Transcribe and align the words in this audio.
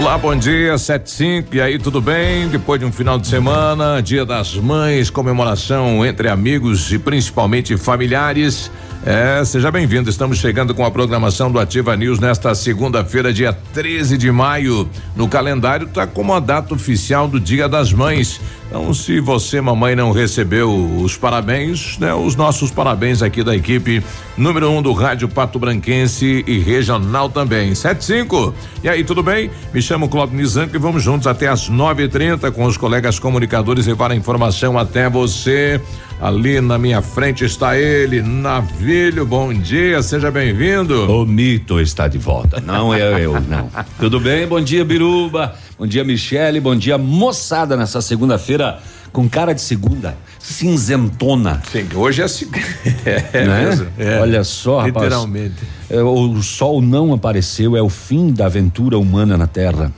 Olá, 0.00 0.16
bom 0.16 0.34
dia, 0.34 0.78
sete 0.78 1.10
cinco, 1.10 1.54
e 1.54 1.60
aí, 1.60 1.78
tudo 1.78 2.00
bem? 2.00 2.48
Depois 2.48 2.80
de 2.80 2.86
um 2.86 2.90
final 2.90 3.18
de 3.18 3.26
semana, 3.26 4.00
dia 4.00 4.24
das 4.24 4.54
mães, 4.54 5.10
comemoração 5.10 6.06
entre 6.06 6.26
amigos 6.26 6.90
e 6.90 6.98
principalmente 6.98 7.76
familiares. 7.76 8.70
É, 9.04 9.42
seja 9.46 9.70
bem-vindo. 9.70 10.10
Estamos 10.10 10.36
chegando 10.36 10.74
com 10.74 10.84
a 10.84 10.90
programação 10.90 11.50
do 11.50 11.58
Ativa 11.58 11.96
News 11.96 12.18
nesta 12.18 12.54
segunda-feira, 12.54 13.32
dia 13.32 13.50
13 13.72 14.18
de 14.18 14.30
maio. 14.30 14.86
No 15.16 15.26
calendário 15.26 15.86
está 15.86 16.06
como 16.06 16.34
a 16.34 16.40
data 16.40 16.74
oficial 16.74 17.26
do 17.26 17.40
Dia 17.40 17.66
das 17.66 17.94
Mães. 17.94 18.38
Então, 18.68 18.92
se 18.92 19.18
você, 19.18 19.58
mamãe, 19.58 19.96
não 19.96 20.12
recebeu 20.12 20.72
os 21.02 21.16
parabéns, 21.16 21.98
né? 21.98 22.12
Os 22.12 22.36
nossos 22.36 22.70
parabéns 22.70 23.22
aqui 23.22 23.42
da 23.42 23.56
equipe 23.56 24.04
número 24.36 24.70
um 24.70 24.82
do 24.82 24.92
Rádio 24.92 25.28
Pato 25.28 25.58
Branquense 25.58 26.44
e 26.46 26.58
regional 26.58 27.30
também. 27.30 27.74
Sete 27.74 28.04
cinco. 28.04 28.54
E 28.84 28.88
aí, 28.88 29.02
tudo 29.02 29.22
bem? 29.22 29.50
Me 29.72 29.80
chamo 29.80 30.10
Cláudio 30.10 30.36
Nizanco 30.36 30.76
e 30.76 30.78
vamos 30.78 31.02
juntos 31.02 31.26
até 31.26 31.48
e 31.50 32.08
trinta 32.08 32.52
com 32.52 32.64
os 32.64 32.76
colegas 32.76 33.18
comunicadores 33.18 33.86
levar 33.86 34.12
a 34.12 34.14
informação 34.14 34.78
até 34.78 35.08
você. 35.08 35.80
Ali 36.20 36.60
na 36.60 36.76
minha 36.76 37.00
frente 37.00 37.46
está 37.46 37.78
ele, 37.78 38.20
Navilho. 38.20 39.24
Bom 39.24 39.54
dia, 39.54 40.02
seja 40.02 40.30
bem-vindo. 40.30 41.10
O 41.10 41.24
mito 41.24 41.80
está 41.80 42.08
de 42.08 42.18
volta, 42.18 42.60
não 42.60 42.92
é 42.92 43.24
eu, 43.24 43.40
não. 43.40 43.70
Tudo 43.98 44.20
bem? 44.20 44.46
Bom 44.46 44.60
dia, 44.60 44.84
Biruba. 44.84 45.54
Bom 45.78 45.86
dia, 45.86 46.04
Michele. 46.04 46.60
Bom 46.60 46.76
dia, 46.76 46.98
moçada, 46.98 47.74
nessa 47.74 48.02
segunda-feira 48.02 48.80
com 49.12 49.28
cara 49.28 49.54
de 49.54 49.62
segunda, 49.62 50.16
cinzentona. 50.38 51.62
Sim, 51.72 51.86
hoje 51.94 52.22
é, 52.22 52.26
é, 53.32 53.46
né? 53.46 53.64
mesmo. 53.64 53.86
É. 53.98 54.20
Olha 54.20 54.44
só, 54.44 54.80
rapaz. 54.80 55.04
Literalmente. 55.04 55.56
É, 55.88 56.02
o 56.02 56.42
sol 56.42 56.80
não 56.82 57.12
apareceu, 57.14 57.76
é 57.76 57.82
o 57.82 57.88
fim 57.88 58.30
da 58.30 58.46
aventura 58.46 58.98
humana 58.98 59.36
na 59.36 59.46
Terra. 59.46 59.90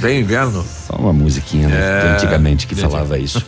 Bem 0.00 0.20
inverno. 0.20 0.64
Só 0.86 0.96
uma 0.96 1.12
musiquinha 1.12 1.68
né? 1.68 1.76
é, 1.76 2.14
antigamente 2.14 2.66
que 2.66 2.74
falava 2.74 3.18
isso. 3.18 3.44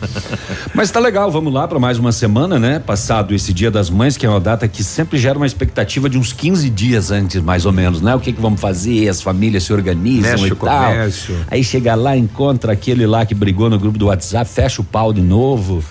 Mas 0.73 0.89
tá 0.89 0.99
legal, 0.99 1.31
vamos 1.31 1.53
lá 1.53 1.67
para 1.67 1.79
mais 1.79 1.97
uma 1.99 2.11
semana, 2.11 2.59
né? 2.59 2.79
Passado 2.79 3.33
esse 3.33 3.53
Dia 3.53 3.69
das 3.69 3.89
Mães, 3.89 4.17
que 4.17 4.25
é 4.25 4.29
uma 4.29 4.39
data 4.39 4.67
que 4.67 4.83
sempre 4.83 5.17
gera 5.17 5.37
uma 5.37 5.45
expectativa 5.45 6.09
de 6.09 6.17
uns 6.17 6.33
15 6.33 6.69
dias 6.69 7.11
antes, 7.11 7.41
mais 7.41 7.65
ou 7.65 7.71
menos, 7.71 8.01
né? 8.01 8.15
O 8.15 8.19
que 8.19 8.31
que 8.31 8.41
vamos 8.41 8.59
fazer? 8.59 9.07
As 9.07 9.21
famílias 9.21 9.63
se 9.63 9.73
organizam 9.73 10.31
Mexe 10.31 10.47
e 10.47 10.55
tal. 10.55 10.91
Comércio. 10.91 11.35
Aí 11.49 11.63
chega 11.63 11.95
lá, 11.95 12.15
encontra 12.15 12.73
aquele 12.73 13.05
lá 13.05 13.25
que 13.25 13.35
brigou 13.35 13.69
no 13.69 13.77
grupo 13.77 13.97
do 13.97 14.07
WhatsApp, 14.07 14.49
fecha 14.49 14.81
o 14.81 14.85
pau 14.85 15.11
de 15.13 15.21
novo. 15.21 15.83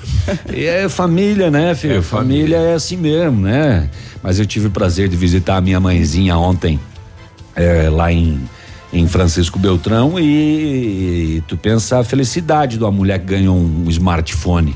e 0.52 0.64
é 0.64 0.88
família, 0.88 1.50
né, 1.50 1.74
filho? 1.74 1.98
É 1.98 2.02
família. 2.02 2.56
família 2.56 2.56
é 2.72 2.74
assim 2.74 2.96
mesmo, 2.96 3.42
né? 3.42 3.88
Mas 4.22 4.38
eu 4.38 4.46
tive 4.46 4.68
o 4.68 4.70
prazer 4.70 5.08
de 5.08 5.16
visitar 5.16 5.56
a 5.56 5.60
minha 5.60 5.78
mãezinha 5.78 6.36
ontem, 6.36 6.80
é, 7.54 7.88
lá 7.88 8.12
em 8.12 8.40
em 8.96 9.06
Francisco 9.06 9.58
Beltrão 9.58 10.18
e, 10.18 11.36
e 11.36 11.44
tu 11.46 11.56
pensa 11.56 11.98
a 11.98 12.04
felicidade 12.04 12.78
de 12.78 12.84
uma 12.84 12.90
mulher 12.90 13.18
que 13.18 13.26
ganhou 13.26 13.56
um 13.56 13.84
smartphone. 13.88 14.74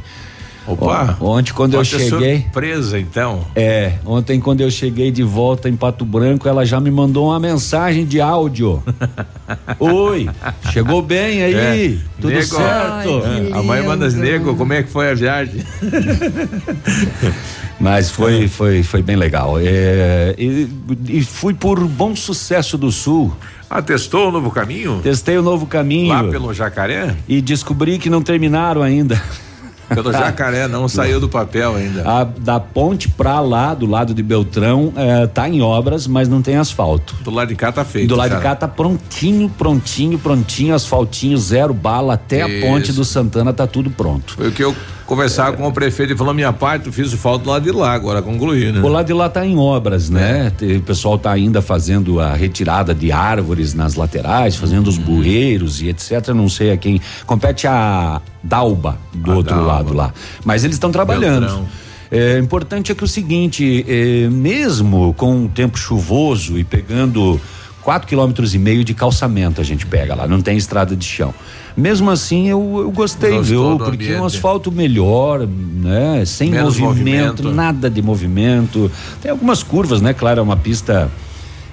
Opa! 0.67 1.17
Ontem 1.21 1.53
quando 1.53 1.75
eu 1.75 1.85
cheguei. 1.85 2.43
Surpresa, 2.43 2.99
então. 2.99 3.45
É, 3.57 3.95
ontem 4.05 4.39
quando 4.39 4.61
eu 4.61 4.71
cheguei 4.71 5.11
de 5.11 5.23
volta 5.23 5.69
em 5.69 5.75
Pato 5.75 6.05
Branco, 6.05 6.49
ela 6.49 6.65
já 6.65 6.79
me 6.79 6.91
mandou 6.91 7.29
uma 7.29 7.41
mensagem 7.41 8.05
de 8.05 8.21
áudio. 8.21 8.83
Oi, 9.81 10.29
chegou 10.71 11.03
bem 11.03 11.43
aí? 11.43 11.55
É, 11.55 11.97
tudo 12.21 12.33
nego, 12.33 12.45
certo? 12.45 13.23
Ai, 13.25 13.51
a 13.53 13.63
mãe 13.63 13.83
manda 13.83 14.09
nego, 14.11 14.55
como 14.55 14.73
é 14.73 14.83
que 14.83 14.91
foi 14.91 15.11
a 15.11 15.15
viagem? 15.15 15.65
Mas 17.81 18.11
foi, 18.11 18.47
foi, 18.47 18.83
foi 18.83 19.03
bem 19.03 19.17
legal. 19.17 19.59
É, 19.59 20.35
e, 20.39 20.69
e 21.09 21.25
fui 21.25 21.55
por 21.55 21.81
Bom 21.89 22.15
Sucesso 22.15 22.77
do 22.77 22.93
Sul. 22.93 23.35
Ah, 23.73 23.81
testou 23.81 24.31
o 24.31 24.33
novo 24.33 24.51
caminho? 24.51 24.99
Testei 25.01 25.39
o 25.39 25.43
novo 25.43 25.65
caminho. 25.65 26.09
Lá 26.09 26.25
pelo 26.25 26.53
Jacaré? 26.53 27.15
E 27.29 27.41
descobri 27.41 28.01
que 28.01 28.11
não 28.11 28.21
terminaram 28.21 28.83
ainda. 28.83 29.23
Pelo 29.95 30.13
jacaré, 30.13 30.69
não 30.69 30.89
saiu 30.89 31.19
do 31.19 31.29
papel 31.29 31.75
ainda. 31.75 32.09
A, 32.09 32.23
da 32.23 32.61
ponte 32.61 33.09
pra 33.09 33.41
lá, 33.41 33.75
do 33.75 33.87
lado 33.87 34.15
de 34.15 34.23
Beltrão, 34.23 34.93
é, 34.95 35.27
tá 35.27 35.49
em 35.49 35.61
obras, 35.61 36.07
mas 36.07 36.29
não 36.29 36.41
tem 36.41 36.57
asfalto. 36.57 37.17
Do 37.23 37.31
lado 37.31 37.49
de 37.49 37.57
cá 37.57 37.73
tá 37.73 37.85
feito. 37.85 38.09
Do 38.09 38.15
lado 38.15 38.37
de 38.37 38.41
cá 38.41 38.55
tá 38.55 38.69
prontinho, 38.69 39.49
prontinho, 39.49 40.17
prontinho, 40.17 40.77
asfaltinho, 40.77 41.37
zero 41.37 41.75
bala, 41.75 42.15
até 42.15 42.47
Isso. 42.47 42.65
a 42.65 42.69
ponte 42.69 42.93
do 42.93 43.05
Santana 43.05 43.53
tá 43.53 43.67
tudo 43.67 43.91
pronto. 43.91 44.35
Foi 44.35 44.49
o 44.49 44.53
que 44.53 44.63
eu 44.63 44.77
conversar 45.11 45.53
com 45.55 45.67
o 45.67 45.73
prefeito 45.73 46.13
e 46.13 46.17
falou: 46.17 46.33
minha 46.33 46.53
parte, 46.53 46.87
eu 46.87 46.93
fiz 46.93 47.13
o 47.13 47.19
falta 47.19 47.45
do 47.45 47.51
lado 47.51 47.65
de 47.65 47.73
lá, 47.73 47.93
agora 47.93 48.23
concluir, 48.23 48.73
né? 48.73 48.81
O 48.81 48.87
lado 48.87 49.07
de 49.07 49.13
lá 49.13 49.29
tá 49.29 49.45
em 49.45 49.59
obras, 49.59 50.09
né? 50.09 50.53
É. 50.63 50.77
O 50.77 50.83
pessoal 50.83 51.19
tá 51.19 51.33
ainda 51.33 51.61
fazendo 51.61 52.21
a 52.21 52.35
retirada 52.35 52.95
de 52.95 53.11
árvores 53.11 53.75
nas 53.75 53.97
laterais, 53.97 54.55
fazendo 54.55 54.87
os 54.87 54.99
uhum. 54.99 55.05
bueiros 55.05 55.83
e 55.83 55.89
etc. 55.89 56.29
Não 56.29 56.49
sei 56.49 56.71
a 56.71 56.77
quem. 56.77 57.01
Compete 57.27 57.67
a 57.67 58.21
Dalba 58.41 58.99
do 59.13 59.33
a 59.33 59.35
outro 59.35 59.57
Dalba. 59.57 59.73
lado 59.73 59.93
lá. 59.93 60.15
Mas 60.45 60.63
eles 60.63 60.77
estão 60.77 60.93
trabalhando. 60.93 61.47
Beltrão. 61.47 61.69
É 62.13 62.39
importante 62.39 62.91
é 62.91 62.95
que 62.95 63.05
o 63.05 63.09
seguinte, 63.09 63.85
é, 63.89 64.29
mesmo 64.29 65.15
com 65.15 65.45
o 65.45 65.49
tempo 65.49 65.79
chuvoso 65.79 66.59
e 66.59 66.65
pegando 66.65 67.41
quatro 67.91 68.07
quilômetros 68.07 68.55
e 68.55 68.59
meio 68.59 68.85
de 68.85 68.95
calçamento 68.95 69.61
a 69.61 69.65
gente 69.65 69.85
pega 69.85 70.15
lá, 70.15 70.25
não 70.25 70.41
tem 70.41 70.57
estrada 70.57 70.95
de 70.95 71.05
chão. 71.05 71.35
Mesmo 71.77 72.09
assim, 72.09 72.49
eu, 72.49 72.83
eu 72.83 72.91
gostei, 72.93 73.33
Gostou 73.33 73.43
viu? 73.43 73.79
Porque 73.79 74.05
ambiente. 74.05 74.21
um 74.21 74.25
asfalto 74.25 74.71
melhor, 74.71 75.45
né? 75.45 76.25
Sem 76.25 76.53
movimento, 76.53 76.85
movimento, 76.85 77.51
nada 77.51 77.91
de 77.91 78.01
movimento. 78.01 78.89
Tem 79.21 79.33
algumas 79.33 79.65
curvas, 79.65 80.01
né? 80.01 80.15
Claro, 80.15 80.39
é 80.39 80.43
uma 80.43 80.57
pista 80.57 81.11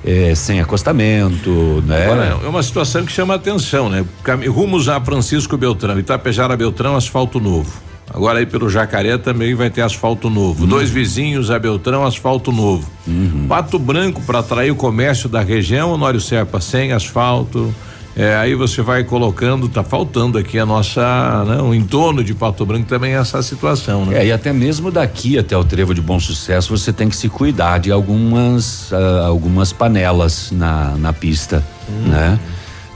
é, 0.03 0.33
sem 0.33 0.59
acostamento, 0.59 1.83
né? 1.85 2.05
Agora, 2.05 2.39
é 2.43 2.47
uma 2.47 2.63
situação 2.63 3.05
que 3.05 3.11
chama 3.11 3.35
atenção, 3.35 3.87
né? 3.87 4.03
Rumos 4.47 4.89
a 4.89 4.99
Francisco 4.99 5.55
Beltrão, 5.55 5.99
Itapejara 5.99 6.57
Beltrão, 6.57 6.95
asfalto 6.95 7.39
novo. 7.39 7.86
Agora 8.13 8.39
aí 8.39 8.45
pelo 8.45 8.69
Jacaré 8.69 9.17
também 9.17 9.53
vai 9.53 9.69
ter 9.69 9.81
asfalto 9.81 10.29
novo. 10.29 10.63
Uhum. 10.63 10.69
Dois 10.69 10.89
vizinhos 10.89 11.51
a 11.51 11.59
Beltrão, 11.59 12.05
asfalto 12.05 12.51
novo. 12.51 12.89
Uhum. 13.05 13.45
Pato 13.47 13.77
Branco 13.77 14.21
para 14.21 14.39
atrair 14.39 14.71
o 14.71 14.75
comércio 14.75 15.27
da 15.27 15.41
região, 15.41 15.91
Honório 15.91 16.21
Serpa 16.21 16.61
sem 16.61 16.93
asfalto. 16.93 17.73
É, 18.15 18.35
aí 18.35 18.55
você 18.55 18.81
vai 18.81 19.03
colocando, 19.03 19.69
tá 19.69 19.83
faltando 19.83 20.39
aqui 20.39 20.57
a 20.57 20.65
nossa, 20.65 21.45
né, 21.45 21.61
o 21.61 21.71
entorno 21.71 22.23
de 22.23 22.33
Pato 22.33 22.65
Branco 22.65 22.87
também 22.87 23.13
é 23.13 23.17
essa 23.17 23.43
situação, 23.43 24.07
né? 24.07 24.23
É, 24.23 24.25
e 24.25 24.31
até 24.31 24.51
mesmo 24.51 24.89
daqui 24.89 25.37
até 25.37 25.55
o 25.55 25.63
Trevo 25.63 25.93
de 25.93 26.01
Bom 26.01 26.19
Sucesso 26.19 26.75
você 26.75 26.91
tem 26.91 27.09
que 27.09 27.15
se 27.15 27.29
cuidar 27.29 27.77
de 27.77 27.91
algumas 27.91 28.91
uh, 28.91 29.27
algumas 29.27 29.71
panelas 29.71 30.49
na, 30.51 30.97
na 30.97 31.13
pista, 31.13 31.63
hum. 31.87 32.09
né? 32.09 32.39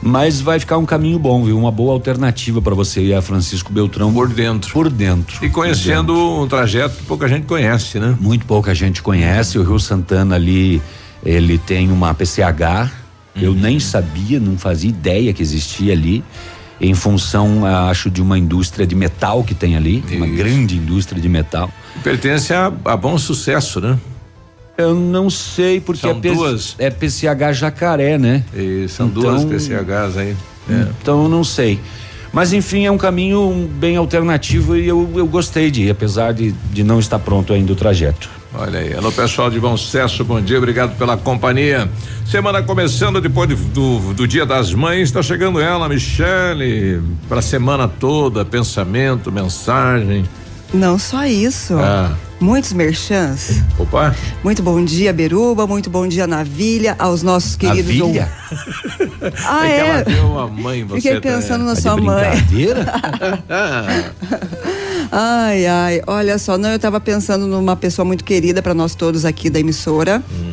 Mas 0.02 0.42
vai 0.42 0.60
ficar 0.60 0.78
um 0.78 0.86
caminho 0.86 1.20
bom, 1.20 1.44
viu? 1.44 1.58
Uma 1.58 1.72
boa 1.72 1.94
alternativa 1.94 2.62
para 2.62 2.74
você 2.74 3.02
ir 3.02 3.14
a 3.14 3.22
Francisco 3.22 3.72
Beltrão. 3.72 4.12
Por 4.12 4.28
dentro. 4.28 4.74
Por 4.74 4.90
dentro. 4.90 5.46
E 5.46 5.50
conhecendo 5.50 6.14
dentro. 6.14 6.42
um 6.42 6.48
trajeto 6.48 6.98
que 6.98 7.04
pouca 7.04 7.28
gente 7.28 7.46
conhece, 7.46 8.00
né? 8.00 8.16
Muito 8.20 8.46
pouca 8.46 8.74
gente 8.74 9.02
conhece. 9.02 9.60
O 9.60 9.64
Rio 9.64 9.80
Santana 9.80 10.36
ali, 10.36 10.82
ele 11.24 11.60
tem 11.60 11.92
uma 11.92 12.14
PCH. 12.16 12.92
Uhum. 13.36 13.42
Eu 13.42 13.54
nem 13.54 13.80
sabia, 13.80 14.40
não 14.40 14.58
fazia 14.58 14.90
ideia 14.90 15.32
que 15.34 15.42
existia 15.42 15.94
ali. 15.94 16.24
Em 16.80 16.96
função, 16.96 17.64
acho, 17.64 18.10
de 18.10 18.24
uma 18.24 18.40
indústria 18.40 18.88
de 18.88 18.96
metal 18.96 19.44
que 19.44 19.54
tem 19.54 19.78
ali, 19.78 20.04
Isso. 20.04 20.16
uma 20.16 20.26
grande 20.26 20.78
indústria 20.78 21.22
de 21.22 21.30
metal. 21.30 21.70
Pertence 22.04 22.52
a, 22.52 22.74
a 22.86 22.98
bom 22.98 23.20
sucesso, 23.20 23.80
né? 23.80 24.00
Eu 24.78 24.96
não 24.96 25.30
sei, 25.30 25.80
porque 25.80 26.02
são 26.02 26.12
é, 26.12 26.14
duas. 26.14 26.76
é 26.80 26.90
PCH 26.90 27.54
Jacaré, 27.54 28.18
né? 28.18 28.44
E 28.54 28.88
são 28.88 29.08
então, 29.08 29.22
duas 29.22 29.46
PCHs 29.46 30.18
aí. 30.18 30.36
É. 30.70 30.88
Então 31.02 31.24
eu 31.24 31.30
não 31.30 31.44
sei. 31.44 31.80
Mas 32.34 32.54
enfim, 32.54 32.86
é 32.86 32.92
um 32.92 32.98
caminho 32.98 33.70
bem 33.76 33.98
alternativo 33.98 34.78
e 34.78 34.88
eu, 34.88 35.10
eu 35.16 35.28
gostei 35.28 35.70
de 35.70 35.84
ir, 35.84 35.92
apesar 35.92 36.34
de, 36.34 36.52
de 36.72 36.84
não 36.84 37.00
estar 37.00 37.20
pronto 37.20 37.52
ainda 37.52 37.74
o 37.74 37.76
trajeto. 37.76 38.30
Olha 38.54 38.80
aí, 38.80 38.94
alô 38.94 39.12
pessoal 39.12 39.50
de 39.50 39.60
bom 39.60 39.76
sucesso, 39.78 40.24
bom 40.26 40.42
dia, 40.42 40.58
obrigado 40.58 40.98
pela 40.98 41.18
companhia. 41.18 41.90
Semana 42.26 42.62
começando 42.62 43.20
depois 43.22 43.50
de, 43.50 43.56
do, 43.56 44.14
do 44.14 44.28
Dia 44.28 44.46
das 44.46 44.74
Mães, 44.74 45.04
está 45.04 45.22
chegando 45.22 45.60
ela, 45.60 45.88
Michele, 45.88 47.02
para 47.28 47.40
a 47.40 47.42
semana 47.42 47.88
toda, 47.88 48.44
pensamento, 48.44 49.32
mensagem. 49.32 50.26
Não 50.74 50.98
só 50.98 51.26
isso. 51.26 51.76
Ah. 51.78 52.16
Muitos 52.42 52.74
merchans. 52.74 53.62
Opa. 53.78 54.16
Muito 54.44 54.64
bom 54.64 54.84
dia, 54.84 55.14
Beruba. 55.14 55.68
Muito 55.68 55.92
bom 55.92 56.08
dia, 56.08 56.26
Navilha. 56.26 56.96
Aos 56.98 57.22
nossos 57.22 57.56
queridos. 57.56 57.96
Navilha? 57.96 58.32
ah, 59.46 59.68
é? 59.68 59.78
é. 59.78 60.04
Que 60.04 60.12
ela 60.12 60.26
uma 60.26 60.48
mãe, 60.48 60.84
você 60.84 61.02
Fiquei 61.02 61.22
pensando 61.22 61.60
tá, 61.60 61.66
na 61.66 61.76
sua 61.76 61.96
mãe. 61.98 62.26
ai, 65.12 65.68
ai. 65.68 66.02
Olha 66.08 66.40
só, 66.40 66.58
não, 66.58 66.70
eu 66.72 66.78
estava 66.78 67.00
pensando 67.00 67.46
numa 67.46 67.76
pessoa 67.76 68.04
muito 68.04 68.24
querida 68.24 68.60
para 68.60 68.74
nós 68.74 68.96
todos 68.96 69.24
aqui 69.24 69.48
da 69.48 69.60
emissora. 69.60 70.24
Hum. 70.32 70.51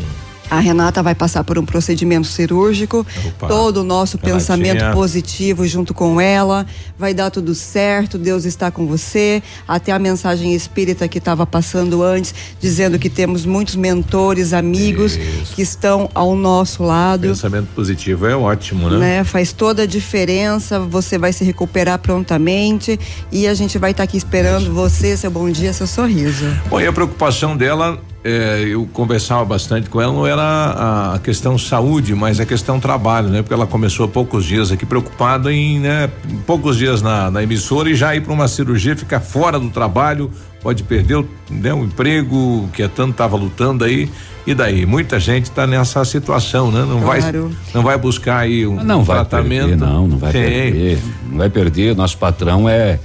A 0.50 0.60
Renata 0.60 1.02
vai 1.02 1.14
passar 1.14 1.44
por 1.44 1.58
um 1.58 1.64
procedimento 1.64 2.26
cirúrgico. 2.26 3.06
Opa, 3.26 3.48
todo 3.48 3.78
o 3.78 3.84
nosso 3.84 4.16
Renatinha. 4.16 4.34
pensamento 4.34 4.92
positivo 4.94 5.66
junto 5.66 5.92
com 5.92 6.20
ela. 6.20 6.66
Vai 6.98 7.12
dar 7.12 7.30
tudo 7.30 7.54
certo. 7.54 8.16
Deus 8.16 8.44
está 8.44 8.70
com 8.70 8.86
você. 8.86 9.42
Até 9.66 9.92
a 9.92 9.98
mensagem 9.98 10.54
espírita 10.54 11.06
que 11.06 11.18
estava 11.18 11.46
passando 11.46 12.02
antes, 12.02 12.34
dizendo 12.60 12.98
que 12.98 13.10
temos 13.10 13.44
muitos 13.44 13.76
mentores, 13.76 14.52
amigos 14.52 15.16
Isso. 15.16 15.54
que 15.54 15.62
estão 15.62 16.08
ao 16.14 16.34
nosso 16.34 16.82
lado. 16.82 17.28
Pensamento 17.28 17.68
positivo 17.74 18.26
é 18.26 18.34
ótimo, 18.34 18.88
né? 18.90 18.98
né? 18.98 19.24
Faz 19.24 19.52
toda 19.52 19.82
a 19.82 19.86
diferença. 19.86 20.80
Você 20.80 21.18
vai 21.18 21.32
se 21.32 21.44
recuperar 21.44 21.98
prontamente 21.98 22.98
e 23.30 23.46
a 23.46 23.54
gente 23.54 23.78
vai 23.78 23.90
estar 23.90 24.02
tá 24.02 24.04
aqui 24.04 24.16
esperando 24.16 24.72
você, 24.72 25.16
seu 25.16 25.30
bom 25.30 25.50
dia, 25.50 25.72
seu 25.72 25.86
sorriso. 25.86 26.46
Bom, 26.68 26.80
e 26.80 26.86
a 26.86 26.92
preocupação 26.92 27.56
dela 27.56 28.00
é, 28.28 28.64
eu 28.68 28.86
conversava 28.92 29.44
bastante 29.44 29.88
com 29.88 30.00
ela, 30.00 30.12
não 30.12 30.26
era 30.26 31.14
a 31.14 31.18
questão 31.18 31.56
saúde, 31.56 32.14
mas 32.14 32.38
a 32.38 32.44
questão 32.44 32.78
trabalho, 32.78 33.28
né? 33.28 33.40
Porque 33.40 33.54
ela 33.54 33.66
começou 33.66 34.04
há 34.04 34.08
poucos 34.08 34.44
dias 34.44 34.70
aqui 34.70 34.84
preocupada 34.84 35.50
em, 35.50 35.80
né, 35.80 36.10
poucos 36.46 36.76
dias 36.76 37.00
na, 37.00 37.30
na 37.30 37.42
emissora 37.42 37.88
e 37.90 37.94
já 37.94 38.14
ir 38.14 38.20
para 38.20 38.32
uma 38.32 38.46
cirurgia, 38.46 38.94
ficar 38.94 39.20
fora 39.20 39.58
do 39.58 39.70
trabalho, 39.70 40.30
pode 40.62 40.82
perder 40.82 41.16
o, 41.16 41.28
né, 41.50 41.72
o 41.72 41.84
emprego 41.84 42.68
que 42.72 42.82
é 42.82 42.88
tanto 42.88 43.12
estava 43.12 43.36
lutando 43.36 43.84
aí. 43.84 44.10
E 44.46 44.54
daí, 44.54 44.84
muita 44.84 45.18
gente 45.18 45.44
está 45.44 45.66
nessa 45.66 46.04
situação, 46.04 46.70
né? 46.70 46.80
Não 46.80 47.02
claro. 47.02 47.22
vai 47.22 47.56
não 47.74 47.82
vai 47.82 47.98
buscar 47.98 48.38
aí 48.38 48.66
um, 48.66 48.82
não 48.82 49.00
um 49.00 49.04
vai 49.04 49.16
tratamento. 49.16 49.68
Perder, 49.68 49.86
não, 49.86 50.08
não 50.08 50.18
vai 50.18 50.32
Sim. 50.32 50.38
perder. 50.38 50.98
Não 51.30 51.38
vai 51.38 51.50
perder. 51.50 51.96
Nosso 51.96 52.16
patrão 52.16 52.68
é 52.68 52.98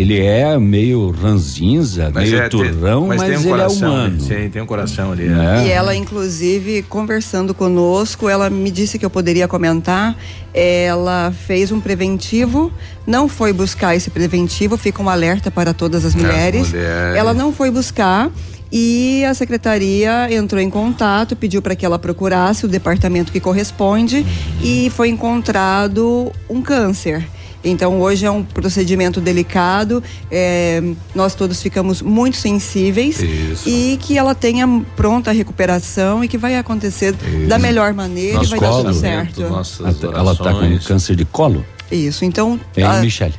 ele 0.00 0.18
é 0.18 0.58
meio 0.58 1.10
ranzinza, 1.10 2.10
mas 2.14 2.30
meio 2.30 2.42
é, 2.42 2.48
turrão, 2.48 3.06
mas, 3.06 3.20
mas 3.20 3.28
um 3.28 3.32
ele 3.32 3.46
é 3.46 3.50
coração, 3.50 3.86
é 3.86 3.90
humano. 3.90 4.20
Sim, 4.22 4.48
tem 4.50 4.62
um 4.62 4.66
coração 4.66 5.12
ali. 5.12 5.26
É. 5.28 5.66
E 5.66 5.70
ela, 5.70 5.94
inclusive, 5.94 6.82
conversando 6.84 7.52
conosco, 7.52 8.26
ela 8.26 8.48
me 8.48 8.70
disse 8.70 8.98
que 8.98 9.04
eu 9.04 9.10
poderia 9.10 9.46
comentar. 9.46 10.16
Ela 10.54 11.34
fez 11.46 11.70
um 11.70 11.80
preventivo, 11.80 12.72
não 13.06 13.28
foi 13.28 13.52
buscar 13.52 13.94
esse 13.94 14.08
preventivo, 14.08 14.78
fica 14.78 15.02
um 15.02 15.08
alerta 15.10 15.50
para 15.50 15.74
todas 15.74 16.02
as 16.02 16.14
mulheres. 16.14 16.62
As 16.62 16.68
mulheres. 16.68 17.18
Ela 17.18 17.34
não 17.34 17.52
foi 17.52 17.70
buscar. 17.70 18.30
E 18.72 19.22
a 19.26 19.34
secretaria 19.34 20.32
entrou 20.32 20.62
em 20.62 20.70
contato, 20.70 21.36
pediu 21.36 21.60
para 21.60 21.76
que 21.76 21.84
ela 21.84 21.98
procurasse 21.98 22.64
o 22.64 22.68
departamento 22.68 23.32
que 23.32 23.40
corresponde 23.40 24.24
e 24.62 24.88
foi 24.90 25.10
encontrado 25.10 26.32
um 26.48 26.62
câncer. 26.62 27.22
Então 27.62 28.00
hoje 28.00 28.24
é 28.24 28.30
um 28.30 28.42
procedimento 28.42 29.20
delicado, 29.20 30.02
é, 30.30 30.82
nós 31.14 31.34
todos 31.34 31.60
ficamos 31.60 32.00
muito 32.00 32.36
sensíveis 32.36 33.20
Isso. 33.20 33.68
e 33.68 33.98
que 34.00 34.16
ela 34.16 34.34
tenha 34.34 34.66
pronta 34.96 35.30
a 35.30 35.32
recuperação 35.32 36.24
e 36.24 36.28
que 36.28 36.38
vai 36.38 36.56
acontecer 36.56 37.14
Isso. 37.14 37.48
da 37.48 37.58
melhor 37.58 37.92
maneira 37.92 38.38
Nosso 38.38 38.46
e 38.46 38.50
vai 38.50 38.58
colo, 38.58 38.82
dar 38.82 38.90
tudo 38.90 39.00
certo. 39.00 39.42
Ela 40.14 40.32
está 40.32 40.54
com 40.54 40.78
câncer 40.78 41.16
de 41.16 41.24
colo? 41.24 41.64
Isso, 41.90 42.24
então. 42.24 42.58
É, 42.76 42.82
a... 42.82 43.00
Michele? 43.00 43.34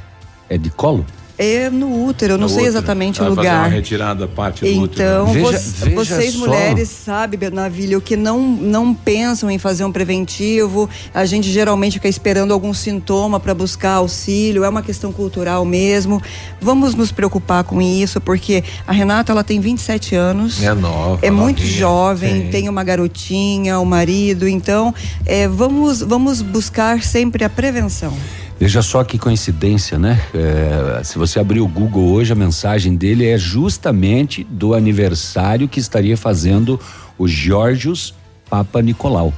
É 0.50 0.58
de 0.58 0.70
colo? 0.70 1.06
É 1.44 1.72
no 1.72 2.06
útero, 2.06 2.34
eu 2.34 2.38
não 2.38 2.44
no 2.44 2.50
sei 2.50 2.60
útero. 2.60 2.72
exatamente 2.78 3.20
Vai 3.20 3.28
o 3.28 3.30
lugar. 3.32 3.44
Fazer 3.46 3.58
uma 3.58 3.68
retirada 3.68 4.28
parte 4.28 4.62
do 4.62 4.68
então, 4.68 4.84
útero. 4.84 5.04
Então, 5.04 5.26
veja, 5.34 5.96
vocês 5.96 6.34
só. 6.34 6.40
mulheres, 6.40 6.88
sabe, 6.88 7.36
Bernavilho, 7.36 8.00
que 8.00 8.16
não 8.16 8.40
não 8.40 8.94
pensam 8.94 9.50
em 9.50 9.58
fazer 9.58 9.84
um 9.84 9.92
preventivo, 9.92 10.88
a 11.12 11.26
gente 11.26 11.50
geralmente 11.50 11.94
fica 11.94 12.08
esperando 12.08 12.54
algum 12.54 12.72
sintoma 12.76 13.40
para 13.40 13.56
buscar 13.56 13.94
auxílio, 13.94 14.64
é 14.64 14.70
uma 14.70 14.84
questão 14.84 15.12
cultural 15.12 15.66
mesmo. 15.66 16.22
Vamos 16.62 16.94
nos 16.94 17.12
preocupar 17.12 17.64
com 17.64 17.82
isso, 17.82 18.22
porque 18.22 18.64
a 18.86 18.92
Renata 18.92 19.32
ela 19.32 19.44
tem 19.44 19.60
27 19.60 20.14
anos. 20.16 20.62
É 20.62 20.76
nova. 20.76 21.26
É 21.26 21.32
muito 21.32 21.66
jovem, 21.66 22.44
Sim. 22.44 22.50
tem 22.52 22.70
uma 22.70 22.84
garotinha, 22.84 23.80
o 23.80 23.82
um 23.82 23.86
marido, 23.86 24.48
então, 24.48 24.94
é, 25.26 25.48
vamos 25.48 26.02
vamos 26.02 26.44
buscar 26.44 27.02
sempre 27.02 27.44
a 27.44 27.50
prevenção. 27.50 28.14
Veja 28.62 28.84
só 28.84 29.04
que 29.04 29.18
coincidência, 29.18 29.98
né? 29.98 30.22
É, 30.36 31.04
se 31.04 31.18
você 31.18 31.40
abrir 31.40 31.62
o 31.62 31.68
Google 31.68 32.12
hoje, 32.12 32.32
a 32.32 32.36
mensagem 32.36 32.96
dele 32.96 33.28
é 33.28 33.36
justamente 33.36 34.44
do 34.44 34.76
aniversário 34.76 35.68
que 35.68 35.80
estaria 35.80 36.16
fazendo 36.16 36.80
o 37.18 37.28
Georgios 37.28 38.14
Papa 38.48 38.80
Nicolau. 38.80 39.34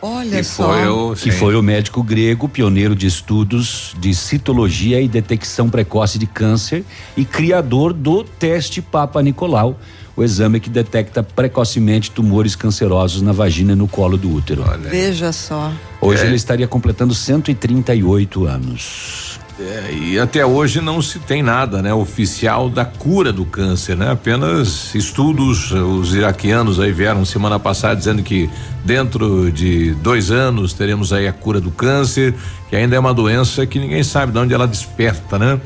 Olha 0.00 0.38
que 0.38 0.44
só. 0.44 0.68
Foi 0.68 0.88
o, 0.88 1.14
que 1.14 1.30
foi 1.30 1.54
o 1.54 1.62
médico 1.62 2.02
grego, 2.02 2.48
pioneiro 2.48 2.96
de 2.96 3.06
estudos 3.06 3.94
de 4.00 4.14
citologia 4.14 5.02
e 5.02 5.06
detecção 5.06 5.68
precoce 5.68 6.18
de 6.18 6.26
câncer 6.26 6.82
e 7.14 7.26
criador 7.26 7.92
do 7.92 8.24
teste 8.24 8.80
Papa 8.80 9.20
Nicolau 9.20 9.78
o 10.16 10.22
exame 10.22 10.60
que 10.60 10.68
detecta 10.68 11.22
precocemente 11.22 12.10
tumores 12.10 12.54
cancerosos 12.54 13.22
na 13.22 13.32
vagina 13.32 13.72
e 13.72 13.76
no 13.76 13.88
colo 13.88 14.16
do 14.16 14.32
útero. 14.32 14.64
Olha. 14.66 14.90
Veja 14.90 15.32
só. 15.32 15.72
Hoje 16.00 16.22
é. 16.22 16.26
ele 16.26 16.36
estaria 16.36 16.68
completando 16.68 17.14
138 17.14 18.46
anos. 18.46 19.40
É, 19.60 19.92
e 19.92 20.18
até 20.18 20.44
hoje 20.44 20.80
não 20.80 21.00
se 21.00 21.18
tem 21.18 21.42
nada, 21.42 21.82
né, 21.82 21.92
oficial 21.92 22.68
da 22.70 22.84
cura 22.84 23.32
do 23.32 23.44
câncer, 23.44 23.96
né? 23.96 24.10
Apenas 24.10 24.94
estudos. 24.94 25.70
Os 25.70 26.14
iraquianos 26.14 26.80
aí 26.80 26.90
vieram 26.90 27.24
semana 27.24 27.58
passada 27.58 27.94
dizendo 27.94 28.22
que 28.22 28.50
dentro 28.84 29.52
de 29.52 29.94
dois 29.96 30.30
anos 30.30 30.72
teremos 30.72 31.12
aí 31.12 31.28
a 31.28 31.32
cura 31.32 31.60
do 31.60 31.70
câncer, 31.70 32.34
que 32.68 32.76
ainda 32.76 32.96
é 32.96 32.98
uma 32.98 33.14
doença 33.14 33.66
que 33.66 33.78
ninguém 33.78 34.02
sabe 34.02 34.32
de 34.32 34.38
onde 34.38 34.52
ela 34.54 34.66
desperta, 34.66 35.38
né? 35.38 35.60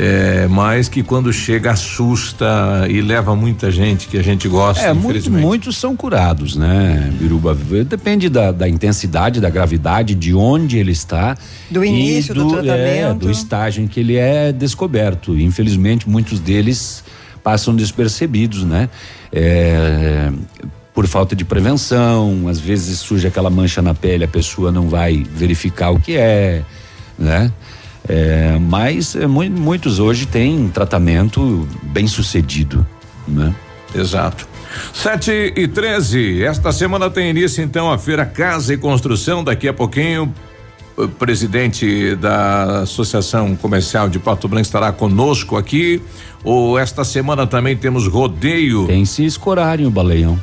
É, 0.00 0.46
mas 0.46 0.88
que 0.88 1.02
quando 1.02 1.32
chega 1.32 1.72
assusta 1.72 2.86
e 2.88 3.00
leva 3.00 3.34
muita 3.34 3.68
gente 3.68 4.06
que 4.06 4.16
a 4.16 4.22
gente 4.22 4.46
gosta. 4.46 4.84
É, 4.84 4.92
muito, 4.92 5.28
muitos 5.28 5.76
são 5.76 5.96
curados, 5.96 6.54
né, 6.54 7.12
Biruba? 7.18 7.52
Depende 7.84 8.28
da, 8.28 8.52
da, 8.52 8.68
intensidade, 8.68 9.40
da 9.40 9.50
gravidade, 9.50 10.14
de 10.14 10.32
onde 10.32 10.78
ele 10.78 10.92
está. 10.92 11.36
Do 11.68 11.84
início 11.84 12.32
do, 12.32 12.44
do 12.44 12.50
tratamento. 12.52 12.76
É, 12.76 13.14
do 13.14 13.28
estágio 13.28 13.82
em 13.82 13.88
que 13.88 13.98
ele 13.98 14.14
é 14.14 14.52
descoberto. 14.52 15.36
Infelizmente, 15.36 16.08
muitos 16.08 16.38
deles 16.38 17.02
passam 17.42 17.74
despercebidos, 17.74 18.62
né? 18.62 18.88
É, 19.32 20.30
por 20.94 21.08
falta 21.08 21.34
de 21.34 21.44
prevenção, 21.44 22.46
às 22.46 22.60
vezes 22.60 23.00
surge 23.00 23.26
aquela 23.26 23.50
mancha 23.50 23.82
na 23.82 23.94
pele, 23.94 24.22
a 24.22 24.28
pessoa 24.28 24.70
não 24.70 24.88
vai 24.88 25.24
verificar 25.34 25.90
o 25.90 25.98
que 25.98 26.16
é, 26.16 26.62
né? 27.18 27.52
É, 28.08 28.58
mas 28.58 29.14
é, 29.14 29.26
muitos 29.26 29.98
hoje 29.98 30.26
têm 30.26 30.68
tratamento 30.68 31.68
bem 31.82 32.06
sucedido, 32.06 32.86
né? 33.26 33.54
Exato. 33.94 34.48
7 34.92 35.52
e 35.56 35.68
13. 35.68 36.42
Esta 36.42 36.72
semana 36.72 37.10
tem 37.10 37.30
início 37.30 37.62
então 37.62 37.90
a 37.90 37.98
feira 37.98 38.24
Casa 38.24 38.74
e 38.74 38.76
Construção. 38.76 39.42
Daqui 39.42 39.68
a 39.68 39.72
pouquinho, 39.72 40.32
o 40.96 41.08
presidente 41.08 42.14
da 42.16 42.80
Associação 42.80 43.54
Comercial 43.56 44.08
de 44.08 44.18
Porto 44.18 44.48
Branco 44.48 44.66
estará 44.66 44.92
conosco 44.92 45.56
aqui. 45.56 46.02
Ou 46.44 46.78
esta 46.78 47.04
semana 47.04 47.46
também 47.46 47.76
temos 47.76 48.06
rodeio. 48.06 48.86
Tem 48.86 49.04
se 49.04 49.24
escorarem 49.24 49.86
o 49.86 49.90
Baleião. 49.90 50.38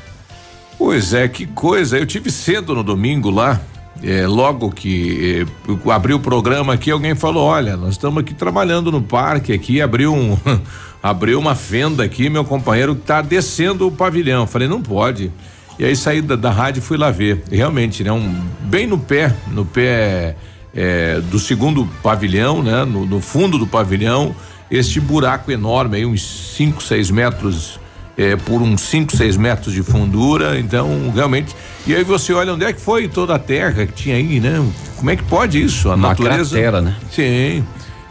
Pois 0.78 1.14
é, 1.14 1.28
que 1.28 1.46
coisa. 1.46 1.98
Eu 1.98 2.06
tive 2.06 2.32
cedo 2.32 2.76
no 2.76 2.84
domingo 2.84 3.30
lá 3.30 3.62
é, 4.04 4.28
logo 4.28 4.72
que 4.72 5.46
é, 5.68 5.92
abriu 5.92 6.18
o 6.18 6.20
programa 6.20 6.74
aqui, 6.74 6.92
alguém 6.92 7.16
falou: 7.16 7.46
olha, 7.46 7.78
nós 7.78 7.92
estamos 7.92 8.22
aqui 8.22 8.34
trabalhando 8.34 8.92
no 8.92 9.02
parque 9.02 9.54
aqui, 9.54 9.82
abriu 9.82 10.14
um 10.14 10.38
abriu 11.02 11.40
uma 11.40 11.54
fenda 11.54 12.04
aqui, 12.04 12.30
meu 12.30 12.44
companheiro 12.44 12.94
está 12.94 13.22
descendo 13.22 13.88
o 13.88 13.92
pavilhão. 13.92 14.48
Falei, 14.48 14.68
não 14.68 14.82
pode. 14.82 15.32
E 15.78 15.86
aí 15.86 15.96
saí 15.96 16.22
da, 16.22 16.36
da 16.36 16.50
rádio 16.50 16.80
e 16.80 16.84
fui 16.84 16.98
lá 16.98 17.12
ver. 17.12 17.44
E 17.52 17.56
realmente, 17.56 18.04
né? 18.04 18.12
Um, 18.12 18.42
bem 18.62 18.88
no 18.88 18.98
pé, 18.98 19.36
no 19.52 19.66
pé 19.66 20.36
é, 20.74 21.20
do 21.22 21.38
segundo 21.38 21.88
pavilhão, 22.02 22.64
né? 22.64 22.84
No, 22.86 23.06
no, 23.06 23.22
fundo 23.22 23.60
do 23.60 23.68
pavilhão, 23.68 24.36
este 24.72 25.00
buraco 25.00 25.52
enorme 25.52 25.98
aí, 25.98 26.06
uns 26.06 26.56
5, 26.56 26.82
6 26.82 27.12
metros 27.12 27.80
é, 28.18 28.36
por 28.36 28.62
uns 28.62 28.82
5, 28.82 29.16
6 29.16 29.38
metros 29.38 29.74
de 29.74 29.84
fundura. 29.84 30.60
Então, 30.60 31.12
realmente. 31.14 31.56
E 31.86 31.94
aí 31.94 32.04
você 32.04 32.34
olha 32.34 32.54
onde 32.54 32.66
é 32.66 32.74
que 32.74 32.82
foi 32.82 33.08
toda 33.08 33.36
a 33.36 33.40
terra 33.40 33.86
que 33.86 33.94
tinha 33.94 34.16
aí, 34.16 34.40
né? 34.40 34.66
Como 34.98 35.10
é 35.10 35.16
que 35.16 35.24
pode 35.24 35.62
isso? 35.62 35.90
A 35.90 35.96
Uma 35.96 36.10
natureza. 36.10 36.52
Cratera, 36.52 36.82
né? 36.82 36.96
Sim. 37.12 37.64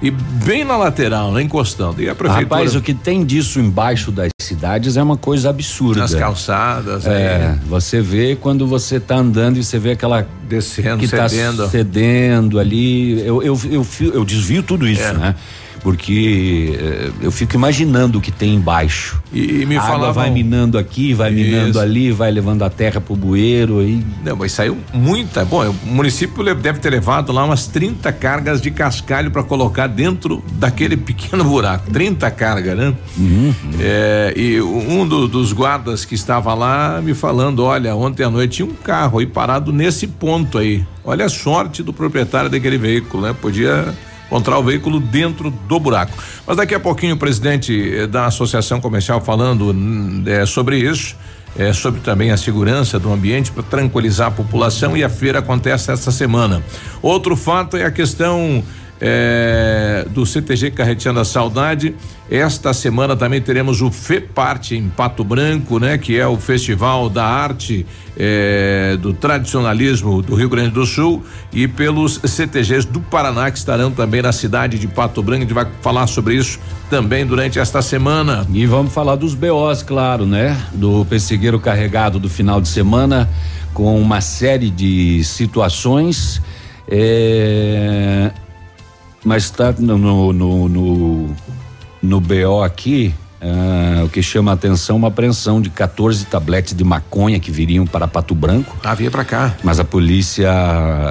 E 0.03 0.11
bem 0.11 0.65
na 0.65 0.77
lateral, 0.77 1.33
né? 1.33 1.41
Encostando. 1.41 2.03
E 2.03 2.09
a 2.09 2.15
prefeitura. 2.15 2.57
Rapaz, 2.57 2.75
o 2.75 2.83
que 2.83 2.93
tem 2.93 3.25
disso 3.25 3.59
embaixo 3.59 4.13
das 4.13 4.29
cidades 4.39 4.99
é 4.99 5.03
uma 5.03 5.17
coisa 5.17 5.49
absurda. 5.49 6.01
Nas 6.01 6.15
calçadas, 6.15 7.07
é. 7.07 7.11
é. 7.11 7.59
Você 7.67 8.03
vê 8.03 8.37
quando 8.37 8.67
você 8.67 8.97
está 8.97 9.17
andando 9.17 9.57
e 9.57 9.65
você 9.65 9.79
vê 9.79 9.93
aquela. 9.93 10.27
Descendo, 10.47 10.99
que 10.99 11.09
tá 11.09 11.27
cedendo. 11.27 11.63
Tá 11.63 11.69
cedendo 11.71 12.61
ali. 12.61 13.19
Eu, 13.21 13.43
eu, 13.43 13.59
eu, 13.65 13.87
eu, 14.01 14.15
eu 14.15 14.25
desvio 14.25 14.63
tudo 14.63 14.87
isso, 14.87 15.03
é. 15.03 15.13
né? 15.15 15.35
Porque 15.85 16.79
eh, 16.81 17.11
eu 17.21 17.31
fico 17.31 17.55
imaginando 17.55 18.19
o 18.19 18.21
que 18.21 18.33
tem 18.33 18.55
embaixo. 18.55 19.23
E, 19.31 19.61
e 19.61 19.67
me 19.67 19.77
fala 19.77 20.11
vai 20.15 20.31
minando 20.31 20.79
aqui, 20.79 21.13
vai 21.13 21.31
Isso. 21.31 21.51
minando 21.51 21.79
ali, 21.79 22.11
vai 22.11 22.31
levando 22.31 22.63
a 22.63 22.71
terra 22.71 23.03
pro 23.03 23.15
bueiro 23.15 23.83
e 23.83 24.03
Não, 24.25 24.35
mas 24.35 24.53
saiu 24.53 24.79
muita. 24.95 25.45
Bom, 25.45 25.69
o 25.69 25.87
município 25.87 26.43
deve 26.55 26.79
ter 26.79 26.89
levado 26.89 27.33
lá 27.33 27.45
umas 27.45 27.67
30 27.67 28.11
cargas 28.15 28.63
de 28.63 28.71
cascalho 28.71 29.31
para 29.31 29.43
colocar 29.43 29.87
dentro 29.87 30.43
daquele 30.53 30.97
pequeno 30.97 31.45
buraco. 31.45 31.91
30 31.91 32.31
cargas, 32.31 32.79
né? 32.79 32.95
Uhum. 33.19 33.55
É, 33.79 34.33
e 34.35 34.63
um 34.63 35.07
do, 35.07 35.29
dos 35.29 35.53
guardas 35.53 36.07
que 36.07 36.15
estava 36.15 36.55
lá 36.55 37.03
me 37.03 37.13
falando, 37.13 37.63
olha, 37.63 37.95
ontem 37.95 38.25
à 38.25 38.31
noite 38.31 38.57
tinha 38.57 38.67
um 38.67 38.73
carro 38.73 39.19
aí 39.19 39.27
parado 39.27 39.71
nesse 39.71 40.07
ponto 40.07 40.57
aí. 40.57 40.83
Olha 41.05 41.27
a 41.27 41.29
sorte 41.29 41.83
do 41.83 41.93
proprietário 41.93 42.49
daquele 42.49 42.79
veículo, 42.79 43.25
né? 43.25 43.37
Podia 43.39 43.95
encontrar 44.35 44.59
o 44.59 44.65
veículo 44.65 44.99
dentro 44.99 45.49
do 45.49 45.79
buraco. 45.79 46.13
Mas 46.45 46.57
daqui 46.57 46.75
a 46.75 46.81
pouquinho 46.81 47.15
o 47.15 47.19
presidente 47.19 47.95
eh, 47.97 48.07
da 48.09 48.27
Associação 48.27 48.81
Comercial 48.81 49.21
falando 49.21 49.73
é, 50.27 50.45
sobre 50.45 50.79
isso. 50.79 51.17
É, 51.57 51.73
sobre 51.73 52.01
também 52.01 52.33
a 52.33 52.37
segurança 52.37 52.99
do 52.99 53.13
ambiente 53.13 53.53
para 53.53 53.63
tranquilizar 53.63 54.27
a 54.27 54.31
população 54.33 54.97
e 54.97 55.05
a 55.05 55.09
feira 55.09 55.39
acontece 55.39 55.93
esta 55.93 56.11
semana. 56.11 56.61
Outro 57.01 57.37
fato 57.37 57.77
é 57.77 57.85
a 57.85 57.93
questão 57.93 58.61
é, 59.01 60.07
do 60.11 60.25
CTG 60.25 60.71
Carreteando 60.71 61.21
a 61.21 61.25
Saudade. 61.25 61.95
Esta 62.31 62.73
semana 62.73 63.15
também 63.15 63.41
teremos 63.41 63.83
o 63.83 63.91
FEPARTE 63.91 64.77
em 64.77 64.89
Pato 64.89 65.23
Branco, 65.23 65.79
né? 65.79 65.99
Que 65.99 66.19
é 66.19 66.27
o 66.27 66.37
Festival 66.37 67.11
da 67.11 67.25
Arte 67.25 67.87
é, 68.17 68.97
do 69.01 69.13
Tradicionalismo 69.13 70.23
do 70.23 70.35
Rio 70.35 70.49
Grande 70.49 70.71
do 70.71 70.87
Sul 70.87 71.23
e 71.53 71.69
pelos 71.69 72.21
CTGs 72.25 72.87
do 72.87 73.01
Paraná 73.01 73.51
que 73.51 73.59
estarão 73.59 73.91
também 73.91 74.23
na 74.23 74.33
cidade 74.33 74.79
de 74.79 74.89
Pato 74.89 75.23
Branco. 75.23 75.43
A 75.43 75.45
gente 75.45 75.55
vai 75.55 75.67
falar 75.83 76.07
sobre 76.07 76.37
isso 76.37 76.59
também 76.89 77.27
durante 77.27 77.59
esta 77.59 77.83
semana. 77.83 78.47
E 78.53 78.65
vamos 78.67 78.93
falar 78.93 79.17
dos 79.17 79.35
BOs, 79.35 79.83
claro, 79.83 80.25
né? 80.25 80.59
Do 80.73 81.05
pessegueiro 81.05 81.61
carregado 81.61 82.19
do 82.19 82.31
final 82.31 82.61
de 82.61 82.69
semana 82.69 83.29
com 83.75 84.01
uma 84.01 84.21
série 84.21 84.71
de 84.71 85.23
situações. 85.25 86.41
É, 86.89 88.31
mas 89.25 89.45
está 89.45 89.73
no, 89.73 89.97
no, 89.97 90.33
no, 90.69 91.37
no, 92.03 92.21
BO 92.21 92.63
aqui, 92.63 93.15
uh, 93.41 94.05
o 94.05 94.09
que 94.11 94.23
chama 94.23 94.51
a 94.51 94.55
atenção 94.55 94.97
uma 94.97 95.09
apreensão 95.09 95.63
de 95.63 95.71
14 95.71 96.27
tabletes 96.27 96.75
de 96.75 96.85
maconha 96.85 97.41
que 97.41 97.51
viriam 97.51 97.87
para 97.87 98.07
Pato 98.07 98.35
Branco. 98.35 98.77
Ah, 98.85 98.95
vinha 98.95 99.11
para 99.11 99.25
cá. 99.25 99.57
Mas 99.65 99.81
a 99.81 99.85
polícia 99.85 100.53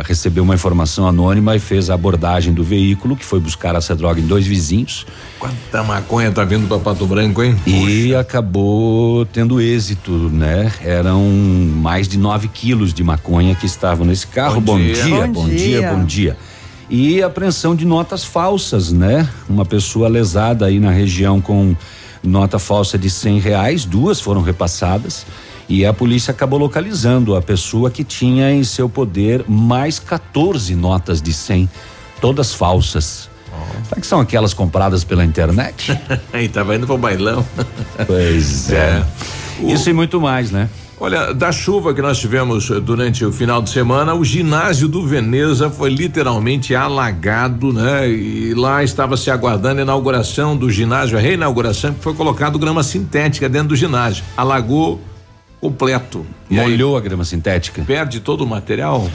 recebeu 0.05 0.43
uma 0.43 0.53
informação 0.53 1.08
anônima 1.08 1.55
e 1.55 1.60
fez 1.60 1.89
a 1.89 1.96
abordagem 1.96 2.53
do 2.53 2.63
veículo, 2.63 3.15
que 3.15 3.25
foi 3.25 3.39
buscar 3.39 3.74
essa 3.74 3.96
droga 3.96 4.22
em 4.22 4.27
dois 4.27 4.46
vizinhos. 4.46 5.08
Quanta 5.39 5.84
maconha 5.84 6.32
tá 6.32 6.43
vindo 6.43 6.67
para 6.67 6.77
Pato 6.77 7.08
Branco, 7.08 7.41
hein? 7.41 7.55
E 7.65 8.10
Poxa. 8.10 8.20
acabou 8.20 9.25
tendo 9.25 9.60
êxito, 9.60 10.12
né? 10.12 10.72
Eram 10.84 11.24
mais 11.75 12.08
de 12.08 12.20
9 12.20 12.48
quilos 12.48 12.93
de 12.93 13.03
maconha 13.03 13.55
que 13.55 13.65
estavam 13.65 14.05
nesse 14.05 14.27
carro. 14.27 14.62
Bom, 14.62 14.74
bom 14.74 14.77
dia, 14.77 14.93
dia, 14.93 15.27
bom, 15.27 15.34
bom 15.34 15.50
dia, 15.50 15.58
dia, 15.58 15.91
bom 15.91 16.05
dia 16.05 16.38
e 16.93 17.23
apreensão 17.23 17.75
de 17.75 17.88
notas 17.88 18.23
falsas, 18.23 18.91
né? 18.91 19.27
Uma 19.50 19.65
pessoa 19.65 20.07
lesada 20.07 20.67
aí 20.67 20.79
na 20.79 20.91
região 20.91 21.41
com 21.41 21.75
nota 22.21 22.59
falsa 22.59 23.00
de 23.00 23.09
cem 23.09 23.39
reais, 23.39 23.83
duas 23.83 24.21
foram 24.21 24.43
repassadas 24.43 25.25
e 25.67 25.88
a 25.88 25.91
polícia 25.91 26.29
acabou 26.29 26.59
localizando 26.59 27.35
a 27.35 27.41
pessoa 27.41 27.89
que 27.89 28.03
tinha 28.03 28.51
em 28.51 28.63
seu 28.63 28.88
poder 28.88 29.43
mais 29.50 29.97
14 29.97 30.75
notas 30.75 31.19
de 31.19 31.33
cem, 31.33 31.67
todas 32.21 32.53
falsas. 32.53 33.27
Oh. 33.51 33.85
Será 33.89 34.00
que 34.00 34.05
são 34.05 34.19
aquelas 34.19 34.53
compradas 34.53 35.03
pela 35.03 35.25
internet? 35.25 36.00
e 36.31 36.47
tava 36.47 36.75
indo 36.75 36.85
pro 36.85 36.95
bailão. 36.95 37.43
Pois 38.05 38.69
é. 38.71 39.03
é. 39.59 39.71
Isso 39.73 39.89
e 39.89 39.93
muito 39.93 40.21
mais, 40.21 40.51
né? 40.51 40.69
Olha, 41.00 41.33
da 41.33 41.51
chuva 41.51 41.93
que 41.93 42.01
nós 42.01 42.19
tivemos 42.19 42.69
eh, 42.69 42.79
durante 42.79 43.25
o 43.25 43.31
final 43.31 43.62
de 43.62 43.69
semana, 43.69 44.13
o 44.13 44.23
ginásio 44.23 44.88
do 44.88 45.05
Veneza 45.05 45.69
foi 45.69 45.89
literalmente 45.89 46.75
alagado, 46.75 47.73
né? 47.73 48.07
E 48.09 48.53
lá 48.53 48.83
estava 48.83 49.17
se 49.17 49.31
aguardando 49.31 49.79
a 49.79 49.83
inauguração 49.83 50.55
do 50.55 50.69
ginásio, 50.69 51.17
a 51.17 51.21
reinauguração, 51.21 51.93
que 51.93 52.01
foi 52.01 52.13
colocado 52.13 52.59
grama 52.59 52.83
sintética 52.83 53.50
dentro 53.50 53.69
do 53.69 53.75
ginásio. 53.75 54.23
Alagou 54.38 55.01
completo. 55.59 56.25
E 56.50 56.55
Molhou 56.55 56.95
aí, 56.95 57.01
a 57.01 57.03
grama 57.03 57.25
sintética? 57.25 57.83
Perde 57.83 58.19
todo 58.19 58.41
o 58.41 58.47
material? 58.47 59.09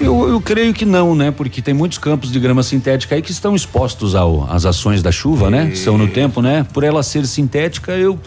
Eu, 0.00 0.28
eu, 0.28 0.40
creio 0.40 0.74
que 0.74 0.84
não, 0.84 1.14
né? 1.14 1.30
Porque 1.30 1.62
tem 1.62 1.72
muitos 1.72 1.98
campos 1.98 2.30
de 2.30 2.38
grama 2.38 2.62
sintética 2.62 3.14
aí 3.14 3.22
que 3.22 3.30
estão 3.30 3.54
expostos 3.54 4.14
ao, 4.14 4.44
às 4.50 4.66
ações 4.66 5.02
da 5.02 5.12
chuva, 5.12 5.46
e... 5.46 5.50
né? 5.50 5.74
São 5.74 5.96
no 5.96 6.08
tempo, 6.08 6.42
né? 6.42 6.66
Por 6.72 6.84
ela 6.84 7.02
ser 7.02 7.24
sintética, 7.26 7.92
eu 7.92 8.18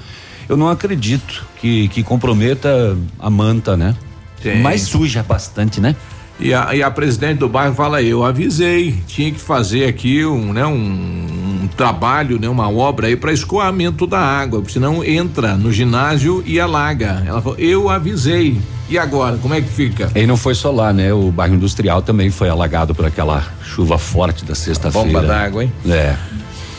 eu 0.48 0.58
não 0.58 0.70
acredito 0.70 1.46
que, 1.60 1.88
que 1.89 2.04
comprometa 2.04 2.98
a 3.20 3.30
manta, 3.30 3.75
né? 3.75 3.96
Tem. 4.42 4.62
Mas 4.62 4.82
suja 4.82 5.24
bastante, 5.24 5.82
né? 5.82 5.96
E 6.39 6.54
a, 6.54 6.75
e 6.75 6.84
a 6.84 6.92
presidente 6.92 7.39
do 7.39 7.50
bairro 7.50 7.74
fala, 7.74 8.01
eu 8.01 8.24
avisei, 8.24 8.96
tinha 9.08 9.32
que 9.32 9.39
fazer 9.39 9.86
aqui 9.86 10.24
um, 10.24 10.54
né, 10.54 10.66
um, 10.68 11.63
um 11.63 11.68
trabalho, 11.75 12.39
né, 12.39 12.48
uma 12.48 12.70
obra 12.70 13.08
aí 13.08 13.16
para 13.16 13.34
escoamento 13.34 14.06
da 14.06 14.20
água, 14.20 14.60
porque 14.60 14.74
senão 14.74 15.04
entra 15.04 15.56
no 15.56 15.72
ginásio 15.72 16.44
e 16.46 16.60
alaga. 16.60 17.24
Ela 17.25 17.42
falou, 17.42 17.58
eu 17.58 17.89
avisei. 17.89 18.62
E 18.89 18.98
agora, 18.98 19.38
como 19.38 19.54
é 19.54 19.62
que 19.62 19.68
fica? 19.68 20.12
E 20.16 20.25
não 20.25 20.38
foi 20.38 20.56
só 20.56 20.72
lá, 20.72 20.94
né? 20.94 21.12
O 21.12 21.30
bairro 21.30 21.56
industrial 21.56 22.01
também 22.01 22.30
foi 22.30 22.48
alagado 22.48 22.96
por 22.96 23.06
aquela 23.06 23.44
chuva 23.62 23.98
forte 23.98 24.46
da 24.46 24.56
sexta-feira. 24.56 25.08
Bomba 25.08 25.22
d'água, 25.22 25.63
hein? 25.63 25.74
É. 25.89 26.16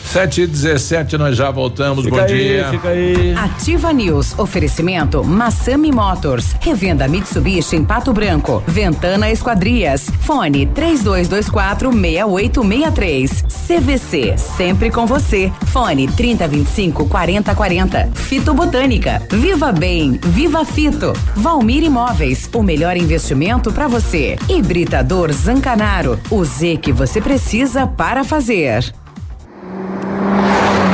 7 0.09 0.41
e 0.41 0.47
17 0.47 1.19
nós 1.19 1.37
já 1.37 1.51
voltamos. 1.51 2.03
Fica 2.03 2.17
Bom 2.17 2.23
aí, 2.23 2.27
dia. 2.35 2.67
Fica 2.71 2.89
aí. 2.89 3.35
Ativa 3.35 3.93
News. 3.93 4.37
Oferecimento 4.39 5.23
Massami 5.23 5.91
Motors. 5.91 6.55
Revenda 6.59 7.07
Mitsubishi 7.07 7.75
em 7.75 7.85
Pato 7.85 8.11
Branco. 8.11 8.63
Ventana 8.65 9.29
Esquadrias. 9.29 10.09
Fone 10.21 10.65
3224 10.65 11.91
6863. 11.91 13.45
CVC. 13.67 14.35
Sempre 14.35 14.89
com 14.89 15.05
você. 15.05 15.51
Fone 15.67 16.07
3025 16.07 17.05
4040. 17.05 18.09
Fito 18.15 18.51
Botânica. 18.55 19.21
Viva 19.29 19.71
Bem. 19.71 20.19
Viva 20.23 20.65
Fito. 20.65 21.13
Valmir 21.35 21.83
Imóveis. 21.83 22.49
O 22.55 22.63
melhor 22.63 22.97
investimento 22.97 23.71
para 23.71 23.87
você. 23.87 24.39
Hibridador 24.49 25.31
Zancanaro. 25.31 26.19
O 26.31 26.43
Z 26.43 26.77
que 26.77 26.91
você 26.91 27.21
precisa 27.21 27.85
para 27.85 28.23
fazer. 28.23 28.91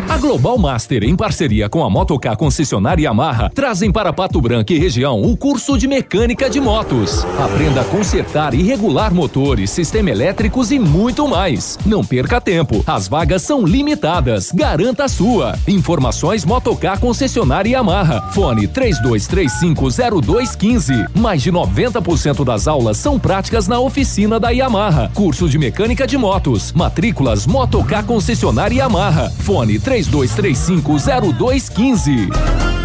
A 0.07 0.17
Global 0.17 0.59
Master, 0.59 1.03
em 1.03 1.15
parceria 1.15 1.67
com 1.67 1.83
a 1.83 1.89
Motocar 1.89 2.37
concessionária 2.37 3.05
Yamaha, 3.05 3.49
trazem 3.49 3.91
para 3.91 4.13
Pato 4.13 4.39
Branco 4.39 4.71
e 4.71 4.77
região 4.77 5.19
o 5.19 5.35
curso 5.35 5.79
de 5.79 5.87
mecânica 5.87 6.47
de 6.47 6.61
motos. 6.61 7.25
Aprenda 7.39 7.81
a 7.81 7.85
consertar 7.85 8.53
e 8.53 8.61
regular 8.61 9.11
motores, 9.11 9.71
sistema 9.71 10.11
elétricos 10.11 10.69
e 10.71 10.77
muito 10.77 11.27
mais. 11.27 11.79
Não 11.85 12.05
perca 12.05 12.39
tempo, 12.39 12.83
as 12.85 13.07
vagas 13.07 13.41
são 13.41 13.65
limitadas. 13.65 14.51
Garanta 14.51 15.05
a 15.05 15.07
sua. 15.07 15.57
Informações 15.67 16.45
Motocar 16.45 16.99
concessionária 16.99 17.71
Yamaha. 17.71 18.29
Fone 18.31 18.67
32350215. 18.67 21.09
Mais 21.15 21.41
de 21.41 21.51
90% 21.51 22.45
das 22.45 22.67
aulas 22.67 22.97
são 22.97 23.17
práticas 23.19 23.67
na 23.67 23.79
oficina 23.79 24.39
da 24.39 24.51
Yamaha. 24.51 25.09
Curso 25.15 25.49
de 25.49 25.57
mecânica 25.57 26.05
de 26.05 26.15
motos. 26.15 26.71
Matrículas 26.73 27.47
Motocar 27.47 28.05
concessionária 28.05 28.83
Yamaha. 28.83 29.31
Fone 29.39 29.79
32 29.79 29.94
32350215. 30.03 32.84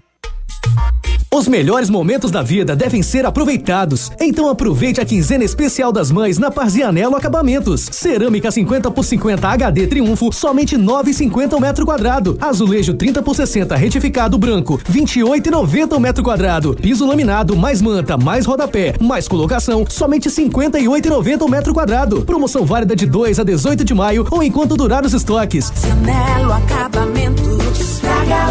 Os 1.33 1.47
melhores 1.47 1.89
momentos 1.89 2.29
da 2.29 2.43
vida 2.43 2.75
devem 2.75 3.01
ser 3.01 3.25
aproveitados. 3.25 4.11
Então 4.19 4.49
aproveite 4.49 4.99
a 4.99 5.05
quinzena 5.05 5.45
especial 5.45 5.89
das 5.89 6.11
mães 6.11 6.37
na 6.37 6.51
Parzianello 6.51 7.15
Acabamentos. 7.15 7.87
Cerâmica 7.89 8.51
50 8.51 8.91
por 8.91 9.05
50 9.05 9.47
HD 9.47 9.87
Triunfo, 9.87 10.33
somente 10.33 10.77
9,50 10.77 11.57
metro 11.57 11.85
quadrado. 11.85 12.37
Azulejo 12.41 12.95
30 12.95 13.21
por 13.21 13.33
60 13.33 13.77
retificado 13.77 14.37
branco, 14.37 14.77
28,90 14.91 15.99
metro 16.01 16.21
quadrado. 16.21 16.75
Piso 16.75 17.07
laminado 17.07 17.55
mais 17.55 17.81
manta, 17.81 18.17
mais 18.17 18.45
rodapé, 18.45 18.95
mais 18.99 19.25
colocação, 19.25 19.85
somente 19.87 20.29
58,90 20.29 21.49
metro 21.49 21.73
quadrado. 21.73 22.25
Promoção 22.25 22.65
válida 22.65 22.93
de 22.93 23.05
2 23.05 23.39
a 23.39 23.43
18 23.45 23.85
de 23.85 23.93
maio 23.93 24.27
ou 24.29 24.43
enquanto 24.43 24.75
durar 24.75 25.05
os 25.05 25.13
estoques. 25.13 25.71
Cianello 25.75 26.51
Acabamentos 26.51 28.01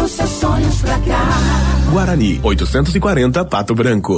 os 0.03 0.11
seus 0.11 0.29
sonhos 0.29 0.81
pra 0.81 0.97
cá. 0.99 1.70
Guarani, 1.91 2.39
840 2.41 3.43
Pato 3.43 3.75
Branco. 3.75 4.17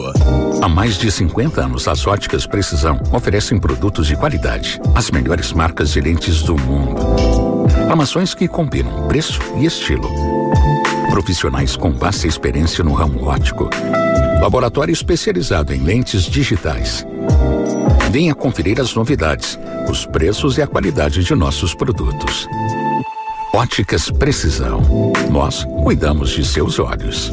Há 0.61 0.69
mais 0.69 0.95
de 0.95 1.11
50 1.11 1.59
anos, 1.59 1.87
as 1.87 2.05
óticas 2.05 2.45
Precisão 2.45 3.01
oferecem 3.11 3.59
produtos 3.59 4.05
de 4.05 4.15
qualidade, 4.15 4.79
as 4.93 5.09
melhores 5.09 5.51
marcas 5.51 5.91
de 5.91 5.99
lentes 5.99 6.43
do 6.43 6.55
mundo. 6.55 7.01
Armações 7.89 8.35
que 8.35 8.47
combinam 8.47 9.07
preço 9.07 9.39
e 9.57 9.65
estilo. 9.65 10.07
Profissionais 11.09 11.75
com 11.75 11.91
vasta 11.91 12.27
experiência 12.27 12.83
no 12.83 12.93
ramo 12.93 13.25
óptico. 13.25 13.67
Laboratório 14.39 14.93
especializado 14.93 15.73
em 15.73 15.81
lentes 15.81 16.25
digitais. 16.25 17.03
Venha 18.11 18.35
conferir 18.35 18.79
as 18.79 18.93
novidades, 18.93 19.57
os 19.89 20.05
preços 20.05 20.59
e 20.59 20.61
a 20.61 20.67
qualidade 20.67 21.23
de 21.23 21.33
nossos 21.33 21.73
produtos. 21.73 22.47
Óticas 23.55 24.09
Precisão. 24.09 24.81
Nós 25.29 25.63
cuidamos 25.83 26.31
de 26.31 26.43
seus 26.43 26.79
olhos. 26.79 27.31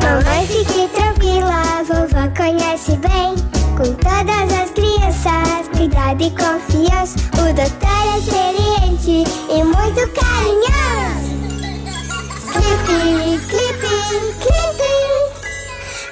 Mamãe, 0.00 0.46
fique 0.46 0.88
tranquila, 0.94 1.82
vovó 1.82 2.28
conhece 2.36 2.92
bem. 2.98 3.34
Com 3.76 3.92
todas 3.94 4.52
as 4.52 4.70
crianças, 4.70 5.68
cuidado 5.76 6.22
e 6.22 6.30
confiança. 6.30 7.18
O 7.34 7.52
doutor 7.52 8.06
é 8.06 8.18
experiente 8.18 9.24
e 9.48 9.64
muito 9.64 10.08
carinhoso. 10.14 11.19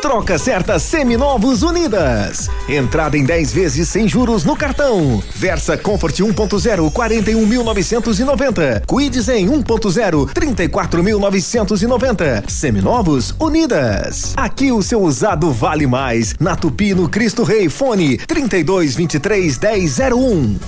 Troca 0.00 0.38
certa 0.38 0.78
Seminovos 0.78 1.62
Unidas. 1.62 2.48
Entrada 2.68 3.18
em 3.18 3.24
10 3.24 3.52
vezes 3.52 3.88
sem 3.88 4.08
juros 4.08 4.44
no 4.44 4.56
cartão. 4.56 5.20
Versa 5.34 5.76
Comfort 5.76 6.20
1.0 6.20 6.92
41.990. 6.92 8.86
Quid 8.86 9.16
em 9.30 9.48
1.0 9.48 10.32
34.990. 10.32 12.48
Seminovos 12.48 13.34
Unidas. 13.40 14.34
Aqui 14.36 14.70
o 14.70 14.80
seu 14.82 15.02
usado 15.02 15.50
vale 15.50 15.86
mais. 15.86 16.34
Na 16.38 16.54
Tupi 16.54 16.94
no 16.94 17.08
Cristo 17.08 17.42
Rei 17.42 17.68
Fone 17.68 18.18
32 18.18 18.94
23 18.94 19.58
1001. 19.58 20.58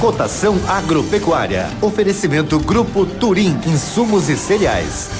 Cotação 0.00 0.58
agropecuária. 0.66 1.68
Oferecimento 1.82 2.58
Grupo 2.58 3.04
Turim, 3.04 3.60
insumos 3.66 4.30
e 4.30 4.36
cereais. 4.36 5.10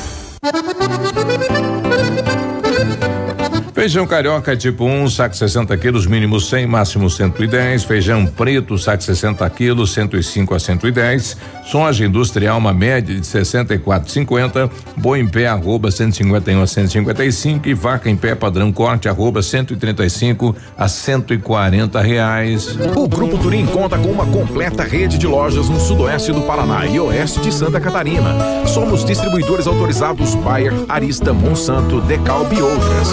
Feijão 3.74 4.06
carioca 4.06 4.56
tipo 4.56 4.84
1, 4.84 5.02
um, 5.02 5.10
saco 5.10 5.36
60 5.36 5.76
quilos, 5.78 6.06
mínimo 6.06 6.38
100, 6.38 6.64
máximo 6.64 7.10
110. 7.10 7.82
Feijão 7.82 8.24
preto, 8.24 8.78
saco 8.78 9.02
60 9.02 9.50
quilos, 9.50 9.92
105 9.92 10.54
a 10.54 10.60
110. 10.60 11.36
Soja 11.64 12.06
industrial, 12.06 12.56
uma 12.58 12.72
média 12.72 13.12
de 13.12 13.22
64,50. 13.22 14.70
Boi 14.96 15.18
em 15.18 15.26
pé, 15.26 15.48
arroba 15.48 15.90
151 15.90 16.62
a 16.62 16.66
155. 16.68 17.68
E 17.68 17.74
vaca 17.74 18.08
em 18.08 18.14
pé, 18.14 18.36
padrão 18.36 18.70
corte, 18.70 19.08
arroba 19.08 19.42
135 19.42 20.54
a 20.78 20.86
140 20.86 22.00
reais. 22.00 22.78
O 22.94 23.08
Grupo 23.08 23.36
Turim 23.38 23.66
conta 23.66 23.98
com 23.98 24.08
uma 24.08 24.24
completa 24.24 24.84
rede 24.84 25.18
de 25.18 25.26
lojas 25.26 25.68
no 25.68 25.80
sudoeste 25.80 26.30
do 26.30 26.42
Paraná 26.42 26.86
e 26.86 27.00
oeste 27.00 27.40
de 27.40 27.50
Santa 27.50 27.80
Catarina. 27.80 28.36
Somos 28.68 29.04
distribuidores 29.04 29.66
autorizados 29.66 30.36
Bayer, 30.36 30.72
Arista, 30.88 31.32
Monsanto, 31.32 32.00
Decalb 32.02 32.54
e 32.54 32.62
outras. 32.62 33.12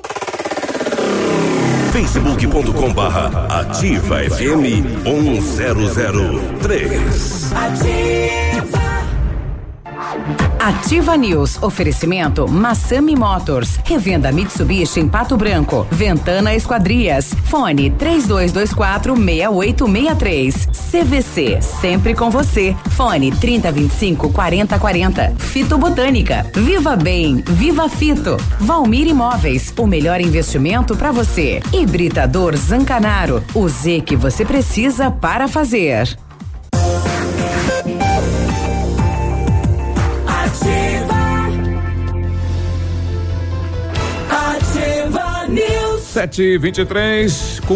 facebook.com 1.91 2.91
barra 2.91 3.45
ativa 3.61 4.17
FM 4.27 4.83
1003. 5.05 7.53
Ativa. 7.53 8.74
Ativa 10.59 11.15
News. 11.15 11.61
Oferecimento 11.61 12.47
Massami 12.47 13.15
Motors. 13.15 13.79
Revenda 13.83 14.31
Mitsubishi 14.31 14.99
em 14.99 15.07
Pato 15.07 15.37
Branco. 15.37 15.85
Ventana 15.91 16.55
Esquadrias. 16.55 17.35
Fone 17.45 17.91
3224 17.91 19.15
6863. 19.15 20.67
CVC. 20.91 21.61
Sempre 21.61 22.15
com 22.15 22.29
você. 22.31 22.75
Fone 22.91 23.31
3025 23.31 24.31
4040. 24.31 25.35
Fito 25.37 25.77
Botânica. 25.77 26.45
Viva 26.55 26.95
Bem. 26.95 27.43
Viva 27.45 27.87
Fito. 27.87 28.37
Valmir 28.59 29.07
Imóveis. 29.07 29.73
O 29.77 29.85
melhor 29.85 30.19
investimento 30.19 30.95
para 30.95 31.11
você. 31.11 31.61
Hibridador 31.71 32.55
Zancanaro. 32.55 33.43
O 33.53 33.69
Z 33.69 34.01
que 34.01 34.15
você 34.15 34.43
precisa 34.43 35.11
para 35.11 35.47
fazer. 35.47 36.17
Sete 46.15 46.41
e 46.41 46.57
vinte 46.57 46.77
e 46.77 46.85
três 46.85 47.59
com 47.67 47.75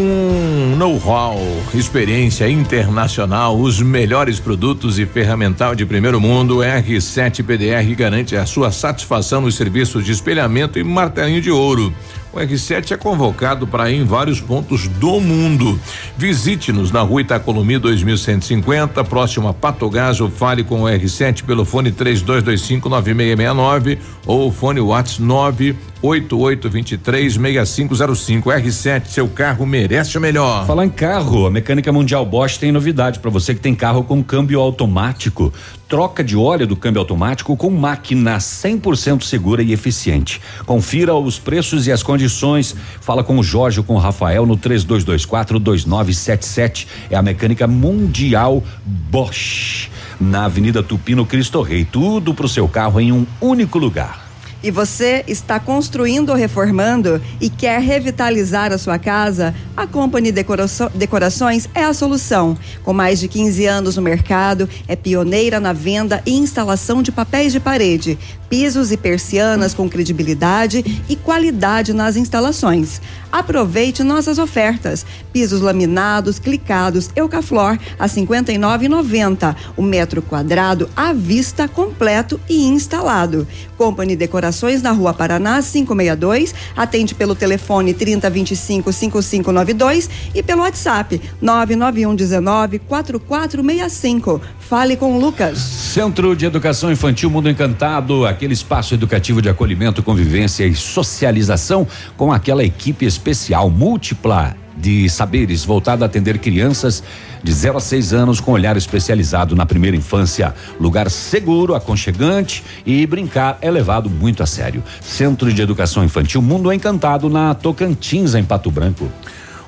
know-how, 0.77 1.37
experiência 1.73 2.49
internacional, 2.49 3.59
os 3.59 3.81
melhores 3.81 4.39
produtos 4.39 4.97
e 4.97 5.05
ferramental 5.05 5.75
de 5.75 5.85
primeiro 5.85 6.21
mundo. 6.21 6.59
R7 6.59 7.43
PDR 7.43 7.93
garante 7.97 8.37
a 8.37 8.45
sua 8.45 8.71
satisfação 8.71 9.41
nos 9.41 9.55
serviços 9.55 10.05
de 10.05 10.13
espelhamento 10.13 10.79
e 10.79 10.85
martelinho 10.85 11.41
de 11.41 11.51
ouro. 11.51 11.93
O 12.31 12.37
R7 12.37 12.91
é 12.91 12.97
convocado 12.97 13.67
para 13.67 13.91
ir 13.91 13.95
em 13.95 14.05
vários 14.05 14.39
pontos 14.39 14.87
do 14.87 15.19
mundo. 15.19 15.77
Visite-nos 16.15 16.91
na 16.91 17.01
rua 17.01 17.21
Itacolomi 17.21 17.79
2150, 17.79 19.03
próximo 19.03 19.47
a 19.47 19.53
Patogás, 19.53 20.21
ou 20.21 20.29
fale 20.29 20.63
com 20.63 20.83
o 20.83 20.85
R7 20.85 21.43
pelo 21.43 21.65
fone 21.65 21.91
32259669 21.91 23.97
ou 24.27 24.51
fone 24.51 24.79
WhatsApp 24.79 25.75
988236505. 26.03 28.43
R7, 28.43 29.07
seu 29.07 29.27
carro 29.27 29.65
merece 29.65 30.15
o 30.17 30.21
melhor. 30.21 30.65
Falar 30.65 30.85
em 30.85 30.89
carro, 30.89 31.45
a 31.45 31.51
Mecânica 31.51 31.91
Mundial 31.91 32.25
Bosch 32.25 32.57
tem 32.57 32.71
novidade 32.71 33.19
para 33.19 33.29
você 33.29 33.53
que 33.53 33.59
tem 33.59 33.75
carro 33.75 34.01
com 34.03 34.23
câmbio 34.23 34.61
automático. 34.61 35.51
Troca 35.87 36.23
de 36.23 36.35
óleo 36.37 36.65
do 36.67 36.75
câmbio 36.75 36.99
automático 36.99 37.57
com 37.57 37.71
máquina 37.71 38.37
100% 38.37 39.23
segura 39.23 39.63
e 39.63 39.73
eficiente. 39.73 40.39
Confira 40.65 41.15
os 41.15 41.39
preços 41.39 41.87
e 41.87 41.91
as 41.91 42.03
condições. 42.03 42.75
Fala 43.01 43.23
com 43.23 43.39
o 43.39 43.43
Jorge 43.43 43.79
ou 43.79 43.83
com 43.83 43.95
o 43.95 43.99
Rafael 43.99 44.45
no 44.45 44.55
32242977. 44.57 46.85
É 47.09 47.15
a 47.15 47.21
Mecânica 47.21 47.67
Mundial 47.67 48.63
Bosch. 48.85 49.89
Na 50.19 50.45
Avenida 50.45 50.83
Tupino 50.83 51.25
Cristo 51.25 51.61
Rei. 51.61 51.85
Tudo 51.85 52.33
pro 52.33 52.47
seu 52.47 52.67
carro 52.67 52.99
em 52.99 53.11
um 53.11 53.25
único 53.41 53.79
lugar 53.79 54.28
e 54.63 54.71
você 54.71 55.23
está 55.27 55.59
construindo 55.59 56.29
ou 56.29 56.35
reformando 56.35 57.21
e 57.39 57.49
quer 57.49 57.81
revitalizar 57.81 58.71
a 58.71 58.77
sua 58.77 58.97
casa, 58.99 59.55
a 59.75 59.87
Company 59.87 60.31
Decorações 60.31 61.69
é 61.73 61.83
a 61.83 61.93
solução. 61.93 62.57
Com 62.83 62.93
mais 62.93 63.19
de 63.19 63.27
15 63.27 63.65
anos 63.65 63.95
no 63.95 64.01
mercado, 64.01 64.67
é 64.87 64.95
pioneira 64.95 65.59
na 65.59 65.73
venda 65.73 66.21
e 66.25 66.37
instalação 66.37 67.01
de 67.01 67.11
papéis 67.11 67.51
de 67.51 67.59
parede 67.59 68.17
Pisos 68.49 68.91
e 68.91 68.97
persianas 68.97 69.75
com 69.75 69.87
credibilidade 69.87 71.03
e 71.07 71.15
qualidade 71.15 71.93
nas 71.93 72.15
instalações. 72.15 72.99
Aproveite 73.31 74.01
nossas 74.01 74.39
ofertas. 74.39 75.05
Pisos 75.31 75.61
laminados, 75.61 76.39
clicados, 76.39 77.11
Eucaflor 77.15 77.77
a 77.99 78.07
59,90. 78.07 79.55
O 79.77 79.83
metro 79.83 80.21
quadrado 80.21 80.89
à 80.95 81.13
vista 81.13 81.67
completo 81.67 82.39
e 82.49 82.65
instalado. 82.65 83.47
Company 83.77 84.15
Decorações 84.15 84.81
na 84.81 84.91
Rua 84.91 85.13
Paraná 85.13 85.61
562. 85.61 86.55
Atende 86.75 87.13
pelo 87.13 87.35
telefone 87.35 87.93
3025 87.93 88.91
5592 88.91 90.09
e 90.33 90.41
pelo 90.41 90.63
WhatsApp 90.63 91.21
991 91.39 92.15
19 92.15 92.79
4465. 92.79 94.41
Fale 94.59 94.95
com 94.95 95.15
o 95.15 95.19
Lucas. 95.19 95.57
Centro 95.57 96.35
de 96.35 96.45
Educação 96.45 96.91
Infantil 96.91 97.29
Mundo 97.29 97.49
Encantado, 97.49 98.25
aquele 98.39 98.53
espaço 98.53 98.93
educativo 98.93 99.41
de 99.41 99.49
acolhimento, 99.49 100.01
convivência 100.01 100.65
e 100.65 100.73
socialização 100.73 101.85
com 102.15 102.31
aquela 102.31 102.63
equipe 102.63 103.05
especial 103.05 103.69
múltipla 103.69 104.55
de 104.77 105.09
saberes 105.09 105.65
voltada 105.65 106.05
a 106.05 106.07
atender 106.07 106.37
crianças 106.39 107.03
de 107.43 107.51
0 107.51 107.77
a 107.77 107.81
6 107.81 108.13
anos 108.13 108.39
com 108.39 108.53
olhar 108.53 108.77
especializado 108.77 109.57
na 109.57 109.65
primeira 109.65 109.97
infância. 109.97 110.55
Lugar 110.79 111.09
seguro, 111.09 111.75
aconchegante 111.75 112.63
e 112.85 113.05
brincar 113.05 113.57
é 113.61 113.69
levado 113.69 114.09
muito 114.09 114.41
a 114.41 114.45
sério. 114.45 114.81
Centro 115.01 115.51
de 115.51 115.61
Educação 115.61 116.01
Infantil 116.01 116.41
Mundo 116.41 116.71
Encantado 116.71 117.29
na 117.29 117.53
Tocantins, 117.53 118.35
em 118.35 118.43
Pato 118.43 118.71
Branco. 118.71 119.11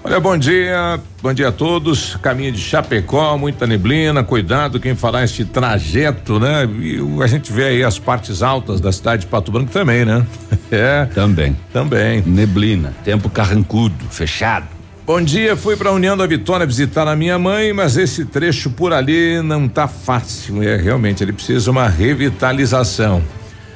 Olha, 0.04 0.20
bom 0.20 0.36
dia, 0.36 1.00
bom 1.22 1.32
dia 1.32 1.50
a 1.50 1.52
todos. 1.52 2.16
Caminho 2.16 2.52
de 2.52 2.60
Chapecó, 2.60 3.38
muita 3.38 3.68
neblina, 3.68 4.24
cuidado 4.24 4.80
quem 4.80 4.96
fará 4.96 5.24
este 5.24 5.46
trajeto, 5.46 6.40
né? 6.40 6.68
E 6.80 7.00
a 7.22 7.28
gente 7.28 7.54
vê 7.54 7.66
aí 7.66 7.84
as 7.84 8.00
partes 8.00 8.42
altas 8.42 8.82
da 8.82 8.92
cidade 8.92 9.22
de 9.22 9.28
Pato 9.28 9.52
Branco 9.52 9.72
também, 9.72 10.04
né? 10.04 10.26
É. 10.72 11.06
Também. 11.14 11.56
Também. 11.74 12.24
Neblina, 12.26 12.94
tempo 13.04 13.30
carrancudo, 13.30 14.06
fechado. 14.10 14.68
Bom 15.06 15.22
dia, 15.22 15.58
fui 15.58 15.76
para 15.76 15.90
a 15.90 15.92
União 15.92 16.16
da 16.16 16.26
Vitória 16.26 16.66
visitar 16.66 17.08
a 17.10 17.16
minha 17.16 17.38
mãe, 17.38 17.74
mas 17.74 17.98
esse 17.98 18.24
trecho 18.24 18.70
por 18.70 18.94
ali 18.94 19.42
não 19.42 19.68
tá 19.68 19.86
fácil. 19.86 20.64
É 20.64 20.78
realmente, 20.78 21.22
ele 21.22 21.34
precisa 21.34 21.70
uma 21.70 21.90
revitalização. 21.90 23.22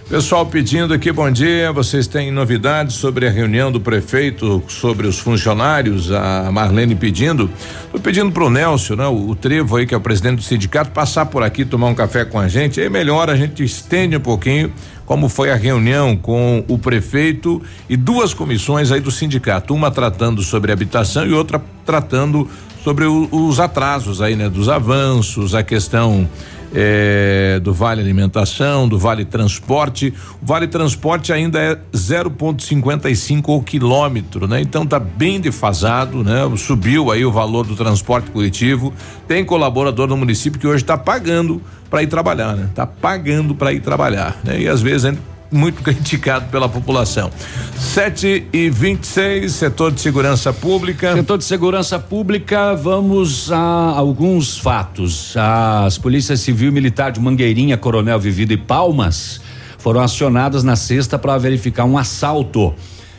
Pessoal 0.07 0.45
pedindo 0.45 0.93
aqui, 0.93 1.11
bom 1.11 1.31
dia. 1.31 1.71
Vocês 1.71 2.05
têm 2.05 2.31
novidades 2.31 2.95
sobre 2.95 3.27
a 3.27 3.31
reunião 3.31 3.71
do 3.71 3.81
prefeito 3.81 4.61
sobre 4.67 5.07
os 5.07 5.17
funcionários? 5.17 6.11
A 6.11 6.51
Marlene 6.51 6.93
pedindo. 6.93 7.49
Tô 7.91 7.99
pedindo 7.99 8.31
pro 8.31 8.47
Nelson, 8.47 8.95
né? 8.95 9.07
O, 9.07 9.29
o 9.29 9.35
Trevo 9.35 9.77
aí, 9.77 9.87
que 9.87 9.95
é 9.95 9.97
o 9.97 10.01
presidente 10.01 10.35
do 10.35 10.43
sindicato, 10.43 10.91
passar 10.91 11.25
por 11.25 11.41
aqui, 11.41 11.65
tomar 11.65 11.87
um 11.87 11.95
café 11.95 12.23
com 12.23 12.39
a 12.39 12.47
gente. 12.47 12.79
É 12.79 12.87
melhor 12.87 13.31
a 13.31 13.35
gente 13.35 13.63
estende 13.63 14.15
um 14.15 14.19
pouquinho 14.19 14.71
como 15.07 15.27
foi 15.27 15.49
a 15.49 15.55
reunião 15.55 16.15
com 16.15 16.63
o 16.67 16.77
prefeito 16.77 17.59
e 17.89 17.97
duas 17.97 18.31
comissões 18.31 18.91
aí 18.91 19.01
do 19.01 19.09
sindicato, 19.09 19.73
uma 19.73 19.89
tratando 19.89 20.43
sobre 20.43 20.71
habitação 20.71 21.25
e 21.25 21.33
outra 21.33 21.59
tratando 21.83 22.47
sobre 22.83 23.05
o, 23.05 23.27
os 23.31 23.59
atrasos 23.59 24.21
aí, 24.21 24.35
né? 24.35 24.49
Dos 24.49 24.69
avanços, 24.69 25.55
a 25.55 25.63
questão 25.63 26.29
eh, 26.77 27.59
do 27.63 27.73
Vale 27.73 28.01
Alimentação, 28.01 28.87
do 28.87 28.99
Vale 28.99 29.23
Transporte. 29.23 30.13
O 30.41 30.45
Vale 30.45 30.67
Transporte 30.67 31.31
ainda 31.31 31.57
é 31.57 31.79
0,55 31.93 33.43
o 33.47 33.63
quilômetro, 33.63 34.45
né? 34.45 34.59
Então 34.59 34.85
tá 34.85 34.99
bem 34.99 35.39
defasado, 35.39 36.21
né? 36.21 36.41
Subiu 36.57 37.11
aí 37.11 37.25
o 37.25 37.31
valor 37.31 37.65
do 37.65 37.75
transporte 37.75 38.29
coletivo. 38.29 38.93
Tem 39.25 39.45
colaborador 39.45 40.07
no 40.07 40.17
município 40.17 40.59
que 40.59 40.67
hoje 40.67 40.83
está 40.83 40.97
pagando 40.97 41.61
para 41.89 42.03
ir 42.03 42.07
trabalhar, 42.07 42.55
né? 42.55 42.69
Tá 42.75 42.85
pagando 42.85 43.55
para 43.55 43.71
ir 43.71 43.79
trabalhar, 43.79 44.37
né? 44.43 44.59
E 44.59 44.67
às 44.67 44.81
vezes 44.81 45.05
é 45.05 45.34
muito 45.55 45.81
criticado 45.81 46.47
pela 46.47 46.67
população. 46.67 47.31
7 47.77 48.47
e 48.51 48.69
26 48.69 49.51
setor 49.51 49.91
de 49.91 50.01
segurança 50.01 50.51
pública. 50.51 51.13
Setor 51.15 51.37
de 51.37 51.45
segurança 51.45 51.97
pública, 51.97 52.75
vamos 52.75 53.51
a 53.51 53.57
alguns 53.57 54.57
fatos. 54.57 55.33
As 55.37 55.97
polícias 55.97 56.41
civil 56.41 56.69
e 56.69 56.71
militar 56.71 57.11
de 57.11 57.19
Mangueirinha, 57.19 57.77
Coronel 57.77 58.19
Vivido 58.19 58.53
e 58.53 58.57
Palmas 58.57 59.41
foram 59.77 60.01
acionadas 60.01 60.63
na 60.63 60.75
sexta 60.75 61.17
para 61.17 61.37
verificar 61.37 61.85
um 61.85 61.97
assalto. 61.97 62.73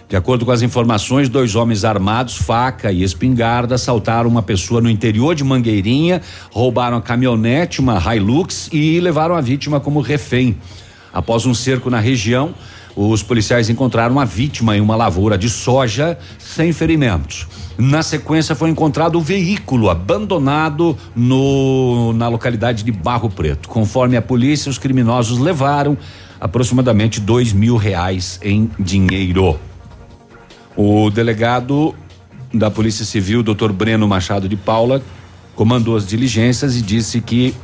De 0.08 0.14
acordo 0.14 0.44
com 0.44 0.52
as 0.52 0.62
informações, 0.62 1.28
dois 1.28 1.56
homens 1.56 1.84
armados, 1.84 2.36
faca 2.36 2.92
e 2.92 3.02
espingarda, 3.02 3.74
assaltaram 3.74 4.30
uma 4.30 4.42
pessoa 4.42 4.80
no 4.80 4.88
interior 4.88 5.34
de 5.34 5.42
Mangueirinha, 5.42 6.22
roubaram 6.52 6.96
a 6.96 7.02
caminhonete, 7.02 7.80
uma 7.80 7.98
Hilux 7.98 8.68
e 8.72 9.00
levaram 9.00 9.34
a 9.34 9.40
vítima 9.40 9.80
como 9.80 10.00
refém. 10.00 10.56
Após 11.12 11.46
um 11.46 11.54
cerco 11.54 11.88
na 11.90 12.00
região, 12.00 12.54
os 12.96 13.22
policiais 13.22 13.68
encontraram 13.68 14.18
a 14.18 14.24
vítima 14.24 14.76
em 14.76 14.80
uma 14.80 14.96
lavoura 14.96 15.36
de 15.36 15.50
soja 15.50 16.18
sem 16.38 16.72
ferimentos. 16.72 17.46
Na 17.76 18.02
sequência 18.02 18.54
foi 18.54 18.70
encontrado 18.70 19.16
o 19.18 19.20
veículo 19.20 19.90
abandonado 19.90 20.96
no 21.14 22.14
na 22.14 22.26
localidade 22.26 22.82
de 22.82 22.90
Barro 22.90 23.28
Preto. 23.28 23.68
Conforme 23.68 24.16
a 24.16 24.22
polícia, 24.22 24.70
os 24.70 24.78
criminosos 24.78 25.38
levaram 25.38 25.96
aproximadamente 26.40 27.20
dois 27.20 27.52
mil 27.52 27.76
reais 27.76 28.40
em 28.42 28.70
dinheiro. 28.78 29.58
O 30.74 31.10
delegado 31.10 31.94
da 32.52 32.70
Polícia 32.70 33.04
Civil, 33.04 33.42
Dr. 33.42 33.72
Breno 33.72 34.08
Machado 34.08 34.48
de 34.48 34.56
Paula, 34.56 35.02
comandou 35.54 35.96
as 35.96 36.06
diligências 36.06 36.76
e 36.76 36.82
disse 36.82 37.20
que 37.20 37.54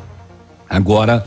agora 0.69 1.25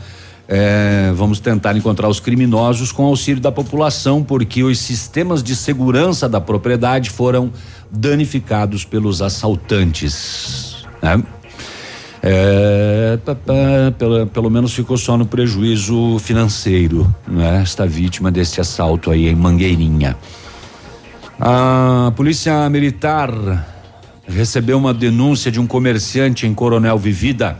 eh, 0.48 1.12
vamos 1.14 1.40
tentar 1.40 1.76
encontrar 1.76 2.08
os 2.08 2.20
criminosos 2.20 2.92
com 2.92 3.04
auxílio 3.04 3.40
da 3.40 3.50
população, 3.50 4.22
porque 4.22 4.62
os 4.62 4.78
sistemas 4.78 5.42
de 5.42 5.56
segurança 5.56 6.28
da 6.28 6.40
propriedade 6.40 7.10
foram 7.10 7.52
danificados 7.90 8.84
pelos 8.84 9.22
assaltantes. 9.22 10.86
Né? 11.02 11.22
É, 12.22 13.18
pá, 13.24 13.34
pá, 13.34 13.54
pelo, 13.98 14.26
pelo 14.26 14.50
menos 14.50 14.72
ficou 14.72 14.96
só 14.96 15.16
no 15.16 15.26
prejuízo 15.26 16.18
financeiro, 16.18 17.12
né? 17.26 17.62
Esta 17.62 17.86
vítima 17.86 18.32
desse 18.32 18.60
assalto 18.60 19.10
aí 19.10 19.28
em 19.28 19.34
Mangueirinha. 19.34 20.16
A 21.38 22.12
polícia 22.16 22.68
militar 22.70 23.30
recebeu 24.26 24.78
uma 24.78 24.92
denúncia 24.92 25.52
de 25.52 25.60
um 25.60 25.66
comerciante 25.66 26.46
em 26.46 26.54
Coronel 26.54 26.98
Vivida 26.98 27.58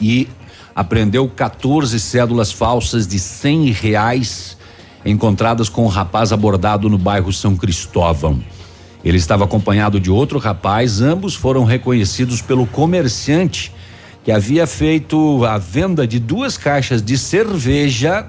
e 0.00 0.26
apreendeu 0.74 1.28
14 1.28 1.98
cédulas 2.00 2.50
falsas 2.50 3.06
de 3.06 3.18
cem 3.18 3.70
reais 3.70 4.56
encontradas 5.04 5.68
com 5.68 5.84
um 5.84 5.88
rapaz 5.88 6.32
abordado 6.32 6.88
no 6.88 6.98
bairro 6.98 7.32
São 7.32 7.56
Cristóvão. 7.56 8.42
Ele 9.04 9.18
estava 9.18 9.44
acompanhado 9.44 9.98
de 9.98 10.10
outro 10.10 10.38
rapaz, 10.38 11.00
ambos 11.00 11.34
foram 11.34 11.64
reconhecidos 11.64 12.40
pelo 12.40 12.66
comerciante 12.66 13.72
que 14.24 14.30
havia 14.30 14.66
feito 14.66 15.44
a 15.44 15.58
venda 15.58 16.06
de 16.06 16.20
duas 16.20 16.56
caixas 16.56 17.02
de 17.02 17.18
cerveja, 17.18 18.26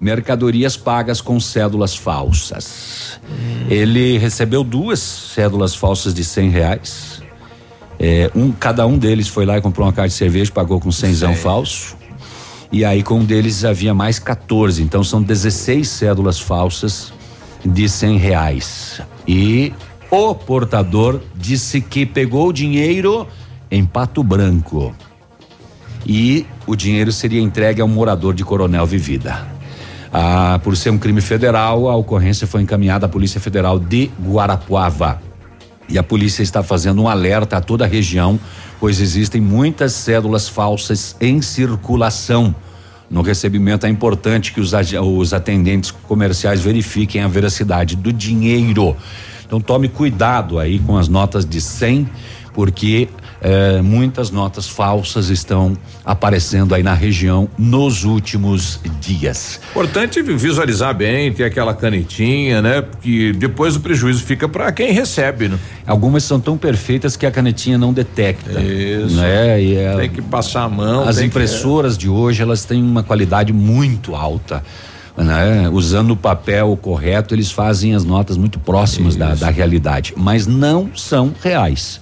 mercadorias 0.00 0.78
pagas 0.78 1.20
com 1.20 1.38
cédulas 1.38 1.94
falsas. 1.94 3.20
Ele 3.68 4.16
recebeu 4.16 4.64
duas 4.64 4.98
cédulas 4.98 5.74
falsas 5.74 6.14
de 6.14 6.24
cem 6.24 6.48
reais. 6.48 7.19
É, 8.02 8.30
um, 8.34 8.50
cada 8.50 8.86
um 8.86 8.96
deles 8.96 9.28
foi 9.28 9.44
lá 9.44 9.58
e 9.58 9.60
comprou 9.60 9.86
uma 9.86 9.92
caixa 9.92 10.08
de 10.08 10.14
cerveja, 10.14 10.50
pagou 10.50 10.80
com 10.80 10.90
cenzão 10.90 11.34
falso. 11.34 11.94
E 12.72 12.82
aí 12.82 13.02
com 13.02 13.18
um 13.18 13.24
deles 13.24 13.64
havia 13.64 13.92
mais 13.92 14.18
14, 14.18 14.82
então 14.82 15.04
são 15.04 15.20
16 15.20 15.86
cédulas 15.86 16.40
falsas 16.40 17.12
de 17.62 17.88
cem 17.88 18.16
reais. 18.16 19.02
E 19.28 19.74
o 20.10 20.34
portador 20.34 21.20
disse 21.36 21.80
que 21.80 22.06
pegou 22.06 22.48
o 22.48 22.52
dinheiro 22.52 23.28
em 23.70 23.84
Pato 23.84 24.22
Branco. 24.22 24.94
E 26.06 26.46
o 26.66 26.74
dinheiro 26.74 27.12
seria 27.12 27.42
entregue 27.42 27.82
a 27.82 27.84
um 27.84 27.88
morador 27.88 28.32
de 28.32 28.44
Coronel 28.44 28.86
Vivida. 28.86 29.46
Ah, 30.12 30.58
por 30.64 30.76
ser 30.76 30.90
um 30.90 30.98
crime 30.98 31.20
federal, 31.20 31.88
a 31.88 31.94
ocorrência 31.94 32.46
foi 32.46 32.62
encaminhada 32.62 33.06
à 33.06 33.08
Polícia 33.08 33.40
Federal 33.40 33.78
de 33.78 34.10
Guarapuava. 34.20 35.29
E 35.90 35.98
a 35.98 36.02
polícia 36.02 36.42
está 36.42 36.62
fazendo 36.62 37.02
um 37.02 37.08
alerta 37.08 37.56
a 37.56 37.60
toda 37.60 37.84
a 37.84 37.88
região, 37.88 38.38
pois 38.78 39.00
existem 39.00 39.40
muitas 39.40 39.92
cédulas 39.92 40.48
falsas 40.48 41.16
em 41.20 41.42
circulação. 41.42 42.54
No 43.10 43.22
recebimento 43.22 43.86
é 43.86 43.88
importante 43.88 44.52
que 44.52 44.60
os, 44.60 44.72
os 44.72 45.34
atendentes 45.34 45.90
comerciais 45.90 46.60
verifiquem 46.60 47.22
a 47.22 47.28
veracidade 47.28 47.96
do 47.96 48.12
dinheiro. 48.12 48.96
Então 49.44 49.60
tome 49.60 49.88
cuidado 49.88 50.60
aí 50.60 50.78
com 50.78 50.96
as 50.96 51.08
notas 51.08 51.44
de 51.44 51.60
100, 51.60 52.08
porque 52.54 53.08
eh, 53.42 53.80
muitas 53.82 54.30
notas 54.30 54.68
falsas 54.68 55.30
estão 55.30 55.76
aparecendo 56.04 56.74
aí 56.74 56.82
na 56.82 56.92
região 56.92 57.48
nos 57.56 58.04
últimos 58.04 58.80
dias. 59.00 59.60
Importante 59.70 60.20
visualizar 60.22 60.94
bem, 60.94 61.32
ter 61.32 61.44
aquela 61.44 61.72
canetinha, 61.74 62.60
né? 62.60 62.82
Porque 62.82 63.32
depois 63.32 63.76
o 63.76 63.80
prejuízo 63.80 64.22
fica 64.24 64.46
para 64.48 64.70
quem 64.72 64.92
recebe, 64.92 65.48
né? 65.48 65.58
Algumas 65.86 66.22
são 66.22 66.38
tão 66.38 66.58
perfeitas 66.58 67.16
que 67.16 67.24
a 67.24 67.30
canetinha 67.30 67.78
não 67.78 67.92
detecta. 67.92 68.60
Isso. 68.60 69.16
Né? 69.16 69.62
E 69.62 69.76
é, 69.76 69.96
tem 69.96 70.10
que 70.10 70.20
passar 70.20 70.64
a 70.64 70.68
mão. 70.68 71.08
as 71.08 71.20
impressoras 71.20 71.96
de 71.96 72.08
hoje 72.08 72.42
elas 72.42 72.64
têm 72.64 72.82
uma 72.82 73.02
qualidade 73.02 73.52
muito 73.52 74.14
alta. 74.14 74.62
né? 75.16 75.68
Usando 75.72 76.10
o 76.10 76.16
papel 76.16 76.78
correto, 76.80 77.34
eles 77.34 77.50
fazem 77.50 77.94
as 77.94 78.04
notas 78.04 78.36
muito 78.36 78.58
próximas 78.58 79.16
da, 79.16 79.34
da 79.34 79.48
realidade, 79.48 80.12
mas 80.16 80.46
não 80.46 80.90
são 80.94 81.32
reais. 81.42 82.00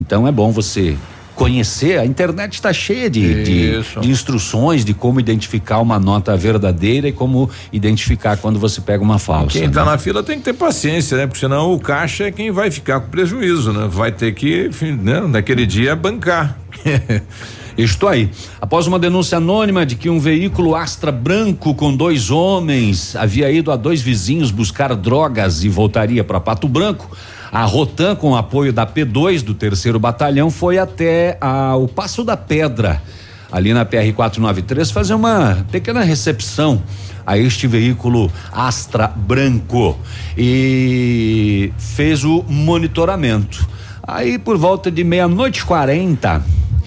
Então 0.00 0.26
é 0.26 0.32
bom 0.32 0.50
você 0.52 0.96
conhecer. 1.36 1.98
A 1.98 2.06
internet 2.06 2.54
está 2.54 2.72
cheia 2.72 3.08
de, 3.08 3.44
de, 3.44 3.82
de, 4.00 4.10
instruções 4.10 4.84
de 4.84 4.94
como 4.94 5.20
identificar 5.20 5.78
uma 5.80 6.00
nota 6.00 6.34
verdadeira 6.36 7.08
e 7.08 7.12
como 7.12 7.48
identificar 7.72 8.38
quando 8.38 8.58
você 8.58 8.80
pega 8.80 9.04
uma 9.04 9.18
falsa. 9.18 9.58
Quem 9.58 9.68
está 9.68 9.84
né? 9.84 9.92
na 9.92 9.98
fila 9.98 10.22
tem 10.22 10.38
que 10.38 10.44
ter 10.44 10.54
paciência, 10.54 11.16
né? 11.16 11.26
Porque 11.26 11.40
senão 11.40 11.74
o 11.74 11.78
caixa 11.78 12.24
é 12.24 12.32
quem 12.32 12.50
vai 12.50 12.70
ficar 12.70 13.00
com 13.00 13.10
prejuízo, 13.10 13.72
né? 13.72 13.86
Vai 13.88 14.10
ter 14.10 14.34
que, 14.34 14.70
né? 14.82 15.20
naquele 15.20 15.66
dia, 15.66 15.94
bancar. 15.94 16.58
Estou 17.76 18.08
aí. 18.08 18.30
Após 18.58 18.86
uma 18.86 18.98
denúncia 18.98 19.36
anônima 19.36 19.84
de 19.84 19.96
que 19.96 20.08
um 20.08 20.18
veículo 20.18 20.74
Astra 20.74 21.12
branco 21.12 21.74
com 21.74 21.94
dois 21.94 22.30
homens 22.30 23.14
havia 23.14 23.50
ido 23.50 23.70
a 23.70 23.76
dois 23.76 24.00
vizinhos 24.00 24.50
buscar 24.50 24.94
drogas 24.94 25.62
e 25.62 25.68
voltaria 25.68 26.24
para 26.24 26.40
Pato 26.40 26.66
Branco, 26.66 27.14
a 27.50 27.64
Rotan, 27.64 28.14
com 28.16 28.34
apoio 28.34 28.72
da 28.72 28.86
P2 28.86 29.42
do 29.42 29.54
terceiro 29.54 29.98
batalhão, 29.98 30.50
foi 30.50 30.78
até 30.78 31.36
a, 31.40 31.76
o 31.76 31.86
Passo 31.86 32.24
da 32.24 32.36
Pedra, 32.36 33.02
ali 33.50 33.72
na 33.72 33.84
PR 33.84 34.12
493, 34.14 34.90
fazer 34.90 35.14
uma 35.14 35.64
pequena 35.70 36.02
recepção 36.02 36.82
a 37.26 37.36
este 37.36 37.66
veículo 37.66 38.30
Astra 38.52 39.08
branco 39.08 39.98
e 40.36 41.72
fez 41.76 42.24
o 42.24 42.44
monitoramento. 42.48 43.66
Aí 44.02 44.38
por 44.38 44.56
volta 44.56 44.90
de 44.90 45.02
meia-noite 45.02 45.64
40 45.64 46.42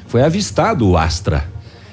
foi 0.07 0.23
avistado 0.23 0.87
o 0.87 0.97
Astra 0.97 1.45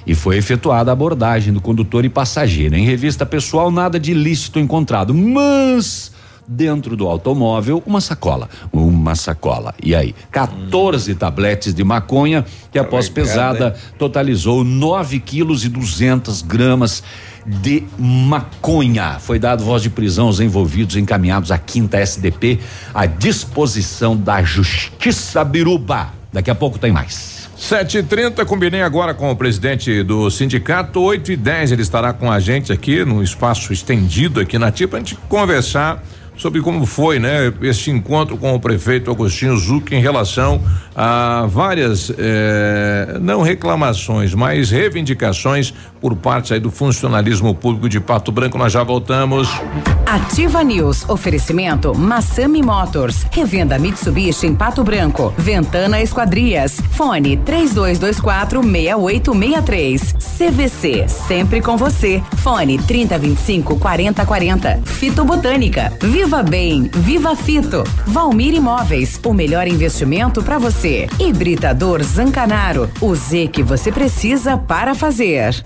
e 0.07 0.15
foi 0.15 0.37
efetuada 0.37 0.91
a 0.91 0.95
abordagem 0.95 1.53
do 1.53 1.61
condutor 1.61 2.05
e 2.05 2.09
passageiro. 2.09 2.77
Em 2.77 2.85
revista 2.85 3.27
pessoal, 3.27 3.73
nada 3.73 3.99
de 3.99 4.13
ilícito 4.13 4.61
encontrado, 4.61 5.13
mas 5.13 6.13
dentro 6.47 6.97
do 6.97 7.07
automóvel 7.07 7.83
uma 7.87 8.01
sacola, 8.01 8.49
uma 8.73 9.15
sacola. 9.15 9.75
E 9.83 9.95
aí, 9.95 10.15
14 10.31 11.13
hum. 11.13 11.15
tabletes 11.15 11.75
de 11.75 11.85
maconha 11.85 12.45
que 12.71 12.79
após 12.79 13.09
pesada 13.09 13.75
totalizou 13.99 14.65
9 14.65 15.21
quilos 15.21 15.65
e 15.65 15.69
200 15.69 16.43
gramas 16.43 17.03
de 17.47 17.85
maconha. 17.99 19.19
Foi 19.21 19.39
dado 19.39 19.65
voz 19.65 19.83
de 19.83 19.91
prisão 19.91 20.27
aos 20.27 20.41
envolvidos 20.41 20.97
encaminhados 20.97 21.53
à 21.53 21.59
quinta 21.59 21.99
SDP 21.99 22.59
à 22.93 23.07
disposição 23.07 24.17
da 24.17 24.43
Justiça 24.43 25.45
Biruba. 25.45 26.13
Daqui 26.33 26.51
a 26.51 26.55
pouco 26.55 26.79
tem 26.79 26.93
mais. 26.93 27.37
Sete 27.57 27.99
e 27.99 28.03
trinta, 28.03 28.45
combinei 28.45 28.83
agora 28.83 29.15
com 29.15 29.31
o 29.31 29.37
presidente 29.37 30.03
do 30.03 30.31
sindicato, 30.31 31.01
oito 31.01 31.33
e 31.33 31.37
dez 31.37 31.73
ele 31.73 31.81
estará 31.81 32.13
com 32.13 32.31
a 32.31 32.39
gente 32.39 32.71
aqui 32.71 33.03
no 33.03 33.23
espaço 33.23 33.73
estendido 33.73 34.41
aqui 34.41 34.59
na 34.59 34.71
TIP, 34.71 34.95
a 34.95 34.99
gente 34.99 35.17
conversar 35.27 36.05
sobre 36.37 36.61
como 36.61 36.85
foi, 36.85 37.19
né, 37.19 37.53
este 37.63 37.91
encontro 37.91 38.37
com 38.37 38.55
o 38.55 38.61
prefeito 38.61 39.11
Agostinho 39.11 39.57
Zuc 39.57 39.93
em 39.93 40.01
relação 40.01 40.63
a 40.95 41.47
várias 41.49 42.13
eh, 42.17 43.19
não 43.21 43.43
reclamações, 43.43 44.35
mas 44.35 44.71
reivindicações 44.71 45.73
por 46.01 46.15
parte 46.17 46.55
aí 46.55 46.61
do 46.61 46.71
funcionalismo 46.71 47.55
público 47.55 47.89
de 47.89 48.01
Pato 48.01 48.31
Branco. 48.31 48.59
Nós 48.59 48.73
já 48.73 48.83
voltamos. 48.83 49.49
Ativa 50.07 50.63
News, 50.63 51.09
oferecimento 51.09 51.93
Massami 51.97 52.63
Motors, 52.63 53.27
revenda 53.31 53.79
Mitsubishi 53.79 54.47
em 54.47 54.55
Pato 54.55 54.85
Branco, 54.85 55.35
Ventana 55.37 56.01
Esquadrias, 56.01 56.81
fone 56.93 57.37
3224 57.39 58.63
6863. 58.63 60.13
CVC, 60.13 61.09
sempre 61.09 61.61
com 61.61 61.77
você. 61.77 62.23
Fone 62.37 62.79
3025 62.79 63.77
4040. 63.79 64.81
Fito 64.85 65.25
Botânica. 65.25 65.93
Viva 66.01 66.43
Bem, 66.43 66.91
Viva 66.93 67.35
Fito. 67.35 67.83
Valmir 68.07 68.55
Imóveis, 68.55 69.21
o 69.25 69.33
melhor 69.33 69.67
investimento 69.67 70.43
para 70.43 70.59
você. 70.59 71.09
Hibridador 71.19 72.03
Zancanaro, 72.03 72.91
o 73.01 73.15
Z 73.15 73.49
que 73.49 73.63
você 73.63 73.91
precisa 73.91 74.57
para 74.57 74.95
fazer. 74.95 75.65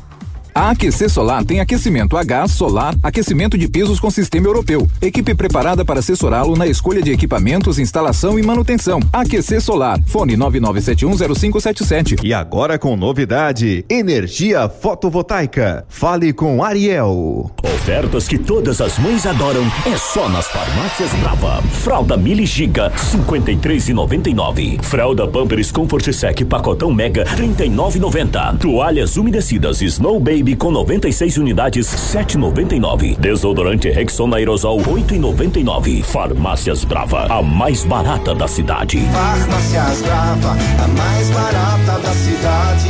A 0.61 0.73
Aquecer 0.73 1.09
Solar 1.09 1.42
tem 1.42 1.59
aquecimento 1.59 2.18
a 2.18 2.23
gás, 2.23 2.51
solar, 2.51 2.94
aquecimento 3.03 3.57
de 3.57 3.66
pisos 3.66 3.99
com 3.99 4.11
sistema 4.11 4.46
europeu. 4.46 4.87
Equipe 5.01 5.35
preparada 5.35 5.87
para 5.87 6.01
assessorá-lo 6.01 6.55
na 6.55 6.66
escolha 6.66 7.01
de 7.01 7.11
equipamentos, 7.11 7.79
instalação 7.79 8.38
e 8.38 8.42
manutenção. 8.42 9.01
Aquecer 9.11 9.62
Solar. 9.62 9.99
Fone 10.05 10.37
99710577. 10.37 12.23
E 12.23 12.35
agora 12.35 12.79
com 12.79 12.94
novidade: 12.94 13.87
energia 13.88 14.68
fotovoltaica. 14.68 15.87
Fale 15.88 16.31
com 16.31 16.62
Ariel. 16.62 17.51
Ofertas 17.64 18.29
que 18.29 18.37
todas 18.38 18.83
as 18.83 18.99
mães 18.99 19.25
adoram 19.25 19.62
é 19.87 19.96
só 19.96 20.29
nas 20.29 20.46
farmácias 20.49 21.11
Brava. 21.23 21.62
Fralda 21.62 22.18
Mili 22.18 22.44
Giga 22.44 22.92
53,99. 22.94 24.83
Fralda 24.83 25.27
Pampers 25.27 25.73
Comfort 25.73 26.12
Sec 26.12 26.44
pacotão 26.44 26.92
Mega 26.92 27.25
39,90. 27.25 28.59
Toalhas 28.59 29.16
umedecidas 29.16 29.81
Snow 29.81 30.20
Baby 30.20 30.49
Baby 30.50 30.56
com 30.56 30.70
96 30.70 31.38
unidades, 31.38 31.86
7,99. 31.86 33.18
Desodorante 33.18 33.88
Rexona 33.90 34.36
Aerosol, 34.38 34.80
8,99. 34.80 36.02
Farmácias 36.02 36.84
Brava, 36.84 37.26
a 37.26 37.42
mais 37.42 37.84
barata 37.84 38.34
da 38.34 38.48
cidade. 38.48 39.00
Farmácias 39.12 40.02
Brava, 40.02 40.56
a 40.82 40.88
mais 40.88 41.30
barata 41.30 41.98
da 42.00 42.12
cidade. 42.14 42.88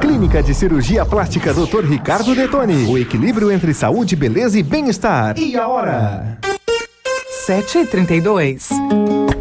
Clínica 0.00 0.42
de 0.42 0.54
Cirurgia 0.54 1.04
Plástica 1.04 1.54
Dr. 1.54 1.84
Ricardo 1.84 2.34
Detoni. 2.34 2.86
O 2.86 2.98
equilíbrio 2.98 3.52
entre 3.52 3.72
saúde, 3.72 4.16
beleza 4.16 4.58
e 4.58 4.62
bem-estar. 4.62 5.38
E 5.38 5.56
a 5.56 5.68
hora? 5.68 6.38
7 7.46 7.78
e 7.78 7.86
32 7.86 8.68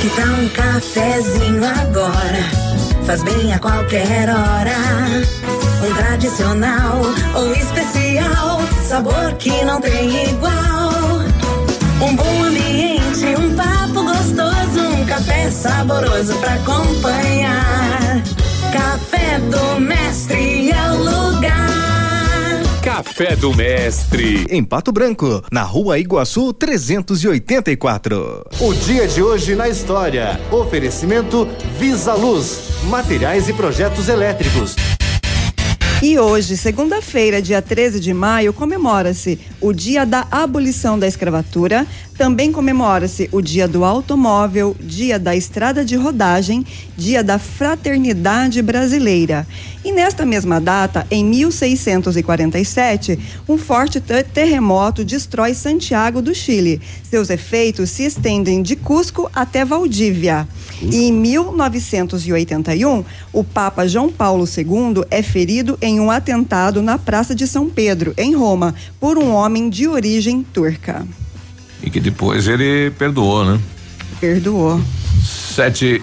Que 0.00 0.08
tal 0.10 0.28
um 0.28 0.48
cafezinho 0.50 1.64
agora? 1.64 2.38
Faz 3.04 3.20
bem 3.24 3.52
a 3.52 3.58
qualquer 3.58 4.28
hora. 4.28 4.76
Um 5.82 5.94
tradicional 5.94 7.00
ou 7.34 7.52
especial, 7.52 8.60
sabor 8.86 9.32
que 9.40 9.50
não 9.64 9.80
tem 9.80 10.30
igual. 10.30 11.18
Um 12.00 12.14
bom 12.14 12.44
ambiente, 12.44 13.26
um 13.40 13.56
papo 13.56 14.04
gostoso, 14.04 14.88
um 15.00 15.04
café 15.04 15.50
saboroso 15.50 16.34
para 16.36 16.54
acompanhar. 16.54 18.22
Café 18.72 19.40
do 19.50 19.80
Mestre 19.80 20.70
é 20.70 20.90
o 20.92 20.96
lugar. 20.96 21.97
Café 22.88 23.36
do 23.36 23.54
Mestre. 23.54 24.46
Em 24.48 24.64
Pato 24.64 24.90
Branco, 24.90 25.44
na 25.52 25.62
rua 25.62 25.98
Iguaçu 25.98 26.54
384. 26.54 28.46
O 28.58 28.72
dia 28.72 29.06
de 29.06 29.22
hoje 29.22 29.54
na 29.54 29.68
história. 29.68 30.40
Oferecimento 30.50 31.46
Visa 31.78 32.14
Luz. 32.14 32.80
Materiais 32.84 33.46
e 33.46 33.52
projetos 33.52 34.08
elétricos. 34.08 34.74
E 36.00 36.18
hoje, 36.18 36.56
segunda-feira, 36.56 37.42
dia 37.42 37.60
13 37.60 37.98
de 38.00 38.14
maio, 38.14 38.52
comemora-se 38.52 39.38
o 39.60 39.72
Dia 39.72 40.06
da 40.06 40.26
Abolição 40.30 40.96
da 40.96 41.08
Escravatura, 41.08 41.86
também 42.18 42.50
comemora-se 42.50 43.28
o 43.30 43.40
Dia 43.40 43.68
do 43.68 43.84
Automóvel, 43.84 44.74
Dia 44.80 45.20
da 45.20 45.36
Estrada 45.36 45.84
de 45.84 45.94
Rodagem, 45.94 46.66
Dia 46.96 47.22
da 47.22 47.38
Fraternidade 47.38 48.60
Brasileira. 48.60 49.46
E 49.84 49.92
nesta 49.92 50.26
mesma 50.26 50.60
data, 50.60 51.06
em 51.12 51.24
1647, 51.24 53.16
um 53.48 53.56
forte 53.56 54.00
terremoto 54.00 55.04
destrói 55.04 55.54
Santiago 55.54 56.20
do 56.20 56.34
Chile. 56.34 56.80
Seus 57.08 57.30
efeitos 57.30 57.90
se 57.90 58.02
estendem 58.02 58.62
de 58.62 58.74
Cusco 58.74 59.30
até 59.32 59.64
Valdívia. 59.64 60.48
E 60.82 61.04
em 61.04 61.12
1981, 61.12 63.04
o 63.32 63.44
Papa 63.44 63.86
João 63.86 64.10
Paulo 64.10 64.44
II 64.44 65.04
é 65.08 65.22
ferido 65.22 65.78
em 65.80 66.00
um 66.00 66.10
atentado 66.10 66.82
na 66.82 66.98
Praça 66.98 67.32
de 67.32 67.46
São 67.46 67.70
Pedro, 67.70 68.12
em 68.18 68.34
Roma, 68.34 68.74
por 68.98 69.16
um 69.16 69.30
homem 69.30 69.70
de 69.70 69.86
origem 69.86 70.42
turca. 70.42 71.06
E 71.88 71.90
que 71.90 72.00
depois 72.00 72.46
ele 72.46 72.90
perdoou, 72.98 73.46
né? 73.46 73.58
Perdoou. 74.20 74.78
Sete 75.24 76.02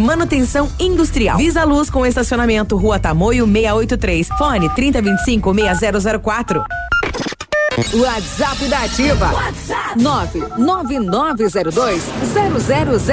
manutenção 0.00 0.68
industrial. 0.78 1.38
Visa 1.38 1.64
Luz 1.64 1.90
com 1.90 2.06
estacionamento 2.06 2.76
Rua 2.76 2.98
Tamoio 2.98 3.46
683. 3.46 4.28
Fone 4.38 4.68
3025 4.70 5.54
6004. 5.78 6.64
WhatsApp 7.94 8.68
da 8.68 8.80
Ativa. 8.80 9.32
WhatsApp 9.32 10.02
99902 10.02 12.02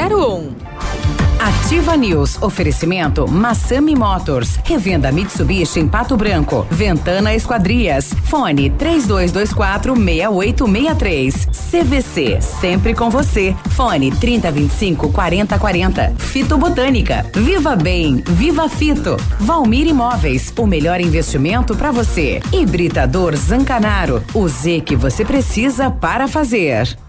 0001. 0.09 1.16
Ativa 1.47 1.95
News. 1.95 2.37
Oferecimento 2.41 3.25
Massami 3.25 3.95
Motors. 3.95 4.59
Revenda 4.65 5.13
Mitsubishi 5.13 5.79
em 5.79 5.87
Pato 5.87 6.17
Branco. 6.17 6.67
Ventana 6.69 7.33
Esquadrias. 7.33 8.13
Fone 8.25 8.69
3224 8.71 9.95
6863. 9.95 11.45
CVC. 11.45 12.41
Sempre 12.41 12.93
com 12.93 13.09
você. 13.09 13.55
Fone 13.69 14.11
3025 14.11 15.09
4040. 15.09 16.15
Fito 16.17 16.57
Botânica. 16.57 17.25
Viva 17.33 17.77
Bem. 17.77 18.21
Viva 18.27 18.67
Fito. 18.67 19.15
Valmir 19.39 19.87
Imóveis. 19.87 20.53
O 20.57 20.67
melhor 20.67 20.99
investimento 20.99 21.77
para 21.77 21.91
você. 21.91 22.41
Hibridador 22.51 23.37
Zancanaro. 23.37 24.21
O 24.33 24.49
Z 24.49 24.81
que 24.81 24.97
você 24.97 25.23
precisa 25.23 25.89
para 25.89 26.27
fazer. 26.27 27.06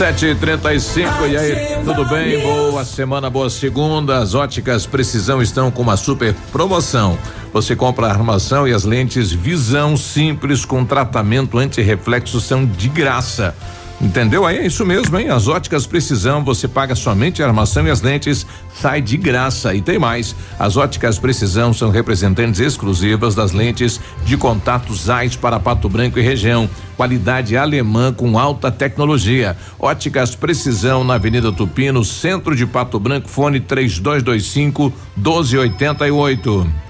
Sete 0.00 0.26
e 0.26 0.34
trinta 0.34 0.72
e 0.72 0.80
cinco, 0.80 1.26
e 1.26 1.36
aí, 1.36 1.84
tudo 1.84 2.06
bem? 2.06 2.40
Boa 2.40 2.86
semana, 2.86 3.28
boa 3.28 3.50
segunda. 3.50 4.16
As 4.16 4.34
óticas 4.34 4.86
Precisão 4.86 5.42
estão 5.42 5.70
com 5.70 5.82
uma 5.82 5.94
super 5.94 6.34
promoção. 6.50 7.18
Você 7.52 7.76
compra 7.76 8.06
a 8.06 8.10
armação 8.10 8.66
e 8.66 8.72
as 8.72 8.84
lentes 8.84 9.30
Visão 9.30 9.98
Simples 9.98 10.64
com 10.64 10.86
tratamento 10.86 11.58
anti-reflexo 11.58 12.40
são 12.40 12.64
de 12.64 12.88
graça. 12.88 13.54
Entendeu? 14.00 14.46
Aí 14.46 14.56
é 14.56 14.66
isso 14.66 14.86
mesmo, 14.86 15.18
hein? 15.18 15.28
As 15.28 15.46
óticas 15.46 15.86
Precisão, 15.86 16.42
você 16.42 16.66
paga 16.66 16.94
somente 16.94 17.42
a 17.42 17.46
armação 17.46 17.86
e 17.86 17.90
as 17.90 18.00
lentes 18.00 18.46
sai 18.74 19.02
de 19.02 19.18
graça. 19.18 19.74
E 19.74 19.82
tem 19.82 19.98
mais. 19.98 20.34
As 20.58 20.78
óticas 20.78 21.18
Precisão 21.18 21.74
são 21.74 21.90
representantes 21.90 22.60
exclusivas 22.60 23.34
das 23.34 23.52
lentes 23.52 24.00
de 24.24 24.38
contato 24.38 24.94
Zeiss 24.94 25.36
para 25.36 25.60
Pato 25.60 25.86
Branco 25.86 26.18
e 26.18 26.22
região. 26.22 26.68
Qualidade 26.96 27.58
alemã 27.58 28.10
com 28.10 28.38
alta 28.38 28.70
tecnologia. 28.70 29.54
Óticas 29.78 30.34
Precisão 30.34 31.04
na 31.04 31.14
Avenida 31.14 31.52
Tupi, 31.52 31.92
no 31.92 32.04
centro 32.04 32.56
de 32.56 32.64
Pato 32.64 32.98
Branco, 32.98 33.28
fone 33.28 33.60
3225 33.60 34.90
1288. 35.16 36.89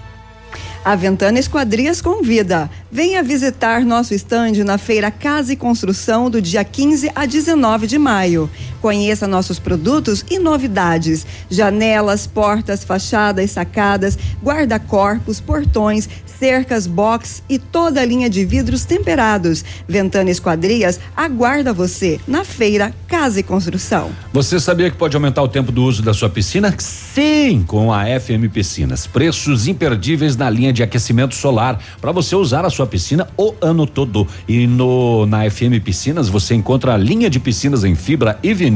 A 0.82 0.96
Ventana 0.96 1.38
Esquadrias 1.38 2.00
convida. 2.00 2.70
Venha 2.90 3.22
visitar 3.22 3.84
nosso 3.84 4.14
estande 4.14 4.64
na 4.64 4.78
Feira 4.78 5.10
Casa 5.10 5.52
e 5.52 5.56
Construção 5.56 6.30
do 6.30 6.40
dia 6.40 6.64
15 6.64 7.12
a 7.14 7.26
19 7.26 7.86
de 7.86 7.98
maio. 7.98 8.48
Conheça 8.80 9.26
nossos 9.26 9.58
produtos 9.58 10.24
e 10.30 10.38
novidades: 10.38 11.26
janelas, 11.50 12.26
portas, 12.26 12.82
fachadas, 12.82 13.50
sacadas, 13.50 14.18
guarda-corpos, 14.42 15.40
portões, 15.40 16.08
cercas, 16.24 16.86
box 16.86 17.42
e 17.48 17.58
toda 17.58 18.00
a 18.00 18.04
linha 18.04 18.30
de 18.30 18.44
vidros 18.44 18.86
temperados. 18.86 19.62
Ventana 19.86 20.30
Esquadrias 20.30 20.98
aguarda 21.14 21.72
você 21.72 22.18
na 22.26 22.44
Feira 22.44 22.94
Casa 23.06 23.40
e 23.40 23.42
Construção. 23.42 24.10
Você 24.32 24.58
sabia 24.58 24.90
que 24.90 24.96
pode 24.96 25.14
aumentar 25.14 25.42
o 25.42 25.48
tempo 25.48 25.70
do 25.70 25.84
uso 25.84 26.02
da 26.02 26.14
sua 26.14 26.30
piscina? 26.30 26.74
Sim, 26.78 27.62
com 27.66 27.92
a 27.92 28.04
FM 28.04 28.50
Piscinas. 28.52 29.06
Preços 29.06 29.66
imperdíveis 29.66 30.36
na 30.36 30.48
linha 30.48 30.72
de 30.72 30.82
aquecimento 30.82 31.34
solar 31.34 31.78
para 32.00 32.12
você 32.12 32.34
usar 32.34 32.64
a 32.64 32.70
sua 32.70 32.86
piscina 32.86 33.28
o 33.36 33.54
ano 33.60 33.86
todo. 33.86 34.26
E 34.48 34.66
no 34.66 35.26
na 35.26 35.48
FM 35.50 35.84
Piscinas 35.84 36.28
você 36.28 36.54
encontra 36.54 36.94
a 36.94 36.96
linha 36.96 37.28
de 37.28 37.38
piscinas 37.38 37.84
em 37.84 37.94
fibra 37.94 38.38
e 38.42 38.54
vinil 38.54 38.69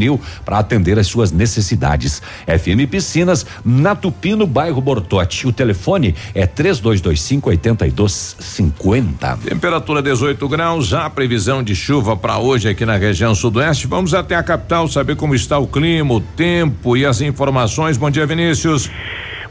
para 0.44 0.58
atender 0.58 0.98
às 0.98 1.06
suas 1.06 1.30
necessidades. 1.32 2.22
FM 2.46 2.88
Piscinas 2.90 3.46
na 3.64 3.94
Tupi 3.94 4.34
no 4.34 4.46
bairro 4.46 4.80
Bortote. 4.80 5.46
O 5.46 5.52
telefone 5.52 6.14
é 6.34 6.46
3225 6.46 7.50
8250. 7.50 9.38
Temperatura 9.48 10.02
18 10.02 10.48
graus, 10.48 10.86
já 10.86 11.06
a 11.06 11.10
previsão 11.10 11.62
de 11.62 11.74
chuva 11.74 12.16
para 12.16 12.38
hoje 12.38 12.68
aqui 12.68 12.84
na 12.84 12.96
região 12.96 13.34
sudoeste. 13.34 13.86
Vamos 13.86 14.14
até 14.14 14.36
a 14.36 14.42
capital 14.42 14.88
saber 14.88 15.16
como 15.16 15.34
está 15.34 15.58
o 15.58 15.66
clima, 15.66 16.14
o 16.14 16.20
tempo 16.20 16.96
e 16.96 17.04
as 17.04 17.20
informações. 17.20 17.96
Bom 17.96 18.10
dia, 18.10 18.26
Vinícius. 18.26 18.90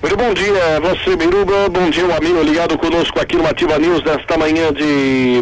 Muito 0.04 0.18
bom 0.18 0.34
dia, 0.34 0.82
você 0.82 1.16
Biruba, 1.16 1.70
bom 1.70 1.90
dia, 1.90 2.06
um 2.06 2.14
amigo 2.14 2.42
ligado 2.42 2.78
conosco 2.78 3.22
aqui 3.22 3.38
no 3.38 3.48
Ativa 3.48 3.80
News 3.80 4.04
nesta 4.04 4.38
manhã 4.38 4.74
de 4.74 5.42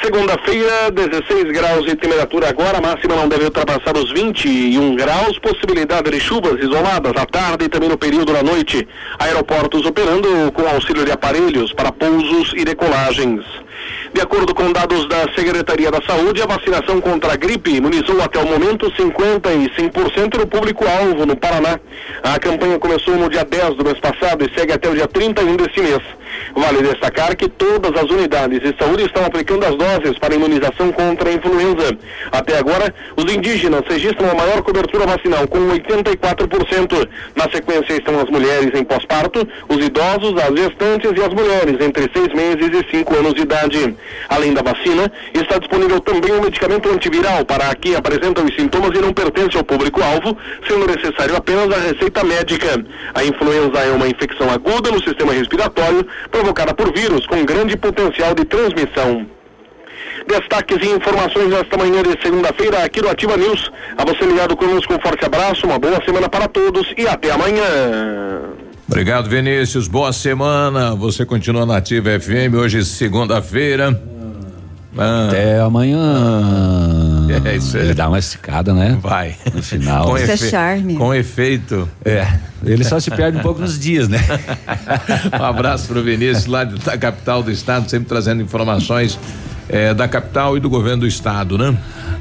segunda-feira, 0.00 0.92
16 0.92 1.50
graus 1.50 1.84
de 1.84 1.96
temperatura 1.96 2.48
agora, 2.48 2.78
a 2.78 2.80
máxima 2.80 3.16
não 3.16 3.28
deve 3.28 3.46
ultrapassar 3.46 3.96
os 3.96 4.12
21 4.12 4.94
graus, 4.94 5.36
possibilidade 5.40 6.12
de 6.12 6.20
chuvas 6.20 6.62
isoladas 6.62 7.10
à 7.16 7.26
tarde 7.26 7.64
e 7.64 7.68
também 7.68 7.88
no 7.88 7.98
período 7.98 8.32
da 8.32 8.40
noite. 8.40 8.86
Aeroportos 9.18 9.84
operando 9.84 10.52
com 10.52 10.62
auxílio 10.68 11.04
de 11.04 11.10
aparelhos 11.10 11.72
para 11.72 11.90
pousos 11.90 12.52
e 12.56 12.64
decolagens. 12.64 13.44
De 14.18 14.24
acordo 14.24 14.52
com 14.52 14.72
dados 14.72 15.08
da 15.08 15.32
Secretaria 15.32 15.92
da 15.92 16.02
Saúde, 16.02 16.42
a 16.42 16.46
vacinação 16.46 17.00
contra 17.00 17.34
a 17.34 17.36
gripe 17.36 17.76
imunizou 17.76 18.20
até 18.20 18.40
o 18.40 18.48
momento 18.48 18.90
55% 18.90 20.30
do 20.30 20.44
público-alvo 20.44 21.24
no 21.24 21.36
Paraná. 21.36 21.78
A 22.24 22.36
campanha 22.40 22.80
começou 22.80 23.14
no 23.14 23.30
dia 23.30 23.44
10 23.44 23.76
do 23.76 23.84
mês 23.84 24.00
passado 24.00 24.44
e 24.44 24.52
segue 24.58 24.72
até 24.72 24.90
o 24.90 24.94
dia 24.96 25.06
31 25.06 25.54
deste 25.54 25.80
mês. 25.80 26.02
Vale 26.54 26.82
destacar 26.82 27.36
que 27.36 27.48
todas 27.48 27.92
as 28.00 28.10
unidades 28.10 28.60
de 28.60 28.74
saúde 28.78 29.04
estão 29.04 29.24
aplicando 29.24 29.64
as 29.64 29.74
doses 29.76 30.18
para 30.18 30.34
imunização 30.34 30.92
contra 30.92 31.30
a 31.30 31.32
influenza. 31.34 31.96
Até 32.32 32.58
agora, 32.58 32.94
os 33.16 33.32
indígenas 33.32 33.82
registram 33.88 34.30
a 34.30 34.34
maior 34.34 34.62
cobertura 34.62 35.06
vacinal, 35.06 35.46
com 35.48 35.58
84%. 35.58 37.08
Na 37.34 37.50
sequência 37.50 37.94
estão 37.94 38.20
as 38.20 38.28
mulheres 38.30 38.78
em 38.78 38.84
pós-parto, 38.84 39.46
os 39.68 39.84
idosos, 39.84 40.34
as 40.40 40.58
gestantes 40.58 41.12
e 41.16 41.22
as 41.22 41.32
mulheres 41.34 41.80
entre 41.80 42.10
seis 42.12 42.28
meses 42.34 42.68
e 42.72 42.90
cinco 42.90 43.16
anos 43.16 43.34
de 43.34 43.42
idade. 43.42 43.94
Além 44.28 44.52
da 44.52 44.62
vacina, 44.62 45.10
está 45.34 45.58
disponível 45.58 46.00
também 46.00 46.32
um 46.32 46.42
medicamento 46.42 46.88
antiviral 46.88 47.44
para 47.44 47.74
quem 47.74 47.94
apresenta 47.94 48.42
os 48.42 48.54
sintomas 48.54 48.96
e 48.96 49.00
não 49.00 49.12
pertence 49.12 49.56
ao 49.56 49.64
público-alvo, 49.64 50.36
sendo 50.66 50.86
necessário 50.86 51.36
apenas 51.36 51.70
a 51.70 51.80
receita 51.80 52.24
médica. 52.24 52.84
A 53.14 53.24
influenza 53.24 53.78
é 53.78 53.90
uma 53.90 54.08
infecção 54.08 54.50
aguda 54.50 54.90
no 54.90 55.02
sistema 55.02 55.32
respiratório 55.32 56.06
provocada 56.30 56.74
por 56.74 56.92
vírus 56.92 57.26
com 57.26 57.44
grande 57.44 57.76
potencial 57.76 58.34
de 58.34 58.44
transmissão. 58.44 59.26
Destaques 60.26 60.78
e 60.82 60.90
informações 60.90 61.48
nesta 61.48 61.76
manhã 61.76 62.02
de 62.02 62.20
segunda-feira 62.22 62.84
aqui 62.84 63.00
no 63.00 63.08
Ativa 63.08 63.36
News. 63.36 63.70
A 63.96 64.04
você 64.04 64.24
ligado 64.24 64.56
conosco, 64.56 64.94
um 64.94 65.00
forte 65.00 65.24
abraço, 65.24 65.66
uma 65.66 65.78
boa 65.78 66.02
semana 66.04 66.28
para 66.28 66.46
todos 66.48 66.92
e 66.96 67.06
até 67.06 67.30
amanhã. 67.30 67.64
Obrigado, 68.86 69.28
Vinícius. 69.28 69.86
Boa 69.86 70.12
semana. 70.12 70.94
Você 70.94 71.24
continua 71.24 71.66
na 71.66 71.76
Ativa 71.76 72.18
FM. 72.18 72.54
Hoje, 72.56 72.84
segunda-feira. 72.84 73.90
Ah. 74.98 75.28
Até 75.28 75.60
amanhã. 75.60 77.26
É 77.44 77.56
isso 77.56 77.76
aí. 77.76 77.84
Ele 77.84 77.94
dá 77.94 78.08
uma 78.08 78.18
esticada, 78.18 78.74
né? 78.74 78.98
Vai. 79.00 79.36
No 79.54 79.62
final. 79.62 80.06
Com 80.06 80.18
Isso 80.18 80.30
é 80.30 80.36
charme. 80.36 80.96
Com 80.96 81.14
efeito. 81.14 81.88
É. 82.04 82.26
Ele 82.64 82.82
só 82.82 82.98
se 82.98 83.10
perde 83.10 83.38
um 83.38 83.40
pouco 83.40 83.60
nos 83.60 83.78
dias, 83.78 84.08
né? 84.08 84.18
um 85.38 85.44
abraço 85.44 85.86
pro 85.86 86.02
Vinícius, 86.02 86.46
lá 86.46 86.64
da 86.64 86.98
capital 86.98 87.42
do 87.42 87.52
estado, 87.52 87.88
sempre 87.88 88.08
trazendo 88.08 88.42
informações 88.42 89.16
eh, 89.68 89.94
da 89.94 90.08
capital 90.08 90.56
e 90.56 90.60
do 90.60 90.68
governo 90.68 91.02
do 91.02 91.06
estado, 91.06 91.56
né? 91.56 91.76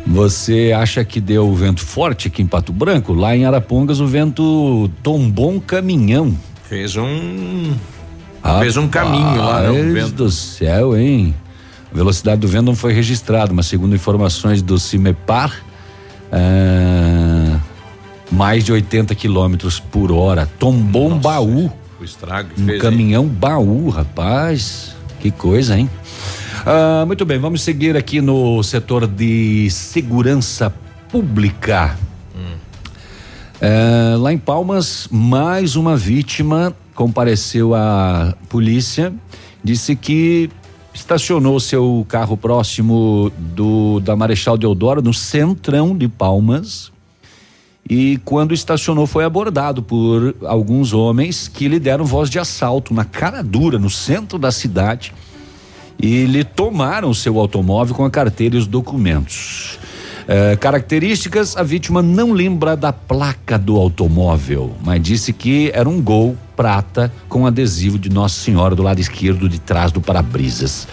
Você 0.06 0.72
acha 0.78 1.04
que 1.04 1.20
deu 1.20 1.54
vento 1.56 1.82
forte 1.82 2.28
aqui 2.28 2.44
em 2.44 2.48
Pato 2.48 2.72
Branco? 2.72 3.14
Lá 3.14 3.36
em 3.36 3.46
Arapongas 3.46 4.00
o 4.00 4.08
vento 4.08 4.90
tombou 5.02 5.52
um 5.52 5.60
caminhão. 5.60 6.38
Fez 6.70 6.96
um. 6.96 7.74
Fez 8.60 8.78
um 8.78 8.88
caminho 8.88 9.38
lá, 9.44 9.64
né, 9.64 10.06
do 10.08 10.32
céu, 10.32 10.96
hein? 10.96 11.36
A 11.92 11.96
velocidade 11.96 12.42
do 12.42 12.48
vento 12.48 12.66
não 12.66 12.76
foi 12.76 12.94
registrada, 12.94 13.54
mas 13.54 13.66
segundo 13.68 13.96
informações 13.96 14.62
do 14.62 14.78
CIMEPAR, 14.78 15.64
ah, 16.32 17.60
mais 18.32 18.64
de 18.64 18.72
80 18.72 19.16
quilômetros 19.16 19.80
por 19.80 20.12
hora. 20.12 20.48
Tombou 20.60 21.10
um 21.12 21.18
baú. 21.18 21.72
O 22.00 22.04
estrago 22.04 22.50
que 22.54 22.62
Um 22.62 22.66
fez. 22.66 22.82
caminhão 22.82 23.26
baú, 23.26 23.90
rapaz. 23.90 24.96
Que 25.20 25.32
coisa, 25.32 25.78
hein? 25.78 25.90
Ah, 26.66 27.06
muito 27.08 27.26
bem, 27.26 27.40
vamos 27.40 27.62
seguir 27.62 27.96
aqui 27.96 28.20
no 28.22 28.62
setor 28.64 29.08
de 29.08 29.70
segurança 29.70 30.74
pública. 31.10 31.98
É, 33.60 34.16
lá 34.20 34.32
em 34.32 34.38
Palmas, 34.38 35.08
mais 35.10 35.76
uma 35.76 35.98
vítima 35.98 36.76
compareceu 36.94 37.74
à 37.74 38.36
polícia, 38.50 39.12
disse 39.64 39.96
que 39.96 40.48
estacionou 40.98 41.60
seu 41.60 42.06
carro 42.10 42.36
próximo 42.36 43.32
do 43.38 44.00
da 44.00 44.16
Marechal 44.16 44.58
Deodoro, 44.58 45.02
no 45.02 45.14
centrão 45.14 45.96
de 45.96 46.08
Palmas. 46.08 46.92
E 47.90 48.20
quando 48.26 48.54
estacionou, 48.54 49.08
foi 49.08 49.24
abordado 49.24 49.82
por 49.82 50.36
alguns 50.44 50.94
homens 50.94 51.48
que 51.48 51.68
lhe 51.68 51.80
deram 51.80 52.04
voz 52.04 52.30
de 52.30 52.38
assalto 52.38 52.94
na 52.94 53.06
cara 53.06 53.42
dura, 53.42 53.80
no 53.80 53.90
centro 53.90 54.38
da 54.38 54.52
cidade. 54.52 55.14
E 55.98 56.26
lhe 56.26 56.44
tomaram 56.44 57.14
seu 57.14 57.40
automóvel 57.40 57.96
com 57.96 58.04
a 58.04 58.12
carteira 58.12 58.56
e 58.56 58.60
os 58.60 58.68
documentos. 58.68 59.80
Eh, 60.28 60.58
características: 60.58 61.56
a 61.56 61.64
vítima 61.64 62.02
não 62.02 62.34
lembra 62.34 62.76
da 62.76 62.92
placa 62.92 63.58
do 63.58 63.78
automóvel, 63.78 64.76
mas 64.84 65.02
disse 65.02 65.32
que 65.32 65.72
era 65.74 65.88
um 65.88 66.02
gol 66.02 66.36
prata 66.56 67.12
com 67.30 67.46
adesivo 67.46 67.98
de 67.98 68.10
Nossa 68.10 68.36
Senhora 68.42 68.76
do 68.76 68.84
lado 68.84 69.00
esquerdo 69.00 69.48
de 69.48 69.60
trás 69.60 69.92
do 69.92 70.02
para-brisas. 70.02 70.88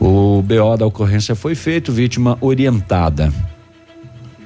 O 0.00 0.42
BO 0.42 0.76
da 0.78 0.86
ocorrência 0.86 1.34
foi 1.34 1.54
feito, 1.54 1.92
vítima 1.92 2.38
orientada. 2.40 3.32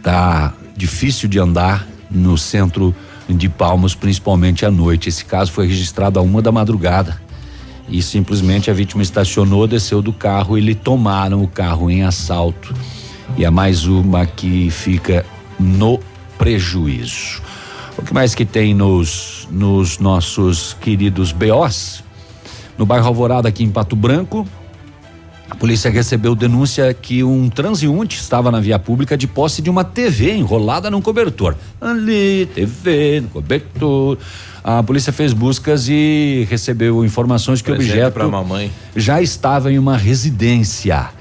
Tá 0.03 0.53
difícil 0.77 1.29
de 1.29 1.39
andar 1.39 1.87
no 2.11 2.37
centro 2.37 2.95
de 3.29 3.49
Palmas, 3.49 3.95
principalmente 3.95 4.65
à 4.65 4.71
noite. 4.71 5.09
Esse 5.09 5.25
caso 5.25 5.53
foi 5.53 5.67
registrado 5.67 6.19
a 6.19 6.23
uma 6.23 6.43
da 6.43 6.51
madrugada. 6.51 7.21
E 7.89 8.03
simplesmente 8.03 8.71
a 8.71 8.75
vítima 8.75 9.03
estacionou, 9.03 9.67
desceu 9.67 10.03
do 10.03 10.13
carro 10.13 10.59
e 10.59 10.61
lhe 10.61 10.75
tomaram 10.75 11.43
o 11.43 11.49
carro 11.49 11.91
em 11.91 12.03
assalto. 12.03 12.75
E 13.39 13.45
é 13.45 13.51
mais 13.51 13.87
uma 13.87 14.27
que 14.27 14.69
fica 14.69 15.25
no 15.61 16.01
prejuízo. 16.37 17.41
O 17.97 18.03
que 18.03 18.13
mais 18.13 18.35
que 18.35 18.45
tem 18.45 18.75
nos, 18.75 19.47
nos 19.49 20.01
nossos 20.01 20.77
queridos 20.81 21.31
BOs? 21.31 22.03
No 22.77 22.85
bairro 22.85 23.07
Alvorada, 23.07 23.49
aqui 23.49 23.63
em 23.63 23.71
Pato 23.71 23.95
Branco, 23.95 24.45
a 25.49 25.55
polícia 25.55 25.89
recebeu 25.89 26.35
denúncia 26.35 26.93
que 26.93 27.23
um 27.23 27.49
transeunte 27.49 28.19
estava 28.19 28.51
na 28.51 28.59
via 28.59 28.77
pública 28.77 29.17
de 29.17 29.29
posse 29.29 29.63
de 29.63 29.71
uma 29.71 29.85
TV 29.85 30.35
enrolada 30.35 30.91
num 30.91 31.01
cobertor. 31.01 31.55
Ali, 31.81 32.49
TV, 32.53 33.21
no 33.21 33.29
cobertor. 33.29 34.19
A 34.65 34.83
polícia 34.83 35.13
fez 35.13 35.33
buscas 35.33 35.89
e 35.89 36.45
recebeu 36.51 37.05
informações 37.05 37.63
que 37.63 37.71
o 37.71 37.75
objeto 37.75 38.19
já 38.97 39.23
estava 39.23 39.73
em 39.73 39.79
uma 39.79 39.97
residência. 39.97 41.17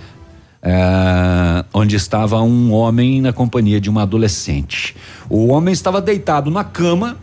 É, 0.68 1.64
onde 1.74 1.96
estava 1.96 2.42
um 2.42 2.74
homem 2.74 3.22
na 3.22 3.32
companhia 3.32 3.80
de 3.80 3.90
uma 3.90 4.02
adolescente. 4.02 4.98
O 5.30 5.48
homem 5.48 5.72
estava 5.72 6.02
deitado 6.02 6.52
na 6.52 6.62
cama, 6.62 7.18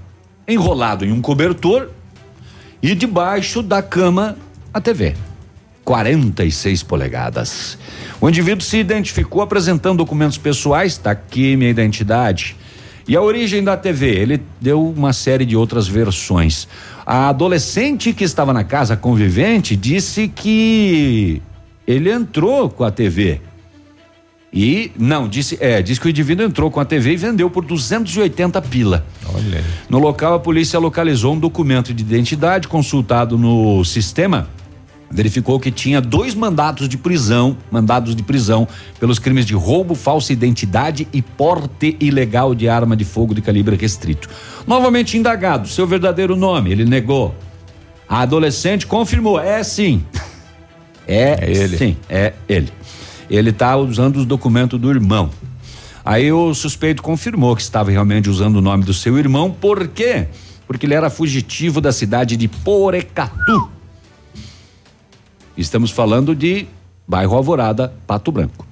enrolado 0.49 1.05
em 1.05 1.13
um 1.13 1.21
cobertor, 1.21 1.91
e 2.83 2.95
debaixo 2.95 3.63
da 3.63 3.83
cama 3.83 4.39
a 4.73 4.81
TV. 4.81 5.15
46 5.85 6.83
polegadas. 6.85 7.77
O 8.19 8.31
indivíduo 8.31 8.65
se 8.65 8.79
identificou 8.79 9.43
apresentando 9.43 9.99
documentos 9.99 10.39
pessoais, 10.39 10.93
está 10.93 11.11
aqui 11.11 11.55
minha 11.55 11.69
identidade. 11.69 12.57
E 13.07 13.15
a 13.15 13.21
origem 13.21 13.63
da 13.63 13.77
TV, 13.77 14.07
ele 14.07 14.43
deu 14.59 14.83
uma 14.89 15.13
série 15.13 15.45
de 15.45 15.55
outras 15.55 15.87
versões. 15.87 16.67
A 17.05 17.29
adolescente 17.29 18.15
que 18.15 18.25
estava 18.25 18.55
na 18.55 18.65
casa 18.65 18.97
convivente 18.97 19.77
disse 19.77 20.29
que 20.29 21.43
ele 21.87 22.11
entrou 22.11 22.69
com 22.69 22.85
a 22.85 22.91
TV. 22.91 23.41
E 24.57 24.93
não, 24.97 25.29
disse, 25.29 25.59
é, 25.61 25.83
disse 25.83 26.01
que 26.01 26.07
o 26.07 26.11
indivíduo 26.11 26.47
entrou 26.47 26.71
com 26.71 26.79
a 26.79 26.85
TV 26.85 27.15
e 27.15 27.17
vendeu 27.17 27.51
por 27.51 27.65
280 27.65 28.63
pila. 28.63 29.05
Olha 29.27 29.59
aí. 29.59 29.65
No 29.89 29.99
local, 29.99 30.35
a 30.35 30.39
polícia 30.39 30.79
localizou 30.79 31.35
um 31.35 31.39
documento 31.39 31.93
de 31.93 32.05
identidade 32.05 32.69
consultado 32.69 33.37
no 33.37 33.85
sistema. 33.85 34.49
Verificou 35.11 35.59
que 35.59 35.73
tinha 35.73 36.01
dois 36.01 36.35
mandatos 36.37 36.89
de 36.89 36.97
prisão, 36.97 37.57
mandados 37.69 38.15
de 38.15 38.23
prisão 38.23 38.67
pelos 39.01 39.19
crimes 39.19 39.45
de 39.45 39.55
roubo, 39.55 39.97
falsa 39.97 40.33
identidade 40.33 41.09
e 41.13 41.21
porte 41.21 41.97
ilegal 41.99 42.55
de 42.55 42.69
arma 42.69 42.97
de 42.97 43.05
fogo 43.05 43.35
de 43.35 43.43
calibre 43.43 43.75
restrito. 43.75 44.29
Novamente 44.67 45.19
indagado, 45.19 45.69
seu 45.69 45.87
verdadeiro 45.87 46.37
nome, 46.37 46.71
ele 46.71 46.85
negou. 46.85 47.35
A 48.09 48.21
adolescente 48.21 48.87
confirmou, 48.87 49.41
é 49.41 49.63
sim. 49.65 50.05
É, 51.07 51.51
ele. 51.51 51.77
Sim, 51.77 51.97
é 52.09 52.33
ele. 52.49 52.73
Ele 53.29 53.51
está 53.51 53.77
usando 53.77 54.17
os 54.17 54.27
documentos 54.27 54.79
do 54.79 54.91
irmão. 54.91 55.31
Aí 56.05 56.31
o 56.31 56.53
suspeito 56.55 57.03
confirmou 57.03 57.57
que 57.57 57.63
estava 57.63 57.91
realmente 57.91 58.29
usando 58.29 58.57
o 58.57 58.61
nome 58.61 58.85
do 58.85 58.93
seu 58.93 59.19
irmão, 59.19 59.51
por 59.51 59.89
quê? 59.89 60.27
Porque 60.67 60.85
ele 60.85 60.95
era 60.95 61.09
fugitivo 61.09 61.81
da 61.81 61.93
cidade 61.93 62.37
de 62.37 62.47
Porecatu. 62.47 63.71
Estamos 65.57 65.91
falando 65.91 66.35
de 66.35 66.67
bairro 67.09 67.37
Alvorada, 67.37 67.95
Pato 68.07 68.31
Branco. 68.31 68.67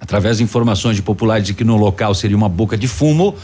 Através 0.00 0.38
de 0.38 0.44
informações 0.44 0.96
de 0.96 1.02
populares 1.02 1.46
de 1.46 1.54
que 1.54 1.64
no 1.64 1.76
local 1.76 2.14
seria 2.14 2.36
uma 2.36 2.48
boca 2.48 2.76
de 2.76 2.88
fumo, 2.88 3.34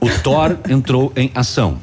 o 0.00 0.08
Thor 0.22 0.58
entrou 0.68 1.12
em 1.16 1.30
ação. 1.34 1.78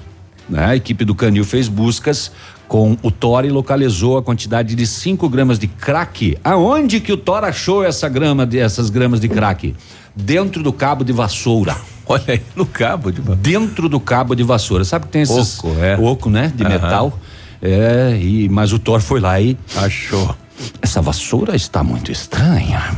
né? 0.48 0.66
A 0.66 0.76
equipe 0.76 1.04
do 1.04 1.16
Canil 1.16 1.44
fez 1.44 1.68
buscas 1.68 2.32
com 2.70 2.96
o 3.02 3.10
Thor 3.10 3.44
e 3.46 3.50
localizou 3.50 4.16
a 4.16 4.22
quantidade 4.22 4.76
de 4.76 4.86
5 4.86 5.28
gramas 5.28 5.58
de 5.58 5.68
crack. 5.68 6.38
Aonde 6.44 7.00
que 7.00 7.12
o 7.12 7.18
Thor 7.18 7.44
achou 7.44 7.84
essa 7.84 8.08
grama 8.08 8.46
de, 8.46 8.60
essas 8.60 8.92
gramas 8.92 9.20
de 9.20 9.28
crack? 9.28 9.76
Dentro 10.16 10.62
do 10.62 10.72
cabo 10.72 11.04
de 11.04 11.12
vassoura. 11.12 11.76
Olha 12.06 12.24
aí, 12.28 12.42
no 12.56 12.68
cabo 12.68 13.12
de 13.12 13.22
vassoura. 13.22 13.42
Dentro 13.42 13.90
do 13.90 14.00
cabo 14.00 14.36
de 14.36 14.44
vassoura. 14.44 14.86
Sabe 14.86 15.08
que 15.08 15.12
tem 15.12 15.24
esses 15.24 15.58
Oco, 15.58 15.76
é. 15.80 15.98
oco, 15.98 16.30
né? 16.30 16.54
De 16.56 16.64
Aham. 16.64 16.70
metal. 16.70 17.20
É, 17.60 18.18
e, 18.22 18.48
mas 18.48 18.72
o 18.72 18.78
Thor 18.78 19.02
foi 19.02 19.20
lá 19.20 19.42
e 19.42 19.58
achou. 19.76 20.36
Essa 20.80 21.02
vassoura 21.02 21.56
está 21.56 21.84
muito 21.84 22.12
estranha. 22.12 22.96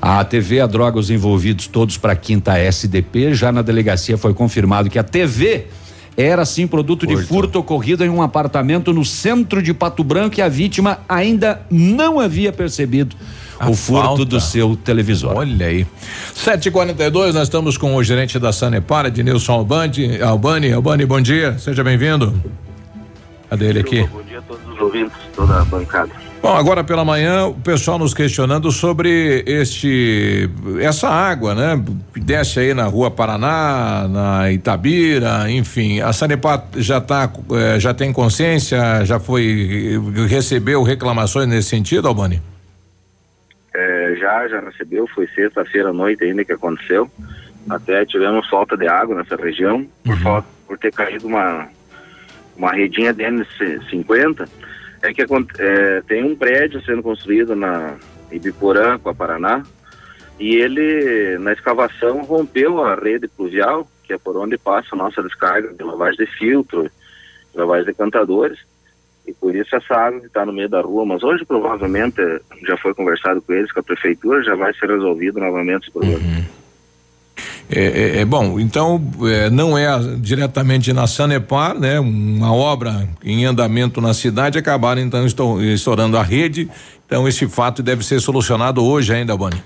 A 0.00 0.24
TV, 0.24 0.60
a 0.60 0.66
droga, 0.66 0.96
os 0.96 1.10
envolvidos 1.10 1.66
todos 1.66 1.98
para 1.98 2.12
a 2.12 2.16
quinta 2.16 2.56
SDP. 2.56 3.34
Já 3.34 3.50
na 3.50 3.62
delegacia 3.62 4.16
foi 4.16 4.32
confirmado 4.32 4.88
que 4.88 4.98
a 4.98 5.02
TV 5.02 5.66
era 6.16 6.44
sim 6.44 6.66
produto 6.66 7.06
de 7.06 7.16
furto 7.16 7.58
ocorrido 7.58 8.04
em 8.04 8.08
um 8.08 8.22
apartamento 8.22 8.92
no 8.92 9.04
centro 9.04 9.62
de 9.62 9.74
Pato 9.74 10.02
Branco 10.02 10.38
e 10.38 10.42
a 10.42 10.48
vítima 10.48 10.98
ainda 11.08 11.60
não 11.70 12.18
havia 12.18 12.52
percebido 12.52 13.14
o 13.60 13.74
furto 13.74 14.02
falta. 14.02 14.24
do 14.24 14.40
seu 14.40 14.76
televisor. 14.76 15.36
Olha 15.36 15.66
aí. 15.66 15.86
7h42, 16.34 17.32
nós 17.32 17.42
estamos 17.42 17.76
com 17.76 17.94
o 17.94 18.02
gerente 18.02 18.38
da 18.38 18.52
Sanepar, 18.52 19.06
Ednilson 19.06 19.52
Albani. 19.52 20.20
Albani, 20.20 20.72
Albani, 20.72 21.04
bom 21.04 21.20
dia, 21.20 21.58
seja 21.58 21.84
bem-vindo. 21.84 22.34
Cadê 23.48 23.66
ele 23.66 23.80
aqui? 23.80 24.06
Bom 24.06 24.22
dia 24.22 24.38
a 24.38 24.42
todos 24.42 24.66
os 24.68 24.80
ouvintes, 24.80 25.16
toda 25.34 25.60
a 25.60 25.64
bancada. 25.64 26.25
Bom, 26.42 26.54
agora 26.54 26.84
pela 26.84 27.04
manhã, 27.04 27.46
o 27.46 27.54
pessoal 27.54 27.98
nos 27.98 28.14
questionando 28.14 28.70
sobre 28.70 29.42
este 29.46 30.48
essa 30.80 31.08
água, 31.08 31.54
né? 31.54 31.82
Que 32.12 32.20
desce 32.20 32.60
aí 32.60 32.74
na 32.74 32.84
Rua 32.84 33.10
Paraná, 33.10 34.06
na 34.08 34.52
Itabira, 34.52 35.50
enfim. 35.50 36.00
A 36.00 36.12
Sanepar 36.12 36.64
já 36.76 37.00
tá, 37.00 37.32
eh, 37.52 37.80
já 37.80 37.92
tem 37.92 38.12
consciência, 38.12 39.04
já 39.04 39.18
foi 39.18 39.98
recebeu 40.28 40.82
reclamações 40.82 41.48
nesse 41.48 41.70
sentido, 41.70 42.06
Albani? 42.06 42.40
É, 43.74 44.16
já, 44.18 44.48
já 44.48 44.60
recebeu, 44.60 45.06
foi 45.08 45.26
sexta-feira 45.28 45.90
à 45.90 45.92
noite 45.92 46.24
ainda 46.24 46.44
que 46.44 46.52
aconteceu. 46.52 47.10
Até 47.68 48.04
tivemos 48.04 48.48
falta 48.48 48.76
de 48.76 48.86
água 48.86 49.16
nessa 49.16 49.36
região, 49.36 49.86
por, 50.04 50.16
falta, 50.18 50.48
por 50.66 50.78
ter 50.78 50.92
caído 50.92 51.26
uma, 51.26 51.68
uma 52.56 52.72
redinha 52.72 53.12
de 53.12 53.24
N50. 53.24 54.48
É 55.06 55.14
que 55.14 55.22
é, 55.22 56.02
tem 56.02 56.24
um 56.24 56.34
prédio 56.34 56.82
sendo 56.82 57.02
construído 57.02 57.54
na 57.54 57.96
Ibiporã, 58.30 58.98
com 58.98 59.08
a 59.08 59.14
Paraná, 59.14 59.62
e 60.38 60.56
ele, 60.56 61.38
na 61.38 61.52
escavação, 61.52 62.22
rompeu 62.22 62.84
a 62.84 62.96
rede 62.96 63.28
pluvial, 63.28 63.88
que 64.02 64.12
é 64.12 64.18
por 64.18 64.36
onde 64.36 64.58
passa 64.58 64.88
a 64.92 64.96
nossa 64.96 65.22
descarga 65.22 65.72
de 65.72 65.82
lavagem 65.84 66.18
de 66.18 66.26
filtro, 66.26 66.90
lavagem 67.54 67.86
de 67.86 67.94
cantadores, 67.94 68.58
e 69.26 69.32
por 69.32 69.54
isso 69.54 69.74
essa 69.76 69.94
água 69.94 70.20
que 70.20 70.26
está 70.26 70.44
no 70.44 70.52
meio 70.52 70.68
da 70.68 70.80
rua, 70.80 71.04
mas 71.06 71.22
hoje 71.22 71.44
provavelmente 71.44 72.20
já 72.66 72.76
foi 72.76 72.92
conversado 72.92 73.40
com 73.42 73.52
eles, 73.52 73.70
com 73.70 73.80
a 73.80 73.84
prefeitura, 73.84 74.42
já 74.42 74.56
vai 74.56 74.74
ser 74.74 74.90
resolvido 74.90 75.38
novamente 75.38 75.84
esse 75.84 75.92
problema. 75.92 76.18
É, 77.68 77.84
é- 78.18 78.20
é 78.20 78.24
bom, 78.24 78.60
então 78.60 79.02
é, 79.24 79.50
não 79.50 79.76
é 79.76 79.88
diretamente 80.18 80.92
na 80.92 81.06
Sanepar, 81.08 81.76
né? 81.78 81.98
Uma 81.98 82.52
obra 82.54 83.08
em 83.24 83.44
andamento 83.44 84.00
na 84.00 84.14
cidade 84.14 84.56
acabaram 84.56 85.00
então 85.00 85.26
estou- 85.26 85.60
estourando 85.60 86.16
a 86.16 86.22
rede. 86.22 86.70
Então 87.04 87.26
esse 87.26 87.48
fato 87.48 87.82
deve 87.82 88.04
ser 88.04 88.20
solucionado 88.20 88.84
hoje 88.84 89.12
ainda, 89.12 89.32
Albani. 89.32 89.60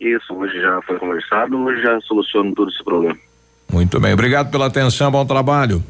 Isso, 0.00 0.32
hoje 0.34 0.60
já 0.60 0.80
foi 0.86 0.98
conversado, 0.98 1.56
hoje 1.58 1.82
já 1.82 2.00
soluciono 2.02 2.54
todo 2.54 2.70
esse 2.70 2.82
problema. 2.84 3.16
Muito 3.72 3.98
bem, 4.00 4.12
obrigado 4.14 4.50
pela 4.50 4.66
atenção, 4.66 5.10
bom 5.10 5.26
trabalho. 5.26 5.82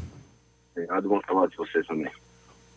Obrigado, 0.75 1.07
bom 1.07 1.19
trabalho 1.19 1.49
de 1.51 1.57
vocês 1.57 1.85
também. 1.85 2.07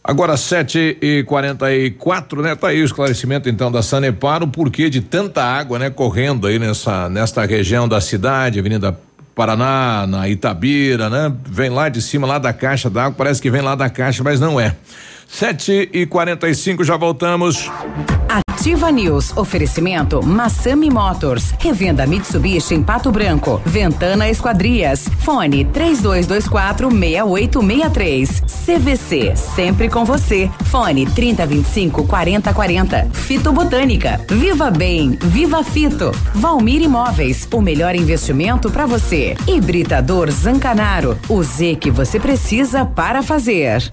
Agora 0.07 0.37
7 0.37 0.99
e 1.01 1.23
44 1.23 2.43
né? 2.43 2.55
Tá 2.55 2.69
aí 2.69 2.83
o 2.83 2.85
esclarecimento 2.85 3.49
então 3.49 3.73
da 3.73 3.83
Sanepar, 3.83 4.43
o 4.43 4.49
porquê 4.49 4.91
de 4.91 5.01
tanta 5.01 5.43
água, 5.43 5.79
né? 5.79 5.89
Correndo 5.89 6.47
aí 6.47 6.59
nessa, 6.59 7.09
nesta 7.09 7.47
região 7.47 7.89
da 7.89 8.03
cidade, 8.03 8.59
Avenida 8.59 8.95
Paraná, 9.35 10.07
na 10.07 10.29
Itabira, 10.29 11.09
né? 11.09 11.35
Vem 11.47 11.71
lá 11.71 11.89
de 11.89 12.03
cima, 12.03 12.27
lá 12.27 12.39
da 12.39 12.53
caixa 12.53 12.91
d'água, 12.91 13.15
parece 13.17 13.41
que 13.41 13.51
vem 13.51 13.63
lá 13.63 13.75
da 13.75 13.89
caixa, 13.89 14.23
mas 14.23 14.39
não 14.39 14.61
é. 14.61 14.77
7 15.27 15.89
e 15.91 16.05
45 16.05 16.85
já 16.85 16.99
voltamos. 16.99 17.71
Ativa 18.65 18.91
News. 18.91 19.37
Oferecimento 19.37 20.23
Massami 20.25 20.89
Motors. 20.89 21.53
Revenda 21.59 22.07
Mitsubishi 22.07 22.75
em 22.75 22.83
Pato 22.83 23.13
Branco. 23.13 23.61
Ventana 23.63 24.31
Esquadrias. 24.31 25.07
Fone 25.19 25.67
3224 25.67 26.89
6863. 26.91 28.41
CVC. 28.41 29.37
Sempre 29.37 29.91
com 29.91 30.07
você. 30.07 30.51
Fone 30.65 31.05
3025 31.05 32.07
4040. 32.07 33.11
Fito 33.13 33.53
Botânica. 33.53 34.19
Viva 34.31 34.71
Bem. 34.71 35.19
Viva 35.21 35.63
Fito. 35.63 36.11
Valmir 36.35 36.81
Imóveis. 36.81 37.47
O 37.53 37.61
melhor 37.61 37.95
investimento 37.95 38.71
para 38.71 38.87
você. 38.87 39.37
Hibridador 39.47 40.31
Zancanaro. 40.31 41.19
O 41.29 41.43
Z 41.43 41.75
que 41.75 41.91
você 41.91 42.19
precisa 42.19 42.87
para 42.87 43.23
fazer. 43.23 43.93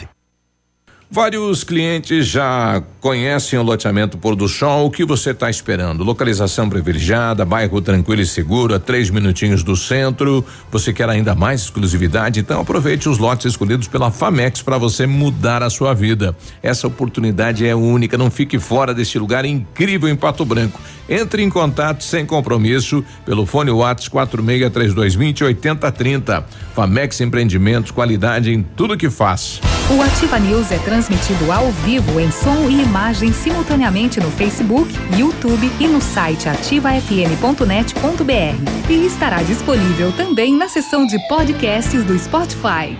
Vários 1.13 1.65
clientes 1.65 2.25
já 2.25 2.81
conhecem 3.01 3.59
o 3.59 3.63
loteamento 3.63 4.17
Pôr 4.17 4.33
do 4.33 4.47
Sol. 4.47 4.85
O 4.85 4.89
que 4.89 5.03
você 5.03 5.31
está 5.31 5.49
esperando? 5.49 6.05
Localização 6.05 6.69
privilegiada, 6.69 7.43
bairro 7.43 7.81
tranquilo 7.81 8.21
e 8.21 8.25
seguro, 8.25 8.73
a 8.73 8.79
três 8.79 9.09
minutinhos 9.09 9.61
do 9.61 9.75
centro. 9.75 10.45
Você 10.71 10.93
quer 10.93 11.09
ainda 11.09 11.35
mais 11.35 11.63
exclusividade? 11.63 12.39
Então 12.39 12.61
aproveite 12.61 13.09
os 13.09 13.17
lotes 13.17 13.47
escolhidos 13.47 13.89
pela 13.89 14.09
Famex 14.09 14.61
para 14.61 14.77
você 14.77 15.05
mudar 15.05 15.61
a 15.61 15.69
sua 15.69 15.93
vida. 15.93 16.33
Essa 16.63 16.87
oportunidade 16.87 17.67
é 17.67 17.75
única. 17.75 18.17
Não 18.17 18.31
fique 18.31 18.57
fora 18.57 18.93
deste 18.93 19.19
lugar 19.19 19.43
incrível 19.43 20.07
em 20.07 20.15
Pato 20.15 20.45
Branco. 20.45 20.79
Entre 21.09 21.43
em 21.43 21.49
contato 21.49 22.05
sem 22.05 22.25
compromisso 22.25 23.03
pelo 23.25 23.45
fone 23.45 23.69
Whats 23.69 24.07
463220 24.07 25.43
8030. 25.43 26.45
Famex 26.73 27.19
Empreendimentos, 27.19 27.91
qualidade 27.91 28.53
em 28.53 28.63
tudo 28.63 28.95
que 28.95 29.09
faz. 29.09 29.59
O 29.89 30.01
Ativa 30.01 30.39
News 30.39 30.71
é 30.71 30.77
transmitido 31.01 31.51
ao 31.51 31.71
vivo 31.71 32.19
em 32.19 32.29
som 32.29 32.69
e 32.69 32.83
imagem 32.83 33.33
simultaneamente 33.33 34.19
no 34.19 34.29
Facebook, 34.29 34.93
YouTube 35.17 35.71
e 35.79 35.87
no 35.87 35.99
site 35.99 36.47
ativafm.net.br. 36.47 38.89
E 38.89 39.05
estará 39.07 39.41
disponível 39.41 40.11
também 40.11 40.55
na 40.55 40.69
seção 40.69 41.07
de 41.07 41.17
podcasts 41.27 42.03
do 42.03 42.17
Spotify. 42.19 42.95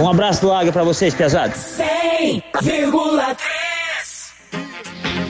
Um 0.00 0.08
abraço 0.08 0.40
do 0.40 0.52
Águia 0.52 0.72
pra 0.72 0.82
vocês, 0.82 1.14
pesados. 1.14 1.78
100,3 1.78 2.90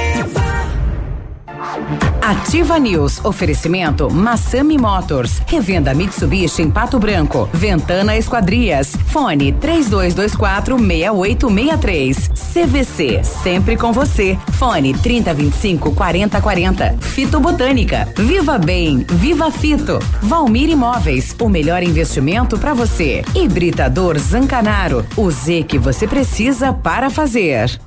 Ativa 2.21 2.77
News. 2.77 3.19
Oferecimento 3.25 4.09
Massami 4.09 4.77
Motors. 4.77 5.41
Revenda 5.47 5.93
Mitsubishi 5.93 6.61
em 6.61 6.69
Pato 6.69 6.99
Branco. 6.99 7.49
Ventana 7.51 8.15
Esquadrias. 8.15 8.95
Fone 9.07 9.51
3224 9.53 10.77
6863. 10.77 12.29
CVC. 12.53 13.23
Sempre 13.23 13.75
com 13.75 13.91
você. 13.91 14.37
Fone 14.53 14.93
3025 14.93 15.95
4040. 15.95 16.97
Fito 16.99 17.39
Botânica. 17.39 18.07
Viva 18.15 18.59
Bem. 18.59 19.03
Viva 19.09 19.49
Fito. 19.51 19.97
Valmir 20.21 20.69
Imóveis. 20.69 21.35
O 21.39 21.49
melhor 21.49 21.81
investimento 21.81 22.57
para 22.57 22.75
você. 22.75 23.23
Hibridador 23.33 24.19
Zancanaro. 24.19 25.03
O 25.17 25.31
Z 25.31 25.63
que 25.63 25.79
você 25.79 26.07
precisa 26.07 26.71
para 26.71 27.09
fazer. 27.09 27.79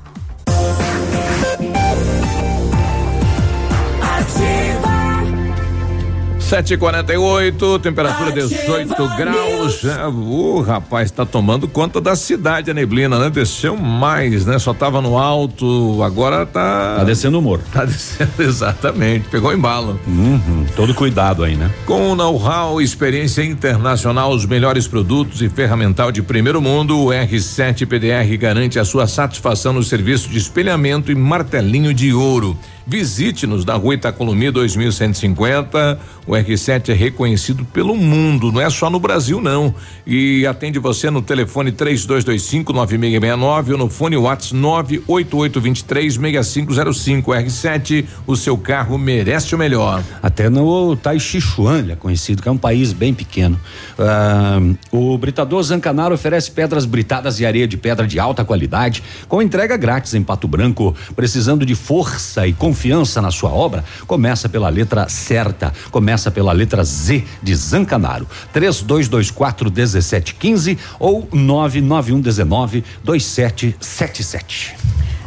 Sete 6.49 6.75
e 6.75 6.77
quarenta 6.77 7.13
e 7.13 7.17
oito, 7.17 7.79
temperatura 7.79 8.31
18 8.31 8.95
graus. 9.17 9.83
É, 9.83 10.07
o 10.07 10.61
rapaz 10.61 11.07
está 11.11 11.25
tomando 11.25 11.67
conta 11.67 12.03
da 12.03 12.15
cidade, 12.15 12.71
a 12.71 12.75
neblina, 12.75 13.19
né? 13.19 13.31
Desceu 13.31 13.77
mais, 13.77 14.45
né? 14.45 14.59
Só 14.59 14.75
tava 14.75 15.01
no 15.01 15.17
alto, 15.19 16.03
agora 16.03 16.45
tá. 16.45 16.97
Tá 16.99 17.05
descendo 17.05 17.39
o 17.39 17.43
morro. 17.43 17.63
Tá 17.73 17.85
descendo, 17.85 18.31
exatamente. 18.39 19.27
Pegou 19.31 19.53
embalo. 19.53 19.99
Uhum, 20.07 20.67
todo 20.77 20.95
cuidado 20.95 21.43
aí, 21.43 21.57
né? 21.57 21.71
Com 21.87 22.15
know-how, 22.15 22.81
experiência 22.81 23.43
internacional, 23.43 24.31
os 24.31 24.47
melhores 24.47 24.87
produtos 24.87 25.43
e 25.43 25.49
ferramental 25.49 26.13
de 26.13 26.23
primeiro 26.23 26.61
mundo, 26.61 27.01
o 27.01 27.09
R7 27.09 27.87
PDR 27.87 28.37
garante 28.39 28.79
a 28.79 28.85
sua 28.85 29.07
satisfação 29.07 29.73
no 29.73 29.83
serviço 29.83 30.29
de 30.29 30.39
espelhamento 30.39 31.11
e 31.11 31.15
martelinho 31.15 31.93
de 31.93 32.13
ouro. 32.13 32.57
Visite-nos 32.87 33.65
na 33.65 33.75
rua 33.75 33.95
Itacolomi 33.95 34.51
2150. 34.51 35.99
O 36.27 36.33
R7 36.33 36.91
é 36.91 36.93
reconhecido 36.93 37.65
pelo 37.67 37.95
mundo, 37.97 38.51
não 38.53 38.61
é 38.61 38.69
só 38.69 38.91
no 38.91 39.01
Brasil, 39.01 39.41
não. 39.41 39.75
E 40.07 40.47
atende 40.47 40.79
você 40.79 41.11
no 41.11 41.23
telefone 41.23 41.73
3225-9669 41.73 43.73
ou 43.73 43.79
no 43.79 43.89
fone 43.89 44.19
WhatsApp 44.19 44.55
988236505. 44.55 47.25
R7, 47.25 48.05
o 48.27 48.37
seu 48.37 48.59
carro 48.59 48.99
merece 48.99 49.55
o 49.55 49.59
melhor. 49.59 50.05
Até 50.23 50.51
no 50.51 50.95
Taixichuan, 50.97 51.79
ele 51.79 51.93
é 51.93 51.97
conhecido, 51.97 52.43
que 52.43 52.49
é 52.49 52.53
um 52.53 52.59
país 52.59 52.93
bem 52.93 53.15
pequeno. 53.15 53.59
Ah, 53.99 54.59
o 54.91 55.17
Britador 55.17 55.63
Zancanaro 55.63 56.15
oferece 56.15 56.51
pedras 56.51 56.85
britadas 56.85 57.41
e 57.41 57.47
areia 57.47 57.67
de 57.67 57.79
pedra 57.79 58.07
de 58.07 58.21
alta 58.21 58.45
qualidade, 58.45 59.03
com 59.27 59.41
entrega 59.41 59.75
grátis 59.77 60.13
em 60.15 60.23
Pato 60.23 60.47
Branco. 60.47 60.95
Precisando 61.17 61.65
de 61.65 61.75
força 61.75 62.47
e 62.47 62.53
confiança 62.53 62.74
na 63.23 63.31
sua 63.31 63.51
obra? 63.51 63.85
Começa 64.07 64.49
pela 64.49 64.69
letra 64.69 65.09
certa. 65.09 65.73
Começa 65.91 66.31
pela 66.31 66.53
letra 66.53 66.85
Z 66.85 67.25
de 67.43 67.55
Zancanaro. 67.55 68.27
3224 68.53 69.71
1715 69.71 70.79
ou 70.99 71.29
99119 71.33 72.85
2777. 73.03 74.77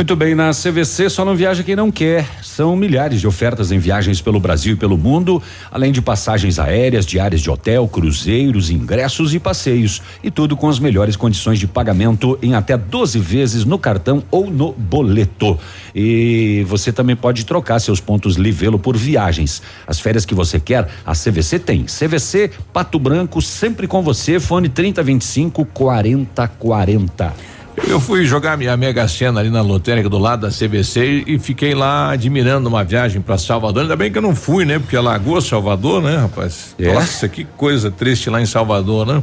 Muito 0.00 0.16
bem, 0.16 0.34
na 0.34 0.52
CVC 0.52 1.10
só 1.10 1.26
não 1.26 1.36
viaja 1.36 1.62
quem 1.62 1.76
não 1.76 1.90
quer. 1.90 2.26
São 2.42 2.74
milhares 2.74 3.20
de 3.20 3.26
ofertas 3.26 3.70
em 3.70 3.78
viagens 3.78 4.18
pelo 4.18 4.40
Brasil 4.40 4.72
e 4.72 4.76
pelo 4.76 4.96
mundo, 4.96 5.42
além 5.70 5.92
de 5.92 6.00
passagens 6.00 6.58
aéreas, 6.58 7.04
diárias 7.04 7.42
de 7.42 7.50
hotel, 7.50 7.86
cruzeiros, 7.86 8.70
ingressos 8.70 9.34
e 9.34 9.38
passeios. 9.38 10.00
E 10.24 10.30
tudo 10.30 10.56
com 10.56 10.70
as 10.70 10.78
melhores 10.78 11.16
condições 11.16 11.58
de 11.58 11.66
pagamento 11.66 12.38
em 12.40 12.54
até 12.54 12.78
12 12.78 13.18
vezes 13.18 13.66
no 13.66 13.78
cartão 13.78 14.24
ou 14.30 14.48
no 14.48 14.72
boleto. 14.72 15.58
E 15.94 16.64
você 16.66 16.90
também 16.90 17.14
pode 17.14 17.44
trocar 17.44 17.78
seus 17.78 18.00
pontos 18.00 18.36
Livelo 18.36 18.78
por 18.78 18.96
viagens. 18.96 19.60
As 19.86 20.00
férias 20.00 20.24
que 20.24 20.34
você 20.34 20.58
quer, 20.58 20.88
a 21.04 21.12
CVC 21.12 21.58
tem. 21.58 21.84
CVC 21.84 22.52
Pato 22.72 22.98
Branco, 22.98 23.42
sempre 23.42 23.86
com 23.86 24.00
você. 24.00 24.40
Fone 24.40 24.70
3025 24.70 25.62
4040. 25.66 27.49
Eu 27.86 28.00
fui 28.00 28.24
jogar 28.24 28.56
minha 28.56 28.76
Mega 28.76 29.06
Sena 29.08 29.40
ali 29.40 29.50
na 29.50 29.62
lotérica 29.62 30.08
do 30.08 30.18
lado 30.18 30.42
da 30.42 30.48
CVC 30.48 31.24
e 31.26 31.38
fiquei 31.38 31.74
lá 31.74 32.10
admirando 32.12 32.68
uma 32.68 32.84
viagem 32.84 33.20
para 33.20 33.36
Salvador. 33.38 33.82
Ainda 33.82 33.96
bem 33.96 34.12
que 34.12 34.18
eu 34.18 34.22
não 34.22 34.34
fui, 34.34 34.64
né? 34.64 34.78
Porque 34.78 34.96
é 34.96 35.00
Lagoa 35.00 35.40
Salvador, 35.40 36.02
né, 36.02 36.16
rapaz? 36.16 36.74
É. 36.78 36.92
Nossa, 36.92 37.28
que 37.28 37.44
coisa 37.44 37.90
triste 37.90 38.30
lá 38.30 38.40
em 38.40 38.46
Salvador, 38.46 39.06
né? 39.06 39.22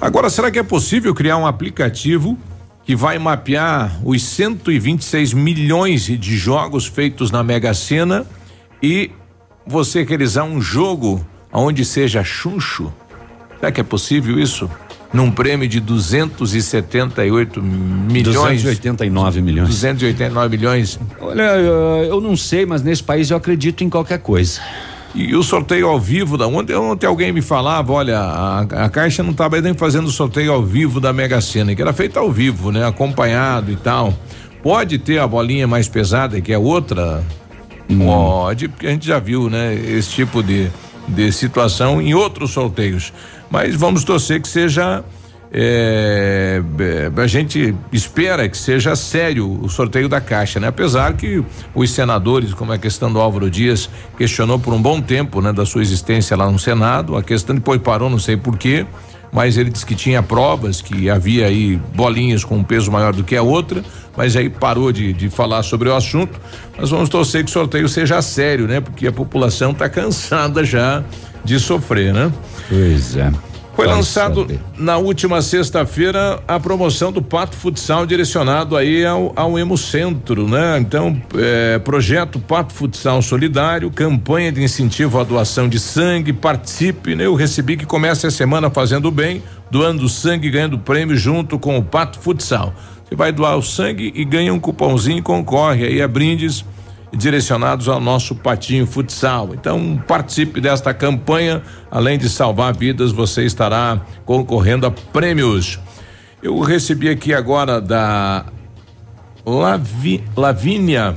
Agora, 0.00 0.30
será 0.30 0.50
que 0.50 0.58
é 0.58 0.62
possível 0.62 1.14
criar 1.14 1.38
um 1.38 1.46
aplicativo 1.46 2.38
que 2.84 2.94
vai 2.94 3.18
mapear 3.18 3.98
os 4.04 4.22
126 4.22 5.34
milhões 5.34 6.06
de 6.06 6.36
jogos 6.36 6.86
feitos 6.86 7.30
na 7.30 7.42
Mega 7.42 7.74
Sena 7.74 8.24
e 8.82 9.10
você 9.66 10.04
realizar 10.04 10.44
um 10.44 10.60
jogo 10.60 11.26
onde 11.52 11.84
seja 11.84 12.22
chuncho? 12.22 12.92
Será 13.58 13.72
que 13.72 13.80
é 13.80 13.84
possível 13.84 14.38
isso? 14.38 14.70
Num 15.12 15.30
prêmio 15.30 15.66
de 15.66 15.80
278 15.80 17.62
milhões. 17.62 18.62
289 18.62 19.40
milhões. 19.40 19.68
289 19.68 20.56
milhões. 20.56 21.00
Olha, 21.20 21.56
eu, 21.56 22.04
eu 22.04 22.20
não 22.20 22.36
sei, 22.36 22.66
mas 22.66 22.82
nesse 22.82 23.02
país 23.02 23.30
eu 23.30 23.36
acredito 23.36 23.82
em 23.82 23.88
qualquer 23.88 24.18
coisa. 24.18 24.60
E 25.14 25.34
o 25.34 25.42
sorteio 25.42 25.88
ao 25.88 25.98
vivo 25.98 26.36
da 26.36 26.46
ontem, 26.46 26.76
ontem 26.76 27.06
alguém 27.06 27.32
me 27.32 27.40
falava, 27.40 27.92
olha, 27.92 28.18
a, 28.18 28.60
a 28.60 28.88
Caixa 28.90 29.22
não 29.22 29.30
estava 29.30 29.60
nem 29.60 29.72
fazendo 29.72 30.06
o 30.06 30.10
sorteio 30.10 30.52
ao 30.52 30.62
vivo 30.62 31.00
da 31.00 31.12
Mega 31.12 31.40
Sena, 31.40 31.74
que 31.74 31.80
era 31.80 31.92
feito 31.92 32.18
ao 32.18 32.30
vivo, 32.30 32.70
né? 32.70 32.86
Acompanhado 32.86 33.72
e 33.72 33.76
tal. 33.76 34.12
Pode 34.62 34.98
ter 34.98 35.18
a 35.18 35.26
bolinha 35.26 35.66
mais 35.66 35.88
pesada 35.88 36.40
que 36.40 36.52
é 36.52 36.58
outra? 36.58 37.24
Pode, 37.96 38.68
porque 38.68 38.86
a 38.86 38.90
gente 38.90 39.06
já 39.06 39.18
viu, 39.18 39.48
né? 39.48 39.74
Esse 39.74 40.10
tipo 40.10 40.42
de, 40.42 40.70
de 41.08 41.32
situação 41.32 42.02
em 42.02 42.12
outros 42.12 42.50
sorteios. 42.50 43.12
Mas 43.50 43.74
vamos 43.74 44.04
torcer 44.04 44.40
que 44.40 44.48
seja 44.48 45.04
é, 45.50 46.60
é, 46.78 47.20
a 47.20 47.26
gente 47.26 47.74
espera 47.90 48.48
que 48.48 48.56
seja 48.56 48.94
sério 48.94 49.50
o 49.62 49.68
sorteio 49.68 50.08
da 50.08 50.20
Caixa, 50.20 50.60
né? 50.60 50.68
Apesar 50.68 51.14
que 51.14 51.42
os 51.74 51.90
senadores, 51.90 52.52
como 52.52 52.72
a 52.72 52.78
questão 52.78 53.10
do 53.10 53.18
Álvaro 53.18 53.50
Dias, 53.50 53.88
questionou 54.16 54.58
por 54.58 54.74
um 54.74 54.80
bom 54.80 55.00
tempo, 55.00 55.40
né? 55.40 55.52
Da 55.52 55.64
sua 55.64 55.80
existência 55.80 56.36
lá 56.36 56.50
no 56.50 56.58
Senado, 56.58 57.16
a 57.16 57.22
questão 57.22 57.54
depois 57.54 57.80
parou, 57.80 58.10
não 58.10 58.18
sei 58.18 58.36
porquê, 58.36 58.86
mas 59.32 59.56
ele 59.56 59.70
disse 59.70 59.84
que 59.84 59.94
tinha 59.94 60.22
provas, 60.22 60.80
que 60.80 61.08
havia 61.10 61.46
aí 61.46 61.76
bolinhas 61.94 62.44
com 62.44 62.56
um 62.56 62.64
peso 62.64 62.90
maior 62.90 63.12
do 63.12 63.22
que 63.22 63.36
a 63.36 63.42
outra, 63.42 63.82
mas 64.16 64.36
aí 64.36 64.48
parou 64.48 64.90
de, 64.90 65.12
de 65.12 65.28
falar 65.28 65.62
sobre 65.62 65.88
o 65.88 65.94
assunto. 65.94 66.40
Nós 66.78 66.90
vamos 66.90 67.08
torcer 67.08 67.44
que 67.44 67.50
o 67.50 67.52
sorteio 67.52 67.88
seja 67.88 68.20
sério, 68.22 68.66
né? 68.66 68.80
Porque 68.80 69.06
a 69.06 69.12
população 69.12 69.72
está 69.72 69.88
cansada 69.88 70.64
já 70.64 71.02
de 71.44 71.58
sofrer, 71.60 72.12
né? 72.12 72.32
Pois 72.68 73.16
é. 73.16 73.30
Foi 73.78 73.86
Vai 73.86 73.94
lançado 73.94 74.40
saber. 74.40 74.60
na 74.76 74.96
última 74.96 75.40
sexta-feira 75.40 76.42
a 76.48 76.58
promoção 76.58 77.12
do 77.12 77.22
Pato 77.22 77.54
Futsal 77.56 78.06
direcionado 78.06 78.76
aí 78.76 79.06
ao, 79.06 79.32
ao 79.36 79.56
Hemocentro, 79.56 80.48
né? 80.48 80.80
Então, 80.80 81.16
é, 81.36 81.78
projeto 81.78 82.40
Pato 82.40 82.74
Futsal 82.74 83.22
Solidário, 83.22 83.88
campanha 83.88 84.50
de 84.50 84.60
incentivo 84.60 85.20
à 85.20 85.22
doação 85.22 85.68
de 85.68 85.78
sangue, 85.78 86.32
participe, 86.32 87.14
né? 87.14 87.26
Eu 87.26 87.36
recebi 87.36 87.76
que 87.76 87.86
começa 87.86 88.26
a 88.26 88.32
semana 88.32 88.68
fazendo 88.68 89.12
bem, 89.12 89.44
doando 89.70 90.08
sangue 90.08 90.48
e 90.48 90.50
ganhando 90.50 90.76
prêmio 90.80 91.16
junto 91.16 91.56
com 91.56 91.78
o 91.78 91.82
Pato 91.84 92.18
Futsal. 92.18 92.74
Você 93.08 93.14
vai 93.14 93.30
doar 93.30 93.56
o 93.56 93.62
sangue 93.62 94.12
e 94.12 94.24
ganha 94.24 94.52
um 94.52 94.58
cupomzinho 94.58 95.18
e 95.18 95.22
concorre 95.22 95.86
aí 95.86 96.02
a 96.02 96.08
brindes 96.08 96.64
direcionados 97.12 97.88
ao 97.88 98.00
nosso 98.00 98.34
patinho 98.34 98.86
futsal. 98.86 99.54
Então, 99.54 100.02
participe 100.06 100.60
desta 100.60 100.92
campanha. 100.92 101.62
Além 101.90 102.18
de 102.18 102.28
salvar 102.28 102.76
vidas, 102.76 103.12
você 103.12 103.44
estará 103.44 104.00
concorrendo 104.24 104.86
a 104.86 104.90
prêmios. 104.90 105.78
Eu 106.42 106.60
recebi 106.60 107.08
aqui 107.08 107.34
agora 107.34 107.80
da 107.80 108.46
Lavi, 109.44 110.22
Lavínia. 110.36 111.16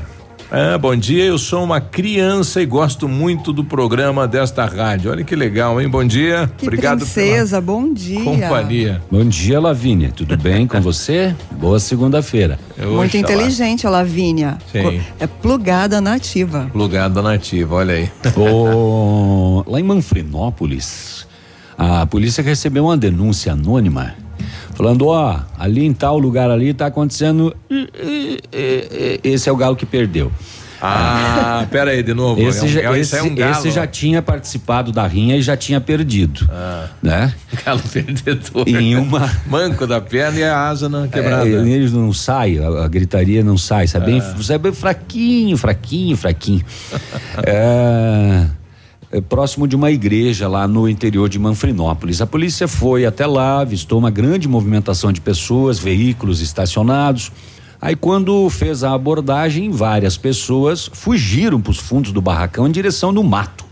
Ah, 0.54 0.78
bom 0.78 0.94
dia, 0.94 1.24
eu 1.24 1.38
sou 1.38 1.64
uma 1.64 1.80
criança 1.80 2.62
e 2.62 2.66
gosto 2.66 3.08
muito 3.08 3.54
do 3.54 3.64
programa 3.64 4.28
desta 4.28 4.66
rádio. 4.66 5.10
Olha 5.10 5.24
que 5.24 5.34
legal, 5.34 5.80
hein? 5.80 5.88
Bom 5.88 6.04
dia. 6.04 6.52
Que 6.58 6.66
Obrigado 6.68 6.98
princesa, 7.06 7.62
bom 7.62 7.94
dia. 7.94 8.22
companhia. 8.22 9.02
Bom 9.10 9.24
dia, 9.24 9.62
Lavínia. 9.62 10.12
Tudo 10.14 10.36
bem 10.36 10.68
com 10.68 10.82
você? 10.82 11.34
Boa 11.52 11.80
segunda-feira. 11.80 12.60
Muito 12.78 13.16
inteligente 13.16 13.88
a 13.88 13.90
Lavínia. 13.90 14.58
Sim. 14.74 15.00
É 15.22 15.26
plugada 15.26 16.02
nativa. 16.02 16.68
Plugada 16.70 17.22
nativa, 17.22 17.76
olha 17.76 17.94
aí. 17.94 18.12
Ô, 18.36 19.64
lá 19.66 19.80
em 19.80 19.84
Manfrinópolis, 19.84 21.26
a 21.78 22.06
polícia 22.06 22.44
recebeu 22.44 22.84
uma 22.84 22.98
denúncia 22.98 23.54
anônima 23.54 24.16
falando, 24.76 25.08
ó, 25.08 25.40
ali 25.58 25.86
em 25.86 25.94
tal 25.94 26.18
lugar 26.18 26.50
ali 26.52 26.74
tá 26.74 26.88
acontecendo 26.88 27.56
esse 29.24 29.50
é 29.50 29.52
o 29.52 29.56
galo 29.56 29.76
que 29.76 29.86
perdeu. 29.86 30.32
Ah, 30.84 31.64
pera 31.70 31.92
aí 31.92 32.02
de 32.02 32.12
novo. 32.12 32.42
Esse, 32.42 32.62
É 32.62 32.64
um- 32.64 32.68
já, 32.68 32.82
é- 32.82 32.92
esse, 32.94 33.02
isso 33.02 33.16
é 33.16 33.22
um 33.22 33.52
esse 33.52 33.70
já 33.70 33.86
tinha 33.86 34.20
participado 34.20 34.92
da 34.92 35.06
rinha 35.06 35.38
e 35.38 35.42
já 35.44 35.56
tinha 35.56 35.80
perdido, 35.80 36.50
Ah. 36.52 36.88
né? 37.04 37.32
Galo 37.64 37.82
perdedor. 37.94 38.68
Em 38.68 38.96
uma- 38.96 39.30
Manco 39.46 39.86
da 39.86 40.02
perna 40.02 40.40
e 40.40 40.44
a 40.44 40.58
asa 40.70 40.90
na 40.90 41.08
quebrada. 41.08 41.48
É, 41.48 41.52
eles 41.70 41.94
não 41.94 42.12
saem, 42.12 42.58
a, 42.58 42.86
a 42.86 42.88
gritaria 42.88 43.44
não 43.44 43.60
sai, 43.60 43.86
sai, 43.88 44.02
bem, 44.02 44.20
Ah. 44.22 44.36
sai 44.42 44.58
bem 44.58 44.74
fraquinho, 44.74 45.56
fraquinho, 45.56 46.18
fraquinho. 46.18 46.66
é, 47.46 48.46
é 48.48 48.48
próximo 49.20 49.68
de 49.68 49.76
uma 49.76 49.92
igreja 49.92 50.48
lá 50.48 50.68
no 50.68 50.88
interior 50.88 51.28
de 51.28 51.38
Manfrinópolis. 51.38 52.22
A 52.22 52.28
polícia 52.28 52.68
foi 52.68 53.06
até 53.06 53.26
lá, 53.26 53.60
avistou 53.60 54.00
uma 54.00 54.10
grande 54.10 54.48
movimentação 54.48 55.12
de 55.12 55.20
pessoas, 55.20 55.80
veículos 55.80 56.40
estacionados. 56.40 57.32
Aí, 57.82 57.96
quando 57.96 58.48
fez 58.50 58.84
a 58.84 58.94
abordagem, 58.94 59.72
várias 59.72 60.16
pessoas 60.16 60.88
fugiram 60.94 61.60
para 61.60 61.72
os 61.72 61.80
fundos 61.80 62.12
do 62.12 62.22
barracão 62.22 62.68
em 62.68 62.72
direção 62.72 63.12
do 63.12 63.24
mato. 63.24 63.66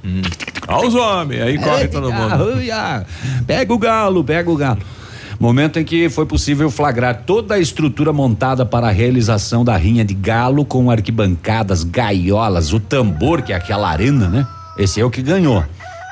Olha 0.67 0.87
os 0.87 0.95
homens, 0.95 1.41
aí 1.41 1.57
corre 1.59 1.87
todo 1.87 2.11
mundo. 2.11 2.33
Ah, 2.73 3.05
pega 3.45 3.71
o 3.71 3.77
galo, 3.77 4.23
pega 4.23 4.49
o 4.49 4.55
galo. 4.55 4.81
Momento 5.39 5.79
em 5.79 5.85
que 5.85 6.09
foi 6.09 6.25
possível 6.25 6.69
flagrar 6.69 7.23
toda 7.25 7.53
a 7.53 7.59
estrutura 7.59 8.11
montada 8.11 8.65
para 8.65 8.87
a 8.87 8.91
realização 8.91 9.63
da 9.63 9.77
rinha 9.77 10.03
de 10.03 10.13
galo 10.13 10.65
com 10.65 10.91
arquibancadas, 10.91 11.83
gaiolas, 11.83 12.73
o 12.73 12.79
tambor, 12.79 13.41
que 13.41 13.53
é 13.53 13.55
aquela 13.55 13.89
arena, 13.89 14.27
né? 14.27 14.45
Esse 14.79 14.99
é 15.01 15.05
o 15.05 15.09
que 15.11 15.21
ganhou. 15.21 15.63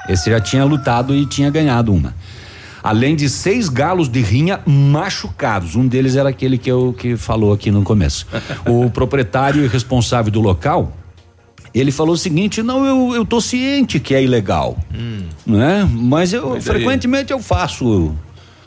Esse 0.09 0.30
já 0.30 0.39
tinha 0.39 0.63
lutado 0.65 1.15
e 1.15 1.26
tinha 1.26 1.49
ganhado 1.49 1.93
uma. 1.93 2.13
Além 2.84 3.15
de 3.15 3.28
seis 3.30 3.68
galos 3.70 4.07
de 4.07 4.22
rinha 4.22 4.59
machucados. 4.65 5.76
Um 5.76 5.88
deles 5.88 6.15
era 6.15 6.30
aquele 6.30 6.57
que 6.57 6.70
eu 6.72 6.93
que 6.97 7.18
falou 7.18 7.51
aqui 7.51 7.72
no 7.72 7.82
começo. 7.84 8.28
o 8.65 8.89
proprietário 8.91 9.63
e 9.63 9.68
responsável 9.68 10.32
do 10.32 10.39
local, 10.39 10.91
ele 11.74 11.91
falou 11.91 12.13
o 12.13 12.18
seguinte: 12.18 12.61
não, 12.61 12.86
eu, 12.86 13.15
eu 13.15 13.26
tô 13.26 13.41
ciente 13.41 13.99
que 13.99 14.13
é 14.13 14.24
ilegal, 14.24 14.78
Hum. 14.93 15.24
né? 15.45 15.88
Mas 15.91 16.32
eu 16.34 16.51
Mas 16.51 16.63
frequentemente 16.65 17.32
eu 17.34 17.39
faço 17.39 18.13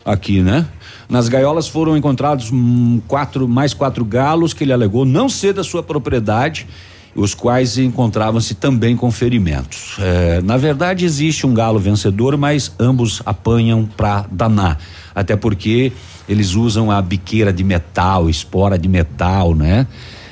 aqui, 0.05 0.41
né? 0.41 0.67
Nas 1.09 1.29
gaiolas 1.29 1.67
foram 1.67 1.97
encontrados 1.97 2.51
hum, 2.53 3.01
quatro 3.09 3.49
mais 3.49 3.75
quatro 3.75 4.05
galos 4.05 4.53
que 4.55 4.65
ele 4.65 4.73
alegou 4.73 5.05
não 5.05 5.29
ser 5.29 5.53
da 5.53 5.65
sua 5.65 5.83
propriedade, 5.83 6.67
os 7.15 7.35
quais 7.35 7.79
encontravam-se 7.79 8.55
também 8.55 8.97
com 8.97 9.11
ferimentos. 9.11 9.97
É, 9.99 10.41
na 10.43 10.57
verdade 10.57 11.05
existe 11.05 11.47
um 11.47 11.55
galo 11.55 11.79
vencedor, 11.79 12.37
mas 12.37 12.73
ambos 12.79 13.23
apanham 13.27 13.89
para 13.97 14.27
danar, 14.31 14.79
até 15.15 15.37
porque 15.37 15.93
eles 16.29 16.55
usam 16.55 16.91
a 16.91 17.03
biqueira 17.03 17.53
de 17.53 17.65
metal, 17.65 18.31
espora 18.31 18.79
de 18.79 18.89
metal, 18.89 19.55
né? 19.55 19.87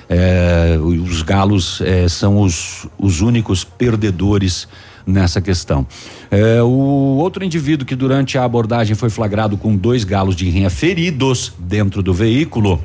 É, 0.09 0.79
os 0.81 1.21
galos 1.21 1.83
é, 1.83 2.09
são 2.09 2.41
os, 2.41 2.87
os 2.99 3.21
únicos 3.21 3.63
perdedores 3.63 4.67
nessa 5.07 5.41
questão. 5.41 5.87
É, 6.31 6.63
o 6.63 7.17
outro 7.19 7.45
indivíduo 7.45 7.87
que 7.87 7.97
durante 7.97 8.39
a 8.39 8.45
abordagem 8.45 8.95
foi 8.95 9.11
flagrado 9.11 9.57
com 9.57 9.77
dois 9.77 10.05
galos 10.05 10.37
de 10.37 10.49
rinha 10.49 10.71
feridos 10.71 11.53
dentro 11.59 12.03
do 12.03 12.15
veículo. 12.15 12.83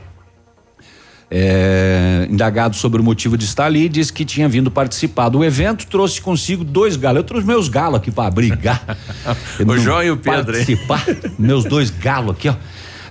É, 1.35 2.27
indagado 2.29 2.75
sobre 2.75 3.01
o 3.01 3.03
motivo 3.03 3.35
de 3.35 3.43
estar 3.43 3.65
ali, 3.65 3.89
disse 3.89 4.13
que 4.13 4.23
tinha 4.23 4.47
vindo 4.47 4.69
participar 4.69 5.29
do 5.29 5.43
evento, 5.43 5.87
trouxe 5.87 6.21
consigo 6.21 6.63
dois 6.63 6.95
galos. 6.95 7.17
Eu 7.17 7.23
trouxe 7.23 7.47
meus 7.47 7.67
galos 7.67 7.97
aqui 7.97 8.11
para 8.11 8.29
brigar. 8.29 8.85
O 9.65 9.77
João 9.77 10.03
e 10.03 10.11
o 10.11 10.17
Pedro, 10.17 10.55
hein? 10.55 10.65
Participar, 10.65 11.05
meus 11.39 11.63
dois 11.63 11.89
galos 11.89 12.35
aqui, 12.35 12.49
ó. 12.49 12.55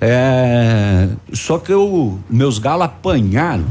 É, 0.01 1.09
só 1.33 1.59
que 1.59 1.73
eu, 1.73 2.20
meus 2.31 2.59
galos 2.59 2.85
apanharam. 2.85 3.64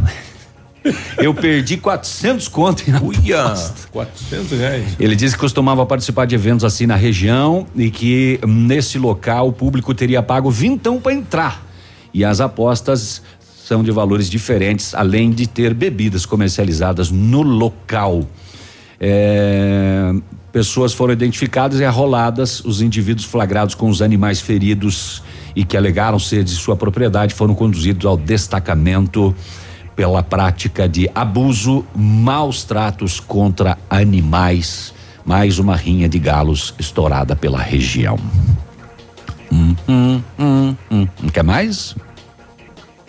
Eu 1.18 1.34
perdi 1.34 1.78
400 1.78 2.48
conto 2.48 2.90
na 2.90 3.02
Uia, 3.02 3.44
aposta. 3.44 3.88
400 3.92 4.60
reais. 4.60 4.86
Ele 5.00 5.16
disse 5.16 5.36
que 5.36 5.40
costumava 5.40 5.86
participar 5.86 6.26
de 6.26 6.36
eventos 6.36 6.66
assim 6.66 6.86
na 6.86 6.96
região 6.96 7.68
e 7.76 7.92
que 7.92 8.40
hum, 8.44 8.66
nesse 8.66 8.98
local 8.98 9.48
o 9.48 9.54
público 9.54 9.94
teria 9.94 10.22
pago 10.22 10.50
vintão 10.50 11.00
para 11.00 11.14
entrar. 11.14 11.66
E 12.14 12.26
as 12.26 12.42
apostas 12.42 13.22
são 13.66 13.84
de 13.84 13.92
valores 13.92 14.30
diferentes, 14.30 14.94
além 14.96 15.32
de 15.32 15.48
ter 15.48 15.74
bebidas 15.74 16.26
comercializadas 16.26 17.12
no 17.12 17.42
local. 17.42 18.24
É, 19.00 20.14
pessoas 20.52 20.94
foram 20.94 21.14
identificadas 21.14 21.80
e 21.80 21.86
arroladas. 21.86 22.60
Os 22.66 22.82
indivíduos 22.82 23.26
flagrados 23.26 23.76
com 23.76 23.90
os 23.90 24.02
animais 24.02 24.42
feridos 24.42 25.24
e 25.56 25.64
que 25.64 25.78
alegaram 25.78 26.20
ser 26.20 26.44
de 26.44 26.52
sua 26.52 26.76
propriedade 26.76 27.34
foram 27.34 27.54
conduzidos 27.54 28.06
ao 28.06 28.18
destacamento 28.18 29.34
pela 29.96 30.24
prática 30.24 30.88
de 30.88 31.10
abuso, 31.14 31.86
maus 31.96 32.64
tratos 32.64 33.20
contra 33.20 33.78
animais. 33.90 34.94
Mais 35.24 35.60
uma 35.60 35.76
rinha 35.76 36.10
de 36.10 36.18
galos 36.18 36.74
estourada 36.80 37.36
pela 37.36 37.62
região. 37.62 38.18
Hum, 39.52 39.76
hum, 39.88 40.22
hum, 40.40 40.76
hum. 40.90 41.08
Quer 41.32 41.44
mais? 41.44 41.96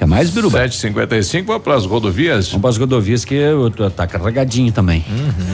Quer 0.02 0.06
mais, 0.08 0.30
Biruba? 0.30 0.58
755, 0.58 1.46
vamos 1.46 1.62
para 1.62 1.74
as 1.76 1.86
rodovias? 1.86 2.48
Vamos 2.48 2.60
para 2.60 2.70
as 2.70 2.76
rodovias 2.76 3.24
que 3.24 3.36
eu 3.36 3.70
tô- 3.70 3.88
tá 3.88 4.04
carregadinho 4.04 4.72
também. 4.72 5.04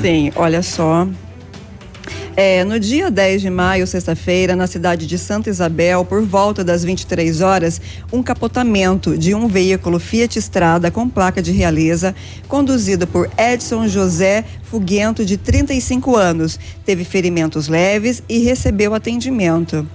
Sim, 0.01 0.33
olha 0.35 0.63
só. 0.63 1.07
É, 2.41 2.63
no 2.63 2.79
dia 2.79 3.11
10 3.11 3.43
de 3.43 3.51
maio, 3.51 3.85
sexta-feira, 3.85 4.55
na 4.55 4.69
cidade 4.69 5.09
de 5.09 5.19
Santa 5.19 5.51
Isabel, 5.51 6.05
por 6.05 6.23
volta 6.23 6.63
das 6.63 6.85
23 6.85 7.41
horas, 7.41 7.81
um 8.13 8.23
capotamento 8.23 9.19
de 9.19 9.35
um 9.35 9.49
veículo 9.49 9.99
Fiat 9.99 10.39
Strada 10.39 10.89
com 10.89 11.09
placa 11.09 11.43
de 11.43 11.51
realeza, 11.51 12.15
conduzido 12.47 13.09
por 13.09 13.29
Edson 13.37 13.89
José 13.89 14.45
Fuguento, 14.63 15.25
de 15.25 15.39
35 15.39 16.15
anos, 16.15 16.61
teve 16.85 17.03
ferimentos 17.03 17.69
leves 17.69 18.23
e 18.29 18.39
recebeu 18.41 18.95
atendimento. 18.95 19.89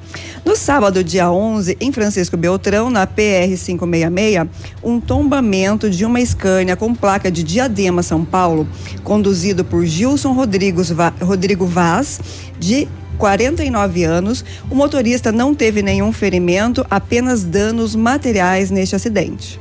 No 0.43 0.55
sábado, 0.55 1.03
dia 1.03 1.31
11, 1.31 1.77
em 1.79 1.91
Francisco 1.91 2.35
Beltrão, 2.35 2.89
na 2.89 3.05
PR 3.05 3.55
566, 3.55 4.47
um 4.83 4.99
tombamento 4.99 5.91
de 5.91 6.03
uma 6.03 6.19
Scania 6.25 6.75
com 6.75 6.93
placa 6.95 7.29
de 7.31 7.43
Diadema, 7.43 8.01
São 8.01 8.25
Paulo, 8.25 8.67
conduzido 9.03 9.63
por 9.63 9.85
Gilson 9.85 10.33
Rodrigos 10.33 10.89
Va- 10.89 11.13
Rodrigo 11.21 11.67
Vaz, 11.67 12.19
de 12.59 12.87
49 13.17 14.03
anos. 14.03 14.43
O 14.69 14.75
motorista 14.75 15.31
não 15.31 15.53
teve 15.53 15.81
nenhum 15.81 16.11
ferimento, 16.11 16.85
apenas 16.89 17.43
danos 17.43 17.95
materiais 17.95 18.71
neste 18.71 18.95
acidente. 18.95 19.59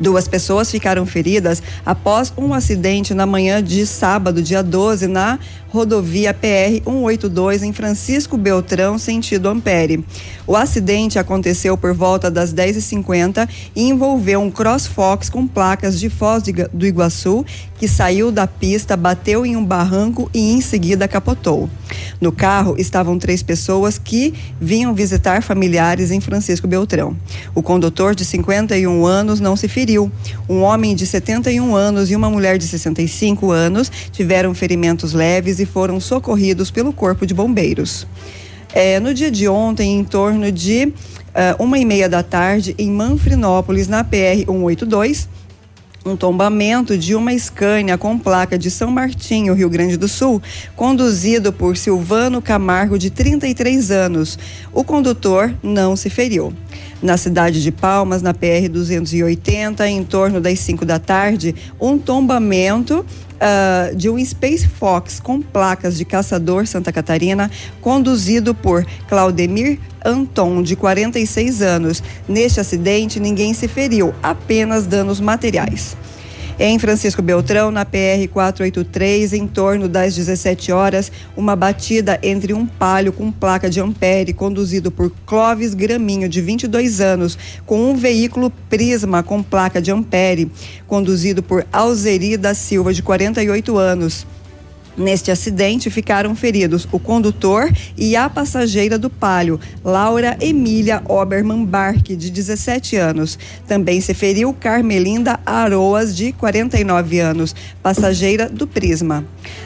Duas 0.00 0.28
pessoas 0.28 0.70
ficaram 0.70 1.04
feridas 1.04 1.60
após 1.84 2.32
um 2.36 2.54
acidente 2.54 3.12
na 3.14 3.26
manhã 3.26 3.62
de 3.62 3.84
sábado, 3.84 4.40
dia 4.40 4.62
12, 4.62 5.08
na 5.08 5.40
rodovia 5.70 6.32
PR 6.32 6.82
182 6.84 7.62
em 7.62 7.72
Francisco 7.72 8.36
Beltrão, 8.36 8.98
sentido 8.98 9.48
Ampere. 9.48 10.04
O 10.46 10.56
acidente 10.56 11.18
aconteceu 11.18 11.76
por 11.76 11.92
volta 11.92 12.30
das 12.30 12.52
10h50 12.52 13.48
e 13.76 13.88
envolveu 13.88 14.40
um 14.40 14.50
CrossFox 14.50 15.28
com 15.28 15.46
placas 15.46 16.00
de 16.00 16.08
Foz 16.08 16.42
do 16.72 16.86
Iguaçu 16.86 17.44
que 17.78 17.86
saiu 17.86 18.32
da 18.32 18.46
pista, 18.46 18.96
bateu 18.96 19.46
em 19.46 19.56
um 19.56 19.64
barranco 19.64 20.28
e 20.34 20.52
em 20.52 20.60
seguida 20.60 21.06
capotou. 21.06 21.70
No 22.20 22.32
carro 22.32 22.74
estavam 22.76 23.18
três 23.18 23.42
pessoas 23.42 23.98
que 23.98 24.34
vinham 24.60 24.92
visitar 24.92 25.42
familiares 25.42 26.10
em 26.10 26.20
Francisco 26.20 26.66
Beltrão. 26.66 27.16
O 27.54 27.62
condutor 27.62 28.14
de 28.14 28.24
51 28.24 29.06
anos 29.06 29.38
não 29.38 29.56
se 29.56 29.68
feriu. 29.68 30.10
Um 30.48 30.62
homem 30.62 30.94
de 30.96 31.06
71 31.06 31.74
anos 31.76 32.10
e 32.10 32.16
uma 32.16 32.28
mulher 32.28 32.58
de 32.58 32.66
65 32.66 33.52
anos 33.52 33.90
tiveram 34.10 34.52
ferimentos 34.54 35.12
leves 35.12 35.57
e 35.58 35.66
foram 35.66 36.00
socorridos 36.00 36.70
pelo 36.70 36.92
Corpo 36.92 37.26
de 37.26 37.34
Bombeiros. 37.34 38.06
É, 38.72 39.00
no 39.00 39.14
dia 39.14 39.30
de 39.30 39.48
ontem, 39.48 39.98
em 39.98 40.04
torno 40.04 40.52
de 40.52 40.92
ah, 41.34 41.54
uma 41.58 41.78
e 41.78 41.84
meia 41.84 42.08
da 42.08 42.22
tarde, 42.22 42.74
em 42.78 42.90
Manfrinópolis, 42.90 43.86
na 43.86 44.02
PR 44.02 44.44
182, 44.46 45.28
um 46.04 46.16
tombamento 46.16 46.96
de 46.96 47.14
uma 47.14 47.36
Scania 47.38 47.98
com 47.98 48.18
placa 48.18 48.58
de 48.58 48.70
São 48.70 48.90
Martinho, 48.90 49.54
Rio 49.54 49.68
Grande 49.68 49.96
do 49.96 50.08
Sul, 50.08 50.42
conduzido 50.74 51.52
por 51.52 51.76
Silvano 51.76 52.40
Camargo, 52.40 52.98
de 52.98 53.10
33 53.10 53.90
anos. 53.90 54.38
O 54.72 54.82
condutor 54.82 55.54
não 55.62 55.94
se 55.94 56.08
feriu. 56.08 56.52
Na 57.02 57.16
cidade 57.16 57.62
de 57.62 57.70
Palmas, 57.70 58.22
na 58.22 58.34
PR 58.34 58.68
280, 58.68 59.88
em 59.88 60.02
torno 60.02 60.40
das 60.40 60.58
5 60.60 60.84
da 60.84 60.98
tarde, 60.98 61.54
um 61.80 61.98
tombamento 61.98 63.04
ah, 63.40 63.90
de 63.94 64.10
um 64.10 64.18
Space 64.18 64.66
Fox 64.66 65.20
com 65.20 65.40
placas 65.40 65.96
de 65.96 66.04
caçador 66.04 66.66
Santa 66.66 66.92
Catarina, 66.92 67.50
conduzido 67.80 68.54
por 68.54 68.84
Claudemir 69.08 69.78
Anton, 70.04 70.62
de 70.62 70.74
46 70.74 71.62
anos. 71.62 72.02
Neste 72.28 72.60
acidente, 72.60 73.20
ninguém 73.20 73.54
se 73.54 73.68
feriu, 73.68 74.14
apenas 74.22 74.86
danos 74.86 75.20
materiais. 75.20 75.96
Em 76.60 76.76
Francisco 76.76 77.22
Beltrão, 77.22 77.70
na 77.70 77.84
PR 77.84 78.26
483, 78.32 79.32
em 79.32 79.46
torno 79.46 79.88
das 79.88 80.16
17 80.16 80.72
horas, 80.72 81.12
uma 81.36 81.54
batida 81.54 82.18
entre 82.20 82.52
um 82.52 82.66
palio 82.66 83.12
com 83.12 83.30
placa 83.30 83.70
de 83.70 83.80
ampere, 83.80 84.32
conduzido 84.32 84.90
por 84.90 85.12
Clóvis 85.24 85.72
Graminho, 85.72 86.28
de 86.28 86.40
22 86.40 87.00
anos, 87.00 87.38
com 87.64 87.88
um 87.88 87.94
veículo 87.94 88.52
Prisma 88.68 89.22
com 89.22 89.40
placa 89.40 89.80
de 89.80 89.92
ampere, 89.92 90.50
conduzido 90.84 91.44
por 91.44 91.64
Alzeri 91.72 92.36
da 92.36 92.52
Silva, 92.54 92.92
de 92.92 93.04
48 93.04 93.78
anos. 93.78 94.26
Neste 94.98 95.30
acidente 95.30 95.90
ficaram 95.90 96.34
feridos 96.34 96.88
o 96.90 96.98
condutor 96.98 97.72
e 97.96 98.16
a 98.16 98.28
passageira 98.28 98.98
do 98.98 99.08
Palio, 99.08 99.60
Laura 99.84 100.36
Emília 100.40 101.00
Oberman 101.06 101.64
Barque, 101.64 102.16
de 102.16 102.30
17 102.30 102.96
anos. 102.96 103.38
Também 103.68 104.00
se 104.00 104.12
feriu 104.12 104.52
Carmelinda 104.52 105.38
Aroas, 105.46 106.16
de 106.16 106.32
49 106.32 107.20
anos, 107.20 107.54
passageira 107.80 108.48
do 108.48 108.66
Prisma. 108.66 109.24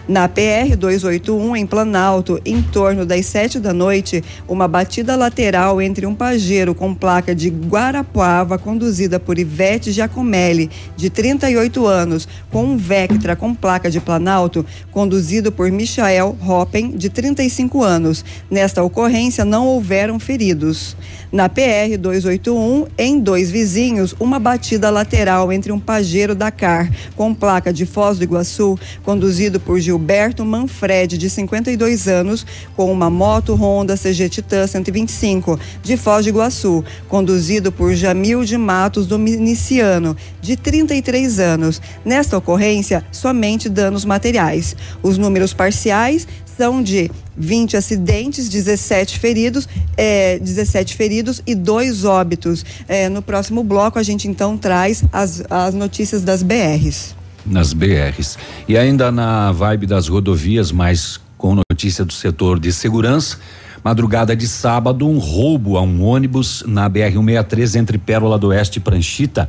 Na 0.09 0.29
PR 0.29 0.77
281, 0.77 1.57
em 1.57 1.67
Planalto, 1.67 2.41
em 2.45 2.61
torno 2.61 3.07
das 3.07 3.27
7 3.27 3.61
da 3.61 3.73
noite, 3.73 4.23
uma 4.49 4.67
batida 4.67 5.15
lateral 5.17 5.81
entre 5.81 6.07
um 6.07 6.15
pajeiro 6.15 6.75
com 6.75 6.95
placa 6.95 7.35
de 7.35 7.49
Guarapuava, 7.49 8.59
conduzida 8.59 9.21
por 9.21 9.39
Ivete 9.39 9.93
Giacomelli, 9.93 10.71
de 10.97 11.09
38 11.09 11.87
anos, 11.87 12.29
com 12.51 12.65
um 12.65 12.77
Vectra 12.77 13.37
com 13.37 13.55
placa 13.55 13.91
de 13.91 14.01
Planalto, 14.01 14.67
conduzido 14.91 15.53
por 15.53 15.71
Michael 15.71 16.37
Hoppen, 16.47 16.91
de 16.97 17.09
35 17.09 17.83
anos. 17.83 18.25
Nesta 18.51 18.83
ocorrência, 18.83 19.45
não 19.45 19.67
houveram 19.67 20.19
feridos. 20.19 20.97
Na 21.31 21.49
PR 21.49 21.97
281, 21.99 22.87
em 22.99 23.19
dois 23.19 23.51
vizinhos, 23.51 24.15
uma 24.21 24.39
batida 24.39 24.91
lateral 24.91 25.53
entre 25.53 25.73
um 25.73 25.81
Pajero 25.81 26.35
Dakar 26.35 26.91
com 27.17 27.33
placa 27.35 27.73
de 27.73 27.87
Foz 27.87 28.19
do 28.19 28.25
Iguaçu, 28.25 28.79
conduzido 29.03 29.59
por 29.59 29.72
Gilberto 29.79 30.45
Manfred, 30.45 31.17
de 31.19 31.29
52 31.29 32.09
anos, 32.09 32.47
com 32.77 32.91
uma 32.93 33.09
moto 33.09 33.55
Honda 33.55 33.97
CG 33.97 34.29
Titan 34.29 34.67
125, 34.67 35.59
de 35.83 35.97
Foz 35.97 36.25
do 36.25 36.29
Iguaçu, 36.29 36.85
conduzido 37.09 37.71
por 37.71 37.95
Jamil 37.95 38.45
de 38.45 38.57
Matos 38.57 39.07
Dominiciano, 39.07 40.17
de 40.41 40.57
33 40.57 41.39
anos. 41.39 41.81
Nesta 42.05 42.37
ocorrência, 42.37 43.05
somente 43.13 43.69
danos 43.69 44.05
materiais. 44.05 44.77
Os 45.03 45.19
números 45.19 45.53
parciais 45.53 46.27
são 46.57 46.83
de 46.83 47.11
20 47.37 47.77
acidentes, 47.77 48.49
17 48.49 49.19
feridos, 49.19 49.69
é, 49.97 50.39
17 50.39 50.95
feridos 50.95 51.43
e 51.47 51.55
dois 51.55 52.05
óbitos. 52.05 52.65
É, 52.87 53.09
no 53.09 53.23
próximo 53.23 53.65
bloco 53.65 53.99
a 53.99 54.03
gente 54.03 54.29
então 54.29 54.57
traz 54.57 55.03
as, 55.13 55.43
as 55.51 55.75
notícias 55.75 56.23
das 56.23 56.43
BRs. 56.43 57.22
Nas 57.45 57.73
BRs. 57.73 58.39
E 58.69 58.77
ainda 58.77 59.11
na 59.11 59.51
vibe 59.53 59.87
das 59.87 60.09
rodovias, 60.09 60.71
mas 60.71 61.21
com 61.37 61.57
notícia 61.71 62.05
do 62.05 62.13
setor 62.13 62.61
de 62.61 62.73
segurança. 62.73 63.39
Madrugada 63.83 64.37
de 64.37 64.47
sábado, 64.47 65.09
um 65.09 65.19
roubo 65.19 65.77
a 65.77 65.83
um 65.83 66.05
ônibus 66.05 66.63
na 66.69 66.89
BR-163 66.89 67.81
entre 67.81 67.99
Pérola 67.99 68.39
do 68.39 68.49
Oeste 68.49 68.79
e 68.79 68.81
Pranchita. 68.81 69.49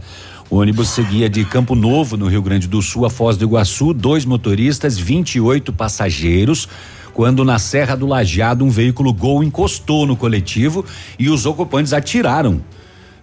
O 0.49 0.57
ônibus 0.57 0.89
seguia 0.89 1.29
de 1.29 1.45
Campo 1.45 1.75
Novo, 1.75 2.17
no 2.17 2.27
Rio 2.27 2.41
Grande 2.41 2.67
do 2.67 2.81
Sul, 2.81 3.05
a 3.05 3.11
Foz 3.11 3.37
do 3.37 3.45
Iguaçu, 3.45 3.93
dois 3.93 4.25
motoristas, 4.25 4.97
28 4.97 5.71
passageiros. 5.71 6.67
Quando 7.13 7.45
na 7.45 7.59
Serra 7.59 7.95
do 7.95 8.07
Lajeado 8.07 8.65
um 8.65 8.71
veículo 8.71 9.13
Gol 9.13 9.43
encostou 9.43 10.07
no 10.07 10.15
coletivo 10.15 10.83
e 11.19 11.29
os 11.29 11.45
ocupantes 11.45 11.93
atiraram 11.93 12.59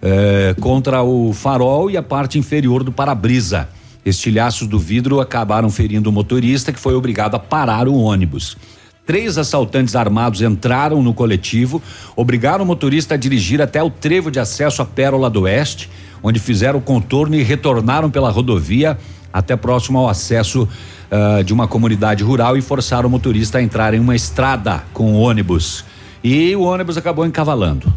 eh, 0.01 0.55
contra 0.61 1.03
o 1.03 1.33
farol 1.33 1.91
e 1.91 1.97
a 1.97 2.01
parte 2.01 2.39
inferior 2.39 2.85
do 2.85 2.91
para-brisa. 2.91 3.67
Estilhaços 4.05 4.67
do 4.67 4.79
vidro 4.79 5.19
acabaram 5.19 5.69
ferindo 5.69 6.09
o 6.09 6.13
motorista, 6.13 6.73
que 6.73 6.79
foi 6.79 6.95
obrigado 6.95 7.35
a 7.35 7.39
parar 7.39 7.87
o 7.87 7.95
ônibus. 7.95 8.57
Três 9.05 9.37
assaltantes 9.37 9.95
armados 9.95 10.41
entraram 10.41 11.01
no 11.01 11.13
coletivo, 11.13 11.81
obrigaram 12.15 12.63
o 12.63 12.67
motorista 12.67 13.15
a 13.15 13.17
dirigir 13.17 13.61
até 13.61 13.81
o 13.81 13.89
trevo 13.89 14.31
de 14.31 14.39
acesso 14.39 14.81
à 14.81 14.85
Pérola 14.85 15.29
do 15.29 15.41
Oeste, 15.41 15.89
onde 16.23 16.39
fizeram 16.39 16.79
o 16.79 16.81
contorno 16.81 17.35
e 17.35 17.43
retornaram 17.43 18.09
pela 18.09 18.29
rodovia 18.29 18.97
até 19.33 19.55
próximo 19.55 19.97
ao 19.97 20.09
acesso 20.09 20.67
uh, 21.09 21.43
de 21.43 21.53
uma 21.53 21.67
comunidade 21.67 22.23
rural 22.23 22.57
e 22.57 22.61
forçaram 22.61 23.07
o 23.07 23.11
motorista 23.11 23.57
a 23.57 23.61
entrar 23.61 23.93
em 23.93 23.99
uma 23.99 24.15
estrada 24.15 24.83
com 24.93 25.13
o 25.13 25.19
ônibus. 25.19 25.83
E 26.23 26.55
o 26.55 26.61
ônibus 26.61 26.97
acabou 26.97 27.25
encavalando. 27.25 27.91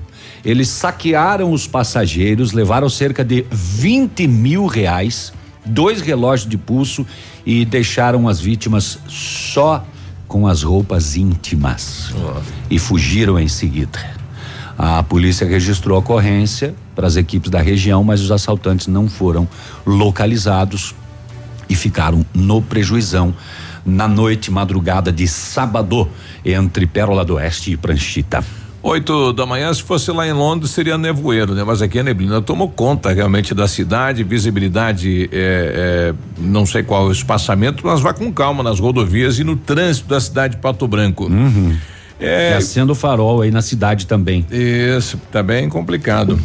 Eles 0.44 0.68
saquearam 0.68 1.52
os 1.52 1.66
passageiros, 1.66 2.52
levaram 2.52 2.88
cerca 2.88 3.24
de 3.24 3.44
20 3.50 4.26
mil 4.26 4.66
reais, 4.66 5.32
dois 5.64 6.00
relógios 6.00 6.48
de 6.48 6.58
pulso 6.58 7.06
e 7.44 7.64
deixaram 7.64 8.28
as 8.28 8.40
vítimas 8.40 8.98
só 9.08 9.84
com 10.26 10.46
as 10.46 10.62
roupas 10.62 11.16
íntimas. 11.16 12.12
Oh. 12.14 12.40
E 12.70 12.78
fugiram 12.78 13.38
em 13.38 13.48
seguida. 13.48 13.98
A 14.76 15.02
polícia 15.02 15.46
registrou 15.46 15.96
a 15.96 16.00
ocorrência 16.00 16.74
para 16.94 17.06
as 17.06 17.16
equipes 17.16 17.50
da 17.50 17.60
região, 17.60 18.02
mas 18.02 18.20
os 18.20 18.32
assaltantes 18.32 18.86
não 18.88 19.08
foram 19.08 19.48
localizados 19.86 20.94
e 21.68 21.74
ficaram 21.74 22.26
no 22.34 22.60
prejuizão 22.60 23.34
na 23.86 24.08
noite 24.08 24.50
madrugada 24.50 25.12
de 25.12 25.28
sábado 25.28 26.08
entre 26.44 26.86
Pérola 26.86 27.24
do 27.24 27.34
Oeste 27.34 27.72
e 27.72 27.76
Pranchita. 27.76 28.44
Oito 28.84 29.32
da 29.32 29.46
manhã, 29.46 29.72
se 29.72 29.82
fosse 29.82 30.10
lá 30.12 30.28
em 30.28 30.32
Londres, 30.34 30.70
seria 30.72 30.98
nevoeiro, 30.98 31.54
né? 31.54 31.64
Mas 31.64 31.80
aqui 31.80 31.98
a 31.98 32.02
neblina 32.02 32.42
tomou 32.42 32.68
conta 32.68 33.10
realmente 33.14 33.54
da 33.54 33.66
cidade, 33.66 34.22
visibilidade, 34.22 35.30
é, 35.32 36.12
é, 36.12 36.14
não 36.38 36.66
sei 36.66 36.82
qual 36.82 37.06
é 37.06 37.08
o 37.08 37.10
espaçamento, 37.10 37.86
mas 37.86 38.02
vá 38.02 38.12
com 38.12 38.30
calma 38.30 38.62
nas 38.62 38.78
rodovias 38.78 39.38
e 39.38 39.44
no 39.44 39.56
trânsito 39.56 40.06
da 40.06 40.20
cidade 40.20 40.56
de 40.56 40.60
Pato 40.60 40.86
Branco. 40.86 41.24
Uhum. 41.24 41.74
É, 42.20 42.50
e 42.50 42.54
acendo 42.54 42.94
farol 42.94 43.40
aí 43.40 43.50
na 43.50 43.62
cidade 43.62 44.06
também. 44.06 44.44
Isso, 44.50 45.18
tá 45.32 45.42
bem 45.42 45.66
complicado. 45.70 46.38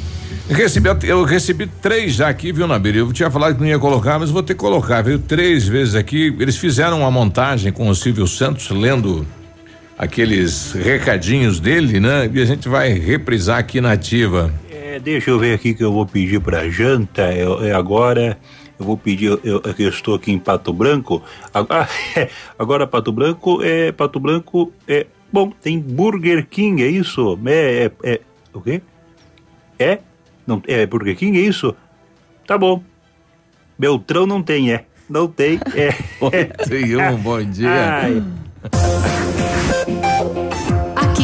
Recebi, 0.50 0.90
eu 1.04 1.26
recebi 1.26 1.68
três 1.82 2.14
já 2.14 2.30
aqui, 2.30 2.54
viu, 2.54 2.66
Nabir? 2.66 2.96
Eu 2.96 3.12
tinha 3.12 3.30
falado 3.30 3.56
que 3.56 3.62
não 3.62 3.68
ia 3.68 3.78
colocar, 3.78 4.18
mas 4.18 4.32
vou 4.32 4.42
ter 4.42 4.54
que 4.54 4.62
colocar, 4.62 5.02
viu? 5.02 5.20
Três 5.20 5.68
vezes 5.68 5.94
aqui. 5.94 6.34
Eles 6.40 6.56
fizeram 6.56 7.02
uma 7.02 7.12
montagem 7.12 7.74
com 7.74 7.90
o 7.90 7.94
Silvio 7.94 8.26
Santos 8.26 8.70
lendo 8.70 9.28
aqueles 10.00 10.72
recadinhos 10.72 11.60
dele, 11.60 12.00
né? 12.00 12.32
E 12.34 12.42
a 12.42 12.46
gente 12.46 12.70
vai 12.70 12.94
reprisar 12.94 13.60
aqui 13.60 13.82
na 13.82 13.92
ativa. 13.92 14.54
É, 14.72 14.98
deixa 14.98 15.30
eu 15.30 15.38
ver 15.38 15.54
aqui 15.54 15.74
que 15.74 15.84
eu 15.84 15.92
vou 15.92 16.06
pedir 16.06 16.40
pra 16.40 16.70
janta. 16.70 17.24
é 17.24 17.74
agora. 17.74 18.40
Eu 18.80 18.86
vou 18.86 18.96
pedir, 18.96 19.26
eu, 19.44 19.62
eu, 19.78 19.90
estou 19.90 20.16
aqui 20.16 20.32
em 20.32 20.40
Pato 20.40 20.72
Branco. 20.72 21.22
Agora, 21.54 21.90
agora 22.58 22.88
Pato 22.88 23.12
Branco 23.12 23.62
é. 23.62 23.92
Pato 23.92 24.22
Branco 24.22 24.72
é. 24.88 25.06
Bom, 25.32 25.52
tem 25.52 25.78
Burger 25.78 26.48
King, 26.48 26.82
é 26.82 26.88
isso? 26.88 27.38
É. 27.46 27.92
é, 28.02 28.14
é 28.14 28.22
o 28.54 28.62
quê? 28.62 28.82
É? 29.78 30.00
Não, 30.48 30.62
é 30.66 30.86
Burger 30.86 31.16
King, 31.16 31.38
é 31.38 31.42
isso? 31.42 31.76
Tá 32.48 32.58
bom. 32.58 32.82
Beltrão 33.78 34.26
não 34.26 34.42
tem, 34.42 34.74
é. 34.74 34.86
Não 35.10 35.28
tem, 35.28 35.60
é. 35.76 35.90
um, 37.14 37.18
bom 37.18 37.44
dia. 37.44 37.70
Ai. 37.70 39.19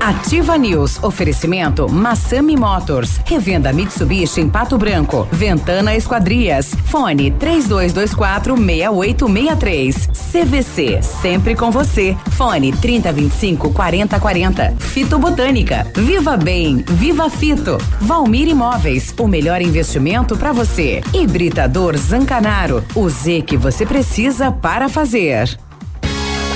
Ativa 0.00 0.56
News. 0.56 1.02
Oferecimento 1.02 1.88
Massami 1.88 2.56
Motors. 2.56 3.20
Revenda 3.24 3.72
Mitsubishi 3.72 4.40
em 4.40 4.48
Pato 4.48 4.78
Branco. 4.78 5.26
Ventana 5.30 5.94
Esquadrias. 5.94 6.74
Fone 6.86 7.30
3224 7.32 8.56
6863. 8.56 10.08
CVC. 10.32 11.02
Sempre 11.02 11.54
com 11.54 11.70
você. 11.70 12.16
Fone 12.32 12.72
3025 12.72 13.72
4040. 13.72 14.74
Fito 14.78 15.18
Botânica. 15.18 15.86
Viva 15.94 16.36
Bem. 16.36 16.84
Viva 16.86 17.28
Fito. 17.28 17.78
Valmir 18.00 18.48
Imóveis. 18.48 19.14
O 19.18 19.26
melhor 19.26 19.60
investimento 19.60 20.36
para 20.36 20.52
você. 20.52 21.02
Hibridador 21.12 21.96
Zancanaro. 21.96 22.84
O 22.94 23.08
Z 23.08 23.42
que 23.42 23.56
você 23.56 23.84
precisa 23.84 24.50
para 24.50 24.88
fazer. 24.88 25.58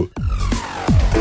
novo. 0.00 0.59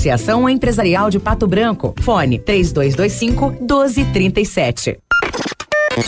Associação 0.00 0.48
Empresarial 0.48 1.10
de 1.10 1.20
Pato 1.20 1.46
Branco. 1.46 1.94
Fone 2.00 2.38
3225 2.38 3.50
1237. 3.60 4.98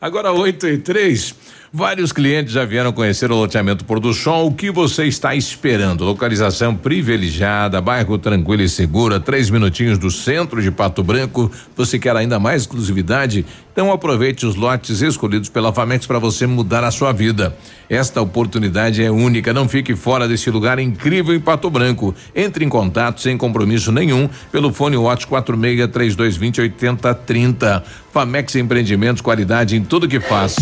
Agora 0.01 0.33
8 0.33 0.67
e 0.67 0.79
3. 0.79 1.35
Vários 1.73 2.11
clientes 2.11 2.51
já 2.51 2.65
vieram 2.65 2.91
conhecer 2.91 3.31
o 3.31 3.35
loteamento 3.37 3.85
Pôr 3.85 3.97
do 3.97 4.13
Sol. 4.13 4.47
O 4.47 4.53
que 4.53 4.69
você 4.69 5.05
está 5.05 5.33
esperando? 5.33 6.03
Localização 6.03 6.75
privilegiada, 6.75 7.79
bairro 7.79 8.17
tranquilo 8.17 8.61
e 8.61 8.67
segura, 8.67 9.21
três 9.21 9.49
minutinhos 9.49 9.97
do 9.97 10.11
centro 10.11 10.61
de 10.61 10.69
Pato 10.69 11.01
Branco. 11.01 11.49
Você 11.77 11.97
quer 11.97 12.13
ainda 12.17 12.37
mais 12.37 12.63
exclusividade? 12.63 13.45
Então 13.71 13.89
aproveite 13.89 14.45
os 14.45 14.55
lotes 14.55 15.01
escolhidos 15.01 15.47
pela 15.47 15.71
Famex 15.71 16.05
para 16.05 16.19
você 16.19 16.45
mudar 16.45 16.83
a 16.83 16.91
sua 16.91 17.13
vida. 17.13 17.55
Esta 17.89 18.21
oportunidade 18.21 19.01
é 19.01 19.09
única. 19.09 19.53
Não 19.53 19.69
fique 19.69 19.95
fora 19.95 20.27
desse 20.27 20.51
lugar 20.51 20.77
incrível 20.77 21.33
em 21.33 21.39
Pato 21.39 21.69
Branco. 21.69 22.13
Entre 22.35 22.65
em 22.65 22.69
contato 22.69 23.21
sem 23.21 23.37
compromisso 23.37 23.93
nenhum 23.93 24.29
pelo 24.51 24.73
fone 24.73 24.97
WhatsApp 24.97 25.29
46 25.29 25.89
3220 25.89 26.61
8030. 26.63 27.83
Famex 28.11 28.55
Empreendimentos, 28.57 29.21
qualidade 29.21 29.77
em 29.77 29.85
tudo 29.85 30.05
que 30.05 30.19
faz. 30.19 30.57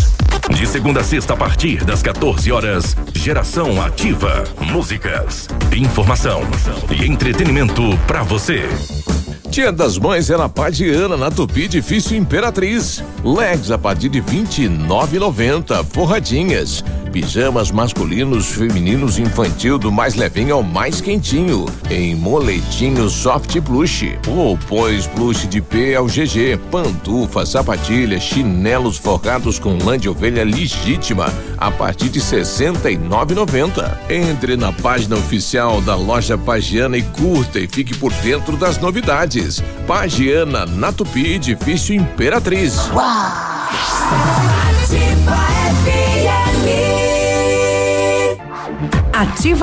De 0.54 0.66
segunda 0.66 1.00
a 1.00 1.04
sexta, 1.04 1.34
a 1.34 1.36
partir 1.36 1.84
das 1.84 2.02
14 2.02 2.52
horas, 2.52 2.96
Geração 3.14 3.80
Ativa. 3.80 4.44
Músicas, 4.60 5.48
informação 5.74 6.42
e 6.90 7.06
entretenimento 7.06 7.82
para 8.06 8.22
você. 8.22 8.68
Dia 9.48 9.72
das 9.72 9.98
Mães 9.98 10.30
é 10.30 10.36
na 10.36 10.48
Padiana, 10.48 11.16
na 11.16 11.30
Tupi 11.30 11.66
Difícil 11.66 12.18
Imperatriz. 12.18 13.02
Legs 13.24 13.70
a 13.70 13.78
partir 13.78 14.08
de 14.08 14.20
29,90. 14.20 15.84
Forradinhas. 15.84 16.84
Pijamas 17.12 17.72
masculinos, 17.72 18.46
femininos 18.46 19.18
infantil 19.18 19.78
do 19.78 19.90
mais 19.90 20.14
levinho 20.14 20.54
ao 20.54 20.62
mais 20.62 21.00
quentinho. 21.00 21.66
Em 21.90 22.14
moletinho 22.14 23.10
soft 23.10 23.60
plush. 23.62 24.16
Roupões 24.26 25.08
plush 25.08 25.48
de 25.48 25.60
P 25.60 25.96
ao 25.96 26.06
GG. 26.06 26.58
Pantufa, 26.70 27.44
sapatilha, 27.44 28.20
chinelos 28.20 28.96
forrados 28.96 29.58
com 29.58 29.76
lã 29.76 29.98
de 29.98 30.08
ovelha 30.08 30.44
legítima. 30.44 31.32
A 31.58 31.70
partir 31.70 32.08
de 32.08 32.20
69,90. 32.20 33.98
Entre 34.08 34.56
na 34.56 34.72
página 34.72 35.16
oficial 35.16 35.80
da 35.80 35.96
loja 35.96 36.38
Pagiana 36.38 36.96
e 36.96 37.02
curta 37.02 37.58
e 37.58 37.66
fique 37.66 37.96
por 37.96 38.12
dentro 38.14 38.56
das 38.56 38.78
novidades. 38.78 39.60
Pagiana, 39.86 40.64
na 40.64 40.92
Tupi, 40.92 41.34
edifício 41.34 41.94
Imperatriz. 41.94 42.88
Ativa 44.90 45.49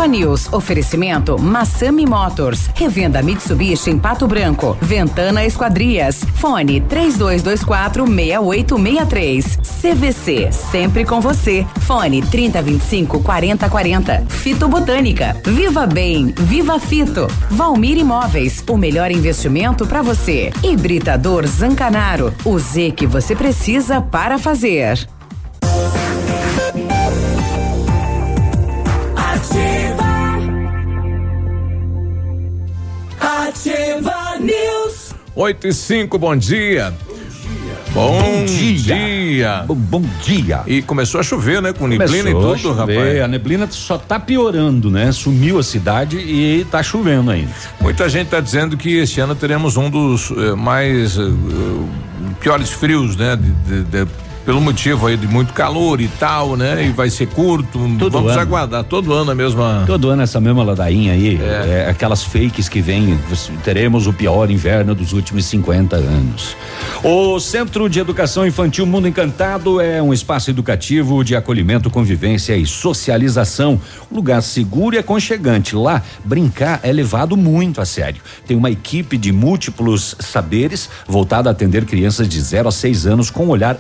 News. 0.08 0.52
Oferecimento 0.54 1.38
Massami 1.40 2.06
Motors. 2.06 2.70
Revenda 2.76 3.22
Mitsubishi 3.22 3.90
em 3.90 3.98
Pato 3.98 4.28
Branco. 4.28 4.78
Ventana 4.82 5.46
Esquadrias. 5.46 6.24
Fone 6.36 6.82
3224 6.82 8.06
6863. 8.06 9.58
CVC. 9.82 10.52
Sempre 10.52 11.06
com 11.06 11.20
você. 11.20 11.66
Fone 11.82 12.22
3025 12.22 13.22
4040. 13.22 14.26
Fito 14.28 14.68
Botânica. 14.68 15.36
Viva 15.44 15.86
Bem. 15.88 16.34
Viva 16.38 16.80
Fito. 16.80 17.28
Valmir 17.50 17.98
Imóveis. 17.98 18.64
O 18.70 18.78
melhor 18.78 19.12
investimento 19.12 19.88
para 19.88 20.02
você. 20.02 20.52
Hibridador 20.64 21.48
Zancanaro. 21.48 22.34
O 22.46 22.60
Z 22.60 22.92
que 22.92 23.08
você 23.08 23.36
precisa 23.36 24.02
para 24.02 24.38
fazer. 24.38 25.17
8 35.38 35.68
e 35.68 35.72
5, 35.74 36.18
bom 36.18 36.36
dia. 36.36 36.92
Bom, 37.94 38.44
dia. 38.46 39.64
Bom, 39.68 40.04
dia. 40.24 40.62
E 40.66 40.82
começou 40.82 41.20
a 41.20 41.24
chover, 41.24 41.62
né? 41.62 41.74
Com 41.74 41.86
neblina 41.88 42.32
Começou 42.32 42.56
e 42.56 42.60
tudo, 42.60 42.74
rapaz. 42.74 43.22
A 43.22 43.28
neblina 43.28 43.68
só 43.70 44.00
tá 44.00 44.20
piorando, 44.20 44.90
né? 44.90 45.12
Sumiu 45.12 45.60
a 45.60 45.64
cidade 45.64 46.18
e 46.18 46.66
tá 46.72 46.82
chovendo 46.82 47.30
ainda. 47.30 47.52
Muita 47.80 48.10
gente 48.10 48.26
está 48.26 48.40
dizendo 48.40 48.76
que 48.76 48.98
este 48.98 49.20
ano 49.20 49.36
teremos 49.36 49.78
um 49.78 49.92
dos 49.92 50.32
eh, 50.32 50.56
mais 50.56 51.18
eh, 51.20 51.22
eh, 51.22 52.34
piores 52.40 52.72
frios, 52.72 53.16
né? 53.16 53.36
De- 53.36 53.52
de- 53.52 53.84
de- 54.06 54.12
pelo 54.48 54.62
motivo 54.62 55.08
aí 55.08 55.18
de 55.18 55.28
muito 55.28 55.52
calor 55.52 56.00
e 56.00 56.08
tal, 56.08 56.56
né? 56.56 56.86
E 56.86 56.92
vai 56.94 57.10
ser 57.10 57.28
curto. 57.28 57.80
Vamos 57.80 58.32
ano. 58.32 58.40
aguardar 58.40 58.82
todo 58.82 59.12
ano 59.12 59.32
a 59.32 59.36
mesma. 59.36 59.84
Todo 59.86 60.08
ano 60.10 60.22
essa 60.22 60.40
mesma 60.40 60.64
ladainha 60.64 61.12
aí, 61.12 61.38
é. 61.38 61.90
aquelas 61.90 62.24
fakes 62.24 62.70
que 62.70 62.80
vêm, 62.80 63.20
teremos 63.66 64.08
o 64.08 64.14
pior 64.14 64.50
inverno 64.50 64.96
dos 64.96 65.12
últimos 65.12 65.44
50 65.44 65.98
anos. 65.98 66.56
O 67.04 67.38
Centro 67.42 67.90
de 67.90 68.00
Educação 68.00 68.48
Infantil 68.48 68.86
Mundo 68.86 69.10
Encantado 69.10 69.82
é 69.82 70.02
um 70.02 70.14
espaço 70.14 70.50
educativo 70.50 71.26
de 71.26 71.36
acolhimento, 71.36 71.90
convivência 71.90 72.56
e 72.56 72.66
socialização, 72.66 73.78
um 74.10 74.16
lugar 74.16 74.42
seguro 74.42 74.96
e 74.96 74.98
aconchegante. 74.98 75.76
Lá, 75.76 76.02
brincar 76.24 76.80
é 76.84 76.94
levado 76.94 77.36
muito 77.36 77.82
a 77.82 77.86
sério. 77.86 78.22
Tem 78.48 78.56
uma 78.56 78.72
equipe 78.72 79.18
de 79.18 79.34
múltiplos 79.34 80.16
saberes 80.22 80.90
voltada 81.06 81.50
a 81.50 81.52
atender 81.52 81.84
crianças 81.84 82.30
de 82.30 82.40
0 82.40 82.70
a 82.70 82.72
6 82.72 83.08
anos 83.08 83.30
com 83.30 83.48
um 83.48 83.50
olhar 83.50 83.78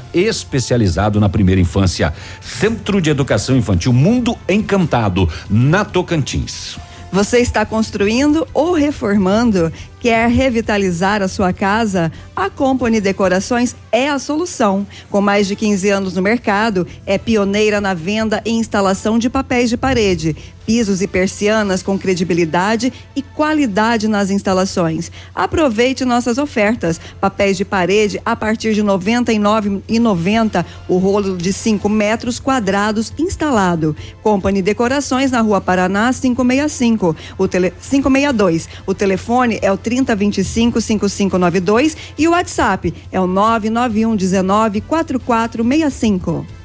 especializado 0.57 1.19
na 1.19 1.29
primeira 1.29 1.61
infância. 1.61 2.13
Centro 2.41 3.01
de 3.01 3.09
Educação 3.09 3.55
Infantil 3.55 3.93
Mundo 3.93 4.37
Encantado, 4.49 5.29
na 5.49 5.85
Tocantins. 5.85 6.77
Você 7.09 7.39
está 7.39 7.65
construindo 7.65 8.45
ou 8.53 8.73
reformando? 8.73 9.71
Quer 9.99 10.29
revitalizar 10.29 11.21
a 11.21 11.27
sua 11.29 11.53
casa? 11.53 12.11
A 12.35 12.49
Company 12.49 12.99
Decorações 12.99 13.75
é 13.93 14.09
a 14.09 14.19
solução. 14.19 14.85
Com 15.09 15.21
mais 15.21 15.47
de 15.47 15.55
15 15.55 15.89
anos 15.89 16.15
no 16.15 16.21
mercado, 16.21 16.85
é 17.05 17.17
pioneira 17.17 17.79
na 17.79 17.93
venda 17.93 18.41
e 18.45 18.51
instalação 18.51 19.17
de 19.17 19.29
papéis 19.29 19.69
de 19.69 19.77
parede, 19.77 20.35
pisos 20.67 21.01
e 21.01 21.07
persianas 21.07 21.81
com 21.81 21.97
credibilidade 21.97 22.91
e 23.15 23.21
qualidade 23.21 24.09
nas 24.09 24.29
instalações. 24.29 25.09
Aproveite 25.33 26.03
nossas 26.03 26.37
ofertas. 26.37 26.99
Papéis 27.21 27.55
de 27.55 27.63
parede 27.63 28.21
a 28.25 28.35
partir 28.35 28.73
de 28.73 28.81
R$ 28.81 28.87
99,90 28.87 30.65
o 30.89 30.97
rolo 30.97 31.37
de 31.37 31.53
5 31.53 31.87
metros 31.87 32.37
quadrados 32.39 33.13
instalado. 33.17 33.95
Company 34.21 34.61
Decorações 34.61 35.31
na 35.31 35.39
Rua 35.39 35.61
Paraná 35.61 36.11
565, 36.11 37.15
o 37.37 37.47
tele 37.47 37.71
562. 37.71 38.67
O 38.85 38.93
telefone 38.93 39.59
é 39.61 39.71
o 39.71 39.77
3025 39.77 40.81
5592 40.81 41.95
e 42.17 42.27
o 42.27 42.31
WhatsApp 42.31 42.93
é 43.09 43.21
o 43.21 43.27
991 43.27 44.17
19 44.17 44.81
4465. 44.81 46.56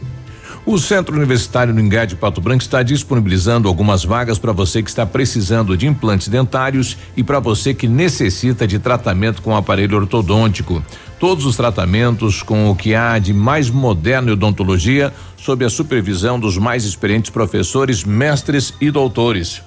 O 0.64 0.78
Centro 0.78 1.16
Universitário 1.16 1.74
no 1.74 1.80
Ingá 1.80 2.04
de 2.04 2.14
Pato 2.14 2.40
Branco 2.40 2.62
está 2.62 2.84
disponibilizando 2.84 3.66
algumas 3.66 4.04
vagas 4.04 4.38
para 4.38 4.52
você 4.52 4.80
que 4.80 4.88
está 4.88 5.04
precisando 5.04 5.76
de 5.76 5.88
implantes 5.88 6.28
dentários 6.28 6.96
e 7.16 7.24
para 7.24 7.40
você 7.40 7.74
que 7.74 7.88
necessita 7.88 8.64
de 8.64 8.78
tratamento 8.78 9.42
com 9.42 9.56
aparelho 9.56 9.96
ortodôntico. 9.96 10.80
Todos 11.18 11.46
os 11.46 11.56
tratamentos 11.56 12.44
com 12.44 12.70
o 12.70 12.76
que 12.76 12.94
há 12.94 13.18
de 13.18 13.34
mais 13.34 13.68
moderno 13.70 14.28
em 14.28 14.32
odontologia, 14.34 15.12
sob 15.36 15.64
a 15.64 15.70
supervisão 15.70 16.38
dos 16.38 16.56
mais 16.56 16.84
experientes 16.84 17.32
professores, 17.32 18.04
mestres 18.04 18.72
e 18.80 18.88
doutores. 18.88 19.62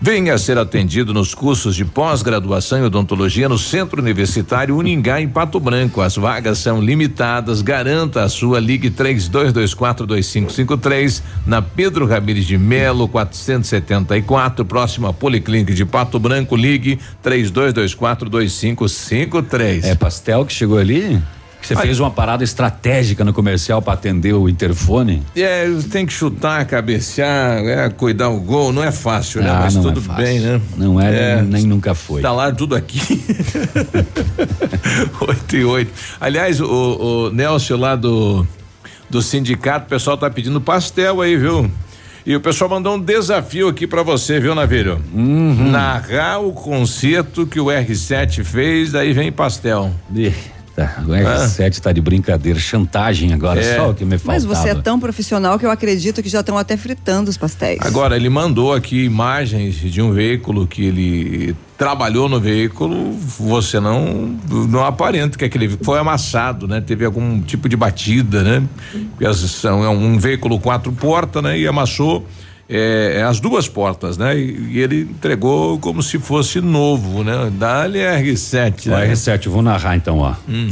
Venha 0.00 0.38
ser 0.38 0.56
atendido 0.58 1.12
nos 1.12 1.34
cursos 1.34 1.74
de 1.74 1.84
pós-graduação 1.84 2.78
em 2.78 2.82
odontologia 2.82 3.48
no 3.48 3.58
Centro 3.58 4.00
Universitário 4.00 4.76
Uningá 4.76 5.20
em 5.20 5.28
Pato 5.28 5.58
Branco. 5.58 6.00
As 6.00 6.14
vagas 6.14 6.58
são 6.58 6.80
limitadas. 6.80 7.62
Garanta 7.62 8.22
a 8.22 8.28
sua 8.28 8.60
Ligue 8.60 8.90
32242553 8.90 11.20
na 11.44 11.60
Pedro 11.60 12.06
Ramires 12.06 12.46
de 12.46 12.56
Melo 12.56 13.08
474, 13.08 14.64
próximo 14.64 15.08
à 15.08 15.12
Policlínica 15.12 15.74
de 15.74 15.84
Pato 15.84 16.20
Branco. 16.20 16.54
Ligue 16.54 17.00
32242553. 17.24 19.84
É 19.84 19.96
pastel 19.96 20.46
que 20.46 20.52
chegou 20.52 20.78
ali? 20.78 21.20
Você 21.68 21.76
fez 21.76 22.00
uma 22.00 22.10
parada 22.10 22.42
estratégica 22.42 23.22
no 23.24 23.34
comercial 23.34 23.82
para 23.82 23.92
atender 23.92 24.32
o 24.32 24.48
interfone? 24.48 25.22
É, 25.36 25.66
tem 25.90 26.06
que 26.06 26.12
chutar, 26.14 26.64
cabecear, 26.64 27.58
é, 27.58 27.90
cuidar 27.90 28.30
o 28.30 28.40
gol, 28.40 28.72
não 28.72 28.82
é 28.82 28.90
fácil, 28.90 29.42
né? 29.42 29.50
Ah, 29.50 29.60
Mas 29.64 29.74
não 29.74 29.82
tudo 29.82 30.02
é 30.12 30.16
bem, 30.16 30.40
né? 30.40 30.60
Não 30.78 30.98
é, 30.98 31.42
nem, 31.42 31.44
nem 31.44 31.66
nunca 31.66 31.94
foi. 31.94 32.20
Instalaram 32.20 32.56
tudo 32.56 32.74
aqui. 32.74 33.00
oito 35.28 35.56
e 35.56 35.64
oito. 35.64 35.92
Aliás, 36.18 36.58
o, 36.58 36.66
o 36.66 37.30
Nelson 37.30 37.76
lá 37.76 37.94
do, 37.94 38.46
do 39.10 39.20
sindicato, 39.20 39.84
o 39.84 39.88
pessoal 39.90 40.16
tá 40.16 40.30
pedindo 40.30 40.62
pastel 40.62 41.20
aí, 41.20 41.36
viu? 41.36 41.70
E 42.24 42.34
o 42.34 42.40
pessoal 42.40 42.70
mandou 42.70 42.94
um 42.94 43.00
desafio 43.00 43.68
aqui 43.68 43.86
pra 43.86 44.02
você, 44.02 44.40
viu, 44.40 44.54
Navírio? 44.54 45.02
Uhum. 45.14 45.70
Narrar 45.70 46.40
o 46.40 46.52
concerto 46.52 47.46
que 47.46 47.60
o 47.60 47.66
R7 47.66 48.42
fez, 48.44 48.92
daí 48.92 49.12
vem 49.12 49.30
pastel. 49.30 49.92
Tá, 50.78 51.02
o 51.04 51.10
R7 51.10 51.80
tá 51.80 51.90
de 51.90 52.00
brincadeira, 52.00 52.56
chantagem 52.56 53.32
agora, 53.32 53.60
É. 53.60 53.74
só 53.74 53.90
o 53.90 53.94
que 53.94 54.04
me 54.04 54.16
faltava. 54.16 54.34
Mas 54.34 54.44
você 54.44 54.68
é 54.68 54.74
tão 54.76 55.00
profissional 55.00 55.58
que 55.58 55.66
eu 55.66 55.72
acredito 55.72 56.22
que 56.22 56.28
já 56.28 56.38
estão 56.38 56.56
até 56.56 56.76
fritando 56.76 57.28
os 57.28 57.36
pastéis. 57.36 57.80
Agora, 57.82 58.14
ele 58.14 58.28
mandou 58.28 58.72
aqui 58.72 59.02
imagens 59.02 59.74
de 59.74 60.00
um 60.00 60.12
veículo 60.12 60.68
que 60.68 60.84
ele 60.84 61.56
trabalhou 61.76 62.28
no 62.28 62.38
veículo, 62.38 63.12
você 63.12 63.80
não 63.80 64.38
não 64.48 64.84
aparenta 64.84 65.36
que 65.36 65.44
aquele 65.44 65.68
foi 65.82 65.98
amassado, 65.98 66.68
né? 66.68 66.80
Teve 66.80 67.04
algum 67.04 67.40
tipo 67.40 67.68
de 67.68 67.76
batida, 67.76 68.44
né? 68.44 68.62
Porque 69.16 69.34
são 69.34 69.84
é 69.84 69.88
um 69.88 70.16
veículo 70.16 70.60
quatro 70.60 70.92
portas, 70.92 71.42
né? 71.42 71.58
E 71.58 71.66
amassou 71.66 72.24
é, 72.68 73.24
as 73.26 73.40
duas 73.40 73.66
portas, 73.68 74.18
né? 74.18 74.36
E, 74.36 74.72
e 74.72 74.80
ele 74.80 75.02
entregou 75.02 75.78
como 75.78 76.02
se 76.02 76.18
fosse 76.18 76.60
novo, 76.60 77.22
né? 77.24 77.50
Dá-lhe 77.52 78.00
R7, 78.00 78.86
O 78.86 78.90
né? 78.90 79.12
R7, 79.12 79.46
eu 79.46 79.52
vou 79.52 79.62
narrar 79.62 79.96
então, 79.96 80.18
ó. 80.18 80.34
Hum. 80.48 80.70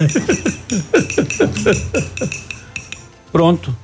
Pronto. 3.32 3.74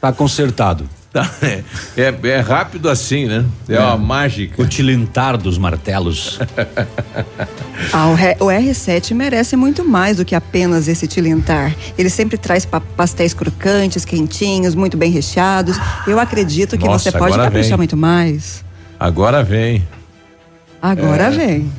Tá 0.00 0.12
consertado. 0.12 0.88
Tá, 1.12 1.28
é, 1.42 1.64
é, 1.96 2.28
é 2.28 2.38
rápido 2.40 2.88
assim, 2.88 3.26
né? 3.26 3.44
É, 3.68 3.80
uma 3.80 3.96
mágica. 3.96 4.62
O 4.62 4.66
tilintar 4.66 5.36
dos 5.36 5.58
martelos. 5.58 6.38
Ah, 7.94 8.08
o, 8.08 8.14
re- 8.14 8.36
o 8.38 8.44
R7 8.46 9.14
merece 9.14 9.56
muito 9.56 9.82
mais 9.82 10.18
do 10.18 10.24
que 10.24 10.34
apenas 10.34 10.86
esse 10.86 11.06
tilintar. 11.08 11.74
Ele 11.96 12.10
sempre 12.10 12.36
traz 12.36 12.66
pa- 12.66 12.78
pastéis 12.80 13.32
crocantes, 13.32 14.04
quentinhos, 14.04 14.74
muito 14.74 14.98
bem 14.98 15.10
recheados. 15.10 15.76
Eu 16.06 16.20
acredito 16.20 16.76
que 16.76 16.84
Nossa, 16.84 17.10
você 17.10 17.18
pode 17.18 17.36
caprichar 17.38 17.70
vem. 17.70 17.78
muito 17.78 17.96
mais. 17.96 18.62
Agora 18.98 19.42
vem. 19.42 19.88
Agora 20.80 21.24
É. 21.24 21.30
vem. 21.30 21.72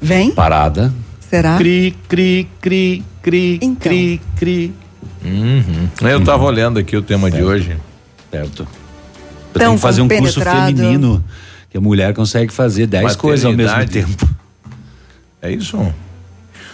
Vem? 0.00 0.30
Parada. 0.30 0.92
Será? 1.28 1.58
Cri, 1.58 1.94
cri, 2.08 2.48
cri, 2.62 3.04
cri, 3.22 3.58
Então. 3.62 3.76
cri, 3.92 4.20
cri. 4.36 4.74
Uhum. 5.24 5.88
Eu 6.00 6.24
tava 6.24 6.44
olhando 6.44 6.78
aqui 6.78 6.96
o 6.96 7.02
tema 7.02 7.30
de 7.30 7.42
hoje. 7.42 7.76
Certo. 8.30 8.62
Eu 8.62 8.66
Tão 9.52 9.60
tenho 9.62 9.74
que 9.74 9.80
fazer 9.80 10.02
um 10.02 10.08
curso 10.08 10.40
feminino 10.40 11.24
que 11.68 11.76
a 11.76 11.80
mulher 11.80 12.14
consegue 12.14 12.52
fazer 12.52 12.86
10 12.86 13.16
coisas 13.16 13.44
ao 13.44 13.52
mesmo 13.52 13.86
tempo. 13.86 14.28
É 15.42 15.50
isso? 15.50 15.78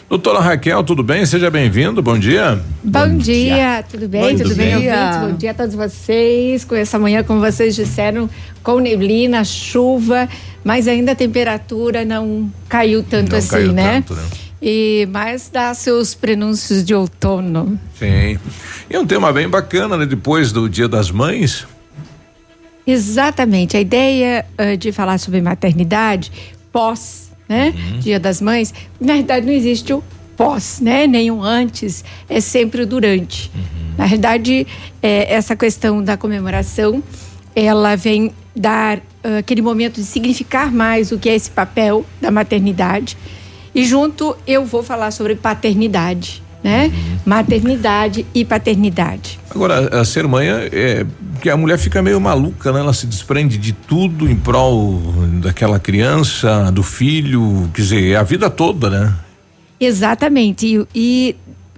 Doutora 0.09 0.39
Raquel, 0.39 0.85
tudo 0.85 1.03
bem? 1.03 1.27
Seja 1.27 1.51
bem-vindo, 1.51 2.01
bom 2.01 2.17
dia. 2.17 2.61
Bom, 2.83 3.17
dia. 3.17 3.85
tudo 3.91 4.09
bem? 4.09 4.37
Bom 4.37 4.43
tudo 4.45 4.55
bem, 4.55 4.79
dia. 4.79 4.95
ouvintes? 4.95 5.19
Bom 5.19 5.37
dia 5.37 5.51
a 5.51 5.55
todos 5.55 5.75
vocês. 5.75 6.65
Com 6.65 6.77
essa 6.77 6.97
manhã, 6.97 7.25
como 7.25 7.41
vocês 7.41 7.75
disseram, 7.75 8.31
com 8.63 8.79
neblina, 8.79 9.43
chuva, 9.45 10.29
mas 10.63 10.87
ainda 10.87 11.11
a 11.11 11.15
temperatura 11.15 12.05
não 12.05 12.49
caiu 12.69 13.03
tanto 13.03 13.33
Não 13.33 13.39
assim, 13.39 13.49
caiu 13.49 13.73
né? 13.73 13.95
tanto, 14.07 14.15
né? 14.15 14.23
E 14.61 15.07
mas 15.11 15.51
dá 15.53 15.75
seus 15.75 16.15
prenúncios 16.15 16.85
de 16.85 16.95
outono. 16.95 17.79
Sim. 17.99 18.39
E 18.89 18.97
um 18.97 19.07
tema 19.07 19.33
bem 19.33 19.49
bacana, 19.49 19.97
né? 19.97 20.07
Depois 20.07 20.53
do 20.53 20.69
Dia 20.69 20.89
das 20.89 21.11
Mães. 21.11 21.67
Exatamente. 22.87 23.77
A 23.77 23.81
ideia 23.81 24.47
eh, 24.57 24.77
de 24.77 24.93
falar 24.93 25.19
sobre 25.19 25.43
maternidade 25.43 26.33
pós, 26.73 27.31
né? 27.49 27.75
Uhum. 27.75 27.99
Dia 27.99 28.21
das 28.21 28.41
Mães, 28.41 28.73
na 29.01 29.15
verdade 29.15 29.47
não 29.47 29.53
existe 29.53 29.93
o 29.93 30.03
pós, 30.37 30.81
né? 30.81 31.07
Nem 31.07 31.31
o 31.31 31.43
antes, 31.43 32.05
é 32.29 32.41
sempre 32.41 32.83
o 32.83 32.87
durante. 32.87 33.51
Uhum. 33.55 33.95
Na 33.99 34.07
verdade, 34.07 34.67
eh, 35.03 35.35
essa 35.35 35.57
questão 35.57 36.03
da 36.03 36.17
comemoração, 36.17 37.03
ela 37.55 37.97
vem 37.97 38.33
dar 38.55 39.01
ah, 39.25 39.39
aquele 39.39 39.61
momento 39.61 39.97
de 39.97 40.07
significar 40.07 40.71
mais 40.71 41.11
o 41.11 41.19
que 41.19 41.29
é 41.29 41.35
esse 41.35 41.51
papel 41.51 42.07
da 42.21 42.31
maternidade. 42.31 43.17
E 43.77 43.85
junto 43.85 44.35
eu 44.47 44.65
vou 44.65 44.83
falar 44.83 45.11
sobre 45.11 45.35
paternidade, 45.35 46.43
né? 46.65 46.87
Uhum. 46.87 47.19
Maternidade 47.27 48.25
e 48.35 48.43
paternidade. 48.43 49.39
Agora, 49.51 50.01
a 50.01 50.03
ser 50.03 50.27
mãe 50.27 50.49
é 50.49 51.05
que 51.43 51.51
a 51.51 51.59
mulher 51.59 51.77
fica 51.79 52.01
meio 52.01 52.19
maluca, 52.19 52.73
né? 52.73 52.81
Ela 52.81 52.95
se 52.95 53.07
desprende 53.07 53.59
de 53.59 53.75
tudo 53.75 54.31
em 54.31 54.35
prol 54.35 54.99
daquela 55.43 55.79
criança, 55.79 56.73
do 56.73 56.83
filho, 56.83 57.71
quer 57.75 57.83
dizer, 57.83 58.13
é 58.13 58.17
a 58.17 58.23
vida 58.23 58.49
toda, 58.49 58.89
né? 58.89 59.15
Exatamente. 59.79 60.67
E, 60.67 60.87
e 60.95 61.37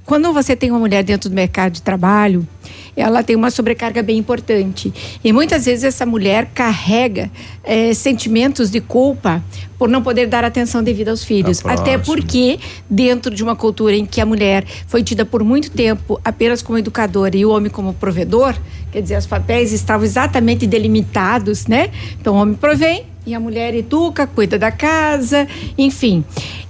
quando 0.09 0.33
você 0.33 0.57
tem 0.57 0.71
uma 0.71 0.81
mulher 0.81 1.05
dentro 1.05 1.29
do 1.29 1.35
mercado 1.35 1.75
de 1.75 1.83
trabalho, 1.83 2.49
ela 2.97 3.23
tem 3.23 3.37
uma 3.37 3.51
sobrecarga 3.51 4.03
bem 4.03 4.17
importante. 4.17 4.91
E 5.23 5.35
muitas 5.35 5.67
vezes 5.67 5.85
essa 5.85 6.07
mulher 6.07 6.47
carrega 6.55 7.31
eh, 7.63 7.93
sentimentos 7.93 8.71
de 8.71 8.81
culpa 8.81 9.45
por 9.79 9.87
não 9.87 10.03
poder 10.03 10.27
dar 10.27 10.45
atenção 10.45 10.83
devida 10.83 11.11
aos 11.11 11.23
filhos. 11.23 11.59
Tá 11.59 11.75
Até 11.75 11.99
porque, 11.99 12.59
dentro 12.89 13.35
de 13.35 13.43
uma 13.43 13.55
cultura 13.55 13.95
em 13.95 14.07
que 14.07 14.19
a 14.19 14.25
mulher 14.25 14.65
foi 14.87 15.03
tida 15.03 15.27
por 15.27 15.45
muito 15.45 15.71
tempo 15.71 16.19
apenas 16.25 16.63
como 16.63 16.79
educadora 16.79 17.37
e 17.37 17.45
o 17.45 17.51
homem 17.51 17.71
como 17.71 17.93
provedor, 17.93 18.57
quer 18.91 19.03
dizer, 19.03 19.19
os 19.19 19.27
papéis 19.27 19.73
estavam 19.75 20.07
exatamente 20.07 20.67
delimitados, 20.67 21.67
né? 21.67 21.91
Então, 22.19 22.35
o 22.35 22.39
homem 22.39 22.55
provém 22.55 23.05
e 23.29 23.35
a 23.35 23.41
mulher 23.41 23.75
educa, 23.75 24.27
cuida 24.27 24.59
da 24.59 24.71
casa, 24.71 25.47
enfim. 25.77 26.25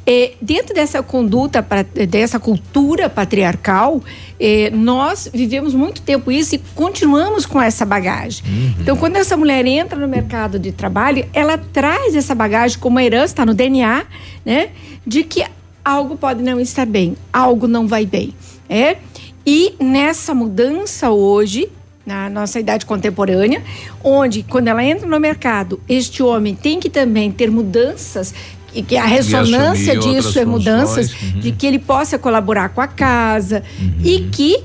Eh, 0.04 0.32
dentro 0.42 0.74
dessa 0.74 1.02
conduta, 1.02 1.64
dessa 2.08 2.40
cultura 2.40 3.08
patriarcal, 3.08 4.02
eh, 4.40 4.68
nós 4.70 5.30
vivemos 5.32 5.72
muito 5.72 6.02
tempo 6.02 6.32
isso 6.32 6.56
e 6.56 6.58
continuamos 6.74 7.46
com 7.46 7.62
essa 7.62 7.84
bagagem. 7.84 8.42
Então, 8.80 8.96
quando 8.96 9.16
essa 9.16 9.36
mulher 9.36 9.64
entra 9.66 9.96
no 9.98 10.08
mercado 10.08 10.58
de 10.58 10.72
trabalho, 10.72 11.24
ela 11.32 11.56
traz 11.56 12.16
essa 12.16 12.34
bagagem 12.34 12.78
como 12.78 12.98
herança, 12.98 13.26
está 13.26 13.46
no 13.46 13.54
DNA, 13.54 14.04
né? 14.44 14.70
De 15.06 15.22
que 15.22 15.44
algo 15.84 16.16
pode 16.16 16.42
não 16.42 16.58
estar 16.58 16.86
bem, 16.86 17.16
algo 17.32 17.68
não 17.68 17.86
vai 17.86 18.04
bem. 18.04 18.34
É? 18.68 18.96
E 19.46 19.74
nessa 19.78 20.34
mudança 20.34 21.10
hoje, 21.10 21.70
na 22.08 22.30
nossa 22.30 22.58
idade 22.58 22.86
contemporânea, 22.86 23.62
onde 24.02 24.42
quando 24.42 24.68
ela 24.68 24.82
entra 24.82 25.06
no 25.06 25.20
mercado, 25.20 25.78
este 25.86 26.22
homem 26.22 26.54
tem 26.54 26.80
que 26.80 26.88
também 26.88 27.30
ter 27.30 27.50
mudanças 27.50 28.34
e 28.74 28.82
que 28.82 28.96
a 28.96 29.04
ressonância 29.04 29.98
disso 29.98 30.38
é 30.38 30.44
mudanças 30.44 31.12
uhum. 31.12 31.40
de 31.40 31.52
que 31.52 31.66
ele 31.66 31.78
possa 31.78 32.18
colaborar 32.18 32.70
com 32.70 32.80
a 32.80 32.86
casa 32.86 33.62
e 34.02 34.20
que 34.32 34.64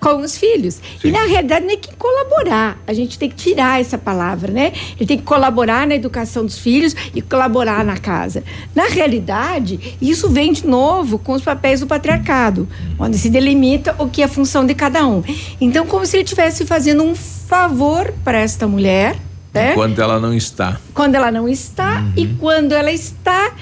com 0.00 0.20
os 0.20 0.36
filhos. 0.38 0.80
E 1.02 1.10
na 1.10 1.24
realidade 1.24 1.66
não 1.66 1.72
é 1.72 1.76
que 1.76 1.94
colaborar, 1.96 2.78
a 2.86 2.92
gente 2.92 3.18
tem 3.18 3.28
que 3.28 3.36
tirar 3.36 3.80
essa 3.80 3.98
palavra, 3.98 4.52
né? 4.52 4.72
Ele 4.96 5.06
tem 5.06 5.18
que 5.18 5.24
colaborar 5.24 5.86
na 5.86 5.94
educação 5.94 6.44
dos 6.44 6.58
filhos 6.58 6.94
e 7.14 7.20
colaborar 7.20 7.84
na 7.84 7.98
casa. 7.98 8.44
Na 8.74 8.86
realidade, 8.86 9.96
isso 10.00 10.28
vem 10.28 10.52
de 10.52 10.66
novo 10.66 11.18
com 11.18 11.32
os 11.32 11.42
papéis 11.42 11.80
do 11.80 11.86
patriarcado, 11.86 12.68
onde 12.98 13.18
se 13.18 13.28
delimita 13.28 13.94
o 13.98 14.08
que 14.08 14.22
é 14.22 14.24
a 14.26 14.28
função 14.28 14.64
de 14.64 14.74
cada 14.74 15.06
um. 15.06 15.22
Então, 15.60 15.86
como 15.86 16.06
se 16.06 16.16
ele 16.16 16.24
estivesse 16.24 16.64
fazendo 16.64 17.02
um 17.02 17.14
favor 17.14 18.12
para 18.24 18.38
esta 18.38 18.66
mulher, 18.66 19.16
né? 19.52 19.72
Quando 19.74 19.98
ela 20.00 20.20
não 20.20 20.34
está. 20.34 20.78
quando 20.94 21.14
ela 21.14 21.30
não 21.30 21.48
está 21.48 22.04
e 22.16 22.26
quando 22.38 22.72
ela 22.72 22.92
está. 22.92 23.52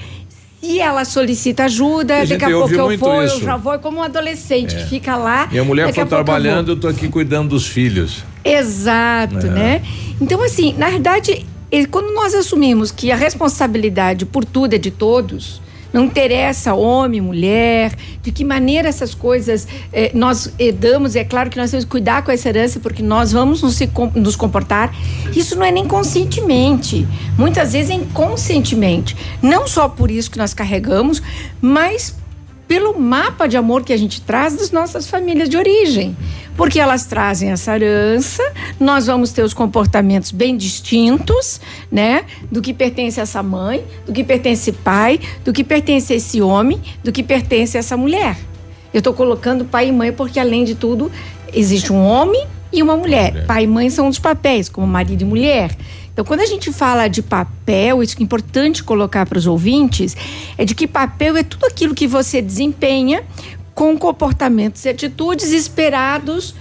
Se 0.67 0.79
ela 0.79 1.05
solicita 1.05 1.63
ajuda, 1.63 2.25
daqui 2.25 2.43
a 2.43 2.49
pouco 2.49 2.73
eu 2.73 2.97
vou, 2.97 3.23
isso. 3.23 3.35
eu 3.37 3.41
já 3.41 3.55
vou 3.55 3.73
é 3.73 3.77
como 3.77 3.99
um 3.99 4.03
adolescente 4.03 4.75
É. 4.75 4.79
que 4.79 4.89
fica 4.89 5.15
lá. 5.15 5.47
E 5.49 5.57
a 5.57 5.63
mulher 5.63 5.85
foi 5.85 5.93
pouco 5.93 6.07
eu 6.07 6.09
trabalhando, 6.09 6.71
eu 6.73 6.75
tô 6.75 6.89
aqui 6.89 7.07
cuidando 7.07 7.49
dos 7.49 7.65
filhos. 7.65 8.25
Exato, 8.43 9.47
É. 9.47 9.49
né? 9.49 9.81
Então, 10.19 10.43
assim, 10.43 10.73
na 10.77 10.89
verdade, 10.89 11.45
quando 11.89 12.13
nós 12.13 12.33
assumimos 12.35 12.91
que 12.91 13.11
a 13.11 13.15
responsabilidade 13.15 14.25
por 14.25 14.43
tudo 14.43 14.73
é 14.73 14.77
de 14.77 14.91
todos, 14.91 15.61
não 15.93 16.05
interessa 16.05 16.73
homem, 16.73 17.21
mulher, 17.21 17.93
de 18.21 18.31
que 18.31 18.43
maneira 18.43 18.89
essas 18.89 19.13
coisas 19.13 19.67
eh, 19.91 20.11
nós 20.13 20.53
herdamos, 20.59 21.15
é 21.15 21.23
claro 21.23 21.49
que 21.49 21.57
nós 21.57 21.71
temos 21.71 21.85
que 21.85 21.91
cuidar 21.91 22.23
com 22.23 22.31
essa 22.31 22.49
herança, 22.49 22.79
porque 22.79 23.01
nós 23.01 23.31
vamos 23.31 23.61
nos, 23.61 23.79
nos 24.15 24.35
comportar. 24.35 24.93
Isso 25.35 25.55
não 25.55 25.65
é 25.65 25.71
nem 25.71 25.87
conscientemente, 25.87 27.07
muitas 27.37 27.73
vezes 27.73 27.91
é 27.91 27.93
inconscientemente. 27.93 29.15
Não 29.41 29.67
só 29.67 29.87
por 29.87 30.11
isso 30.11 30.29
que 30.29 30.37
nós 30.37 30.53
carregamos, 30.53 31.21
mas 31.61 32.15
pelo 32.67 32.99
mapa 32.99 33.47
de 33.47 33.55
amor 33.55 33.83
que 33.83 33.93
a 33.93 33.97
gente 33.97 34.21
traz 34.21 34.55
das 34.55 34.71
nossas 34.71 35.07
famílias 35.07 35.47
de 35.47 35.57
origem. 35.57 36.15
Porque 36.55 36.79
elas 36.79 37.05
trazem 37.05 37.51
essa 37.51 37.75
herança, 37.75 38.43
nós 38.79 39.05
vamos 39.05 39.31
ter 39.31 39.43
os 39.43 39.53
comportamentos 39.53 40.31
bem 40.31 40.57
distintos, 40.57 41.61
né? 41.91 42.25
Do 42.51 42.61
que 42.61 42.73
pertence 42.73 43.19
a 43.19 43.23
essa 43.23 43.43
mãe, 43.43 43.85
do 44.05 44.11
que 44.11 44.23
pertence 44.23 44.69
esse 44.69 44.71
pai, 44.71 45.19
do 45.45 45.53
que 45.53 45.63
pertence 45.63 46.13
a 46.13 46.15
esse 46.15 46.41
homem, 46.41 46.81
do 47.03 47.11
que 47.11 47.21
pertence 47.21 47.77
a 47.77 47.79
essa 47.79 47.95
mulher. 47.95 48.37
Eu 48.91 48.99
estou 48.99 49.13
colocando 49.13 49.65
pai 49.65 49.89
e 49.89 49.91
mãe 49.91 50.11
porque, 50.11 50.39
além 50.39 50.63
de 50.63 50.73
tudo, 50.73 51.11
existe 51.53 51.93
um 51.93 52.03
homem 52.03 52.47
e 52.73 52.81
uma 52.81 52.97
mulher. 52.97 53.45
Pai 53.45 53.63
e 53.63 53.67
mãe 53.67 53.89
são 53.91 54.07
os 54.07 54.17
papéis, 54.17 54.67
como 54.67 54.87
marido 54.87 55.21
e 55.21 55.25
mulher. 55.25 55.75
Então, 56.17 56.25
quando 56.25 56.39
a 56.39 56.47
gente 56.47 56.73
fala 56.73 57.07
de 57.07 57.21
papel, 57.21 58.01
isso 58.01 58.17
que 58.17 58.23
é 58.23 58.25
importante 58.25 58.83
colocar 58.83 59.23
para 59.27 59.37
os 59.37 59.45
ouvintes, 59.45 60.17
é 60.57 60.65
de 60.65 60.73
que 60.73 60.87
papel 60.87 61.37
é 61.37 61.43
tudo 61.43 61.67
aquilo 61.67 61.93
que 61.93 62.07
você 62.07 62.41
desempenha 62.41 63.23
com 63.75 63.95
comportamentos 63.95 64.83
e 64.85 64.89
atitudes 64.89 65.51
esperados 65.51 66.55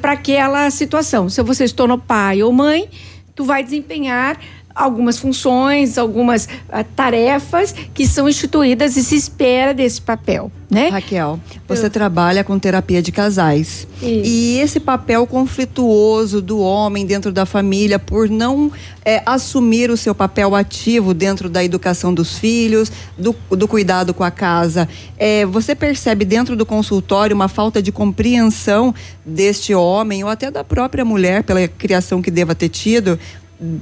para 0.00 0.12
aquela 0.12 0.70
situação. 0.70 1.28
Se 1.28 1.42
você 1.42 1.66
se 1.66 1.74
tornou 1.74 1.98
pai 1.98 2.44
ou 2.44 2.52
mãe, 2.52 2.88
tu 3.34 3.42
vai 3.42 3.64
desempenhar 3.64 4.38
algumas 4.74 5.18
funções, 5.18 5.98
algumas 5.98 6.48
ah, 6.70 6.84
tarefas 6.84 7.74
que 7.94 8.06
são 8.06 8.28
instituídas 8.28 8.96
e 8.96 9.02
se 9.02 9.16
espera 9.16 9.72
desse 9.74 10.00
papel, 10.00 10.50
né? 10.70 10.88
Raquel, 10.88 11.38
você 11.68 11.90
trabalha 11.90 12.42
com 12.42 12.58
terapia 12.58 13.02
de 13.02 13.12
casais. 13.12 13.86
E 14.02 14.58
esse 14.58 14.80
papel 14.80 15.26
conflituoso 15.26 16.42
do 16.42 16.58
homem 16.58 17.06
dentro 17.06 17.32
da 17.32 17.46
família 17.46 17.98
por 17.98 18.28
não 18.28 18.72
é, 19.04 19.22
assumir 19.26 19.90
o 19.90 19.96
seu 19.96 20.14
papel 20.14 20.54
ativo 20.54 21.14
dentro 21.14 21.48
da 21.48 21.62
educação 21.62 22.12
dos 22.12 22.38
filhos, 22.38 22.90
do, 23.16 23.34
do 23.50 23.68
cuidado 23.68 24.14
com 24.14 24.24
a 24.24 24.30
casa. 24.30 24.88
É, 25.16 25.44
você 25.46 25.74
percebe 25.74 26.24
dentro 26.24 26.56
do 26.56 26.64
consultório 26.64 27.34
uma 27.34 27.48
falta 27.48 27.82
de 27.82 27.92
compreensão 27.92 28.94
deste 29.24 29.74
homem 29.74 30.24
ou 30.24 30.30
até 30.30 30.50
da 30.50 30.64
própria 30.64 31.04
mulher 31.04 31.42
pela 31.44 31.66
criação 31.68 32.22
que 32.22 32.30
deva 32.30 32.54
ter 32.54 32.68
tido? 32.68 33.18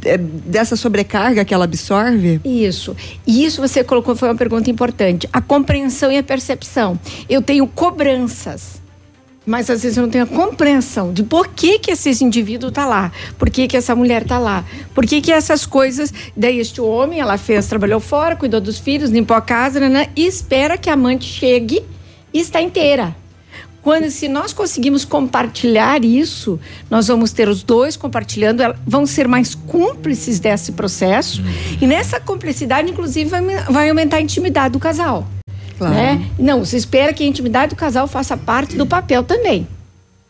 É, 0.05 0.19
dessa 0.19 0.77
sobrecarga 0.77 1.45
que 1.45 1.55
ela 1.55 1.65
absorve? 1.65 2.41
Isso. 2.45 2.97
E 3.27 3.45
isso 3.45 3.61
você 3.61 3.83
colocou 3.83 4.15
foi 4.15 4.29
uma 4.29 4.35
pergunta 4.35 4.71
importante. 4.71 5.29
A 5.33 5.41
compreensão 5.41 6.13
e 6.13 6.19
a 6.19 6.23
percepção. 6.23 6.99
Eu 7.29 7.41
tenho 7.41 7.67
cobranças. 7.67 8.81
Mas 9.47 9.71
às 9.71 9.83
vezes 9.83 9.97
eu 9.97 10.03
não 10.03 10.11
tenho 10.11 10.25
a 10.25 10.27
compreensão 10.27 11.13
de 11.13 11.25
por 11.25 11.49
que, 11.49 11.79
que 11.79 11.91
esse 11.91 12.23
indivíduo 12.23 12.69
está 12.69 12.87
lá, 12.87 13.11
por 13.39 13.49
que, 13.49 13.67
que 13.67 13.77
essa 13.77 13.97
mulher 13.97 14.23
está 14.23 14.39
lá, 14.39 14.65
por 14.95 15.07
que, 15.07 15.21
que 15.21 15.33
essas 15.33 15.65
coisas. 15.65 16.13
Daí, 16.37 16.61
este 16.61 16.81
homem, 16.81 17.21
ela 17.21 17.39
fez, 17.39 17.67
trabalhou 17.67 18.01
fora, 18.01 18.37
cuidou 18.37 18.61
dos 18.61 18.79
filhos, 18.79 19.11
limpou 19.11 19.37
a 19.37 19.41
casa, 19.41 19.81
né, 19.81 19.89
né, 19.89 20.09
e 20.15 20.27
espera 20.27 20.77
que 20.77 20.91
a 20.91 20.93
amante 20.93 21.25
chegue 21.25 21.83
e 22.33 22.39
está 22.39 22.61
inteira. 22.61 23.17
Quando 23.83 24.11
se 24.11 24.29
nós 24.29 24.53
conseguimos 24.53 25.05
compartilhar 25.05 26.05
isso, 26.05 26.61
nós 26.91 27.09
vamos 27.09 27.33
ter 27.33 27.49
os 27.49 27.63
dois 27.63 27.97
compartilhando, 27.97 28.63
vão 28.87 29.07
ser 29.07 29.27
mais 29.27 29.55
cúmplices 29.55 30.39
desse 30.39 30.73
processo. 30.73 31.43
E 31.81 31.87
nessa 31.87 32.21
cumplicidade, 32.21 32.91
inclusive, 32.91 33.31
vai, 33.71 33.89
aumentar 33.89 34.19
a 34.19 34.21
intimidade 34.21 34.73
do 34.73 34.79
casal. 34.79 35.27
Claro. 35.79 35.95
Né? 35.95 36.31
Não, 36.39 36.65
você 36.65 36.77
espera 36.77 37.13
que 37.13 37.25
a 37.25 37.27
intimidade 37.27 37.75
do 37.75 37.77
casal 37.77 38.07
faça 38.07 38.37
parte 38.37 38.77
do 38.77 38.87
papel 38.87 39.25
também. 39.25 39.67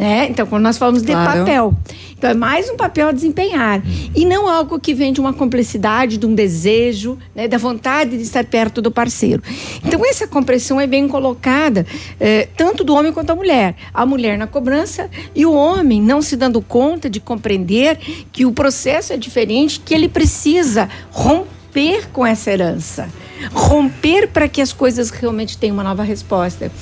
Né? 0.01 0.29
Então, 0.31 0.47
quando 0.47 0.63
nós 0.63 0.79
falamos 0.79 1.03
de 1.03 1.13
Claro. 1.13 1.41
papel. 1.41 1.75
Então, 2.17 2.31
é 2.31 2.35
mais 2.35 2.71
um 2.71 2.77
papel 2.77 3.09
a 3.09 3.13
desempenhar. 3.13 3.83
E 4.17 4.25
não 4.25 4.49
algo 4.49 4.81
que 4.81 4.95
vem 4.95 5.13
de 5.13 5.21
uma 5.21 5.35
complexidade, 5.35 6.17
de 6.17 6.25
um 6.25 6.35
desejo, 6.35 7.19
né? 7.35 7.47
da 7.47 7.59
vontade 7.59 8.17
de 8.17 8.23
estar 8.23 8.43
perto 8.47 8.81
do 8.81 8.91
parceiro. 8.91 9.43
Então, 9.85 10.01
essa 10.07 10.27
compreensão 10.27 10.81
é 10.81 10.87
bem 10.87 11.07
colocada, 11.07 11.85
eh, 12.19 12.49
tanto 12.57 12.83
do 12.83 12.95
homem 12.95 13.13
quanto 13.13 13.27
da 13.27 13.35
mulher. 13.35 13.75
A 13.93 14.07
mulher 14.07 14.39
na 14.39 14.47
cobrança 14.47 15.11
e 15.35 15.45
o 15.45 15.53
homem 15.53 16.01
não 16.01 16.23
se 16.23 16.35
dando 16.35 16.63
conta 16.63 17.11
de 17.11 17.21
compreender 17.21 17.99
que 18.33 18.47
o 18.47 18.53
processo 18.53 19.13
é 19.13 19.19
diferente, 19.19 19.81
que 19.81 19.93
ele 19.93 20.09
precisa 20.09 20.89
romper 21.11 22.09
com 22.11 22.25
essa 22.25 22.51
herança. 22.51 23.07
Romper 23.53 24.29
para 24.29 24.49
que 24.49 24.63
as 24.63 24.73
coisas 24.73 25.11
realmente 25.11 25.59
tenham 25.59 25.75
uma 25.75 25.85
nova 25.85 26.03
resposta. 26.03 26.73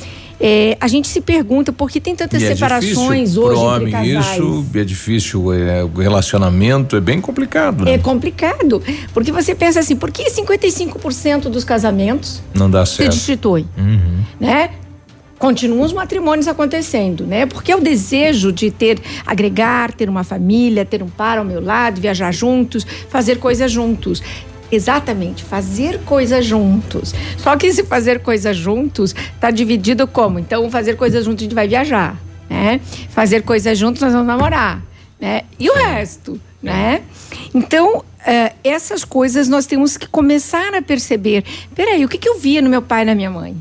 É, 0.40 0.77
a 0.81 0.86
gente 0.86 1.09
se 1.09 1.20
pergunta 1.20 1.73
por 1.73 1.90
que 1.90 2.01
tem 2.01 2.15
tantas 2.15 2.40
E 2.43 2.47
é 2.47 2.55
separações 2.55 3.32
difícil 3.32 3.43
hoje 3.43 3.60
entre 3.60 3.74
homem 3.74 3.90
casais. 3.93 4.36
isso, 4.39 4.66
é 4.74 4.85
difícil, 4.85 5.52
é, 5.52 5.82
o 5.82 5.89
relacionamento 5.89 6.94
é 6.97 7.01
bem 7.01 7.20
complicado, 7.20 7.85
né? 7.85 7.94
É 7.94 7.98
complicado, 7.98 8.81
porque 9.12 9.32
você 9.32 9.52
pensa 9.55 9.81
assim, 9.81 9.97
por 9.97 10.10
que 10.12 10.31
55% 10.31 11.48
dos 11.48 11.65
casamentos 11.65 12.40
Não 12.55 12.70
dá 12.70 12.86
se 12.86 12.97
certo. 12.97 13.10
destituem, 13.10 13.69
Uhum. 13.77 14.23
né? 14.39 14.70
Continuam 15.39 15.82
os 15.82 15.93
matrimônios 15.93 16.48
acontecendo, 16.48 17.24
né? 17.24 17.47
Porque 17.47 17.70
é 17.70 17.77
o 17.77 17.81
desejo 17.81 18.52
de 18.52 18.70
ter, 18.73 18.98
agregar, 19.24 19.93
ter 19.93 20.09
uma 20.09 20.24
família, 20.24 20.85
ter 20.85 21.01
um 21.02 21.09
par 21.09 21.39
ao 21.39 21.44
meu 21.44 21.60
lado, 21.65 22.01
viajar 22.01 22.32
juntos, 22.32 22.85
fazer 23.09 23.39
coisas 23.39 23.70
juntos. 23.70 24.20
Exatamente, 24.70 25.45
fazer 25.45 26.01
coisas 26.01 26.45
juntos. 26.45 27.15
Só 27.39 27.57
que 27.57 27.66
esse 27.66 27.85
fazer 27.85 28.20
coisas 28.20 28.57
juntos 28.57 29.15
está 29.35 29.51
dividido 29.51 30.07
como? 30.07 30.39
Então, 30.39 30.70
fazer 30.70 30.97
coisas 30.97 31.24
juntos 31.24 31.43
a 31.43 31.45
gente 31.45 31.55
vai 31.55 31.66
viajar, 31.66 32.20
né? 32.49 32.81
Fazer 33.09 33.43
coisas 33.43 33.78
juntos 33.78 34.03
nós 34.03 34.12
vamos 34.12 34.27
namorar, 34.27 34.82
né? 35.19 35.43
E 35.59 35.70
o 35.70 35.74
resto, 35.74 36.39
né? 36.62 37.03
Então, 37.55 38.05
eh, 38.27 38.53
essas 38.62 39.05
coisas 39.05 39.49
nós 39.49 39.65
temos 39.65 39.97
que 39.97 40.07
começar 40.07 40.74
a 40.74 40.82
perceber. 40.82 41.45
Peraí, 41.74 42.05
o 42.05 42.09
que, 42.09 42.19
que 42.19 42.28
eu 42.28 42.39
via 42.39 42.61
no 42.61 42.69
meu 42.69 42.82
pai 42.82 43.03
e 43.03 43.07
na 43.07 43.15
minha 43.15 43.31
mãe? 43.31 43.57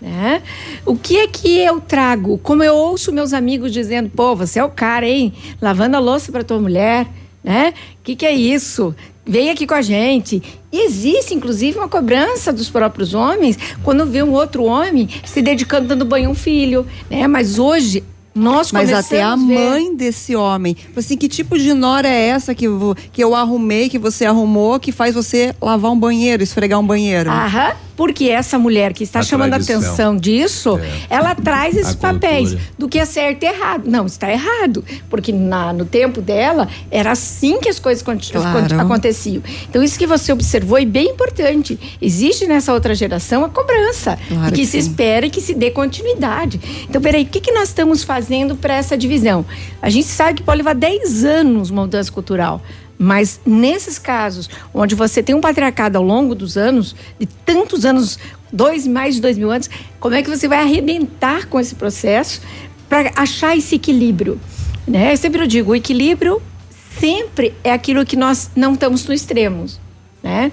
Né? 0.00 0.42
O 0.84 0.96
que 0.96 1.18
é 1.18 1.26
que 1.26 1.58
eu 1.58 1.80
trago? 1.80 2.38
Como 2.38 2.62
eu 2.62 2.74
ouço 2.74 3.12
meus 3.12 3.32
amigos 3.32 3.72
dizendo, 3.72 4.10
pô, 4.10 4.36
você 4.36 4.58
é 4.58 4.64
o 4.64 4.68
cara, 4.68 5.06
hein? 5.06 5.32
Lavando 5.60 5.96
a 5.96 6.00
louça 6.00 6.30
para 6.30 6.44
tua 6.44 6.58
mulher, 6.58 7.06
né? 7.42 7.72
O 8.00 8.04
que, 8.04 8.14
que 8.14 8.26
é 8.26 8.32
isso? 8.32 8.94
Vem 9.26 9.50
aqui 9.50 9.66
com 9.66 9.74
a 9.74 9.82
gente. 9.82 10.42
E 10.72 10.84
existe, 10.86 11.34
inclusive, 11.34 11.78
uma 11.78 11.88
cobrança 11.88 12.52
dos 12.52 12.70
próprios 12.70 13.12
homens 13.14 13.58
quando 13.82 14.06
vê 14.06 14.22
um 14.22 14.32
outro 14.32 14.64
homem 14.64 15.08
se 15.24 15.42
dedicando, 15.42 15.88
dando 15.88 16.04
banho 16.04 16.28
a 16.28 16.32
um 16.32 16.34
filho, 16.34 16.86
né? 17.10 17.26
Mas 17.26 17.58
hoje 17.58 18.04
nós 18.34 18.70
Mas 18.70 18.92
até 18.92 19.22
a 19.22 19.34
ver- 19.34 19.42
mãe 19.42 19.96
desse 19.96 20.36
homem. 20.36 20.76
Assim, 20.94 21.16
que 21.16 21.26
tipo 21.26 21.58
de 21.58 21.72
nora 21.72 22.06
é 22.06 22.26
essa 22.28 22.54
que, 22.54 22.66
que 23.10 23.24
eu 23.24 23.34
arrumei, 23.34 23.88
que 23.88 23.98
você 23.98 24.26
arrumou, 24.26 24.78
que 24.78 24.92
faz 24.92 25.14
você 25.14 25.54
lavar 25.60 25.90
um 25.90 25.98
banheiro, 25.98 26.42
esfregar 26.42 26.78
um 26.78 26.86
banheiro? 26.86 27.30
Aham, 27.30 27.72
porque 27.96 28.28
essa 28.28 28.58
mulher 28.58 28.92
que 28.92 29.02
está 29.04 29.20
A 29.20 29.22
chamando 29.22 29.54
a 29.54 29.56
atenção 29.56 30.16
disso, 30.16 30.78
ela 31.08 31.34
traz 31.34 31.74
esses 31.76 31.92
A 31.92 31.96
cultura. 31.96 32.12
papéis 32.14 32.56
do 32.78 32.88
que 32.88 32.98
é 32.98 33.04
certo 33.04 33.42
e 33.42 33.46
errado. 33.46 33.84
Não, 33.86 34.06
está 34.06 34.30
errado, 34.30 34.84
porque 35.08 35.32
na, 35.32 35.72
no 35.72 35.84
tempo 35.84 36.20
dela 36.20 36.68
era 36.90 37.12
assim 37.12 37.58
que 37.60 37.68
as 37.68 37.78
coisas 37.78 38.02
Claro. 38.04 38.80
aconteciam. 38.80 39.42
Então 39.68 39.82
isso 39.82 39.98
que 39.98 40.06
você 40.06 40.32
observou 40.32 40.78
é 40.78 40.84
bem 40.84 41.10
importante. 41.10 41.78
Existe 42.00 42.46
nessa 42.46 42.72
outra 42.72 42.94
geração 42.94 43.44
a 43.44 43.48
cobrança 43.48 44.18
Claro 44.28 44.48
e 44.48 44.50
que, 44.52 44.60
que 44.62 44.66
se 44.66 44.78
espera 44.78 45.28
que 45.30 45.40
se 45.40 45.54
dê 45.54 45.70
continuidade. 45.70 46.60
Então, 46.88 47.00
peraí, 47.00 47.22
o 47.22 47.26
que, 47.26 47.40
que 47.40 47.52
nós 47.52 47.68
estamos 47.68 48.02
fazendo 48.02 48.56
para 48.56 48.74
essa 48.74 48.96
divisão? 48.96 49.44
A 49.80 49.88
gente 49.88 50.06
sabe 50.06 50.34
que 50.34 50.42
pode 50.42 50.58
levar 50.58 50.74
10 50.74 51.24
anos 51.24 51.70
uma 51.70 51.82
mudança 51.82 52.10
cultural. 52.12 52.60
Mas 52.98 53.40
nesses 53.44 53.98
casos, 53.98 54.48
onde 54.72 54.94
você 54.94 55.22
tem 55.22 55.34
um 55.34 55.40
patriarcado 55.40 55.98
ao 55.98 56.04
longo 56.04 56.34
dos 56.34 56.56
anos, 56.56 56.96
de 57.18 57.26
tantos 57.26 57.84
anos, 57.84 58.18
dois 58.52 58.86
mais 58.86 59.16
de 59.16 59.20
dois 59.20 59.36
mil 59.36 59.50
anos, 59.50 59.68
como 60.00 60.14
é 60.14 60.22
que 60.22 60.30
você 60.30 60.48
vai 60.48 60.60
arrebentar 60.60 61.46
com 61.46 61.60
esse 61.60 61.74
processo 61.74 62.40
para 62.88 63.12
achar 63.16 63.56
esse 63.56 63.74
equilíbrio? 63.74 64.40
Né? 64.86 65.12
Eu 65.12 65.16
sempre 65.16 65.46
digo, 65.46 65.72
o 65.72 65.76
equilíbrio 65.76 66.40
sempre 66.98 67.52
é 67.62 67.72
aquilo 67.72 68.04
que 68.06 68.16
nós 68.16 68.50
não 68.56 68.74
estamos 68.74 69.04
no 69.06 69.12
extremos. 69.12 69.78
Né? 70.22 70.50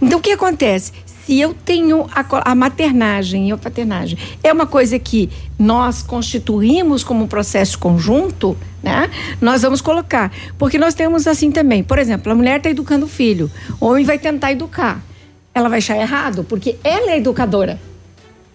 Então, 0.00 0.18
o 0.18 0.22
que 0.22 0.32
acontece? 0.32 0.92
Se 1.26 1.40
eu 1.40 1.52
tenho 1.52 2.06
a, 2.14 2.52
a 2.52 2.54
maternagem 2.54 3.48
e 3.48 3.52
a 3.52 3.56
paternagem, 3.56 4.16
é 4.44 4.52
uma 4.52 4.64
coisa 4.64 4.96
que 4.96 5.28
nós 5.58 6.00
constituímos 6.00 7.02
como 7.02 7.24
um 7.24 7.26
processo 7.26 7.80
conjunto, 7.80 8.56
né? 8.80 9.10
Nós 9.40 9.62
vamos 9.62 9.80
colocar. 9.80 10.30
Porque 10.56 10.78
nós 10.78 10.94
temos 10.94 11.26
assim 11.26 11.50
também. 11.50 11.82
Por 11.82 11.98
exemplo, 11.98 12.30
a 12.30 12.34
mulher 12.36 12.58
está 12.58 12.70
educando 12.70 13.06
o 13.06 13.08
filho, 13.08 13.50
o 13.80 13.86
homem 13.86 14.04
vai 14.04 14.20
tentar 14.20 14.52
educar. 14.52 15.02
Ela 15.52 15.68
vai 15.68 15.78
achar 15.78 15.96
errado, 15.96 16.44
porque 16.44 16.76
ela 16.84 17.10
é 17.10 17.16
educadora. 17.16 17.80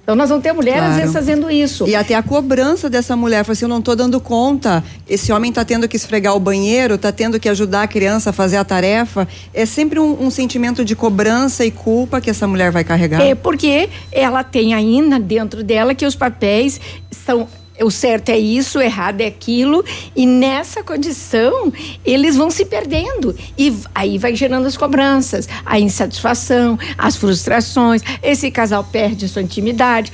Então, 0.04 0.16
nós 0.16 0.30
vamos 0.30 0.44
ter 0.44 0.52
mulher, 0.52 0.78
às 0.78 0.80
Claro. 0.80 0.96
vezes, 0.96 1.14
fazendo 1.14 1.50
isso. 1.52 1.88
E 1.88 1.96
até 1.96 2.16
a 2.16 2.24
cobrança 2.24 2.90
dessa 2.90 3.16
mulher, 3.16 3.46
assim, 3.48 3.66
eu 3.66 3.70
não 3.70 3.82
tô 3.82 3.96
dando 3.96 4.20
conta, 4.20 4.84
esse 5.08 5.32
homem 5.32 5.54
tá 5.54 5.64
tendo 5.64 5.88
que 5.88 5.96
esfregar 5.96 6.36
o 6.36 6.40
banheiro, 6.40 6.98
tá 6.98 7.12
tendo 7.12 7.40
que 7.40 7.48
ajudar 7.48 7.84
a 7.84 7.88
criança 7.88 8.32
a 8.32 8.34
fazer 8.34 8.58
a 8.58 8.64
tarefa, 8.64 9.28
é 9.54 9.66
sempre 9.66 10.00
um, 10.00 10.24
um 10.24 10.32
sentimento 10.32 10.84
de 10.84 10.96
cobrança 10.96 11.64
e 11.64 11.70
culpa 11.72 12.20
que 12.20 12.30
essa 12.30 12.48
mulher 12.48 12.72
vai 12.72 12.84
carregar. 12.84 13.22
É 13.22 13.36
porque 13.36 13.90
ela 14.12 14.44
tem 14.44 14.74
ainda 14.74 15.20
dentro 15.20 15.64
dela 15.64 15.94
que 15.94 16.06
os 16.06 16.16
papéis 16.16 16.82
são. 17.12 17.48
O 17.80 17.90
certo 17.90 18.30
é 18.30 18.38
isso, 18.38 18.80
o 18.80 18.82
errado 18.82 19.22
é 19.22 19.28
aquilo, 19.28 19.84
e 20.16 20.26
nessa 20.26 20.84
condição 20.84 21.72
eles 22.06 22.36
vão 22.36 22.52
se 22.52 22.66
perdendo. 22.66 23.36
E 23.58 23.74
aí 23.96 24.18
vai 24.18 24.36
gerando 24.36 24.68
as 24.68 24.78
cobranças, 24.78 25.48
a 25.66 25.80
insatisfação, 25.80 26.78
as 26.98 27.16
frustrações. 27.16 28.02
Esse 28.22 28.52
casal 28.52 28.84
perde 28.84 29.28
sua 29.28 29.42
intimidade. 29.42 30.12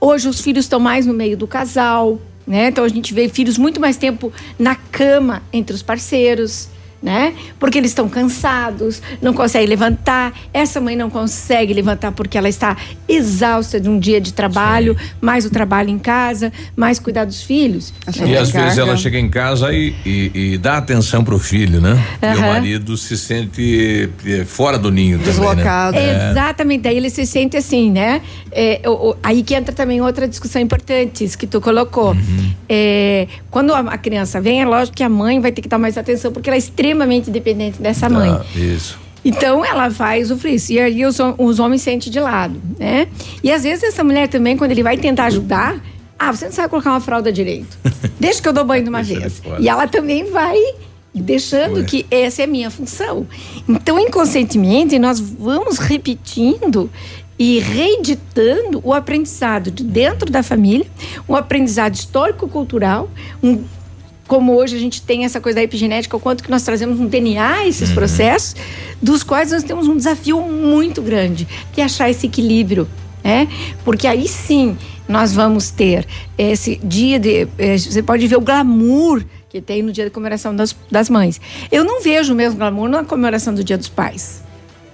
Hoje 0.00 0.28
os 0.28 0.40
filhos 0.40 0.64
estão 0.64 0.80
mais 0.80 1.06
no 1.06 1.14
meio 1.14 1.36
do 1.36 1.46
casal, 1.46 2.18
né? 2.46 2.68
Então 2.68 2.84
a 2.84 2.88
gente 2.88 3.12
vê 3.12 3.28
filhos 3.28 3.58
muito 3.58 3.80
mais 3.80 3.96
tempo 3.96 4.32
na 4.58 4.74
cama 4.74 5.42
entre 5.52 5.74
os 5.74 5.82
parceiros, 5.82 6.68
né? 7.02 7.34
Porque 7.58 7.78
eles 7.78 7.90
estão 7.90 8.08
cansados, 8.08 9.00
não 9.22 9.32
conseguem 9.32 9.68
levantar. 9.68 10.32
Essa 10.52 10.80
mãe 10.80 10.96
não 10.96 11.08
consegue 11.10 11.72
levantar 11.72 12.10
porque 12.12 12.36
ela 12.38 12.48
está 12.48 12.76
exausta 13.08 13.78
de 13.80 13.88
um 13.88 13.98
dia 13.98 14.20
de 14.20 14.32
trabalho, 14.32 14.96
mais 15.20 15.44
o 15.44 15.50
trabalho 15.50 15.88
em 15.90 15.98
casa, 15.98 16.52
mais 16.74 16.98
cuidar 16.98 17.24
dos 17.24 17.42
filhos. 17.42 17.92
né? 18.06 18.12
E 18.32 18.36
às 18.36 18.50
vezes 18.64 18.78
ela 18.78 18.96
chega 18.96 19.18
em 19.18 19.28
casa 19.28 19.72
e, 19.72 19.94
e, 20.04 20.30
e 20.54 20.58
dá 20.58 20.78
atenção 20.78 21.22
pro 21.22 21.38
filho, 21.38 21.80
né? 21.80 22.02
E 22.22 22.26
o 22.26 22.40
marido 22.52 22.96
se 22.96 23.16
sente 23.16 24.10
eh, 24.26 24.44
fora 24.44 24.78
do 24.78 24.90
ninho 24.90 25.18
também, 25.18 25.34
né? 25.56 25.62
É. 25.98 26.30
Exatamente, 26.30 26.82
daí 26.82 26.96
ele 26.96 27.10
se 27.10 27.24
sente 27.26 27.56
assim, 27.56 27.90
né? 27.90 28.20
É, 28.50 28.80
o- 28.86 29.10
o- 29.10 29.16
aí 29.22 29.42
que 29.42 29.54
entra 29.54 29.72
também 29.74 30.00
outra 30.00 30.26
discussão 30.26 30.60
importante, 30.60 31.24
isso 31.24 31.36
que 31.38 31.46
tu 31.46 31.60
colocou. 31.60 32.12
Uhum. 32.12 32.52
É, 32.68 33.28
quando 33.50 33.72
a, 33.74 33.80
a 33.80 33.98
criança 33.98 34.40
vem, 34.40 34.62
é 34.62 34.64
lógico 34.66 34.96
que 34.96 35.02
a 35.04 35.08
mãe 35.08 35.38
vai 35.40 35.52
ter 35.52 35.60
que 35.62 35.68
dar 35.68 35.78
mais 35.78 35.96
atenção, 35.98 36.32
porque 36.32 36.48
ela 36.48 36.56
é 36.56 36.58
extremamente 36.58 36.85
dependente 37.30 37.80
dessa 37.80 38.08
mãe. 38.08 38.30
Ah, 38.30 38.44
isso. 38.54 38.98
Então 39.24 39.64
ela 39.64 39.88
vai 39.88 40.22
usufruir 40.22 40.54
isso. 40.54 40.72
E 40.72 40.78
aí 40.78 41.04
os, 41.04 41.18
os 41.36 41.58
homens 41.58 41.82
sentem 41.82 42.12
de 42.12 42.20
lado, 42.20 42.60
né? 42.78 43.08
E 43.42 43.50
às 43.50 43.64
vezes 43.64 43.82
essa 43.82 44.04
mulher 44.04 44.28
também, 44.28 44.56
quando 44.56 44.70
ele 44.70 44.84
vai 44.84 44.96
tentar 44.96 45.24
ajudar, 45.24 45.82
ah, 46.18 46.32
você 46.32 46.44
não 46.46 46.52
sabe 46.52 46.68
colocar 46.68 46.90
uma 46.90 47.00
fralda 47.00 47.32
direito. 47.32 47.76
Deixa 48.20 48.40
que 48.40 48.48
eu 48.48 48.52
dou 48.52 48.64
banho 48.64 48.84
de 48.84 48.88
uma 48.88 49.02
vez. 49.02 49.42
E 49.58 49.68
ela 49.68 49.88
também 49.88 50.30
vai 50.30 50.56
deixando 51.12 51.84
que 51.84 52.06
essa 52.10 52.42
é 52.42 52.44
a 52.44 52.48
minha 52.48 52.70
função. 52.70 53.26
Então, 53.68 53.98
inconscientemente, 53.98 54.98
nós 54.98 55.18
vamos 55.18 55.78
repetindo 55.78 56.90
e 57.38 57.58
reeditando 57.58 58.80
o 58.82 58.94
aprendizado 58.94 59.70
de 59.70 59.84
dentro 59.84 60.30
da 60.30 60.42
família, 60.42 60.86
um 61.28 61.34
aprendizado 61.34 61.94
histórico-cultural, 61.94 63.10
um 63.42 63.62
como 64.26 64.54
hoje 64.54 64.76
a 64.76 64.78
gente 64.78 65.00
tem 65.02 65.24
essa 65.24 65.40
coisa 65.40 65.56
da 65.56 65.62
epigenética, 65.62 66.16
o 66.16 66.20
quanto 66.20 66.42
que 66.42 66.50
nós 66.50 66.62
trazemos 66.62 66.98
no 66.98 67.08
DNA 67.08 67.66
esses 67.66 67.90
processos, 67.92 68.56
dos 69.00 69.22
quais 69.22 69.52
nós 69.52 69.62
temos 69.62 69.86
um 69.88 69.96
desafio 69.96 70.40
muito 70.40 71.00
grande, 71.00 71.46
que 71.72 71.80
é 71.80 71.84
achar 71.84 72.10
esse 72.10 72.26
equilíbrio, 72.26 72.88
né? 73.22 73.48
Porque 73.84 74.06
aí 74.06 74.26
sim 74.26 74.76
nós 75.08 75.32
vamos 75.32 75.70
ter 75.70 76.04
esse 76.36 76.76
dia 76.82 77.18
de. 77.20 77.46
eh, 77.58 77.78
Você 77.78 78.02
pode 78.02 78.26
ver 78.26 78.36
o 78.36 78.40
glamour 78.40 79.22
que 79.48 79.60
tem 79.60 79.80
no 79.82 79.92
dia 79.92 80.04
da 80.04 80.10
comemoração 80.10 80.54
das, 80.54 80.74
das 80.90 81.08
mães. 81.08 81.40
Eu 81.70 81.84
não 81.84 82.02
vejo 82.02 82.32
o 82.32 82.36
mesmo 82.36 82.58
glamour 82.58 82.88
na 82.88 83.04
comemoração 83.04 83.54
do 83.54 83.62
dia 83.62 83.78
dos 83.78 83.88
pais. 83.88 84.42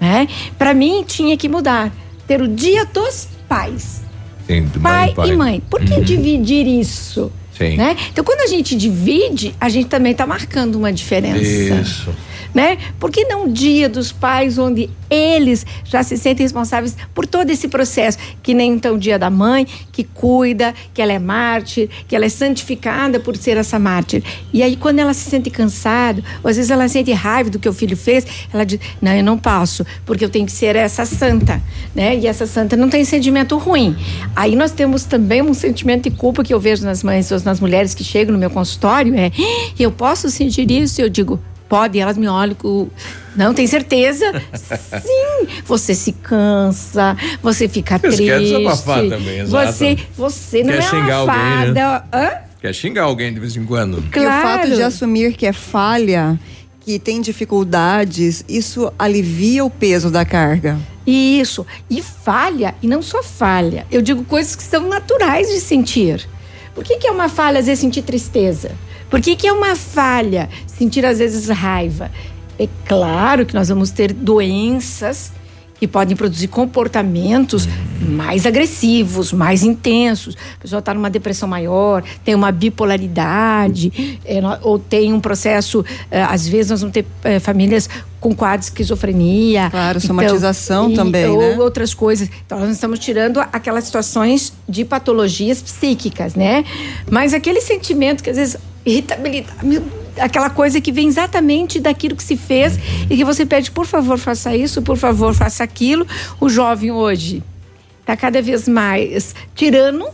Né? 0.00 0.28
Para 0.58 0.74
mim 0.74 1.02
tinha 1.06 1.36
que 1.36 1.48
mudar. 1.48 1.90
Ter 2.26 2.42
o 2.42 2.48
dia 2.48 2.84
dos 2.84 3.26
pais. 3.48 4.02
Sim, 4.46 4.68
Pai, 4.82 5.14
e 5.28 5.36
mãe. 5.36 5.62
Por 5.70 5.80
que 5.82 5.94
Uhum. 5.94 6.02
dividir 6.02 6.66
isso? 6.66 7.32
Sim. 7.56 7.76
Né? 7.76 7.96
Então, 8.10 8.24
quando 8.24 8.40
a 8.40 8.46
gente 8.46 8.74
divide, 8.74 9.54
a 9.60 9.68
gente 9.68 9.88
também 9.88 10.12
está 10.12 10.26
marcando 10.26 10.76
uma 10.76 10.92
diferença. 10.92 11.40
Isso. 11.40 12.10
Né? 12.54 12.76
Por 13.00 13.10
que 13.10 13.24
não 13.24 13.46
o 13.46 13.52
dia 13.52 13.88
dos 13.88 14.12
pais, 14.12 14.58
onde 14.58 14.90
eles 15.08 15.64
já 15.84 16.02
se 16.02 16.18
sentem 16.18 16.44
responsáveis 16.44 16.94
por 17.14 17.26
todo 17.26 17.48
esse 17.50 17.66
processo? 17.66 18.18
Que 18.42 18.52
nem 18.52 18.72
então 18.72 18.96
o 18.96 18.98
dia 18.98 19.18
da 19.18 19.30
mãe, 19.30 19.66
que 19.90 20.04
cuida, 20.04 20.74
que 20.92 21.00
ela 21.00 21.12
é 21.12 21.18
mártir, 21.18 21.88
que 22.06 22.14
ela 22.14 22.26
é 22.26 22.28
santificada 22.28 23.18
por 23.18 23.36
ser 23.36 23.56
essa 23.56 23.78
mártir. 23.78 24.22
E 24.52 24.62
aí, 24.62 24.76
quando 24.76 24.98
ela 24.98 25.14
se 25.14 25.30
sente 25.30 25.48
cansada, 25.48 26.22
ou 26.42 26.50
às 26.50 26.56
vezes 26.56 26.70
ela 26.70 26.86
sente 26.88 27.10
raiva 27.12 27.48
do 27.48 27.58
que 27.58 27.68
o 27.68 27.72
filho 27.72 27.96
fez, 27.96 28.26
ela 28.52 28.64
diz: 28.64 28.78
Não, 29.00 29.12
eu 29.12 29.24
não 29.24 29.38
posso, 29.38 29.86
porque 30.04 30.24
eu 30.24 30.28
tenho 30.28 30.44
que 30.44 30.52
ser 30.52 30.76
essa 30.76 31.06
santa. 31.06 31.62
Né? 31.94 32.16
E 32.16 32.26
essa 32.26 32.46
santa 32.46 32.76
não 32.76 32.90
tem 32.90 33.02
sentimento 33.04 33.56
ruim. 33.56 33.96
Aí 34.36 34.54
nós 34.56 34.72
temos 34.72 35.04
também 35.04 35.40
um 35.40 35.54
sentimento 35.54 36.10
de 36.10 36.16
culpa 36.16 36.44
que 36.44 36.52
eu 36.52 36.60
vejo 36.60 36.84
nas 36.84 37.02
mães 37.02 37.30
ou 37.30 37.38
nas 37.52 37.60
mulheres 37.60 37.94
que 37.94 38.02
chegam 38.02 38.32
no 38.32 38.38
meu 38.38 38.50
consultório: 38.50 39.14
é, 39.14 39.30
eu 39.78 39.92
posso 39.92 40.30
sentir 40.30 40.70
isso? 40.70 41.00
Eu 41.00 41.08
digo, 41.08 41.38
Pode, 41.72 41.98
elas 41.98 42.18
me 42.18 42.28
olham 42.28 42.54
com. 42.54 42.86
Não, 43.34 43.54
tem 43.54 43.66
certeza? 43.66 44.30
Sim! 44.52 45.48
Você 45.64 45.94
se 45.94 46.12
cansa, 46.12 47.16
você 47.42 47.66
fica 47.66 47.94
Eles 47.94 48.16
triste. 48.16 48.24
querem 48.30 48.44
desabafar 48.44 49.08
também, 49.08 49.38
exato. 49.38 49.72
Você, 49.72 49.98
você 50.14 50.62
não 50.62 50.72
Quer 50.74 50.78
é 50.78 50.82
xingar 50.82 51.24
uma 51.24 51.32
alguém, 51.32 51.72
né? 51.72 51.80
fada. 51.80 52.04
Hã? 52.12 52.30
Quer 52.60 52.74
xingar 52.74 53.04
alguém 53.04 53.32
de 53.32 53.40
vez 53.40 53.56
em 53.56 53.64
quando? 53.64 54.04
E 54.14 54.18
o 54.18 54.22
fato 54.42 54.68
de 54.68 54.82
assumir 54.82 55.32
que 55.32 55.46
é 55.46 55.52
falha, 55.54 56.38
que 56.80 56.98
tem 56.98 57.22
dificuldades, 57.22 58.44
isso 58.46 58.92
alivia 58.98 59.64
o 59.64 59.70
peso 59.70 60.10
da 60.10 60.26
carga. 60.26 60.78
Isso. 61.06 61.66
E 61.88 62.02
falha, 62.02 62.74
e 62.82 62.86
não 62.86 63.00
só 63.00 63.22
falha. 63.22 63.86
Eu 63.90 64.02
digo 64.02 64.24
coisas 64.24 64.54
que 64.54 64.62
são 64.62 64.90
naturais 64.90 65.48
de 65.48 65.58
sentir. 65.58 66.28
Por 66.74 66.84
que, 66.84 66.96
que 66.96 67.06
é 67.06 67.10
uma 67.10 67.28
falha, 67.28 67.60
às 67.60 67.66
vezes, 67.66 67.80
sentir 67.80 68.02
tristeza? 68.02 68.72
Por 69.10 69.20
que, 69.20 69.36
que 69.36 69.46
é 69.46 69.52
uma 69.52 69.76
falha 69.76 70.48
sentir, 70.66 71.04
às 71.04 71.18
vezes, 71.18 71.48
raiva? 71.48 72.10
É 72.58 72.68
claro 72.86 73.44
que 73.44 73.54
nós 73.54 73.68
vamos 73.68 73.90
ter 73.90 74.12
doenças 74.12 75.32
que 75.82 75.88
podem 75.88 76.14
produzir 76.16 76.46
comportamentos 76.46 77.68
mais 78.00 78.46
agressivos, 78.46 79.32
mais 79.32 79.64
intensos. 79.64 80.36
A 80.56 80.62
pessoa 80.62 80.78
está 80.78 80.94
numa 80.94 81.10
depressão 81.10 81.48
maior, 81.48 82.04
tem 82.24 82.36
uma 82.36 82.52
bipolaridade, 82.52 84.20
é, 84.24 84.40
ou 84.62 84.78
tem 84.78 85.12
um 85.12 85.18
processo. 85.18 85.84
é, 86.08 86.22
às 86.22 86.46
vezes, 86.46 86.70
nós 86.70 86.82
vamos 86.82 86.94
ter 86.94 87.04
é, 87.24 87.40
famílias 87.40 87.90
com 88.20 88.32
quadro 88.32 88.60
de 88.60 88.66
esquizofrenia. 88.66 89.70
Claro, 89.70 90.00
somatização 90.00 90.94
também, 90.94 91.26
ou 91.26 91.40
né? 91.40 91.56
outras 91.58 91.92
coisas. 91.92 92.30
Então, 92.46 92.60
nós 92.60 92.70
estamos 92.70 93.00
tirando 93.00 93.40
aquelas 93.40 93.82
situações 93.82 94.52
de 94.68 94.84
patologias 94.84 95.60
psíquicas, 95.60 96.36
né? 96.36 96.64
Mas 97.10 97.34
aquele 97.34 97.60
sentimento 97.60 98.22
que 98.22 98.30
às 98.30 98.36
vezes 98.36 98.56
irritabilidade, 98.86 99.66
meu, 99.66 99.82
aquela 100.18 100.50
coisa 100.50 100.80
que 100.80 100.92
vem 100.92 101.08
exatamente 101.08 101.80
daquilo 101.80 102.16
que 102.16 102.22
se 102.22 102.36
fez 102.36 102.78
e 103.08 103.16
que 103.16 103.24
você 103.24 103.44
pede, 103.46 103.70
por 103.70 103.86
favor, 103.86 104.18
faça 104.18 104.54
isso, 104.56 104.82
por 104.82 104.96
favor, 104.96 105.34
faça 105.34 105.64
aquilo. 105.64 106.06
O 106.40 106.48
jovem 106.48 106.90
hoje 106.90 107.42
está 108.00 108.16
cada 108.16 108.42
vez 108.42 108.68
mais 108.68 109.34
tirano. 109.54 110.06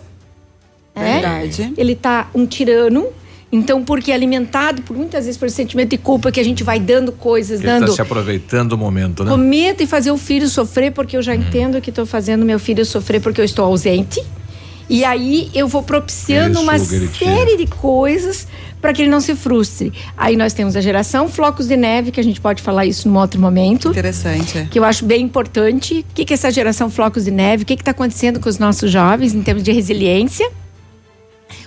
né? 0.94 1.20
Verdade. 1.20 1.72
Ele 1.76 1.92
está 1.92 2.28
um 2.34 2.46
tirano. 2.46 3.06
Então, 3.50 3.82
porque 3.82 4.12
é 4.12 4.14
alimentado 4.14 4.82
por 4.82 4.94
muitas 4.94 5.24
vezes 5.24 5.38
por 5.38 5.48
sentimento 5.48 5.88
de 5.90 5.96
culpa 5.96 6.30
que 6.30 6.38
a 6.38 6.44
gente 6.44 6.62
vai 6.62 6.78
dando 6.78 7.10
coisas, 7.12 7.60
Ele 7.60 7.68
dando 7.68 7.84
está 7.84 7.94
se 7.94 8.02
aproveitando 8.02 8.70
do 8.70 8.78
momento, 8.78 9.24
né? 9.24 9.30
com 9.30 9.38
medo 9.38 9.78
de 9.78 9.86
fazer 9.86 10.10
o 10.10 10.18
filho 10.18 10.46
sofrer, 10.48 10.92
porque 10.92 11.16
eu 11.16 11.22
já 11.22 11.34
entendo 11.34 11.80
que 11.80 11.88
estou 11.88 12.04
fazendo 12.04 12.44
meu 12.44 12.58
filho 12.58 12.84
sofrer 12.84 13.22
porque 13.22 13.40
eu 13.40 13.44
estou 13.46 13.64
ausente. 13.64 14.22
E 14.90 15.02
aí 15.02 15.50
eu 15.54 15.66
vou 15.66 15.82
propiciando 15.82 16.58
Ele 16.58 16.64
uma 16.64 16.78
série 16.78 17.56
de 17.56 17.66
coisas 17.66 18.46
para 18.80 18.92
que 18.92 19.02
ele 19.02 19.10
não 19.10 19.20
se 19.20 19.34
frustre. 19.34 19.92
Aí 20.16 20.36
nós 20.36 20.52
temos 20.52 20.76
a 20.76 20.80
geração 20.80 21.28
flocos 21.28 21.66
de 21.66 21.76
neve, 21.76 22.10
que 22.10 22.20
a 22.20 22.24
gente 22.24 22.40
pode 22.40 22.62
falar 22.62 22.86
isso 22.86 23.08
num 23.08 23.18
outro 23.18 23.40
momento. 23.40 23.88
Interessante. 23.88 24.68
Que 24.70 24.78
eu 24.78 24.84
acho 24.84 25.04
bem 25.04 25.22
importante. 25.22 26.04
O 26.10 26.14
que, 26.14 26.24
que 26.24 26.32
é 26.32 26.34
essa 26.34 26.50
geração 26.50 26.90
flocos 26.90 27.24
de 27.24 27.30
neve? 27.30 27.62
O 27.62 27.66
que 27.66 27.74
está 27.74 27.90
acontecendo 27.90 28.40
com 28.40 28.48
os 28.48 28.58
nossos 28.58 28.90
jovens 28.90 29.34
em 29.34 29.42
termos 29.42 29.62
de 29.62 29.72
resiliência? 29.72 30.48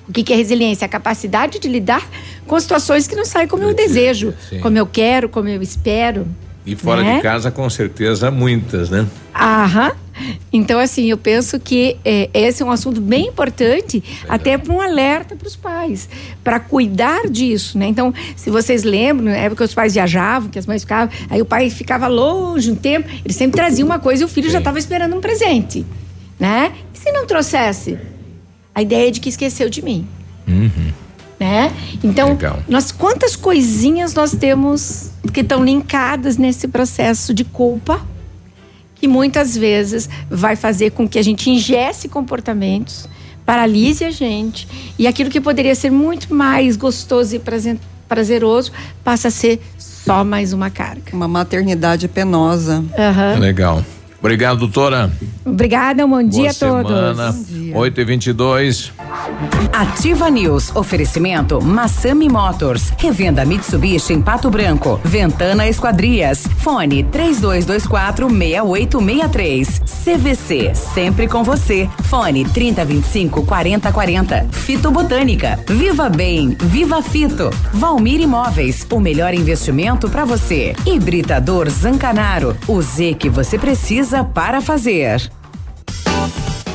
O 0.07 0.11
que, 0.11 0.23
que 0.23 0.33
é 0.33 0.35
resiliência? 0.35 0.85
A 0.85 0.89
capacidade 0.89 1.59
de 1.59 1.67
lidar 1.67 2.07
com 2.45 2.59
situações 2.59 3.07
que 3.07 3.15
não 3.15 3.25
saem 3.25 3.47
como 3.47 3.63
eu 3.63 3.73
desejo, 3.73 4.33
sim. 4.49 4.59
como 4.59 4.77
eu 4.77 4.85
quero, 4.85 5.29
como 5.29 5.47
eu 5.47 5.61
espero. 5.61 6.27
E 6.65 6.75
fora 6.75 7.01
né? 7.01 7.15
de 7.15 7.21
casa, 7.21 7.49
com 7.49 7.69
certeza, 7.69 8.29
muitas, 8.29 8.89
né? 8.89 9.07
Aham. 9.33 9.91
Então, 10.51 10.79
assim, 10.79 11.05
eu 11.09 11.17
penso 11.17 11.59
que 11.59 11.97
é, 12.03 12.29
esse 12.33 12.61
é 12.61 12.65
um 12.65 12.71
assunto 12.71 12.99
bem 12.99 13.27
importante, 13.27 14.03
até 14.27 14.57
para 14.57 14.73
um 14.73 14.81
alerta 14.81 15.35
para 15.35 15.47
os 15.47 15.55
pais, 15.55 16.09
para 16.43 16.59
cuidar 16.59 17.27
disso, 17.29 17.77
né? 17.77 17.87
Então, 17.87 18.13
se 18.35 18.49
vocês 18.49 18.83
lembram, 18.83 19.25
na 19.25 19.37
época 19.37 19.63
que 19.63 19.69
os 19.69 19.73
pais 19.73 19.93
viajavam, 19.93 20.49
que 20.49 20.59
as 20.59 20.65
mães 20.65 20.81
ficavam, 20.81 21.13
aí 21.29 21.41
o 21.41 21.45
pai 21.45 21.69
ficava 21.69 22.07
longe 22.07 22.71
um 22.71 22.75
tempo, 22.75 23.09
ele 23.23 23.33
sempre 23.33 23.55
trazia 23.55 23.85
uma 23.85 23.99
coisa 23.99 24.23
e 24.23 24.25
o 24.25 24.27
filho 24.27 24.49
já 24.49 24.59
estava 24.59 24.79
esperando 24.79 25.15
um 25.15 25.21
presente, 25.21 25.85
né? 26.39 26.73
E 26.93 26.97
se 26.97 27.11
não 27.11 27.25
trouxesse? 27.25 27.97
A 28.73 28.81
ideia 28.81 29.09
é 29.09 29.11
de 29.11 29.19
que 29.19 29.29
esqueceu 29.29 29.69
de 29.69 29.81
mim, 29.81 30.07
né? 31.39 31.71
Então, 32.03 32.29
Legal. 32.29 32.59
nós 32.69 32.91
quantas 32.91 33.35
coisinhas 33.35 34.13
nós 34.13 34.31
temos 34.31 35.11
que 35.33 35.41
estão 35.41 35.63
linkadas 35.63 36.37
nesse 36.37 36.67
processo 36.67 37.33
de 37.33 37.43
culpa? 37.43 38.01
Que 39.01 39.07
muitas 39.07 39.57
vezes 39.57 40.07
vai 40.29 40.55
fazer 40.55 40.91
com 40.91 41.09
que 41.09 41.17
a 41.17 41.23
gente 41.23 41.49
ingesse 41.49 42.07
comportamentos, 42.07 43.09
paralise 43.43 44.05
a 44.05 44.11
gente 44.11 44.67
e 44.97 45.07
aquilo 45.07 45.27
que 45.27 45.41
poderia 45.41 45.73
ser 45.73 45.89
muito 45.89 46.31
mais 46.31 46.77
gostoso 46.77 47.35
e 47.35 47.41
prazeroso 48.07 48.71
passa 49.03 49.29
a 49.29 49.31
ser 49.31 49.59
só 49.79 50.23
mais 50.23 50.53
uma 50.53 50.69
carga. 50.69 51.13
Uma 51.13 51.27
maternidade 51.27 52.07
penosa. 52.07 52.85
Aham. 52.95 53.39
Legal. 53.39 53.83
Obrigado, 54.19 54.59
doutora. 54.59 55.11
Obrigada, 55.43 56.05
um 56.05 56.09
bom 56.11 56.21
dia 56.21 56.51
Boa 56.59 56.81
a 56.81 56.83
todos. 56.83 57.17
semana. 57.17 57.35
8 57.73 58.01
e 58.01 58.05
22 58.05 58.93
Ativa 59.73 60.29
News. 60.29 60.75
Oferecimento 60.75 61.61
Massami 61.61 62.29
Motors. 62.29 62.91
Revenda 62.97 63.45
Mitsubishi 63.45 64.13
em 64.13 64.21
Pato 64.21 64.49
Branco. 64.49 64.99
Ventana 65.03 65.67
Esquadrias. 65.67 66.47
Fone 66.57 67.03
3224 67.03 68.29
6863. 68.29 69.81
CVC. 70.03 70.75
Sempre 70.75 71.27
com 71.27 71.43
você. 71.43 71.89
Fone 72.03 72.45
3025 72.45 73.45
4040. 73.45 74.47
Fito 74.51 74.91
Botânica. 74.91 75.59
Viva 75.67 76.09
Bem. 76.09 76.55
Viva 76.59 77.01
Fito. 77.01 77.49
Valmir 77.73 78.21
Imóveis. 78.21 78.85
O 78.91 78.99
melhor 78.99 79.33
investimento 79.33 80.09
para 80.09 80.25
você. 80.25 80.75
Hibridador 80.85 81.69
Zancanaro. 81.69 82.55
O 82.67 82.81
Z 82.81 83.15
que 83.15 83.29
você 83.29 83.57
precisa 83.57 84.23
para 84.23 84.61
fazer. 84.61 85.31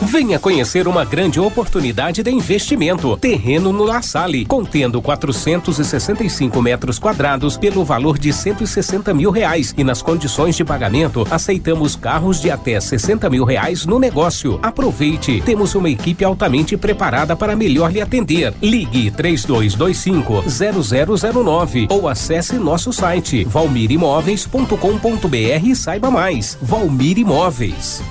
Venha 0.02 0.38
conhecer 0.38 0.86
uma 0.86 1.04
grande 1.04 1.40
oportunidade 1.40 2.22
de 2.22 2.30
investimento. 2.30 3.16
Terreno 3.16 3.72
no 3.72 3.84
La 3.84 4.02
Salle, 4.02 4.44
contendo 4.44 5.00
465 5.00 6.60
metros 6.60 6.98
quadrados 6.98 7.56
pelo 7.56 7.84
valor 7.84 8.18
de 8.18 8.32
160 8.32 9.14
mil 9.14 9.30
reais. 9.30 9.74
E 9.76 9.82
nas 9.82 10.02
condições 10.02 10.54
de 10.54 10.64
pagamento, 10.64 11.26
aceitamos 11.30 11.96
carros 11.96 12.40
de 12.40 12.50
até 12.50 12.78
60 12.78 13.28
mil 13.30 13.44
reais 13.44 13.86
no 13.86 13.98
negócio. 13.98 14.58
Aproveite, 14.62 15.42
temos 15.44 15.74
uma 15.74 15.88
equipe 15.88 16.24
altamente 16.24 16.76
preparada 16.76 17.34
para 17.34 17.56
melhor 17.56 17.90
lhe 17.90 18.00
atender. 18.00 18.52
Ligue 18.62 19.10
3225 19.10 20.44
0009 20.46 21.88
ou 21.90 22.08
acesse 22.08 22.56
nosso 22.56 22.92
site 22.92 23.44
valmirimóveis.com.br 23.44 25.64
e 25.64 25.74
saiba 25.74 26.10
mais. 26.10 26.58
Valmir 26.60 27.18
Imóveis. 27.18 28.02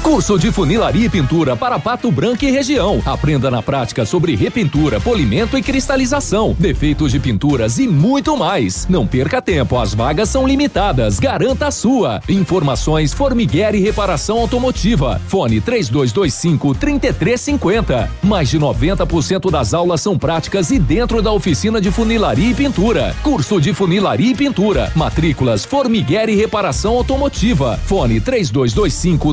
Curso 0.02 0.36
de 0.36 0.50
funilaria 0.50 1.06
e 1.06 1.08
pintura 1.08 1.54
para 1.54 1.78
Pato 1.78 2.10
Branco 2.10 2.44
e 2.44 2.50
região. 2.50 3.00
Aprenda 3.06 3.48
na 3.52 3.62
prática 3.62 4.04
sobre 4.04 4.34
repintura, 4.34 5.00
polimento 5.00 5.56
e 5.56 5.62
cristalização, 5.62 6.56
defeitos 6.58 7.12
de 7.12 7.20
pinturas 7.20 7.78
e 7.78 7.86
muito 7.86 8.36
mais. 8.36 8.84
Não 8.88 9.06
perca 9.06 9.40
tempo, 9.40 9.78
as 9.78 9.94
vagas 9.94 10.28
são 10.28 10.44
limitadas. 10.44 11.20
Garanta 11.20 11.68
a 11.68 11.70
sua. 11.70 12.20
Informações 12.28 13.12
Formiguer 13.12 13.76
e 13.76 13.78
Reparação 13.80 14.38
Automotiva. 14.38 15.20
Fone 15.28 15.60
3225 15.60 16.74
3350. 16.74 18.10
Mais 18.24 18.48
de 18.48 18.58
90% 18.58 19.52
das 19.52 19.72
aulas 19.72 20.00
são 20.00 20.18
práticas 20.18 20.72
e 20.72 20.80
dentro 20.80 21.22
da 21.22 21.30
oficina 21.30 21.80
de 21.80 21.92
funilaria 21.92 22.50
e 22.50 22.54
pintura. 22.54 23.14
Curso 23.22 23.60
de 23.60 23.72
funilaria 23.72 24.32
e 24.32 24.34
pintura. 24.34 24.90
Matrículas 24.96 25.64
Formiguer 25.64 26.28
e 26.28 26.34
Reparação 26.34 26.96
Automotiva. 26.96 27.78
Fone 27.86 28.20
3225 28.20 29.32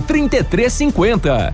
3350. 0.59 1.53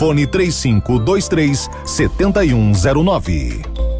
Fone 0.00 0.26
3523 0.26 1.68
7109. 1.84 3.99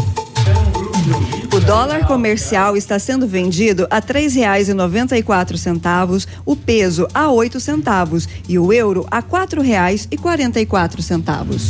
Dólar 1.71 2.05
comercial 2.05 2.75
está 2.75 2.99
sendo 2.99 3.25
vendido 3.25 3.87
a 3.89 4.01
três 4.01 4.35
reais 4.35 4.67
e 4.67 4.73
noventa 4.73 5.17
e 5.17 5.23
quatro 5.23 5.57
centavos, 5.57 6.27
o 6.45 6.53
peso 6.53 7.07
a 7.13 7.31
oito 7.31 7.61
centavos 7.61 8.27
e 8.45 8.59
o 8.59 8.73
euro 8.73 9.07
a 9.09 9.21
quatro 9.21 9.61
reais 9.61 10.05
e 10.11 10.17
quarenta 10.17 10.59
e 10.59 10.65
quatro 10.65 11.01
centavos. 11.01 11.69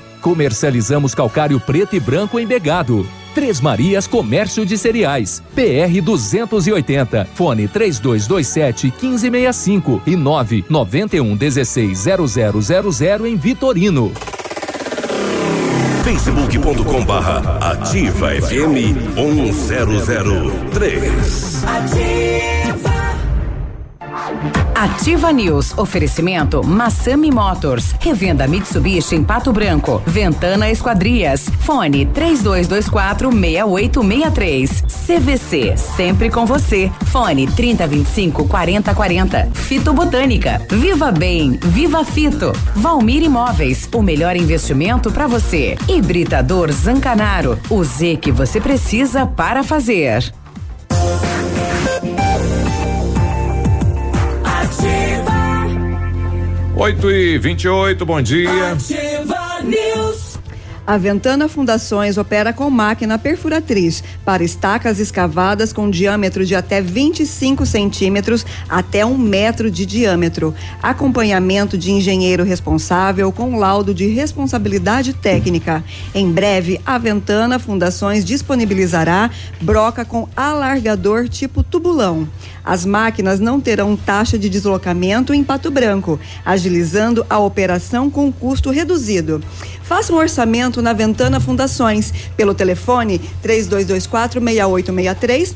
Comercializamos 0.21 1.15
calcário 1.15 1.59
preto 1.59 1.95
e 1.95 1.99
branco 1.99 2.39
embegado. 2.39 3.05
Três 3.33 3.59
Marias 3.59 4.05
Comércio 4.07 4.65
de 4.65 4.77
Cereais. 4.77 5.41
PR 5.55 6.01
280. 6.01 7.25
Fone 7.33 7.67
3227 7.67 8.87
1565 8.87 10.01
e 10.05 10.15
991 10.15 11.35
16 11.35 12.05
0000 12.33 13.27
em 13.27 13.35
Vitorino. 13.35 14.11
facebook.com 16.03 17.05
barra 17.05 17.57
ativa 17.71 18.29
FM 18.29 19.15
1003. 19.15 21.63
Ativa 21.63 22.60
News. 25.33 25.77
Oferecimento 25.77 26.63
Massami 26.63 27.31
Motors. 27.31 27.93
Revenda 27.99 28.47
Mitsubishi 28.47 29.15
em 29.15 29.23
Pato 29.23 29.51
Branco. 29.53 30.01
Ventana 30.05 30.69
Esquadrias. 30.69 31.49
Fone 31.59 32.05
3224 32.07 33.31
6863. 33.31 34.81
CVC. 34.81 35.77
Sempre 35.77 36.29
com 36.29 36.45
você. 36.45 36.91
Fone 37.07 37.47
3025 37.47 38.47
4040. 38.47 39.49
Fito 39.53 39.93
Botânica. 39.93 40.61
Viva 40.69 41.11
Bem. 41.11 41.59
Viva 41.61 42.03
Fito. 42.03 42.51
Valmir 42.75 43.23
Imóveis. 43.23 43.87
O 43.93 44.01
melhor 44.01 44.35
investimento 44.35 45.11
para 45.11 45.27
você. 45.27 45.77
Hibridador 45.87 46.71
Zancanaro. 46.71 47.59
O 47.69 47.83
Z 47.83 48.17
que 48.17 48.31
você 48.31 48.59
precisa 48.59 49.25
para 49.25 49.63
fazer. 49.63 50.40
8 56.81 57.11
e 57.11 57.37
28 57.37 58.03
bom 58.07 58.19
dia. 58.19 58.71
ativa. 58.71 59.41
A 60.85 60.97
Ventana 60.97 61.47
Fundações 61.47 62.17
opera 62.17 62.51
com 62.51 62.67
máquina 62.69 63.17
perfuratriz 63.19 64.03
para 64.25 64.43
estacas 64.43 64.99
escavadas 64.99 65.71
com 65.71 65.91
diâmetro 65.91 66.43
de 66.43 66.55
até 66.55 66.81
25 66.81 67.67
centímetros 67.67 68.43
até 68.67 69.05
um 69.05 69.15
metro 69.15 69.69
de 69.69 69.85
diâmetro. 69.85 70.55
Acompanhamento 70.81 71.77
de 71.77 71.91
engenheiro 71.91 72.43
responsável 72.43 73.31
com 73.31 73.57
laudo 73.57 73.93
de 73.93 74.07
responsabilidade 74.07 75.13
técnica. 75.13 75.83
Em 76.15 76.31
breve, 76.31 76.81
a 76.83 76.97
Ventana 76.97 77.59
Fundações 77.59 78.25
disponibilizará 78.25 79.29
broca 79.61 80.03
com 80.03 80.27
alargador 80.35 81.29
tipo 81.29 81.61
tubulão. 81.61 82.27
As 82.63 82.85
máquinas 82.85 83.39
não 83.39 83.61
terão 83.61 83.95
taxa 83.95 84.37
de 84.37 84.49
deslocamento 84.49 85.33
em 85.33 85.43
Pato 85.43 85.69
Branco, 85.69 86.19
agilizando 86.43 87.25
a 87.29 87.39
operação 87.39 88.09
com 88.09 88.31
custo 88.31 88.71
reduzido. 88.71 89.41
Faça 89.91 90.13
um 90.13 90.15
orçamento 90.15 90.81
na 90.81 90.93
Ventana 90.93 91.41
Fundações 91.41 92.13
pelo 92.37 92.53
telefone 92.53 93.19
32246863 93.43 95.53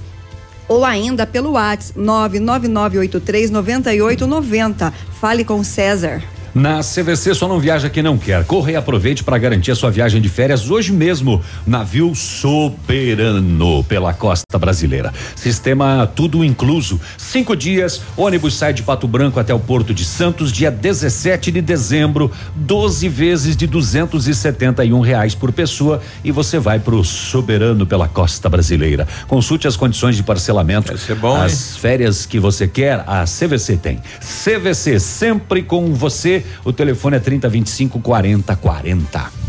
ou 0.68 0.84
ainda 0.84 1.26
pelo 1.26 1.52
WhatsApp 1.52 1.98
999839890. 1.98 4.92
Fale 5.22 5.46
com 5.46 5.64
César. 5.64 6.22
Na 6.56 6.80
CVC 6.80 7.36
só 7.36 7.50
não 7.50 7.60
viaja 7.60 7.90
quem 7.90 8.02
não 8.02 8.18
quer. 8.18 8.46
Corra 8.46 8.72
e 8.72 8.76
aproveite 8.78 9.26
para 9.26 9.38
garantir 9.38 9.72
a 9.72 9.76
sua 9.76 9.92
viagem 9.92 10.22
de 10.22 10.30
férias 10.30 10.72
hoje 10.72 10.94
mesmo. 10.94 11.44
Navio 11.68 12.16
Soberano 12.16 13.84
pela 13.84 14.14
costa 14.14 14.58
brasileira. 14.58 15.14
Sistema 15.36 16.10
tudo 16.16 16.46
incluso. 16.46 16.98
Cinco 17.18 17.58
dias, 17.58 18.02
ônibus 18.16 18.56
sai 18.56 18.72
de 18.72 18.84
Pato 18.84 19.06
Branco 19.06 19.38
até 19.38 19.54
o 19.54 19.60
Porto 19.60 19.94
de 19.94 20.06
Santos, 20.06 20.50
dia 20.50 20.72
17 20.72 21.52
de 21.52 21.62
dezembro, 21.62 22.32
12 22.56 23.10
vezes 23.10 23.58
de 23.58 23.68
271 23.68 25.02
reais 25.02 25.36
por 25.36 25.52
pessoa 25.52 26.02
e 26.24 26.32
você 26.32 26.58
vai 26.58 26.80
pro 26.80 27.04
Soberano 27.04 27.86
pela 27.86 28.08
costa 28.08 28.48
brasileira. 28.48 29.06
Consulte 29.28 29.68
as 29.68 29.76
condições 29.76 30.16
de 30.16 30.24
parcelamento. 30.24 30.88
Vai 30.88 30.98
ser 30.98 31.16
bom, 31.16 31.36
as 31.36 31.76
férias 31.76 32.26
que 32.26 32.40
você 32.40 32.66
quer, 32.66 33.04
a 33.06 33.26
CVC 33.26 33.76
tem. 33.76 34.00
CVC 34.22 35.02
sempre 35.02 35.62
com 35.62 35.94
você. 35.94 36.45
O 36.64 36.74
telefone 36.74 37.18
é 37.18 37.20
3025 37.20 38.00
4040. 38.00 39.46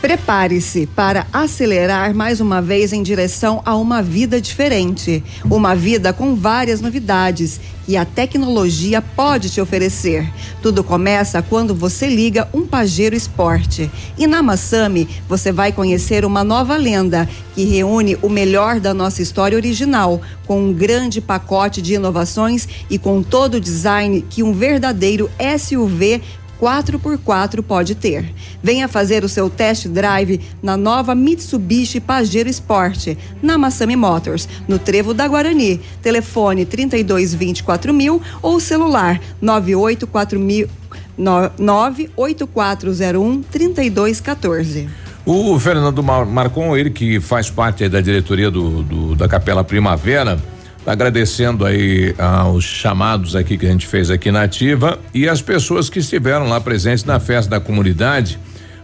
Prepare-se 0.00 0.86
para 0.86 1.26
acelerar 1.30 2.14
mais 2.14 2.40
uma 2.40 2.62
vez 2.62 2.90
em 2.90 3.02
direção 3.02 3.60
a 3.66 3.76
uma 3.76 4.02
vida 4.02 4.40
diferente. 4.40 5.22
Uma 5.44 5.74
vida 5.74 6.10
com 6.10 6.34
várias 6.34 6.80
novidades 6.80 7.60
que 7.84 7.98
a 7.98 8.04
tecnologia 8.06 9.02
pode 9.02 9.50
te 9.50 9.60
oferecer. 9.60 10.26
Tudo 10.62 10.82
começa 10.82 11.42
quando 11.42 11.74
você 11.74 12.06
liga 12.06 12.48
um 12.54 12.66
Pajero 12.66 13.14
Esporte. 13.14 13.90
E 14.16 14.26
na 14.26 14.42
Massami 14.42 15.06
você 15.28 15.52
vai 15.52 15.70
conhecer 15.70 16.24
uma 16.24 16.42
nova 16.42 16.76
lenda 16.78 17.28
que 17.54 17.64
reúne 17.64 18.16
o 18.22 18.28
melhor 18.28 18.80
da 18.80 18.94
nossa 18.94 19.20
história 19.20 19.56
original, 19.56 20.22
com 20.46 20.62
um 20.62 20.72
grande 20.72 21.20
pacote 21.20 21.82
de 21.82 21.94
inovações 21.94 22.66
e 22.88 22.96
com 22.96 23.22
todo 23.22 23.56
o 23.56 23.60
design 23.60 24.24
que 24.30 24.42
um 24.42 24.52
verdadeiro 24.52 25.30
SUV 25.58 26.22
4x4 26.60 27.62
pode 27.62 27.94
ter. 27.94 28.34
Venha 28.62 28.86
fazer 28.88 29.24
o 29.24 29.28
seu 29.28 29.48
test 29.48 29.88
drive 29.88 30.40
na 30.62 30.76
nova 30.76 31.14
Mitsubishi 31.14 31.98
Pajero 32.00 32.48
Sport, 32.50 33.16
na 33.42 33.56
Massami 33.56 33.96
Motors, 33.96 34.46
no 34.68 34.78
Trevo 34.78 35.14
da 35.14 35.26
Guarani. 35.26 35.80
Telefone 36.02 36.66
3224 36.66 37.94
mil 37.94 38.20
ou 38.42 38.60
celular 38.60 39.18
984 39.40 40.38
mil. 40.38 40.68
98401 41.16 43.42
3214. 43.50 44.88
O 45.26 45.58
Fernando 45.58 46.02
Mar 46.02 46.24
Marcon, 46.24 46.74
ele 46.76 46.90
que 46.90 47.20
faz 47.20 47.50
parte 47.50 47.88
da 47.88 48.00
diretoria 48.00 48.50
do, 48.50 48.82
do- 48.82 49.14
da 49.14 49.28
Capela 49.28 49.62
Primavera, 49.62 50.38
agradecendo 50.86 51.64
aí 51.64 52.14
aos 52.18 52.64
chamados 52.64 53.36
aqui 53.36 53.56
que 53.58 53.66
a 53.66 53.70
gente 53.70 53.86
fez 53.86 54.10
aqui 54.10 54.30
na 54.30 54.42
ativa 54.42 54.98
e 55.14 55.28
as 55.28 55.42
pessoas 55.42 55.90
que 55.90 55.98
estiveram 55.98 56.48
lá 56.48 56.60
presentes 56.60 57.04
na 57.04 57.20
festa 57.20 57.50
da 57.50 57.60
comunidade, 57.60 58.38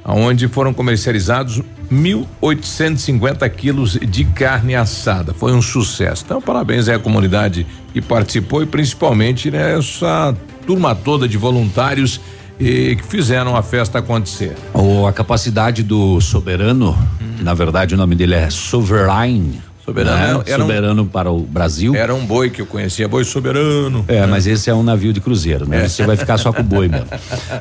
aonde 0.05 0.47
foram 0.49 0.73
comercializados 0.73 1.63
1.850 1.91 3.49
quilos 3.51 3.93
de 3.93 4.25
carne 4.25 4.75
assada. 4.75 5.33
Foi 5.35 5.53
um 5.53 5.63
sucesso. 5.63 6.23
Então, 6.25 6.41
parabéns 6.41 6.89
à 6.89 6.99
comunidade 6.99 7.67
que 7.93 8.01
participou 8.01 8.63
e 8.63 8.67
principalmente 8.67 9.51
né, 9.51 9.79
essa 9.79 10.35
turma 10.67 10.95
toda 10.95 11.29
de 11.29 11.37
voluntários 11.37 12.21
e 12.59 12.97
que 12.97 13.05
fizeram 13.05 13.57
a 13.57 13.63
festa 13.63 13.99
acontecer. 13.99 14.57
O, 14.73 15.07
a 15.07 15.13
capacidade 15.13 15.83
do 15.83 16.21
soberano, 16.21 16.97
que 17.37 17.45
na 17.45 17.55
verdade 17.55 17.95
o 17.95 17.99
nome 17.99 18.15
dele 18.15 18.35
é 18.35 18.51
Sovereign. 18.51 19.61
Soberano 19.87 20.39
né? 20.39 20.45
era 20.47 20.59
um- 20.59 20.67
soberano 20.67 21.07
para 21.07 21.31
o 21.31 21.41
Brasil. 21.41 21.95
Era 21.95 22.13
um 22.13 22.27
boi 22.27 22.51
que 22.51 22.61
eu 22.61 22.67
conhecia, 22.67 23.07
boi 23.07 23.25
soberano. 23.25 24.05
É, 24.09 24.27
mas 24.27 24.45
esse 24.47 24.69
é 24.69 24.75
um 24.75 24.83
navio 24.83 25.13
de 25.13 25.21
cruzeiro, 25.21 25.69
né? 25.69 25.85
É. 25.85 25.89
Você 25.89 26.05
vai 26.05 26.17
ficar 26.17 26.39
só 26.39 26.53
com 26.53 26.61
o 26.61 26.65
boi 26.65 26.89
mesmo. 26.89 27.07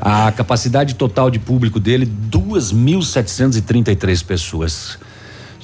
A 0.01 0.31
capacidade 0.31 0.95
total 0.95 1.29
de 1.29 1.37
público 1.37 1.79
dele, 1.79 2.05
2.733 2.05 4.23
pessoas. 4.23 4.97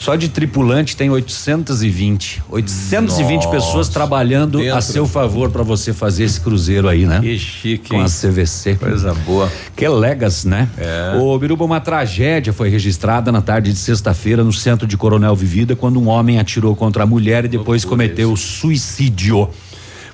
Só 0.02 0.16
de 0.16 0.30
tripulante 0.30 0.98
tem 0.98 1.12
820. 1.12 2.42
820 2.50 3.36
Nossa. 3.36 3.50
pessoas 3.50 3.88
trabalhando 3.88 4.58
a 4.58 4.62
Dentro. 4.64 4.82
seu 4.82 5.06
favor 5.06 5.52
para 5.52 5.62
você 5.62 5.94
fazer 5.94 6.24
esse 6.24 6.42
cruzeiro 6.42 6.88
aí, 6.88 7.06
né? 7.06 7.20
Que 7.22 7.38
chique, 7.38 7.90
Com 7.90 7.98
hein? 7.98 8.02
a 8.02 8.06
CVC. 8.08 8.78
Coisa 8.78 9.14
boa. 9.14 9.48
Que 9.76 9.88
legas, 9.88 10.44
né? 10.44 10.68
É. 10.76 11.16
Ô, 11.20 11.38
Biruba, 11.38 11.64
uma 11.64 11.80
tragédia 11.80 12.52
foi 12.52 12.68
registrada 12.70 13.32
na 13.32 13.44
tarde 13.44 13.72
de 13.72 13.78
sexta-feira 13.78 14.44
no 14.44 14.52
centro 14.52 14.88
de 14.88 14.98
Coronel 14.98 15.36
Vivida 15.36 15.76
quando 15.76 16.02
um 16.02 16.08
homem 16.08 16.40
atirou 16.40 16.76
contra 16.76 17.04
a 17.04 17.06
mulher 17.06 17.46
e 17.46 17.48
depois 17.48 17.86
cometeu 17.86 18.36
suicídio. 18.36 19.48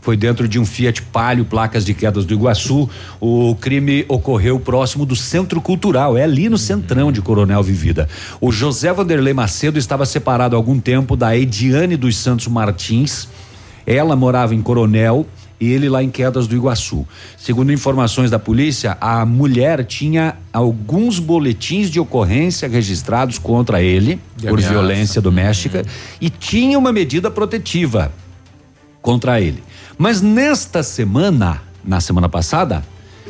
Foi 0.08 0.16
dentro 0.16 0.48
de 0.48 0.58
um 0.58 0.66
Fiat 0.66 1.02
Palio, 1.02 1.44
placas 1.44 1.84
de 1.84 1.94
quedas 1.94 2.24
do 2.24 2.34
Iguaçu. 2.34 2.90
O 3.20 3.54
crime 3.56 4.06
ocorreu 4.08 4.58
próximo 4.58 5.06
do 5.06 5.18
Centro 5.18 5.60
Cultural, 5.60 6.18
é 6.18 6.24
ali 6.24 6.48
no 6.48 6.58
centrão 6.58 7.12
de 7.12 7.22
Coronel 7.22 7.62
Vivida. 7.62 8.08
O 8.40 8.50
José 8.50 8.94
Vanderlei 8.94 9.34
Macedo 9.34 9.78
estava 9.78 10.06
separado 10.06 10.56
há 10.56 10.58
algum 10.58 10.80
tempo 10.80 11.18
da 11.18 11.36
Ediane 11.36 11.98
dos 11.98 12.16
Santos 12.16 12.48
Martins. 12.48 13.28
Ela 13.86 14.16
morava 14.16 14.56
em 14.56 14.62
Coronel 14.62 15.28
e 15.60 15.74
ele 15.74 15.90
lá 15.90 16.02
em 16.02 16.10
Quedas 16.10 16.48
do 16.48 16.56
Iguaçu. 16.56 17.06
Segundo 17.38 17.74
informações 17.74 18.32
da 18.32 18.40
polícia, 18.40 18.98
a 19.02 19.26
mulher 19.26 19.84
tinha 19.84 20.38
alguns 20.54 21.20
boletins 21.20 21.90
de 21.90 22.00
ocorrência 22.00 22.70
registrados 22.70 23.38
contra 23.38 23.82
ele 23.82 24.22
De 24.38 24.48
por 24.48 24.54
ameaça. 24.54 24.72
violência 24.74 25.22
doméstica 25.22 25.84
e 26.22 26.30
tinha 26.30 26.80
uma 26.80 26.94
medida 26.94 27.30
protetiva 27.30 28.10
contra 29.02 29.42
ele. 29.42 29.62
Mas 29.98 30.22
nesta 30.22 30.84
semana, 30.84 31.62
na 31.84 32.00
semana 32.00 32.30
passada, 32.30 32.84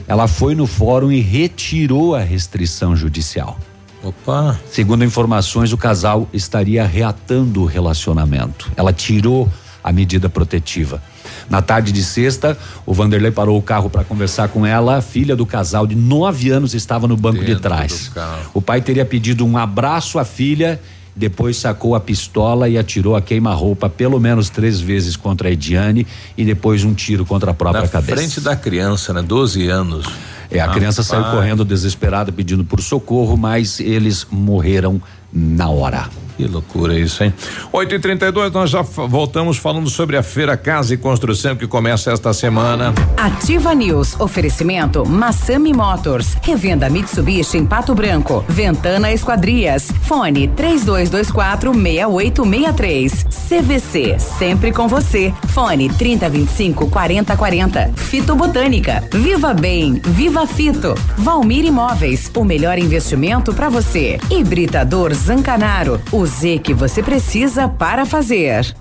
ela 0.08 0.28
foi 0.28 0.54
no 0.54 0.68
fórum 0.68 1.12
e 1.12 1.22
retirou 1.22 2.14
a 2.14 2.20
restrição 2.20 2.96
judicial. 2.96 3.58
Opa. 4.04 4.60
Segundo 4.70 5.04
informações, 5.04 5.72
o 5.72 5.78
casal 5.78 6.28
estaria 6.34 6.86
reatando 6.86 7.64
o 7.64 7.66
relacionamento. 7.66 8.72
Ela 8.76 8.94
tirou 8.94 9.50
a 9.84 9.92
medida 9.92 10.30
protetiva. 10.30 11.02
Na 11.50 11.62
tarde 11.62 11.92
de 11.92 12.04
sexta, 12.04 12.58
o 12.86 12.94
Vanderlei 12.94 13.32
parou 13.32 13.58
o 13.58 13.62
carro 13.62 13.90
para 13.90 14.04
conversar 14.04 14.50
com 14.50 14.66
ela. 14.66 14.98
A 14.98 15.02
filha 15.02 15.36
do 15.36 15.46
casal 15.46 15.88
de 15.88 15.96
nove 15.96 16.50
anos 16.50 16.74
estava 16.74 17.08
no 17.08 17.16
banco 17.16 17.40
de 17.40 17.46
Dentro 17.46 17.62
trás. 17.62 18.10
do 18.10 18.12
carro. 18.12 18.52
O 18.54 18.62
pai 18.62 18.82
teria 18.82 19.06
pedido 19.06 19.46
um 19.46 19.58
abraço 19.58 20.20
à 20.20 20.26
filha, 20.26 20.80
depois 21.18 21.58
sacou 21.58 21.96
a 21.96 22.00
pistola 22.00 22.70
e 22.70 22.78
atirou 22.78 23.16
a 23.16 23.22
queima-roupa 23.22 23.90
pelo 23.90 24.20
menos 24.20 24.50
três 24.50 24.80
vezes 24.80 25.16
contra 25.16 25.50
a 25.50 25.52
Ediane 25.52 26.06
e 26.38 26.46
depois 26.46 26.84
um 26.84 26.94
tiro 26.94 27.26
contra 27.26 27.52
a 27.52 27.54
própria 27.54 27.82
Na 27.82 27.88
cabeça. 27.88 28.16
frente 28.16 28.40
da 28.40 28.56
criança, 28.56 29.12
né? 29.14 29.22
12 29.22 29.68
anos. 29.68 30.06
É, 30.50 30.60
a 30.60 30.68
criança 30.70 31.04
saiu 31.04 31.26
correndo 31.26 31.66
desesperada 31.66 32.32
pedindo 32.32 32.64
por 32.64 32.82
socorro, 32.82 33.36
mas 33.36 33.80
eles 33.80 34.26
morreram 34.32 35.02
na 35.34 35.70
hora. 35.70 36.08
Que 36.38 36.46
loucura 36.46 36.98
isso, 36.98 37.24
hein? 37.24 37.34
8 37.74 37.96
e 37.96 38.00
32 38.00 38.52
nós 38.52 38.70
já 38.70 38.84
voltamos 38.84 39.58
falando 39.58 39.90
sobre 39.90 40.16
a 40.18 40.22
Feira 40.22 40.56
Casa 40.56 40.94
e 40.94 40.98
Construção 40.98 41.56
que 41.56 41.66
começa 41.66 42.12
esta 42.12 42.32
semana. 42.32 42.94
Ativa 43.18 43.74
News. 43.74 44.20
Oferecimento 44.20 45.04
Massami 45.04 45.74
Motors. 45.74 46.38
Revenda 46.44 46.92
Mitsubishi 46.92 47.58
em 47.58 47.66
Pato 47.66 47.96
Branco. 47.96 48.46
Ventana 48.48 49.12
Esquadrias. 49.12 49.92
Fone 50.04 50.48
3224 50.50 51.74
6863. 51.74 53.24
CVC. 53.50 54.20
Sempre 54.20 54.72
com 54.72 54.88
você. 54.88 55.34
Fone 55.48 55.90
3025 55.90 56.88
4040. 56.88 57.94
Fito 57.96 58.36
Botânica. 58.36 59.04
Viva 59.12 59.56
Bem. 59.56 60.00
Viva 60.06 60.46
Fito. 60.46 60.94
Valmir 61.18 61.66
Imóveis. 61.66 62.30
O 62.36 62.44
melhor 62.44 62.78
investimento 62.78 63.56
para 63.56 63.70
você. 63.70 64.20
Hibridador 64.30 65.16
Zancanaro. 65.16 66.00
O 66.12 66.27
Z 66.28 66.60
que 66.60 66.74
você 66.74 67.02
precisa 67.02 67.68
para 67.68 68.06
fazer. 68.06 68.76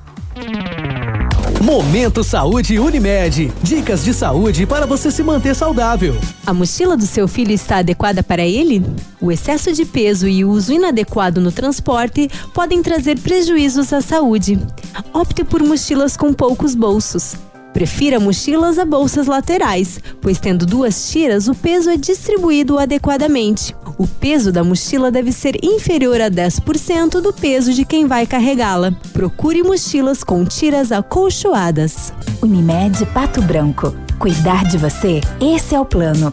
Momento 1.62 2.22
Saúde 2.22 2.78
Unimed. 2.78 3.50
Dicas 3.62 4.04
de 4.04 4.12
saúde 4.12 4.66
para 4.66 4.86
você 4.86 5.10
se 5.10 5.22
manter 5.22 5.54
saudável. 5.54 6.14
A 6.46 6.52
mochila 6.52 6.96
do 6.96 7.06
seu 7.06 7.26
filho 7.26 7.52
está 7.52 7.78
adequada 7.78 8.22
para 8.22 8.42
ele? 8.42 8.84
O 9.20 9.32
excesso 9.32 9.72
de 9.72 9.84
peso 9.84 10.28
e 10.28 10.44
o 10.44 10.50
uso 10.50 10.72
inadequado 10.72 11.40
no 11.40 11.50
transporte 11.50 12.28
podem 12.52 12.82
trazer 12.82 13.18
prejuízos 13.18 13.92
à 13.92 14.00
saúde. 14.00 14.58
Opte 15.12 15.42
por 15.42 15.62
mochilas 15.62 16.16
com 16.16 16.32
poucos 16.32 16.74
bolsos. 16.74 17.36
Prefira 17.76 18.18
mochilas 18.18 18.78
a 18.78 18.86
bolsas 18.86 19.26
laterais, 19.26 20.00
pois 20.22 20.40
tendo 20.40 20.64
duas 20.64 21.10
tiras, 21.10 21.46
o 21.46 21.54
peso 21.54 21.90
é 21.90 21.98
distribuído 21.98 22.78
adequadamente. 22.78 23.76
O 23.98 24.06
peso 24.06 24.50
da 24.50 24.64
mochila 24.64 25.10
deve 25.10 25.30
ser 25.30 25.62
inferior 25.62 26.18
a 26.22 26.30
10% 26.30 27.20
do 27.20 27.34
peso 27.34 27.74
de 27.74 27.84
quem 27.84 28.06
vai 28.06 28.26
carregá-la. 28.26 28.92
Procure 29.12 29.62
mochilas 29.62 30.24
com 30.24 30.42
tiras 30.42 30.90
acolchoadas. 30.90 32.14
Unimed 32.40 33.04
Pato 33.12 33.42
Branco. 33.42 33.94
Cuidar 34.18 34.64
de 34.64 34.78
você, 34.78 35.20
esse 35.38 35.74
é 35.74 35.78
o 35.78 35.84
plano. 35.84 36.32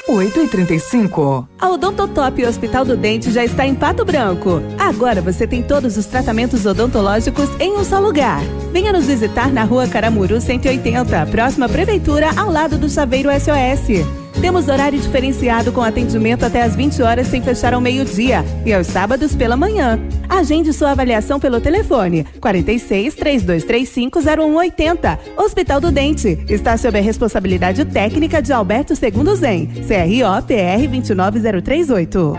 8 0.07 0.41
e 0.41 0.49
35 0.49 1.49
A 1.59 1.71
Odontotop 1.71 2.45
Hospital 2.45 2.85
do 2.85 2.97
Dente 2.97 3.31
já 3.31 3.43
está 3.43 3.67
em 3.67 3.75
Pato 3.75 4.05
Branco. 4.05 4.61
Agora 4.79 5.23
você 5.23 5.47
tem 5.47 5.63
todos 5.63 5.97
os 5.97 6.05
tratamentos 6.05 6.67
odontológicos 6.67 7.49
em 7.59 7.73
um 7.73 7.85
só 7.85 7.99
lugar. 7.99 8.43
Venha 8.71 8.93
nos 8.93 9.07
visitar 9.07 9.51
na 9.51 9.65
rua 9.65 9.89
Caramuru 9.89 10.41
180, 10.41 11.27
próxima 11.27 11.69
Prefeitura, 11.69 12.31
ao 12.37 12.51
lado 12.51 12.77
do 12.77 12.89
Chaveiro 12.89 13.31
SOS. 13.31 14.24
Temos 14.41 14.69
horário 14.69 14.99
diferenciado 14.99 15.73
com 15.73 15.83
atendimento 15.83 16.45
até 16.45 16.63
às 16.63 16.77
20 16.77 17.03
horas 17.03 17.27
sem 17.29 17.43
fechar 17.43 17.75
ao 17.75 17.81
meio-dia 17.81 18.45
e 18.65 18.73
aos 18.73 18.87
sábados 18.87 19.35
pela 19.35 19.57
manhã. 19.57 19.99
Agende 20.29 20.73
sua 20.73 20.91
avaliação 20.91 21.39
pelo 21.39 21.61
telefone 21.61 22.27
46 22.41 23.15
3235 23.15 24.21
0180. 24.21 25.19
Hospital 25.37 25.81
do 25.81 25.91
Dente 25.91 26.39
está 26.49 26.77
sob 26.77 26.99
a 26.99 27.03
responsabilidade 27.03 27.85
técnica 27.85 28.43
de 28.43 28.53
Alberto 28.53 28.95
Segundo 28.97 29.35
Zen, 29.35 29.67
CRO 29.67 30.43
PR 30.47 30.89
29038. 30.89 32.39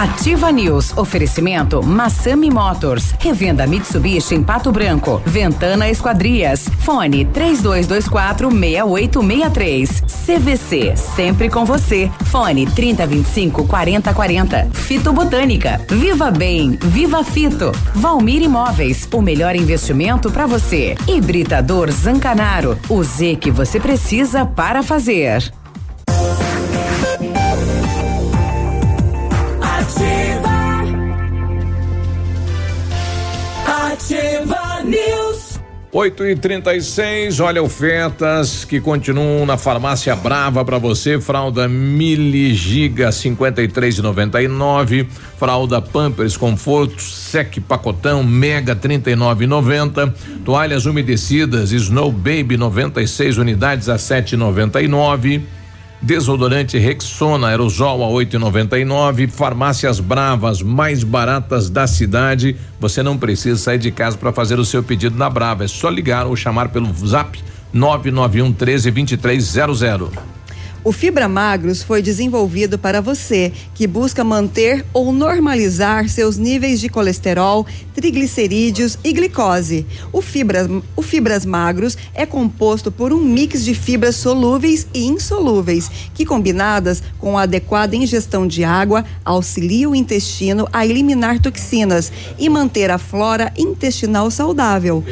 Ativa 0.00 0.50
News. 0.50 0.96
Oferecimento 0.96 1.82
Massami 1.82 2.50
Motors. 2.50 3.12
Revenda 3.18 3.66
Mitsubishi 3.66 4.34
em 4.34 4.42
Pato 4.42 4.72
Branco. 4.72 5.20
Ventana 5.26 5.90
Esquadrias. 5.90 6.70
Fone 6.78 7.26
3224 7.26 8.50
6863. 8.50 10.00
CVC. 10.00 10.96
Sempre 10.96 11.50
com 11.50 11.66
você. 11.66 12.10
Fone 12.30 12.64
3025 12.64 13.66
4040. 13.66 14.70
Fito 14.72 15.12
Botânica. 15.12 15.78
Viva 15.90 16.30
Bem. 16.30 16.78
Viva 16.80 17.22
Fito. 17.22 17.70
Valmir 17.94 18.40
Imóveis. 18.40 19.06
O 19.12 19.20
melhor 19.20 19.54
investimento 19.54 20.30
para 20.30 20.46
você. 20.46 20.96
Hibridador 21.06 21.90
Zancanaro. 21.90 22.78
O 22.88 23.04
Z 23.04 23.36
que 23.36 23.50
você 23.50 23.78
precisa 23.78 24.46
para 24.46 24.82
fazer. 24.82 25.59
Ativa 34.10 34.82
News. 34.82 35.60
8 35.92 36.26
e 36.26 36.36
36 36.36 37.38
olha 37.38 37.62
ofertas 37.62 38.64
que 38.64 38.80
continuam 38.80 39.46
na 39.46 39.56
farmácia 39.56 40.16
Brava 40.16 40.64
para 40.64 40.78
você. 40.78 41.20
Fralda 41.20 41.68
Mili 41.68 42.52
Giga 42.52 43.10
53,99. 43.10 45.06
Fralda 45.38 45.80
Pampers 45.80 46.36
Conforto 46.36 47.00
Sec 47.00 47.60
Pacotão 47.60 48.24
Mega 48.24 48.74
39,90. 48.74 50.12
Toalhas 50.44 50.86
umedecidas 50.86 51.70
Snow 51.70 52.10
Baby 52.10 52.56
96 52.56 53.38
unidades 53.38 53.88
a 53.88 53.94
7,99. 53.94 55.42
Desodorante 56.02 56.78
Rexona 56.78 57.48
aerosol 57.48 58.02
a 58.02 58.08
8,99. 58.08 59.28
Farmácias 59.28 60.00
Bravas, 60.00 60.62
mais 60.62 61.04
baratas 61.04 61.68
da 61.68 61.86
cidade. 61.86 62.56
Você 62.80 63.02
não 63.02 63.18
precisa 63.18 63.58
sair 63.58 63.78
de 63.78 63.90
casa 63.90 64.16
para 64.16 64.32
fazer 64.32 64.58
o 64.58 64.64
seu 64.64 64.82
pedido 64.82 65.16
na 65.16 65.28
Brava. 65.28 65.64
É 65.64 65.68
só 65.68 65.90
ligar 65.90 66.26
ou 66.26 66.34
chamar 66.34 66.70
pelo 66.70 66.90
Zap 67.06 67.38
991 67.72 68.52
13 68.52 68.90
2300. 68.90 70.39
O 70.82 70.92
Fibra 70.92 71.28
Magros 71.28 71.82
foi 71.82 72.00
desenvolvido 72.00 72.78
para 72.78 73.02
você 73.02 73.52
que 73.74 73.86
busca 73.86 74.24
manter 74.24 74.82
ou 74.94 75.12
normalizar 75.12 76.08
seus 76.08 76.38
níveis 76.38 76.80
de 76.80 76.88
colesterol, 76.88 77.66
triglicerídeos 77.94 78.96
e 79.04 79.12
glicose. 79.12 79.84
O, 80.10 80.22
fibra, 80.22 80.66
o 80.96 81.02
Fibras 81.02 81.44
Magros 81.44 81.98
é 82.14 82.24
composto 82.24 82.90
por 82.90 83.12
um 83.12 83.22
mix 83.22 83.62
de 83.62 83.74
fibras 83.74 84.16
solúveis 84.16 84.86
e 84.94 85.04
insolúveis, 85.04 85.90
que 86.14 86.24
combinadas 86.24 87.02
com 87.18 87.36
a 87.36 87.42
adequada 87.42 87.94
ingestão 87.94 88.46
de 88.46 88.64
água 88.64 89.04
auxiliam 89.22 89.90
o 89.90 89.94
intestino 89.94 90.66
a 90.72 90.86
eliminar 90.86 91.40
toxinas 91.40 92.10
e 92.38 92.48
manter 92.48 92.90
a 92.90 92.96
flora 92.96 93.52
intestinal 93.54 94.30
saudável. 94.30 95.04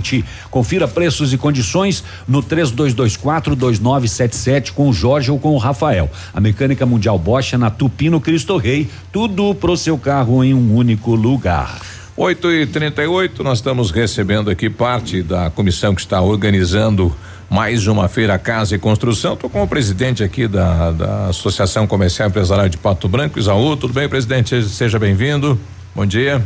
Confira 0.50 0.88
preços 0.88 1.34
e 1.34 1.38
condições 1.38 2.04
no 2.28 2.42
3224 2.42 3.56
2977 3.56 4.74
com 4.74 4.90
o 4.90 4.94
Jorge 4.94 5.32
ou 5.32 5.40
com 5.40 5.54
o 5.54 5.58
Rafael. 5.58 6.10
A 6.34 6.40
Mecânica 6.40 6.86
Mundial 6.86 7.18
Bosch 7.18 7.54
é 7.54 7.58
na 7.58 7.70
Tupino 7.70 8.22
Cristo 8.22 8.58
Rei. 8.58 8.90
Tudo 9.12 9.54
pro 9.56 9.76
seu 9.76 9.98
carro 9.98 10.44
em 10.44 10.54
um 10.54 10.76
único 10.76 11.16
lugar. 11.16 11.82
8 12.16 12.52
e 12.52 12.66
38 12.68 13.44
nós 13.44 13.60
estamos 13.60 13.90
recebendo 13.90 14.50
aqui 14.50 14.70
parte 14.70 15.24
da 15.24 15.50
comissão 15.50 15.96
que 15.96 16.02
está 16.02 16.22
organizando 16.22 17.16
mais 17.50 17.88
uma 17.88 18.08
feira 18.08 18.38
Casa 18.38 18.76
e 18.76 18.80
Construção. 18.80 19.34
Estou 19.34 19.50
com 19.50 19.62
o 19.62 19.68
presidente 19.68 20.24
aqui 20.24 20.48
da, 20.48 20.92
da 20.92 21.28
Associação 21.28 21.86
Comercial 21.86 22.30
Empresarial 22.30 22.70
de 22.70 22.78
Pato 22.78 23.10
Branco, 23.10 23.40
Isaú. 23.40 23.76
Tudo 23.76 23.94
bem, 23.94 24.08
presidente? 24.08 24.64
Seja 24.64 24.98
bem-vindo. 24.98 25.60
Bom 25.94 26.06
dia. 26.06 26.42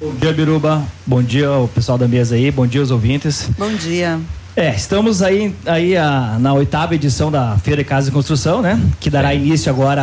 Bom 0.00 0.14
dia, 0.14 0.32
Biruba. 0.32 0.84
Bom 1.04 1.20
dia 1.20 1.48
ao 1.48 1.66
pessoal 1.66 1.98
da 1.98 2.06
mesa 2.06 2.36
aí. 2.36 2.52
Bom 2.52 2.68
dia 2.68 2.80
aos 2.80 2.92
ouvintes. 2.92 3.50
Bom 3.58 3.74
dia. 3.74 4.20
É, 4.54 4.72
estamos 4.72 5.22
aí, 5.22 5.52
aí 5.66 5.96
a, 5.96 6.36
na 6.38 6.52
oitava 6.52 6.94
edição 6.94 7.32
da 7.32 7.58
Feira 7.58 7.82
de 7.82 7.88
Casa 7.88 8.08
e 8.08 8.12
Construção, 8.12 8.62
né? 8.62 8.80
Que 9.00 9.10
dará 9.10 9.34
início 9.34 9.68
agora 9.72 10.00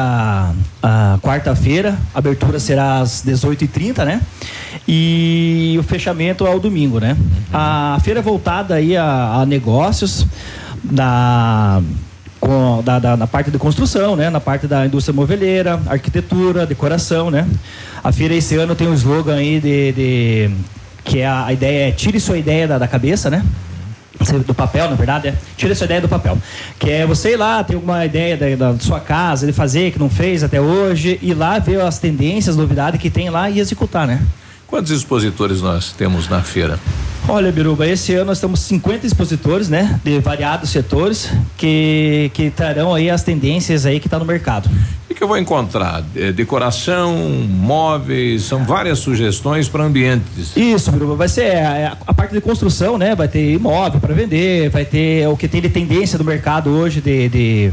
a, 0.83 1.13
a 1.13 1.19
quarta-feira. 1.19 1.97
A 2.13 2.19
abertura 2.19 2.59
será 2.59 2.99
às 2.99 3.23
18h30, 3.23 4.03
né? 4.03 4.21
E 4.85 5.77
o 5.79 5.83
fechamento 5.83 6.45
ao 6.45 6.59
domingo, 6.59 6.99
né? 6.99 7.15
A 7.53 7.97
feira 8.03 8.19
é 8.19 8.23
voltada 8.23 8.75
aí 8.75 8.97
a, 8.97 9.35
a 9.35 9.45
negócios 9.45 10.27
da, 10.83 11.81
com, 12.45 12.83
da, 12.83 12.99
da, 12.99 13.17
na 13.17 13.25
parte 13.25 13.49
de 13.49 13.57
construção, 13.57 14.15
né? 14.15 14.29
Na 14.29 14.39
parte 14.39 14.67
da 14.67 14.85
indústria 14.85 15.13
moveleira, 15.13 15.81
arquitetura, 15.87 16.65
decoração, 16.65 17.31
né? 17.31 17.47
A 18.03 18.11
feira 18.11 18.35
esse 18.35 18.55
ano 18.55 18.75
tem 18.75 18.87
um 18.87 18.93
slogan 18.93 19.37
aí 19.37 19.59
de, 19.59 19.91
de 19.91 20.51
que 21.03 21.19
é 21.19 21.27
a, 21.27 21.51
ideia 21.51 21.89
é 21.89 21.91
tire 21.91 22.19
sua 22.19 22.37
ideia 22.37 22.67
da, 22.67 22.77
da 22.77 22.87
cabeça, 22.87 23.29
né? 23.29 23.43
do 24.45 24.53
papel, 24.53 24.89
na 24.89 24.95
verdade, 24.95 25.27
é. 25.27 25.35
Tira 25.57 25.73
essa 25.73 25.85
ideia 25.85 26.01
do 26.01 26.07
papel. 26.07 26.37
Que 26.79 26.89
é 26.89 27.05
você 27.05 27.33
ir 27.33 27.37
lá, 27.37 27.63
ter 27.63 27.75
alguma 27.75 28.05
ideia 28.05 28.37
da, 28.37 28.71
da, 28.71 28.79
sua 28.79 28.99
casa, 28.99 29.45
de 29.45 29.51
fazer, 29.51 29.91
que 29.91 29.99
não 29.99 30.09
fez 30.09 30.41
até 30.41 30.59
hoje, 30.59 31.19
ir 31.21 31.33
lá 31.33 31.59
ver 31.59 31.81
as 31.81 31.99
tendências, 31.99 32.55
novidades 32.55 32.99
que 32.99 33.09
tem 33.09 33.29
lá 33.29 33.49
e 33.49 33.59
executar, 33.59 34.07
né? 34.07 34.21
Quantos 34.67 34.91
expositores 34.91 35.61
nós 35.61 35.91
temos 35.91 36.27
na 36.29 36.41
feira? 36.41 36.79
Olha, 37.27 37.51
Biruba, 37.51 37.87
esse 37.87 38.13
ano 38.13 38.25
nós 38.25 38.39
temos 38.39 38.59
50 38.61 39.07
expositores, 39.07 39.67
né? 39.67 39.99
De 40.03 40.19
variados 40.19 40.69
setores 40.69 41.31
que, 41.57 42.29
que 42.35 42.51
trarão 42.51 42.93
aí 42.93 43.09
as 43.09 43.23
tendências 43.23 43.85
aí 43.85 43.99
que 43.99 44.05
está 44.05 44.19
no 44.19 44.25
mercado. 44.25 44.69
O 45.09 45.13
que 45.13 45.23
eu 45.23 45.27
vou 45.27 45.37
encontrar? 45.37 46.03
É, 46.15 46.31
decoração, 46.31 47.17
móveis, 47.49 48.43
são 48.43 48.63
várias 48.63 48.99
sugestões 48.99 49.67
para 49.67 49.83
ambientes. 49.83 50.55
Isso, 50.55 50.91
Biruba, 50.91 51.15
vai 51.15 51.27
ser 51.27 51.57
a, 51.57 51.97
a, 52.05 52.13
parte 52.13 52.31
de 52.33 52.41
construção, 52.41 52.95
né? 52.97 53.15
Vai 53.15 53.27
ter 53.27 53.53
imóvel 53.53 53.99
para 53.99 54.13
vender, 54.13 54.69
vai 54.69 54.85
ter 54.85 55.27
o 55.27 55.35
que 55.35 55.47
tem 55.47 55.61
de 55.61 55.69
tendência 55.69 56.19
do 56.19 56.23
mercado 56.23 56.69
hoje 56.69 57.01
de, 57.01 57.27
de 57.29 57.71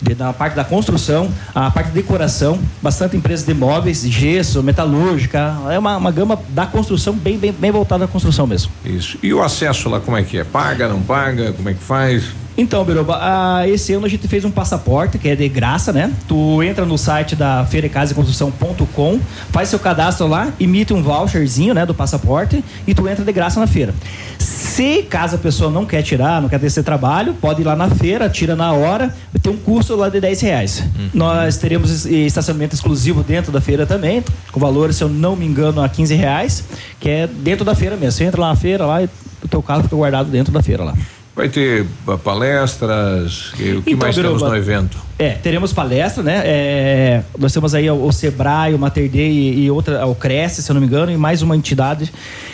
de, 0.00 0.14
da 0.14 0.32
parte 0.32 0.54
da 0.54 0.64
construção, 0.64 1.30
a 1.54 1.70
parte 1.70 1.88
de 1.88 1.94
decoração, 1.94 2.58
bastante 2.82 3.16
empresas 3.16 3.44
de 3.44 3.54
móveis, 3.54 4.02
gesso, 4.02 4.62
metalúrgica, 4.62 5.56
é 5.70 5.78
uma, 5.78 5.96
uma 5.96 6.10
gama 6.10 6.38
da 6.50 6.66
construção 6.66 7.14
bem, 7.14 7.38
bem, 7.38 7.52
bem 7.52 7.70
voltada 7.70 8.04
à 8.04 8.08
construção 8.08 8.46
mesmo. 8.46 8.70
Isso. 8.84 9.18
E 9.22 9.32
o 9.32 9.42
acesso 9.42 9.88
lá 9.88 10.00
como 10.00 10.16
é 10.16 10.22
que 10.22 10.38
é? 10.38 10.44
Paga, 10.44 10.88
não 10.88 11.00
paga? 11.02 11.52
Como 11.52 11.68
é 11.68 11.74
que 11.74 11.82
faz? 11.82 12.24
Então, 12.60 12.84
Biroba, 12.84 13.20
ah, 13.22 13.68
esse 13.68 13.92
ano 13.92 14.04
a 14.04 14.08
gente 14.08 14.26
fez 14.26 14.44
um 14.44 14.50
passaporte 14.50 15.16
que 15.16 15.28
é 15.28 15.36
de 15.36 15.48
graça, 15.48 15.92
né? 15.92 16.12
Tu 16.26 16.60
entra 16.64 16.84
no 16.84 16.98
site 16.98 17.36
da 17.36 17.64
feirecasaeconstrução.com, 17.64 19.20
faz 19.52 19.68
seu 19.68 19.78
cadastro 19.78 20.26
lá, 20.26 20.52
emite 20.58 20.92
um 20.92 21.00
voucherzinho, 21.00 21.72
né, 21.72 21.86
do 21.86 21.94
passaporte 21.94 22.64
e 22.84 22.92
tu 22.92 23.08
entra 23.08 23.24
de 23.24 23.30
graça 23.30 23.60
na 23.60 23.68
feira. 23.68 23.94
Se 24.40 25.04
caso 25.04 25.36
a 25.36 25.38
pessoa 25.38 25.70
não 25.70 25.86
quer 25.86 26.02
tirar, 26.02 26.42
não 26.42 26.48
quer 26.48 26.58
ter 26.58 26.66
esse 26.66 26.82
trabalho, 26.82 27.32
pode 27.34 27.60
ir 27.60 27.64
lá 27.64 27.76
na 27.76 27.88
feira, 27.90 28.28
tira 28.28 28.56
na 28.56 28.72
hora, 28.72 29.14
tem 29.40 29.52
um 29.52 29.56
custo 29.56 29.94
lá 29.94 30.08
de 30.08 30.20
10 30.20 30.40
reais. 30.40 30.80
Uhum. 30.98 31.10
Nós 31.14 31.58
teremos 31.58 32.06
estacionamento 32.06 32.74
exclusivo 32.74 33.22
dentro 33.22 33.52
da 33.52 33.60
feira 33.60 33.86
também, 33.86 34.24
com 34.50 34.58
valor, 34.58 34.92
se 34.92 35.04
eu 35.04 35.08
não 35.08 35.36
me 35.36 35.46
engano, 35.46 35.80
a 35.80 35.88
15 35.88 36.12
reais, 36.16 36.64
que 36.98 37.08
é 37.08 37.28
dentro 37.28 37.64
da 37.64 37.76
feira 37.76 37.96
mesmo. 37.96 38.18
Você 38.18 38.24
entra 38.24 38.40
lá 38.40 38.48
na 38.48 38.56
feira 38.56 38.84
lá 38.84 39.00
e 39.00 39.08
o 39.44 39.46
teu 39.46 39.62
carro 39.62 39.84
fica 39.84 39.94
guardado 39.94 40.28
dentro 40.28 40.52
da 40.52 40.60
feira 40.60 40.82
lá. 40.82 40.94
Vai 41.38 41.48
ter 41.48 41.86
palestras, 42.24 43.52
o 43.52 43.56
que 43.56 43.92
então, 43.92 43.96
mais 43.96 44.16
temos 44.16 44.42
no 44.42 44.56
evento? 44.56 44.98
É, 45.18 45.30
teremos 45.30 45.72
palestra, 45.72 46.22
né? 46.22 46.42
É, 46.44 47.22
nós 47.36 47.52
temos 47.52 47.74
aí 47.74 47.90
o, 47.90 48.12
Sebrae, 48.12 48.72
o 48.72 48.78
Mater 48.78 49.10
Dei 49.10 49.28
e, 49.28 49.64
e, 49.64 49.70
outra, 49.70 50.06
o 50.06 50.14
Cresce, 50.14 50.62
se 50.62 50.70
eu 50.70 50.74
não 50.74 50.80
me 50.80 50.86
engano, 50.86 51.10
e 51.10 51.16
mais 51.16 51.42
uma 51.42 51.56
entidade 51.56 52.12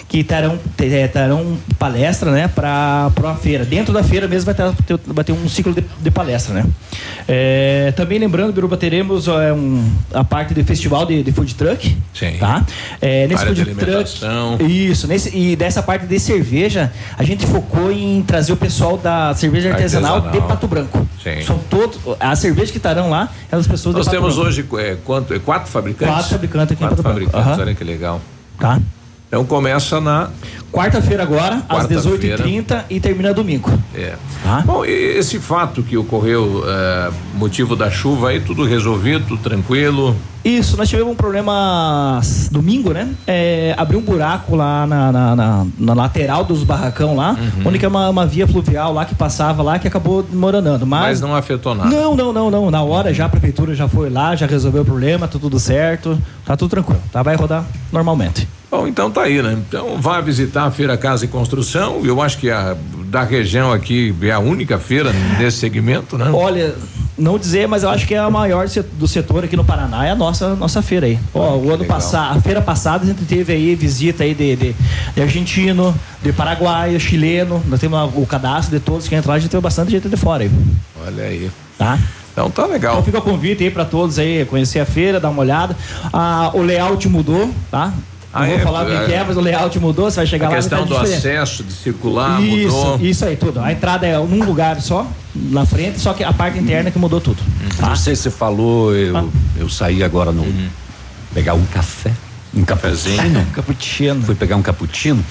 que 0.08 0.24
terão, 0.24 0.58
é, 0.78 1.08
terão 1.08 1.58
palestra, 1.78 2.30
né? 2.30 2.48
Para 2.48 3.10
a 3.22 3.34
feira. 3.34 3.66
Dentro 3.66 3.92
da 3.92 4.02
feira 4.02 4.26
mesmo 4.26 4.46
vai 4.46 4.54
ter, 4.54 4.98
vai 5.06 5.24
ter 5.24 5.32
um 5.32 5.46
ciclo 5.46 5.74
de, 5.74 5.84
de 6.00 6.10
palestra, 6.10 6.54
né? 6.54 6.64
É, 7.28 7.92
também 7.96 8.18
lembrando, 8.18 8.52
Biruba, 8.52 8.78
teremos 8.78 9.28
é, 9.28 9.52
um, 9.52 9.86
a 10.14 10.24
parte 10.24 10.54
do 10.54 10.64
festival 10.64 11.04
de, 11.04 11.22
de 11.22 11.32
food 11.32 11.54
truck. 11.54 11.94
Sim. 12.14 12.36
Tá? 12.38 12.64
É, 13.00 13.26
nesse 13.26 13.44
food 13.44 13.74
truck. 13.74 14.20
Isso, 14.66 15.06
nesse, 15.06 15.36
e 15.36 15.54
dessa 15.54 15.82
parte 15.82 16.06
de 16.06 16.18
cerveja, 16.18 16.90
a 17.18 17.24
gente 17.24 17.44
focou 17.46 17.92
em 17.92 18.22
trazer 18.22 18.52
o 18.52 18.56
pessoal 18.56 18.96
da 18.96 19.34
cerveja 19.34 19.70
artesanal, 19.70 20.16
artesanal. 20.16 20.40
de 20.40 20.48
Pato 20.48 20.66
Branco. 20.66 21.06
Sim. 21.22 21.42
São 21.42 21.58
todos. 21.70 21.98
A 22.20 22.36
cerveja 22.36 22.53
cerveja 22.54 22.72
que 22.72 22.78
estarão 22.78 23.10
lá, 23.10 23.28
elas 23.50 23.66
pessoas 23.66 23.96
Nós 23.96 24.06
temos 24.06 24.38
hoje 24.38 24.66
é, 24.78 24.96
quanto, 25.04 25.34
é, 25.34 25.38
quatro 25.38 25.70
fabricantes? 25.70 26.14
Quatro 26.14 26.30
fabricantes 26.30 26.72
aqui 26.72 26.82
quatro 26.82 27.00
em 27.00 27.02
fabricantes, 27.02 27.56
uhum. 27.56 27.60
olha 27.60 27.74
que 27.74 27.84
legal. 27.84 28.20
Tá. 28.58 28.80
Então 29.34 29.44
começa 29.44 30.00
na 30.00 30.30
quarta-feira 30.70 31.24
agora, 31.24 31.60
Quarta 31.68 31.92
às 31.92 32.06
18h30 32.06 32.84
e 32.88 33.00
termina 33.00 33.34
domingo. 33.34 33.68
É. 33.92 34.14
Tá? 34.44 34.62
Bom, 34.64 34.84
esse 34.84 35.40
fato 35.40 35.82
que 35.82 35.96
ocorreu, 35.96 36.62
é, 36.64 37.10
motivo 37.34 37.74
da 37.74 37.90
chuva 37.90 38.28
aí, 38.28 38.38
tudo 38.38 38.64
resolvido, 38.64 39.26
tudo 39.26 39.42
tranquilo? 39.42 40.14
Isso, 40.44 40.76
nós 40.76 40.88
tivemos 40.88 41.12
um 41.12 41.16
problema 41.16 42.20
domingo, 42.52 42.92
né? 42.92 43.08
É, 43.26 43.74
abriu 43.76 43.98
um 43.98 44.02
buraco 44.02 44.54
lá 44.54 44.86
na, 44.86 45.10
na, 45.10 45.34
na, 45.34 45.66
na 45.76 45.94
lateral 45.94 46.44
dos 46.44 46.62
barracão 46.62 47.16
lá, 47.16 47.30
uhum. 47.32 47.62
onde 47.64 47.78
que 47.80 47.84
é 47.84 47.88
uma, 47.88 48.08
uma, 48.08 48.24
via 48.24 48.46
fluvial 48.46 48.92
lá 48.92 49.04
que 49.04 49.16
passava 49.16 49.64
lá 49.64 49.80
que 49.80 49.88
acabou 49.88 50.24
moranando. 50.32 50.86
Mas, 50.86 51.02
mas 51.02 51.20
não 51.20 51.34
afetou 51.34 51.74
nada. 51.74 51.90
Não, 51.90 52.14
não, 52.14 52.32
não, 52.32 52.50
não. 52.52 52.70
Na 52.70 52.82
hora 52.82 53.12
já 53.12 53.24
a 53.24 53.28
prefeitura 53.28 53.74
já 53.74 53.88
foi 53.88 54.10
lá, 54.10 54.36
já 54.36 54.46
resolveu 54.46 54.82
o 54.82 54.84
problema, 54.84 55.26
tá 55.26 55.40
tudo 55.40 55.58
certo, 55.58 56.16
tá 56.44 56.56
tudo 56.56 56.70
tranquilo, 56.70 57.02
tá? 57.10 57.20
Vai 57.20 57.34
rodar 57.34 57.64
normalmente. 57.90 58.46
Bom, 58.74 58.88
então 58.88 59.08
tá 59.08 59.22
aí, 59.22 59.40
né? 59.40 59.56
Então 59.68 59.98
vá 60.00 60.20
visitar 60.20 60.64
a 60.64 60.70
Feira 60.70 60.96
Casa 60.96 61.24
e 61.24 61.28
Construção. 61.28 62.04
Eu 62.04 62.20
acho 62.20 62.38
que 62.38 62.50
a 62.50 62.76
da 63.06 63.22
região 63.22 63.72
aqui 63.72 64.12
é 64.20 64.32
a 64.32 64.40
única 64.40 64.80
feira 64.80 65.12
nesse 65.38 65.58
segmento, 65.58 66.18
né? 66.18 66.28
Olha, 66.32 66.74
não 67.16 67.38
dizer, 67.38 67.68
mas 67.68 67.84
eu 67.84 67.90
acho 67.90 68.04
que 68.04 68.16
é 68.16 68.18
a 68.18 68.28
maior 68.28 68.66
do 68.94 69.06
setor 69.06 69.44
aqui 69.44 69.56
no 69.56 69.64
Paraná, 69.64 70.04
é 70.04 70.10
a 70.10 70.16
nossa 70.16 70.56
nossa 70.56 70.82
feira 70.82 71.06
aí. 71.06 71.20
Ó, 71.32 71.50
ah, 71.50 71.56
o 71.56 71.72
ano 71.72 71.84
passado, 71.84 72.36
a 72.36 72.40
feira 72.40 72.60
passada 72.60 73.04
a 73.04 73.06
gente 73.06 73.24
teve 73.24 73.52
aí 73.52 73.76
visita 73.76 74.24
aí 74.24 74.34
de, 74.34 74.56
de, 74.56 74.74
de 75.14 75.22
argentino, 75.22 75.94
de 76.20 76.32
paraguaio, 76.32 76.98
chileno, 76.98 77.62
nós 77.68 77.78
temos 77.78 78.10
o 78.16 78.26
cadastro 78.26 78.76
de 78.76 78.84
todos 78.84 79.06
que 79.06 79.14
entram 79.14 79.30
lá, 79.30 79.36
a 79.36 79.38
gente 79.38 79.52
teve 79.52 79.62
bastante 79.62 79.92
gente 79.92 80.08
de 80.08 80.16
fora 80.16 80.42
aí. 80.42 80.50
Olha 81.06 81.22
aí. 81.22 81.48
Tá? 81.78 81.96
Então 82.32 82.50
tá 82.50 82.66
legal. 82.66 82.94
Então 82.94 83.04
fica 83.04 83.18
o 83.18 83.22
convite 83.22 83.62
aí 83.62 83.70
para 83.70 83.84
todos 83.84 84.18
aí 84.18 84.44
conhecer 84.46 84.80
a 84.80 84.84
feira, 84.84 85.20
dar 85.20 85.30
uma 85.30 85.40
olhada. 85.40 85.76
Ah, 86.12 86.50
o 86.52 86.62
layout 86.62 87.08
mudou, 87.08 87.48
tá? 87.70 87.94
Não 88.34 88.42
ah, 88.42 88.46
vou 88.46 88.56
é, 88.56 88.58
falar 88.58 88.82
o 88.82 88.86
que 88.86 89.12
é, 89.12 89.16
é, 89.16 89.24
mas 89.24 89.36
o 89.36 89.40
layout 89.40 89.78
mudou, 89.78 90.10
você 90.10 90.16
vai 90.16 90.26
chegar 90.26 90.46
a 90.46 90.48
lá. 90.48 90.54
A 90.56 90.58
questão 90.58 90.84
do 90.84 90.96
acesso, 90.96 91.62
de 91.62 91.72
circular, 91.72 92.42
isso, 92.42 92.76
mudou. 92.76 93.00
Isso 93.00 93.24
aí, 93.24 93.36
tudo. 93.36 93.60
A 93.60 93.70
entrada 93.70 94.06
é 94.06 94.18
num 94.18 94.44
lugar 94.44 94.80
só, 94.80 95.06
na 95.32 95.64
frente, 95.64 96.00
só 96.00 96.12
que 96.12 96.24
a 96.24 96.32
parte 96.32 96.58
interna 96.58 96.90
que 96.90 96.98
mudou 96.98 97.20
tudo. 97.20 97.40
Uhum. 97.40 97.68
Tá? 97.76 97.88
Não 97.90 97.96
sei 97.96 98.16
se 98.16 98.22
você 98.22 98.30
falou, 98.32 98.92
eu, 98.92 99.16
ah. 99.16 99.24
eu 99.56 99.68
saí 99.68 100.02
agora 100.02 100.32
no. 100.32 100.42
Uhum. 100.42 100.68
pegar 101.32 101.54
um 101.54 101.64
café. 101.66 102.10
Um 102.52 102.64
cafezinho. 102.64 103.40
Um 103.40 103.50
cappuccino. 103.52 104.22
Fui 104.22 104.34
pegar 104.34 104.56
um 104.56 104.62
cappuccino. 104.62 105.24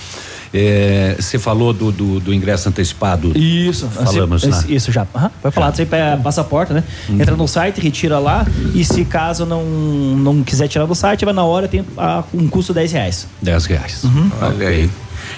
É, 0.53 1.15
você 1.19 1.39
falou 1.39 1.73
do, 1.73 1.91
do, 1.91 2.19
do, 2.19 2.33
ingresso 2.33 2.69
antecipado. 2.69 3.35
Isso, 3.35 3.87
falamos 3.87 4.43
assim, 4.43 4.73
Isso 4.73 4.91
já. 4.91 5.01
Uhum, 5.01 5.29
vai 5.41 5.51
falar, 5.51 5.73
você 5.73 5.85
pega 5.85 6.17
passaporte, 6.21 6.73
né? 6.73 6.83
Uhum. 7.09 7.19
Entra 7.19 7.35
no 7.35 7.47
site, 7.47 7.81
retira 7.81 8.19
lá 8.19 8.45
e 8.73 8.85
se 8.85 9.03
caso 9.03 9.45
não, 9.45 9.63
não 9.63 10.43
quiser 10.43 10.67
tirar 10.67 10.85
do 10.85 10.93
site, 10.93 11.25
vai 11.25 11.33
na 11.33 11.43
hora, 11.43 11.67
tem 11.67 11.83
a, 11.97 12.23
um 12.33 12.47
custo 12.47 12.73
10 12.73 12.91
reais. 12.91 13.27
10 13.41 13.65
reais. 13.65 14.03
Uhum. 14.03 14.31
Olha 14.41 14.55
okay. 14.55 14.67
aí. 14.67 14.89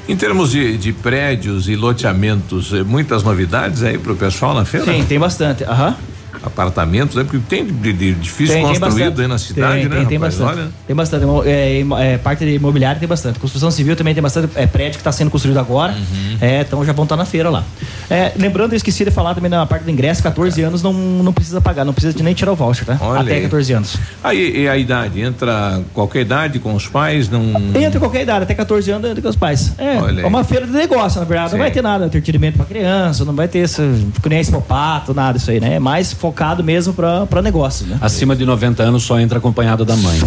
Em 0.07 0.15
termos 0.15 0.51
de, 0.51 0.77
de 0.77 0.91
prédios 0.91 1.69
e 1.69 1.75
loteamentos, 1.75 2.73
eh, 2.73 2.83
muitas 2.83 3.23
novidades 3.23 3.83
aí 3.83 3.97
pro 3.97 4.15
pessoal 4.15 4.53
na 4.53 4.65
feira? 4.65 4.91
Sim, 4.91 5.05
tem 5.05 5.17
bastante. 5.17 5.63
Aham. 5.63 5.95
Apartamentos, 6.45 7.15
né? 7.15 7.23
Porque 7.23 7.39
tem 7.49 7.65
de, 7.65 7.91
de 7.91 8.13
difícil 8.13 8.55
Tem, 8.55 8.63
tem 8.63 8.79
construído 8.79 9.05
bastante. 9.05 9.21
aí 9.21 9.27
na 9.27 9.37
cidade, 9.37 9.79
tem, 9.81 9.89
né? 9.89 9.95
Tem, 9.97 10.05
tem 10.05 10.17
rapaz? 10.17 10.35
bastante. 10.37 10.59
Olha. 10.59 10.69
Tem 10.85 10.95
bastante. 10.95 11.25
É, 11.47 11.85
é, 12.13 12.17
parte 12.17 12.45
de 12.45 12.51
imobiliária 12.55 12.99
tem 12.99 13.09
bastante. 13.09 13.39
Construção 13.39 13.71
civil 13.71 13.95
também 13.95 14.13
tem 14.13 14.21
bastante 14.21 14.49
é, 14.55 14.67
prédio 14.67 14.93
que 14.93 14.97
está 15.01 15.11
sendo 15.11 15.31
construído 15.31 15.57
agora. 15.57 15.93
Uhum. 15.93 16.37
É, 16.39 16.61
então 16.61 16.85
já 16.85 16.93
vão 16.93 17.03
estar 17.03 17.17
na 17.17 17.25
feira 17.25 17.49
lá. 17.49 17.63
É, 18.09 18.31
lembrando, 18.37 18.73
eu 18.73 18.77
esqueci 18.77 19.03
de 19.03 19.11
falar 19.11 19.33
também 19.33 19.49
na 19.49 19.65
parte 19.65 19.83
do 19.83 19.91
ingresso: 19.91 20.21
14 20.21 20.61
anos 20.61 20.83
não, 20.83 20.93
não 20.93 21.33
precisa 21.33 21.59
pagar, 21.59 21.83
não 21.83 21.93
precisa 21.93 22.13
de 22.13 22.21
nem 22.21 22.33
tirar 22.33 22.51
o 22.51 22.55
voucher, 22.55 22.85
tá? 22.85 22.97
Olha 23.01 23.21
Até 23.21 23.35
aí. 23.35 23.41
14 23.41 23.73
anos. 23.73 23.97
Aí, 24.23 24.67
a 24.67 24.77
idade? 24.77 25.21
Entra 25.21 25.81
qualquer 25.93 26.21
idade 26.21 26.59
com 26.59 26.75
os 26.75 26.87
pais? 26.87 27.27
Não. 27.27 27.43
Entra 27.75 27.99
qualquer 27.99 28.21
idade, 28.21 28.43
até 28.43 28.53
14 28.53 28.91
anos 28.91 29.09
entra 29.09 29.21
com 29.21 29.29
os 29.29 29.35
pais. 29.35 29.73
É, 29.79 29.97
Olha 29.97 30.19
aí. 30.19 30.25
é 30.25 30.27
uma 30.27 30.43
feira 30.43 30.67
de 30.67 30.73
negócio, 30.73 31.19
na 31.19 31.25
verdade. 31.25 31.51
Sim. 31.51 31.57
Não 31.57 31.63
vai 31.63 31.71
ter 31.71 31.81
nada, 31.81 32.05
entretenimento 32.05 32.57
para 32.57 32.65
criança, 32.65 33.25
não 33.25 33.33
vai 33.33 33.47
ter 33.47 33.59
esse, 33.59 33.81
nem 33.81 34.43
nada 35.15 35.37
disso 35.37 35.51
aí, 35.51 35.59
né? 35.59 35.75
É 35.75 35.79
mais 35.79 36.13
focado 36.13 36.34
mesmo 36.63 36.93
para 36.93 37.41
negócio, 37.41 37.85
né? 37.87 37.97
Acima 38.01 38.35
de 38.35 38.45
90 38.45 38.83
anos 38.83 39.03
só 39.03 39.19
entra 39.19 39.37
acompanhado 39.37 39.85
da 39.85 39.95
mãe. 39.95 40.19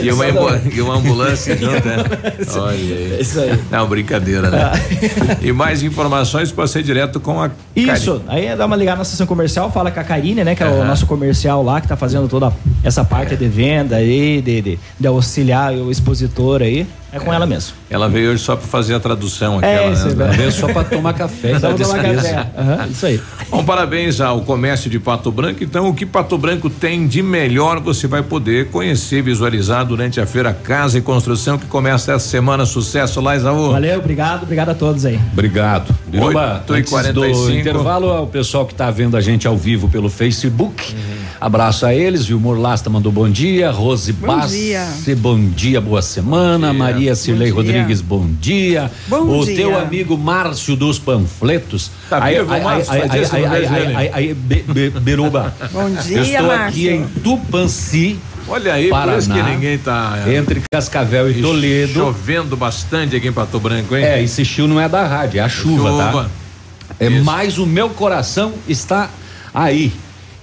E 0.00 0.10
uma, 0.10 0.26
e 0.72 0.80
uma 0.80 0.96
ambulância 0.96 1.56
junto, 1.56 1.86
né? 1.86 1.96
Olha 2.56 2.70
aí. 2.70 3.18
Isso 3.20 3.40
aí. 3.40 3.58
Não, 3.70 3.88
brincadeira, 3.88 4.50
né? 4.50 4.72
e 5.40 5.52
mais 5.52 5.82
informações 5.82 6.50
pode 6.52 6.70
ser 6.70 6.82
direto 6.82 7.20
com 7.20 7.42
a 7.42 7.50
Isso, 7.74 8.22
aí 8.26 8.54
dá 8.56 8.66
uma 8.66 8.76
ligada 8.76 8.98
na 8.98 9.04
sessão 9.04 9.26
comercial, 9.26 9.70
fala 9.70 9.90
com 9.90 10.00
a 10.00 10.04
Karine, 10.04 10.44
né? 10.44 10.54
Que 10.54 10.62
é 10.62 10.66
o 10.66 10.78
Aham. 10.78 10.86
nosso 10.86 11.06
comercial 11.06 11.62
lá, 11.62 11.80
que 11.80 11.88
tá 11.88 11.96
fazendo 11.96 12.28
toda 12.28 12.52
essa 12.82 13.04
parte 13.04 13.36
de 13.36 13.48
venda 13.48 13.96
aí, 13.96 14.40
de, 14.42 14.62
de, 14.62 14.78
de 14.98 15.06
auxiliar 15.06 15.72
o 15.74 15.90
expositor 15.90 16.62
aí. 16.62 16.86
É 17.16 17.20
com 17.20 17.32
ela 17.32 17.46
mesmo. 17.46 17.74
Ela 17.88 18.08
veio 18.08 18.30
hoje 18.32 18.42
só 18.42 18.56
para 18.56 18.66
fazer 18.66 18.94
a 18.94 19.00
tradução 19.00 19.60
É, 19.62 19.76
aquela, 19.76 19.92
isso 19.92 20.06
aí, 20.08 20.14
né? 20.14 20.26
vai. 20.26 20.36
Veio 20.36 20.52
só 20.52 20.66
pra 20.68 20.84
tomar 20.84 21.12
café 21.14 21.58
Só 21.58 21.72
pra 21.72 21.84
tomar 21.86 22.02
café. 22.02 22.46
Aham, 22.56 22.86
isso 22.90 23.06
aí. 23.06 23.20
Bom, 23.50 23.64
parabéns 23.64 24.20
ao 24.20 24.40
comércio 24.42 24.90
de 24.90 24.98
Pato 24.98 25.30
Branco. 25.30 25.62
Então, 25.62 25.88
o 25.88 25.94
que 25.94 26.04
Pato 26.04 26.36
Branco 26.36 26.68
tem 26.68 27.06
de 27.06 27.22
melhor 27.22 27.80
você 27.80 28.06
vai 28.06 28.22
poder 28.22 28.68
conhecer, 28.70 29.22
visualizar 29.22 29.84
durante 29.84 30.20
a 30.20 30.26
feira 30.26 30.52
Casa 30.52 30.98
e 30.98 31.00
Construção 31.00 31.58
que 31.58 31.66
começa 31.66 32.12
essa 32.12 32.28
semana. 32.28 32.66
Sucesso 32.66 33.20
lá, 33.20 33.36
Isaú. 33.36 33.72
Valeu, 33.72 33.98
obrigado, 33.98 34.42
obrigado 34.42 34.70
a 34.70 34.74
todos 34.74 35.04
aí. 35.06 35.18
Obrigado. 35.32 35.94
Biruba, 36.06 36.62
Oito 36.68 36.74
e 36.74 36.78
antes 36.78 36.90
do 37.12 37.20
45. 37.20 37.50
intervalo, 37.58 38.10
ao 38.10 38.26
pessoal 38.26 38.66
que 38.66 38.72
está 38.72 38.90
vendo 38.90 39.16
a 39.16 39.20
gente 39.20 39.46
ao 39.46 39.56
vivo 39.56 39.88
pelo 39.88 40.08
Facebook. 40.08 40.94
Abraço 41.40 41.84
a 41.86 41.94
eles. 41.94 42.24
Vilmor 42.26 42.58
Lasta 42.58 42.88
mandou 42.88 43.12
bom 43.12 43.28
dia. 43.28 43.70
Rose 43.70 44.12
Bom 44.12 44.26
Bassi, 44.28 44.56
dia. 45.04 45.16
bom 45.16 45.38
dia, 45.38 45.80
boa 45.80 46.00
semana. 46.02 46.72
Maria 46.72 47.05
Cirlei 47.14 47.52
Bom 47.52 47.62
dia. 47.62 47.72
Rodrigues, 47.72 48.00
bom 48.00 48.26
dia. 48.40 48.90
Bom 49.06 49.38
o 49.38 49.44
dia. 49.44 49.56
teu 49.56 49.78
amigo 49.78 50.16
Márcio 50.18 50.74
dos 50.74 50.98
Panfletos. 50.98 51.90
Tá 52.10 52.20
vivo, 52.20 52.46
Márcio? 52.60 52.92
Aí, 54.12 54.34
Be- 54.34 54.64
Be- 54.66 54.90
Biruba. 54.90 55.54
Bom 55.72 55.90
dia, 55.90 56.18
Eu 56.18 56.22
estou 56.24 56.50
aqui 56.50 56.88
em 56.88 57.06
Tupanci. 57.22 58.18
Olha 58.48 58.74
aí, 58.74 58.88
por 58.88 59.08
isso 59.18 59.28
que 59.28 59.34
Paraná, 59.34 59.54
ninguém 59.54 59.76
tá. 59.78 60.22
Entre 60.28 60.62
Cascavel 60.70 61.30
e 61.30 61.42
Toledo. 61.42 61.94
Chovendo 61.94 62.56
bastante 62.56 63.16
aqui 63.16 63.26
em 63.28 63.32
Pato 63.32 63.58
Branco, 63.58 63.96
hein? 63.96 64.04
É, 64.04 64.22
esse 64.22 64.44
chill 64.44 64.68
não 64.68 64.80
é 64.80 64.88
da 64.88 65.04
rádio, 65.06 65.38
é 65.40 65.42
a 65.42 65.48
chuva, 65.48 65.90
Chuva. 65.90 66.12
tá? 66.24 66.30
É, 67.00 67.10
mas 67.10 67.58
o 67.58 67.66
meu 67.66 67.90
coração 67.90 68.52
está 68.68 69.10
aí. 69.52 69.92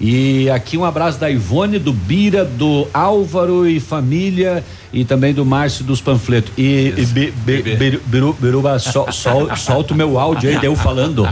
E 0.05 0.49
aqui 0.49 0.77
um 0.77 0.83
abraço 0.83 1.17
da 1.17 1.29
Ivone, 1.31 1.79
do 1.79 1.93
Bira, 1.93 2.43
do 2.43 2.85
Álvaro 2.93 3.65
e 3.65 3.79
família 3.79 4.61
e 4.91 5.05
também 5.05 5.33
do 5.33 5.45
Márcio 5.45 5.85
dos 5.85 6.01
panfletos. 6.01 6.51
E, 6.57 6.93
e 6.97 7.05
be, 7.05 7.31
be, 7.31 7.61
Biru- 7.61 8.01
Biru- 8.05 8.33
Biruba, 8.37 8.77
sol, 8.79 9.09
sol, 9.13 9.55
solta 9.55 9.93
o 9.93 9.97
meu 9.97 10.19
áudio 10.19 10.49
aí, 10.49 10.57
deu 10.59 10.75
falando. 10.75 11.25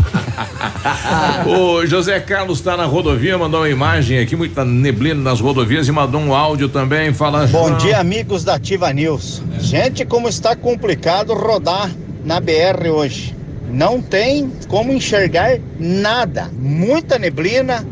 O 1.45 1.85
José 1.85 2.18
Carlos 2.22 2.60
está 2.60 2.77
na 2.77 2.85
rodovia, 2.85 3.38
mandou 3.38 3.60
uma 3.60 3.69
imagem 3.69 4.19
aqui, 4.19 4.38
muita 4.38 4.64
neblina 4.64 5.22
nas 5.22 5.41
rodovias 5.41 5.88
e 5.89 5.91
mandou 5.91 6.22
um 6.22 6.34
áudio 6.34 6.69
também. 6.69 7.14
Fala. 7.14 7.45
Bom 7.48 7.68
João. 7.68 7.77
dia, 7.77 7.99
amigos 7.99 8.45
da 8.45 8.56
Ativa 8.56 8.91
News. 8.93 9.41
Gente, 9.60 10.06
como 10.06 10.30
está 10.30 10.56
complicado 10.56 11.34
rodar 11.34 11.91
na 12.23 12.39
BR 12.39 12.88
hoje. 12.89 13.35
Não 13.69 14.02
tem 14.02 14.52
como 14.68 14.91
enxergar 14.91 15.57
nada. 15.80 16.49
Muita 16.57 17.18
neblina, 17.18 17.85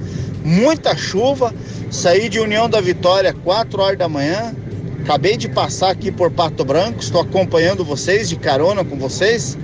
muita 0.43 0.95
chuva. 0.95 1.53
Saí 1.89 2.29
de 2.29 2.39
União 2.39 2.69
da 2.69 2.79
Vitória 2.81 3.33
4 3.33 3.81
horas 3.81 3.97
da 3.97 4.07
manhã. 4.09 4.53
Acabei 5.01 5.37
de 5.37 5.49
passar 5.49 5.91
aqui 5.91 6.11
por 6.11 6.29
Pato 6.29 6.63
Branco, 6.63 6.99
estou 7.01 7.21
acompanhando 7.21 7.83
vocês, 7.83 8.29
de 8.29 8.35
carona 8.35 8.83
com 8.83 8.97
vocês. 8.97 9.57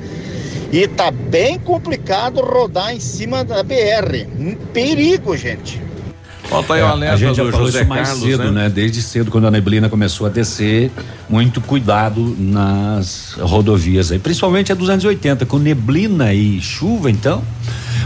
E 0.71 0.87
tá 0.87 1.11
bem 1.11 1.59
complicado 1.59 2.41
rodar 2.41 2.93
em 2.93 2.99
cima 2.99 3.43
da 3.43 3.61
BR. 3.61 4.27
Um 4.39 4.55
perigo, 4.73 5.37
gente. 5.37 5.81
Falta 6.45 6.75
aí 6.75 6.81
o 6.81 6.85
É, 6.85 6.89
alerta 6.89 7.15
a 7.15 7.17
gente 7.17 7.35
já 7.35 7.43
do 7.43 7.51
falou 7.51 7.65
José 7.67 7.79
isso 7.81 7.89
mais 7.89 8.09
Carlos, 8.09 8.25
cedo, 8.25 8.51
né? 8.51 8.69
Desde 8.69 9.01
cedo, 9.01 9.31
quando 9.31 9.47
a 9.47 9.51
neblina 9.51 9.89
começou 9.89 10.27
a 10.27 10.29
descer, 10.29 10.91
muito 11.29 11.59
cuidado 11.61 12.35
nas 12.37 13.33
rodovias 13.39 14.11
aí, 14.11 14.19
principalmente 14.19 14.71
a 14.71 14.75
280, 14.75 15.45
com 15.45 15.57
neblina 15.57 16.33
e 16.33 16.61
chuva, 16.61 17.09
então. 17.09 17.43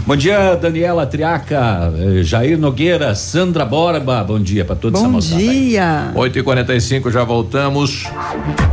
Bom 0.06 0.16
dia, 0.16 0.56
Daniela 0.56 1.06
Triaca, 1.06 1.92
eh, 1.96 2.22
Jair 2.22 2.58
Nogueira, 2.58 3.14
Sandra 3.14 3.64
Borba, 3.64 4.24
bom 4.24 4.40
dia 4.40 4.64
para 4.64 4.74
todos 4.74 5.00
essa 5.00 5.08
Bom 5.08 5.18
dia. 5.18 6.10
8 6.14 6.38
e 6.38 6.42
45 6.42 7.10
já 7.10 7.22
voltamos. 7.22 8.06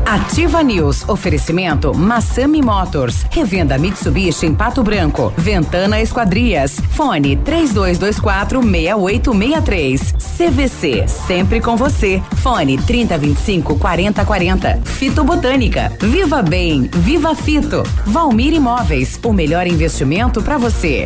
Ativa 0.06 0.64
News. 0.64 1.08
Oferecimento 1.10 1.94
Massami 1.94 2.62
Motors. 2.62 3.26
Revenda 3.30 3.78
Mitsubishi 3.78 4.46
em 4.46 4.56
Pato 4.56 4.82
Branco. 4.82 5.34
Ventana 5.38 6.02
Esquadrias. 6.02 6.80
Fone 6.92 7.36
3224 7.36 8.62
6863. 8.62 10.14
CVC. 10.38 11.08
Sempre 11.08 11.60
com 11.60 11.76
você. 11.76 12.22
Fone 12.38 12.78
3025 12.78 13.76
4040. 13.78 14.80
Fito 14.86 15.26
Botânica. 15.26 15.92
Viva 16.00 16.42
Bem. 16.42 16.90
Viva 16.94 17.36
Fito. 17.36 17.84
Valmir 18.06 18.54
Imóveis. 18.54 19.20
O 19.26 19.34
melhor 19.34 19.68
investimento 19.68 20.42
para 20.42 20.58
você. 20.58 21.06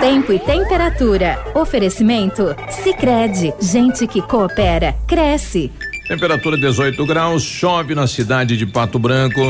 Tempo 0.00 0.32
e 0.32 0.38
temperatura. 0.38 1.38
Oferecimento? 1.54 2.54
Sicredi 2.70 3.52
Gente 3.60 4.06
que 4.06 4.22
coopera, 4.22 4.94
cresce. 5.06 5.70
Temperatura 6.06 6.56
18 6.56 7.04
graus, 7.04 7.42
chove 7.42 7.94
na 7.94 8.06
cidade 8.06 8.56
de 8.56 8.64
Pato 8.64 8.98
Branco. 8.98 9.40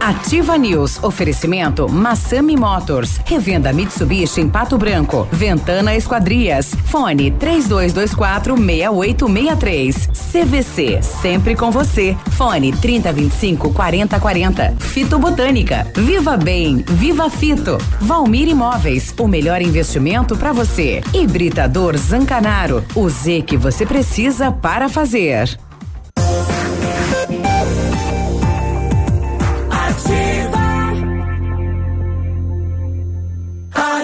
Ativa 0.00 0.56
News. 0.56 1.02
Oferecimento 1.02 1.88
Massami 1.88 2.56
Motors. 2.56 3.20
Revenda 3.24 3.72
Mitsubishi 3.72 4.40
em 4.40 4.48
Pato 4.48 4.78
Branco. 4.78 5.28
Ventana 5.30 5.94
Esquadrias. 5.94 6.74
Fone 6.86 7.30
3224 7.32 8.56
6863. 8.56 10.08
CVC. 10.32 11.02
Sempre 11.02 11.54
com 11.54 11.70
você. 11.70 12.16
Fone 12.30 12.72
3025 12.72 13.72
4040. 13.72 14.76
Fito 14.78 15.18
Botânica. 15.18 15.86
Viva 15.94 16.36
Bem. 16.36 16.84
Viva 16.88 17.28
Fito. 17.28 17.78
Valmir 18.00 18.48
Imóveis. 18.48 19.14
O 19.18 19.28
melhor 19.28 19.60
investimento 19.60 20.36
para 20.36 20.52
você. 20.52 21.02
Hibridador 21.12 21.96
Zancanaro. 21.96 22.82
O 22.94 23.08
Z 23.08 23.42
que 23.42 23.56
você 23.56 23.84
precisa 23.84 24.50
para 24.50 24.88
fazer. 24.88 25.58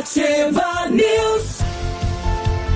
Ativa 0.06 0.88
News. 0.88 1.58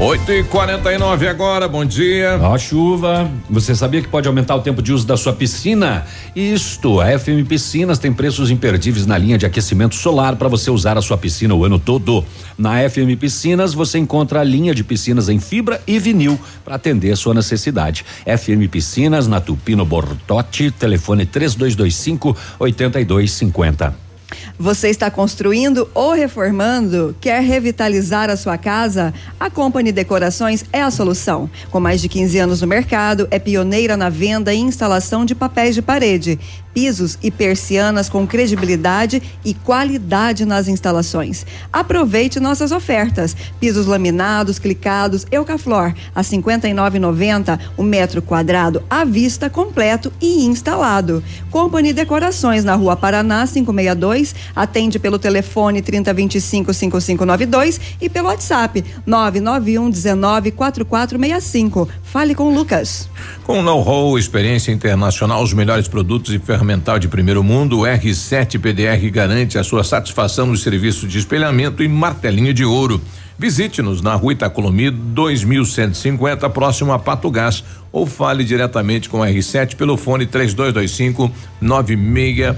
8 0.00 0.32
e 0.32 0.44
49 0.44 1.28
agora, 1.28 1.68
bom 1.68 1.84
dia. 1.84 2.36
Ó, 2.42 2.58
chuva. 2.58 3.30
Você 3.48 3.72
sabia 3.72 4.02
que 4.02 4.08
pode 4.08 4.26
aumentar 4.26 4.56
o 4.56 4.60
tempo 4.60 4.82
de 4.82 4.92
uso 4.92 5.06
da 5.06 5.16
sua 5.16 5.32
piscina? 5.32 6.04
Isto, 6.34 7.00
a 7.00 7.16
FM 7.16 7.46
Piscinas 7.48 8.00
tem 8.00 8.12
preços 8.12 8.50
imperdíveis 8.50 9.06
na 9.06 9.16
linha 9.16 9.38
de 9.38 9.46
aquecimento 9.46 9.94
solar 9.94 10.34
para 10.34 10.48
você 10.48 10.72
usar 10.72 10.98
a 10.98 11.02
sua 11.02 11.16
piscina 11.16 11.54
o 11.54 11.64
ano 11.64 11.78
todo. 11.78 12.24
Na 12.58 12.78
FM 12.90 13.16
Piscinas 13.16 13.74
você 13.74 13.96
encontra 13.96 14.40
a 14.40 14.44
linha 14.44 14.74
de 14.74 14.82
piscinas 14.82 15.28
em 15.28 15.38
fibra 15.38 15.80
e 15.86 16.00
vinil 16.00 16.36
para 16.64 16.74
atender 16.74 17.12
a 17.12 17.16
sua 17.16 17.32
necessidade. 17.32 18.04
FM 18.24 18.68
Piscinas 18.68 19.28
na 19.28 19.40
Tupino 19.40 19.84
Bortote, 19.84 20.72
telefone 20.72 21.24
3225 21.26 22.36
8250. 22.58 24.09
Você 24.58 24.88
está 24.88 25.10
construindo 25.10 25.88
ou 25.94 26.12
reformando? 26.12 27.16
Quer 27.20 27.42
revitalizar 27.42 28.28
a 28.28 28.36
sua 28.36 28.58
casa? 28.58 29.12
A 29.38 29.48
Company 29.48 29.92
Decorações 29.92 30.64
é 30.72 30.82
a 30.82 30.90
solução. 30.90 31.50
Com 31.70 31.80
mais 31.80 32.00
de 32.00 32.08
15 32.08 32.38
anos 32.38 32.60
no 32.60 32.66
mercado, 32.66 33.26
é 33.30 33.38
pioneira 33.38 33.96
na 33.96 34.08
venda 34.08 34.52
e 34.52 34.58
instalação 34.58 35.24
de 35.24 35.34
papéis 35.34 35.74
de 35.74 35.82
parede, 35.82 36.38
pisos 36.72 37.18
e 37.22 37.30
persianas 37.30 38.08
com 38.08 38.26
credibilidade 38.26 39.22
e 39.44 39.54
qualidade 39.54 40.44
nas 40.44 40.68
instalações. 40.68 41.46
Aproveite 41.72 42.40
nossas 42.40 42.72
ofertas: 42.72 43.36
pisos 43.58 43.86
laminados, 43.86 44.58
clicados, 44.58 45.26
Eucaflor 45.30 45.94
a 46.14 46.22
59,90 46.22 47.58
o 47.76 47.82
metro 47.82 48.22
quadrado 48.22 48.82
à 48.88 49.04
vista 49.04 49.48
completo 49.48 50.12
e 50.20 50.44
instalado. 50.44 51.22
Company 51.50 51.92
Decorações 51.92 52.64
na 52.64 52.74
Rua 52.74 52.96
Paraná 52.96 53.46
562 53.46 54.34
atende 54.54 54.98
pelo 54.98 55.18
telefone 55.18 55.82
3025 55.82 56.72
5592 56.72 57.80
e 58.00 58.08
pelo 58.08 58.28
WhatsApp 58.28 58.84
991 59.06 59.90
19 59.90 60.50
4465. 60.52 61.88
Fale 62.10 62.34
com 62.34 62.48
o 62.48 62.54
Lucas. 62.54 63.08
Com 63.44 63.62
know-how, 63.62 64.18
experiência 64.18 64.72
internacional, 64.72 65.40
os 65.44 65.52
melhores 65.52 65.86
produtos 65.86 66.34
e 66.34 66.40
ferramental 66.40 66.98
de 66.98 67.06
primeiro 67.06 67.44
mundo, 67.44 67.78
o 67.78 67.82
R7 67.82 68.58
PDR 68.58 69.08
garante 69.12 69.56
a 69.56 69.62
sua 69.62 69.84
satisfação 69.84 70.46
no 70.46 70.56
serviço 70.56 71.06
de 71.06 71.18
espelhamento 71.20 71.84
e 71.84 71.88
martelinho 71.88 72.52
de 72.52 72.64
ouro. 72.64 73.00
Visite-nos 73.38 74.02
na 74.02 74.16
rua 74.16 74.32
Itacolomi 74.32 74.90
2150, 74.90 76.50
próximo 76.50 76.92
a 76.92 76.98
Pato 76.98 77.30
Gás, 77.30 77.62
ou 77.92 78.04
fale 78.06 78.42
diretamente 78.42 79.08
com 79.08 79.20
o 79.20 79.24
R7 79.24 79.76
pelo 79.76 79.96
fone 79.96 80.26
3225 80.26 81.30
96 81.60 82.56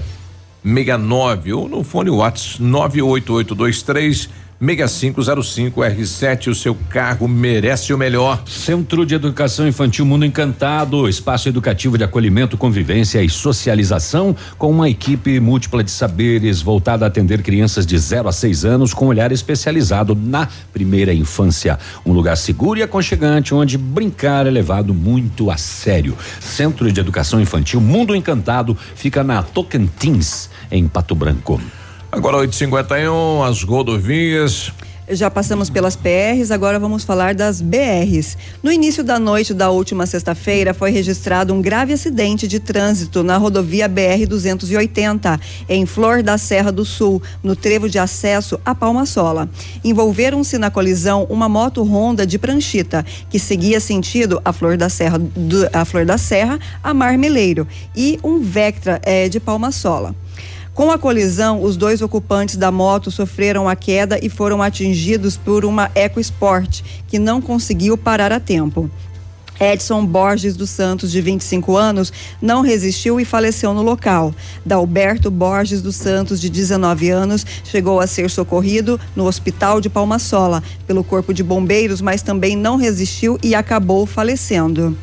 69 0.63 1.53
ou 1.53 1.67
no 1.67 1.83
fone 1.83 2.09
Whats 2.09 2.57
98823 2.57 4.29
6505 4.59 5.81
R7, 5.81 6.47
o 6.47 6.55
seu 6.55 6.75
carro 6.89 7.27
merece 7.27 7.93
o 7.93 7.97
melhor. 7.97 8.43
Centro 8.47 9.05
de 9.05 9.15
Educação 9.15 9.67
Infantil 9.67 10.05
Mundo 10.05 10.25
Encantado, 10.25 11.07
espaço 11.09 11.49
educativo 11.49 11.97
de 11.97 12.03
acolhimento, 12.03 12.57
convivência 12.57 13.21
e 13.21 13.29
socialização, 13.29 14.35
com 14.57 14.71
uma 14.71 14.89
equipe 14.89 15.39
múltipla 15.39 15.83
de 15.83 15.91
saberes 15.91 16.61
voltada 16.61 17.05
a 17.05 17.07
atender 17.07 17.41
crianças 17.41 17.85
de 17.85 17.97
0 17.97 18.29
a 18.29 18.31
6 18.31 18.65
anos 18.65 18.93
com 18.93 19.07
olhar 19.07 19.31
especializado 19.31 20.15
na 20.15 20.47
primeira 20.71 21.13
infância. 21.13 21.77
Um 22.05 22.13
lugar 22.13 22.37
seguro 22.37 22.79
e 22.79 22.83
aconchegante 22.83 23.53
onde 23.53 23.77
brincar 23.77 24.47
é 24.47 24.51
levado 24.51 24.93
muito 24.93 25.51
a 25.51 25.57
sério. 25.57 26.17
Centro 26.39 26.91
de 26.91 26.99
Educação 26.99 27.41
Infantil 27.41 27.81
Mundo 27.81 28.15
Encantado 28.15 28.77
fica 28.95 29.23
na 29.23 29.43
Tocantins, 29.43 30.49
em 30.71 30.87
Pato 30.87 31.15
Branco. 31.15 31.59
Agora 32.13 32.37
851, 32.37 33.41
as 33.41 33.63
rodovias. 33.63 34.71
Já 35.09 35.31
passamos 35.31 35.67
pelas 35.67 35.95
PRs, 35.95 36.51
agora 36.51 36.77
vamos 36.77 37.03
falar 37.03 37.33
das 37.33 37.59
BRs. 37.59 38.37
No 38.61 38.71
início 38.71 39.03
da 39.03 39.17
noite 39.17 39.51
da 39.51 39.71
última 39.71 40.05
sexta-feira 40.05 40.75
foi 40.75 40.91
registrado 40.91 41.51
um 41.55 41.59
grave 41.59 41.91
acidente 41.91 42.47
de 42.47 42.59
trânsito 42.59 43.23
na 43.23 43.37
rodovia 43.37 43.87
BR 43.87 44.27
280, 44.29 45.39
em 45.67 45.87
Flor 45.87 46.21
da 46.21 46.37
Serra 46.37 46.71
do 46.71 46.85
Sul, 46.85 47.19
no 47.41 47.55
trevo 47.55 47.89
de 47.89 47.97
acesso 47.97 48.59
a 48.63 48.75
Palmasola. 48.75 49.49
Envolveram-se 49.83 50.59
na 50.59 50.69
colisão 50.69 51.25
uma 51.31 51.49
moto 51.49 51.81
Honda 51.81 52.27
de 52.27 52.37
pranchita, 52.37 53.03
que 53.27 53.39
seguia 53.39 53.79
sentido 53.79 54.39
a 54.45 54.53
Flor 54.53 54.77
da 54.77 54.87
Serra, 54.87 55.17
do, 55.17 55.67
a 55.73 55.83
Flor 55.83 56.05
da 56.05 56.19
Serra 56.19 56.59
a 56.83 56.93
Marmeleiro, 56.93 57.67
e 57.95 58.19
um 58.23 58.39
Vectra 58.39 59.01
eh, 59.03 59.27
de 59.27 59.39
Palmasola. 59.39 60.13
Com 60.73 60.89
a 60.89 60.97
colisão, 60.97 61.61
os 61.61 61.77
dois 61.77 62.01
ocupantes 62.01 62.57
da 62.57 62.71
moto 62.71 63.11
sofreram 63.11 63.69
a 63.69 63.75
queda 63.75 64.17
e 64.19 64.27
foram 64.27 64.59
atingidos 64.59 65.37
por 65.37 65.65
uma 65.65 65.91
EcoSport, 65.93 66.81
que 67.07 67.19
não 67.19 67.39
conseguiu 67.39 67.95
parar 67.95 68.31
a 68.31 68.39
tempo. 68.39 68.89
Edson 69.59 70.03
Borges 70.03 70.57
dos 70.57 70.71
Santos, 70.71 71.11
de 71.11 71.21
25 71.21 71.77
anos, 71.77 72.11
não 72.41 72.61
resistiu 72.61 73.19
e 73.19 73.25
faleceu 73.25 73.71
no 73.71 73.83
local. 73.83 74.33
Dalberto 74.65 75.29
Borges 75.29 75.79
dos 75.79 75.95
Santos, 75.95 76.41
de 76.41 76.49
19 76.49 77.11
anos, 77.11 77.45
chegou 77.63 77.99
a 77.99 78.07
ser 78.07 78.31
socorrido 78.31 78.99
no 79.15 79.27
hospital 79.27 79.79
de 79.79 79.91
Palmasola 79.91 80.63
pelo 80.87 81.03
Corpo 81.03 81.35
de 81.35 81.43
Bombeiros, 81.43 82.01
mas 82.01 82.23
também 82.23 82.55
não 82.55 82.77
resistiu 82.77 83.37
e 83.43 83.53
acabou 83.53 84.07
falecendo. 84.07 84.97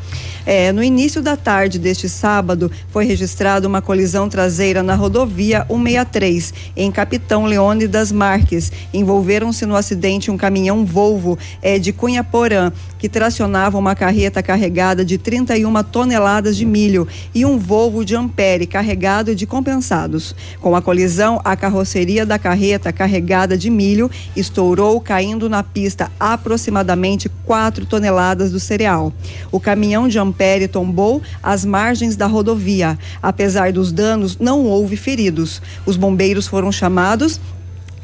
É, 0.46 0.72
no 0.72 0.82
início 0.82 1.22
da 1.22 1.36
tarde 1.36 1.78
deste 1.78 2.08
sábado, 2.08 2.70
foi 2.88 3.04
registrada 3.04 3.68
uma 3.68 3.82
colisão 3.82 4.28
traseira 4.28 4.82
na 4.82 4.94
rodovia 4.94 5.66
163, 5.68 6.54
em 6.76 6.90
Capitão 6.90 7.44
Leônidas 7.44 8.10
Marques. 8.10 8.72
Envolveram-se 8.92 9.66
no 9.66 9.76
acidente 9.76 10.30
um 10.30 10.36
caminhão 10.36 10.84
Volvo 10.84 11.38
é, 11.62 11.78
de 11.78 11.92
Cunhaporã, 11.92 12.72
que 12.98 13.08
tracionava 13.08 13.78
uma 13.78 13.94
carreta 13.94 14.42
carregada 14.42 15.04
de 15.04 15.18
31 15.18 15.82
toneladas 15.84 16.56
de 16.56 16.64
milho 16.64 17.06
e 17.34 17.44
um 17.44 17.58
Volvo 17.58 18.04
de 18.04 18.14
Ampere 18.16 18.66
carregado 18.66 19.34
de 19.34 19.46
compensados. 19.46 20.34
Com 20.60 20.74
a 20.76 20.82
colisão, 20.82 21.40
a 21.44 21.56
carroceria 21.56 22.26
da 22.26 22.38
carreta 22.38 22.92
carregada 22.92 23.56
de 23.56 23.70
milho 23.70 24.10
estourou, 24.36 25.00
caindo 25.00 25.48
na 25.48 25.62
pista 25.62 26.10
aproximadamente 26.18 27.28
4 27.44 27.86
toneladas 27.86 28.50
do 28.50 28.60
cereal. 28.60 29.12
O 29.50 29.58
caminhão 29.58 30.08
de 30.08 30.18
Ampere 30.18 30.29
tombou 30.68 31.22
às 31.42 31.64
margens 31.64 32.16
da 32.16 32.26
rodovia. 32.26 32.98
Apesar 33.22 33.72
dos 33.72 33.92
danos, 33.92 34.38
não 34.38 34.64
houve 34.64 34.96
feridos. 34.96 35.60
Os 35.86 35.96
bombeiros 35.96 36.46
foram 36.46 36.70
chamados 36.70 37.40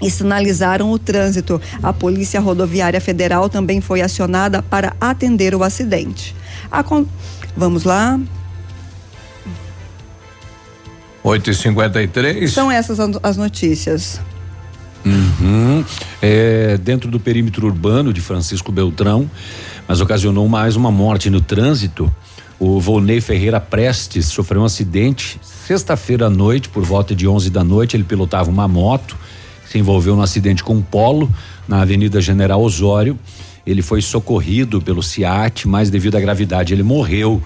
e 0.00 0.10
sinalizaram 0.10 0.90
o 0.90 0.98
trânsito. 0.98 1.60
A 1.82 1.92
Polícia 1.92 2.40
Rodoviária 2.40 3.00
Federal 3.00 3.48
também 3.48 3.80
foi 3.80 4.00
acionada 4.00 4.62
para 4.62 4.94
atender 5.00 5.54
o 5.54 5.62
acidente. 5.62 6.34
Con... 6.84 7.06
Vamos 7.56 7.84
lá. 7.84 8.20
8 11.22 11.50
e 11.50 11.54
53 11.54 12.52
São 12.52 12.70
essas 12.70 12.98
as 13.22 13.36
notícias. 13.36 14.20
Uhum. 15.04 15.84
É, 16.20 16.76
dentro 16.78 17.10
do 17.10 17.18
perímetro 17.20 17.66
urbano 17.66 18.12
de 18.12 18.20
Francisco 18.20 18.72
Beltrão, 18.72 19.30
mas 19.86 20.00
ocasionou 20.00 20.48
mais 20.48 20.76
uma 20.76 20.90
morte 20.90 21.30
no 21.30 21.40
trânsito. 21.40 22.12
O 22.58 22.80
Volney 22.80 23.20
Ferreira 23.20 23.60
Prestes 23.60 24.26
sofreu 24.26 24.62
um 24.62 24.64
acidente 24.64 25.38
sexta-feira 25.42 26.26
à 26.26 26.30
noite, 26.30 26.68
por 26.68 26.82
volta 26.84 27.14
de 27.14 27.28
11 27.28 27.50
da 27.50 27.62
noite. 27.62 27.96
Ele 27.96 28.04
pilotava 28.04 28.50
uma 28.50 28.66
moto 28.66 29.16
se 29.66 29.78
envolveu 29.78 30.16
no 30.16 30.22
acidente 30.22 30.62
com 30.62 30.74
um 30.74 30.82
polo 30.82 31.30
na 31.68 31.82
Avenida 31.82 32.20
General 32.20 32.60
Osório. 32.60 33.18
Ele 33.66 33.82
foi 33.82 34.00
socorrido 34.00 34.80
pelo 34.80 35.02
CIAT, 35.02 35.66
mas 35.66 35.90
devido 35.90 36.16
à 36.16 36.20
gravidade 36.20 36.72
ele 36.72 36.82
morreu 36.82 37.42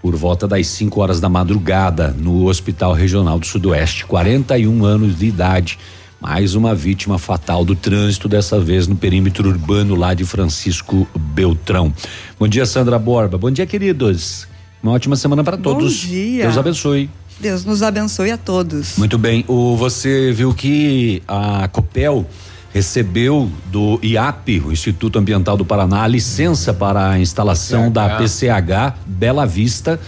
por 0.00 0.16
volta 0.16 0.48
das 0.48 0.66
5 0.68 1.00
horas 1.00 1.20
da 1.20 1.28
madrugada 1.28 2.14
no 2.18 2.46
Hospital 2.46 2.94
Regional 2.94 3.38
do 3.38 3.46
Sudoeste. 3.46 4.06
41 4.06 4.84
anos 4.84 5.18
de 5.18 5.26
idade. 5.26 5.78
Mais 6.20 6.54
uma 6.54 6.74
vítima 6.74 7.18
fatal 7.18 7.64
do 7.64 7.76
trânsito, 7.76 8.28
dessa 8.28 8.58
vez 8.58 8.88
no 8.88 8.96
perímetro 8.96 9.48
urbano 9.48 9.94
lá 9.94 10.14
de 10.14 10.24
Francisco 10.24 11.06
Beltrão. 11.16 11.92
Bom 12.38 12.48
dia, 12.48 12.66
Sandra 12.66 12.98
Borba. 12.98 13.38
Bom 13.38 13.50
dia, 13.50 13.66
queridos. 13.66 14.48
Uma 14.82 14.92
ótima 14.92 15.14
semana 15.14 15.44
para 15.44 15.56
todos. 15.56 16.04
Bom 16.04 16.08
dia. 16.10 16.42
Deus 16.44 16.58
abençoe. 16.58 17.08
Deus 17.40 17.64
nos 17.64 17.82
abençoe 17.82 18.32
a 18.32 18.36
todos. 18.36 18.96
Muito 18.98 19.16
bem. 19.16 19.44
O, 19.46 19.76
você 19.76 20.32
viu 20.32 20.52
que 20.52 21.22
a 21.28 21.68
Copel 21.68 22.26
recebeu 22.72 23.50
do 23.66 24.00
IAP, 24.02 24.60
o 24.66 24.72
Instituto 24.72 25.18
Ambiental 25.18 25.56
do 25.56 25.64
Paraná, 25.64 26.02
a 26.02 26.06
licença 26.08 26.74
para 26.74 27.10
a 27.10 27.18
instalação 27.18 27.90
PCH. 27.90 27.92
da 27.92 28.16
PCH 28.16 28.98
Bela 29.06 29.46
Vista, 29.46 30.00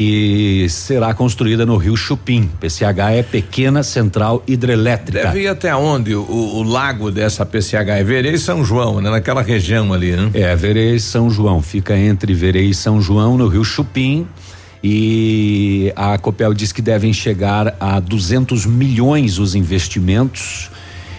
que 0.00 0.66
será 0.70 1.12
construída 1.12 1.66
no 1.66 1.76
Rio 1.76 1.94
Chupim. 1.94 2.48
PCH 2.58 3.18
é 3.18 3.22
Pequena 3.22 3.82
Central 3.82 4.42
Hidrelétrica. 4.48 5.24
Deve 5.24 5.42
ir 5.42 5.48
até 5.48 5.76
onde 5.76 6.14
o, 6.14 6.22
o 6.22 6.62
lago 6.62 7.10
dessa 7.10 7.44
PCH? 7.44 7.74
É 7.98 8.02
Verei 8.02 8.38
São 8.38 8.64
João, 8.64 8.98
né? 9.02 9.10
Naquela 9.10 9.42
região 9.42 9.92
ali, 9.92 10.12
né? 10.12 10.30
É, 10.32 10.56
Verei 10.56 10.98
São 10.98 11.28
João. 11.28 11.60
Fica 11.60 11.98
entre 11.98 12.32
Verei 12.32 12.70
e 12.70 12.74
São 12.74 12.98
João, 12.98 13.36
no 13.36 13.46
Rio 13.46 13.62
Chupim 13.62 14.26
e 14.82 15.92
a 15.94 16.16
Copel 16.16 16.54
diz 16.54 16.72
que 16.72 16.80
devem 16.80 17.12
chegar 17.12 17.76
a 17.78 18.00
200 18.00 18.64
milhões 18.64 19.38
os 19.38 19.54
investimentos. 19.54 20.70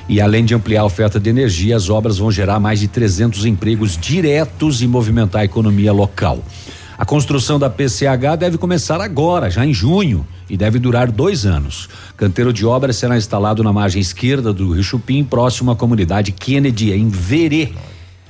E 0.09 0.19
além 0.19 0.43
de 0.43 0.55
ampliar 0.55 0.81
a 0.81 0.85
oferta 0.85 1.19
de 1.19 1.29
energia, 1.29 1.75
as 1.75 1.87
obras 1.87 2.17
vão 2.17 2.31
gerar 2.31 2.59
mais 2.59 2.79
de 2.79 2.87
300 2.87 3.45
empregos 3.45 3.95
diretos 3.95 4.81
e 4.81 4.87
movimentar 4.87 5.43
a 5.43 5.45
economia 5.45 5.93
local. 5.93 6.43
A 7.01 7.05
construção 7.05 7.57
da 7.57 7.67
PCH 7.67 8.37
deve 8.37 8.59
começar 8.59 9.01
agora, 9.01 9.49
já 9.49 9.65
em 9.65 9.73
junho, 9.73 10.23
e 10.47 10.55
deve 10.55 10.77
durar 10.77 11.09
dois 11.09 11.47
anos. 11.47 11.89
Canteiro 12.15 12.53
de 12.53 12.63
obras 12.63 12.95
será 12.95 13.17
instalado 13.17 13.63
na 13.63 13.73
margem 13.73 13.99
esquerda 13.99 14.53
do 14.53 14.73
Rio 14.73 14.83
Chupim, 14.83 15.23
próximo 15.23 15.71
à 15.71 15.75
comunidade 15.75 16.31
Kennedy, 16.31 16.91
em 16.91 17.09
Verê. 17.09 17.73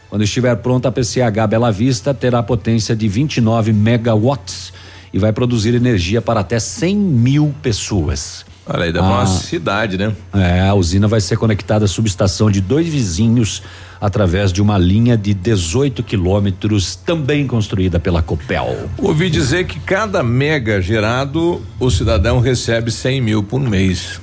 Quando 0.10 0.24
estiver 0.24 0.56
pronta, 0.56 0.88
a 0.88 0.92
PCH 0.92 1.50
Bela 1.50 1.70
Vista 1.70 2.14
terá 2.14 2.42
potência 2.42 2.96
de 2.96 3.10
29 3.10 3.74
megawatts 3.74 4.72
e 5.14 5.20
vai 5.20 5.34
produzir 5.34 5.76
energia 5.76 6.22
para 6.22 6.40
até 6.40 6.58
100 6.58 6.96
mil 6.96 7.54
pessoas. 7.62 8.46
Olha 8.66 8.86
aí, 8.86 8.94
da 8.94 9.02
nossa 9.02 9.44
cidade, 9.44 9.98
né? 9.98 10.16
É, 10.34 10.62
a 10.62 10.74
usina 10.74 11.10
vai 11.10 11.20
ser 11.20 11.36
conectada 11.36 11.84
à 11.84 11.88
subestação 11.90 12.50
de 12.50 12.62
dois 12.62 12.88
vizinhos 12.88 13.62
através 14.02 14.52
de 14.52 14.64
uma 14.64 14.80
linha 14.80 15.16
de 15.16 15.32
18 15.32 16.02
quilômetros, 16.02 16.96
também 16.96 17.46
construída 17.46 18.00
pela 18.00 18.24
Copel. 18.24 18.90
Ouvi 18.98 19.30
dizer 19.30 19.66
que 19.66 19.80
cada 19.80 20.24
mega 20.24 20.82
gerado, 20.82 21.62
o 21.80 21.92
cidadão 21.92 22.40
recebe 22.40 22.90
100 22.90 23.22
mil 23.22 23.44
por 23.44 23.60
mês. 23.60 24.20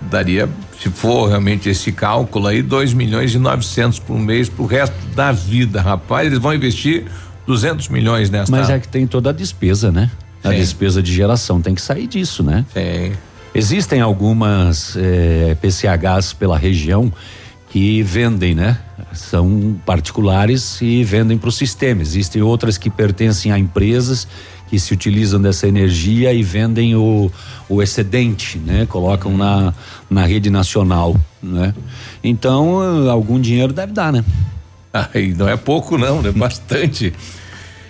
Daria, 0.00 0.48
se 0.80 0.88
for 0.88 1.28
realmente 1.28 1.68
esse 1.68 1.90
cálculo 1.90 2.46
aí, 2.46 2.62
2 2.62 2.94
milhões 2.94 3.34
e 3.34 3.38
900 3.38 3.98
por 3.98 4.16
mês 4.16 4.48
pro 4.48 4.64
resto 4.64 4.94
da 5.16 5.32
vida, 5.32 5.82
rapaz. 5.82 6.28
Eles 6.28 6.38
vão 6.38 6.54
investir 6.54 7.06
200 7.44 7.88
milhões 7.88 8.30
nessa. 8.30 8.52
Mas 8.52 8.70
é 8.70 8.78
que 8.78 8.86
tem 8.86 9.04
toda 9.04 9.30
a 9.30 9.32
despesa, 9.32 9.90
né? 9.90 10.08
A 10.44 10.50
Sim. 10.50 10.58
despesa 10.58 11.02
de 11.02 11.12
geração 11.12 11.60
tem 11.60 11.74
que 11.74 11.82
sair 11.82 12.06
disso, 12.06 12.44
né? 12.44 12.64
Sim. 12.72 13.12
Existem 13.52 14.00
algumas 14.00 14.94
eh, 14.96 15.56
PCHs 15.60 16.32
pela 16.32 16.56
região 16.56 17.12
que 17.70 18.02
vendem, 18.02 18.54
né? 18.54 18.78
São 19.12 19.78
particulares 19.84 20.80
e 20.80 21.04
vendem 21.04 21.36
para 21.36 21.48
o 21.48 21.52
sistema. 21.52 22.02
Existem 22.02 22.42
outras 22.42 22.78
que 22.78 22.88
pertencem 22.88 23.52
a 23.52 23.58
empresas 23.58 24.26
que 24.68 24.78
se 24.78 24.92
utilizam 24.92 25.40
dessa 25.40 25.66
energia 25.66 26.32
e 26.32 26.42
vendem 26.42 26.94
o, 26.94 27.30
o 27.68 27.82
excedente, 27.82 28.58
né? 28.58 28.86
Colocam 28.86 29.36
na, 29.36 29.72
na 30.10 30.26
rede 30.26 30.50
nacional, 30.50 31.16
né? 31.42 31.74
Então, 32.22 33.08
algum 33.08 33.40
dinheiro 33.40 33.72
deve 33.72 33.92
dar, 33.92 34.12
né? 34.12 34.24
Aí 35.14 35.34
não 35.34 35.48
é 35.48 35.56
pouco 35.56 35.96
não, 35.96 36.22
né? 36.22 36.30
Bastante. 36.30 37.12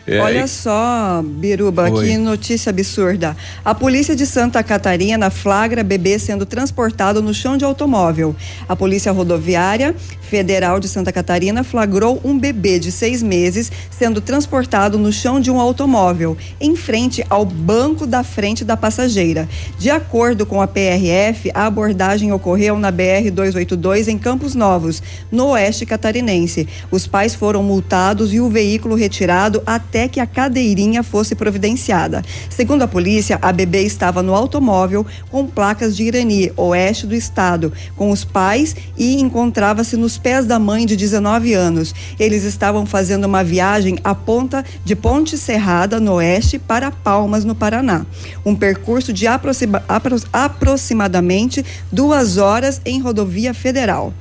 É, 0.08 0.20
Olha 0.20 0.46
só, 0.46 1.22
Biruba, 1.22 1.90
Oi. 1.90 2.06
que 2.06 2.16
notícia 2.16 2.70
absurda. 2.70 3.36
A 3.62 3.74
polícia 3.74 4.16
de 4.16 4.24
Santa 4.24 4.62
Catarina 4.62 5.28
flagra 5.28 5.84
bebê 5.84 6.18
sendo 6.18 6.46
transportado 6.46 7.20
no 7.20 7.34
chão 7.34 7.58
de 7.58 7.64
automóvel. 7.66 8.34
A 8.66 8.74
polícia 8.74 9.12
rodoviária 9.12 9.94
Federal 10.28 10.78
de 10.78 10.88
Santa 10.88 11.10
Catarina 11.10 11.64
flagrou 11.64 12.20
um 12.22 12.38
bebê 12.38 12.78
de 12.78 12.92
seis 12.92 13.22
meses 13.22 13.72
sendo 13.90 14.20
transportado 14.20 14.98
no 14.98 15.10
chão 15.10 15.40
de 15.40 15.50
um 15.50 15.58
automóvel, 15.58 16.36
em 16.60 16.76
frente 16.76 17.24
ao 17.30 17.46
banco 17.46 18.06
da 18.06 18.22
frente 18.22 18.62
da 18.62 18.76
passageira. 18.76 19.48
De 19.78 19.88
acordo 19.88 20.44
com 20.44 20.60
a 20.60 20.66
PRF, 20.66 21.50
a 21.54 21.64
abordagem 21.64 22.30
ocorreu 22.30 22.78
na 22.78 22.92
BR-282 22.92 24.08
em 24.08 24.18
Campos 24.18 24.54
Novos, 24.54 25.02
no 25.32 25.48
oeste 25.48 25.86
catarinense. 25.86 26.68
Os 26.90 27.06
pais 27.06 27.34
foram 27.34 27.62
multados 27.62 28.32
e 28.34 28.38
o 28.38 28.50
veículo 28.50 28.94
retirado 28.94 29.62
até 29.64 29.97
que 30.06 30.20
a 30.20 30.26
cadeirinha 30.26 31.02
fosse 31.02 31.34
providenciada. 31.34 32.22
Segundo 32.50 32.82
a 32.82 32.88
polícia, 32.88 33.38
a 33.40 33.50
bebê 33.50 33.82
estava 33.82 34.22
no 34.22 34.34
automóvel 34.34 35.06
com 35.30 35.46
placas 35.46 35.96
de 35.96 36.04
Irani, 36.04 36.52
oeste 36.56 37.06
do 37.06 37.14
estado, 37.14 37.72
com 37.96 38.10
os 38.10 38.24
pais 38.24 38.76
e 38.96 39.20
encontrava-se 39.20 39.96
nos 39.96 40.18
pés 40.18 40.44
da 40.44 40.58
mãe 40.58 40.84
de 40.84 40.94
19 40.94 41.54
anos. 41.54 41.94
Eles 42.18 42.44
estavam 42.44 42.84
fazendo 42.84 43.24
uma 43.24 43.42
viagem 43.42 43.98
a 44.04 44.14
ponta 44.14 44.64
de 44.84 44.94
Ponte 44.94 45.38
Serrada, 45.38 45.98
no 45.98 46.14
oeste, 46.14 46.58
para 46.58 46.90
Palmas, 46.90 47.44
no 47.44 47.54
Paraná. 47.54 48.04
Um 48.44 48.54
percurso 48.54 49.12
de 49.12 49.26
aproxima, 49.26 49.82
apro, 49.88 50.16
aproximadamente 50.32 51.64
duas 51.90 52.36
horas 52.36 52.80
em 52.84 53.00
rodovia 53.00 53.54
federal. 53.54 54.12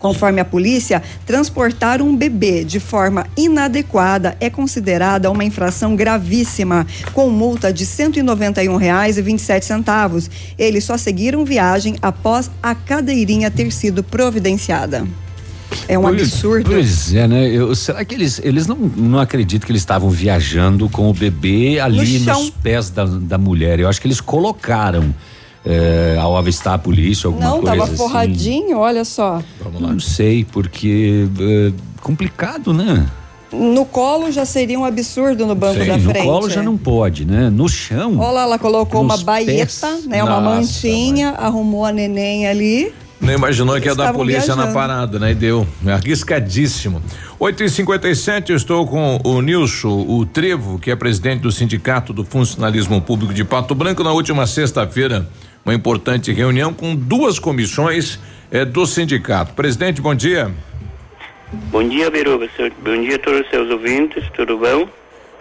Conforme 0.00 0.40
a 0.40 0.44
polícia, 0.46 1.00
transportar 1.26 2.00
um 2.02 2.16
bebê 2.16 2.64
de 2.64 2.80
forma 2.80 3.26
inadequada 3.36 4.34
é 4.40 4.48
considerada 4.50 5.30
uma 5.30 5.44
infração 5.44 5.94
gravíssima, 5.94 6.84
com 7.12 7.28
multa 7.30 7.70
de 7.72 7.84
R$ 7.84 7.90
191,27. 7.90 10.28
Eles 10.58 10.84
só 10.84 10.96
seguiram 10.96 11.44
viagem 11.44 11.96
após 12.00 12.50
a 12.62 12.74
cadeirinha 12.74 13.50
ter 13.50 13.70
sido 13.70 14.02
providenciada. 14.02 15.06
É 15.86 15.96
um 15.98 16.02
Pois- 16.02 16.22
absurdo. 16.22 16.70
Pois 16.70 17.14
é, 17.14 17.28
né? 17.28 17.46
Eu- 17.48 17.74
será 17.76 18.04
que 18.04 18.12
eles, 18.14 18.40
eles 18.42 18.66
não, 18.66 18.74
não 18.76 19.18
acreditam 19.20 19.66
que 19.66 19.72
eles 19.72 19.82
estavam 19.82 20.10
viajando 20.10 20.88
com 20.88 21.08
o 21.08 21.14
bebê 21.14 21.78
ali 21.78 22.18
No 22.20 22.32
nos 22.34 22.50
pés 22.50 22.90
da, 22.90 23.04
da 23.04 23.38
mulher? 23.38 23.78
Eu 23.78 23.88
acho 23.88 24.00
que 24.00 24.06
eles 24.08 24.20
colocaram 24.20 25.14
eh, 25.64 26.16
ao 26.20 26.36
avistar 26.36 26.74
a 26.74 26.78
polícia 26.78 27.26
alguma 27.28 27.44
Não, 27.44 27.52
coisa 27.60 27.66
tava 27.72 27.84
assim. 27.84 27.96
forradinho, 27.96 28.78
olha 28.78 29.04
só. 29.04 29.42
Não 29.78 29.98
sei, 30.00 30.44
porque 30.44 31.26
é 31.40 31.72
complicado, 32.02 32.72
né? 32.72 33.06
No 33.52 33.84
colo 33.84 34.30
já 34.30 34.44
seria 34.44 34.78
um 34.78 34.84
absurdo 34.84 35.44
no 35.44 35.56
banco 35.56 35.80
Sim, 35.80 35.86
da 35.88 35.96
no 35.96 36.10
frente. 36.10 36.24
colo 36.24 36.48
já 36.48 36.62
não 36.62 36.76
pode, 36.76 37.24
né? 37.24 37.50
No 37.50 37.68
chão. 37.68 38.16
Olha 38.18 38.30
lá, 38.30 38.42
ela 38.42 38.58
colocou 38.60 39.02
uma 39.02 39.16
baeta, 39.16 39.50
pés. 39.52 40.06
né? 40.06 40.22
Uma 40.22 40.40
Nossa, 40.40 40.56
mantinha, 40.56 41.30
arrumou 41.30 41.84
a 41.84 41.90
neném 41.92 42.46
ali. 42.46 42.92
Nem 43.20 43.34
imaginou 43.34 43.78
que 43.80 43.86
ia 43.88 43.94
dar 43.94 44.14
polícia 44.14 44.54
na 44.56 44.62
viajando. 44.62 44.72
parada, 44.72 45.18
né? 45.18 45.32
E 45.32 45.34
deu. 45.34 45.66
Arriscadíssimo. 45.86 47.02
8 47.38 47.64
e 47.64 47.68
57 47.68 48.50
eu 48.52 48.56
estou 48.56 48.86
com 48.86 49.18
o 49.24 49.40
Nilson, 49.42 50.04
o 50.08 50.24
Trevo, 50.24 50.78
que 50.78 50.90
é 50.90 50.96
presidente 50.96 51.40
do 51.40 51.50
Sindicato 51.52 52.12
do 52.12 52.24
Funcionalismo 52.24 53.00
Público 53.00 53.34
de 53.34 53.44
Pato 53.44 53.74
Branco, 53.74 54.02
na 54.04 54.12
última 54.12 54.46
sexta-feira, 54.46 55.28
uma 55.64 55.74
importante 55.74 56.32
reunião 56.32 56.72
com 56.72 56.94
duas 56.94 57.38
comissões 57.38 58.18
eh, 58.50 58.64
do 58.64 58.86
sindicato. 58.86 59.54
Presidente, 59.54 60.00
bom 60.00 60.14
dia. 60.14 60.50
Bom 61.52 61.86
dia, 61.88 62.10
Biruba. 62.10 62.48
Bom 62.82 63.02
dia 63.02 63.16
a 63.16 63.18
todos 63.18 63.40
os 63.40 63.50
seus 63.50 63.70
ouvintes, 63.70 64.24
tudo 64.34 64.56
bom? 64.56 64.88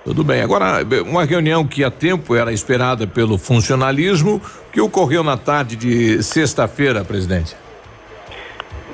Tudo 0.04 0.24
bem. 0.24 0.42
Agora, 0.42 0.84
uma 1.06 1.24
reunião 1.24 1.66
que 1.68 1.84
há 1.84 1.92
tempo 1.92 2.36
era 2.36 2.52
esperada 2.52 3.06
pelo 3.06 3.38
funcionalismo, 3.38 4.42
que 4.72 4.82
ocorreu 4.82 5.24
na 5.24 5.38
tarde 5.38 5.76
de 5.76 6.24
sexta-feira, 6.24 7.04
presidente. 7.04 7.56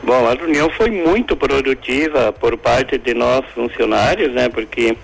Bom, 0.04 0.28
a 0.28 0.34
reunião 0.34 0.70
foi 0.70 0.92
muito 0.92 1.36
produtiva 1.36 2.34
por 2.34 2.58
parte 2.58 2.98
de 2.98 3.14
nós 3.14 3.46
funcionários, 3.56 4.34
né? 4.34 4.50
Porque 4.50 4.98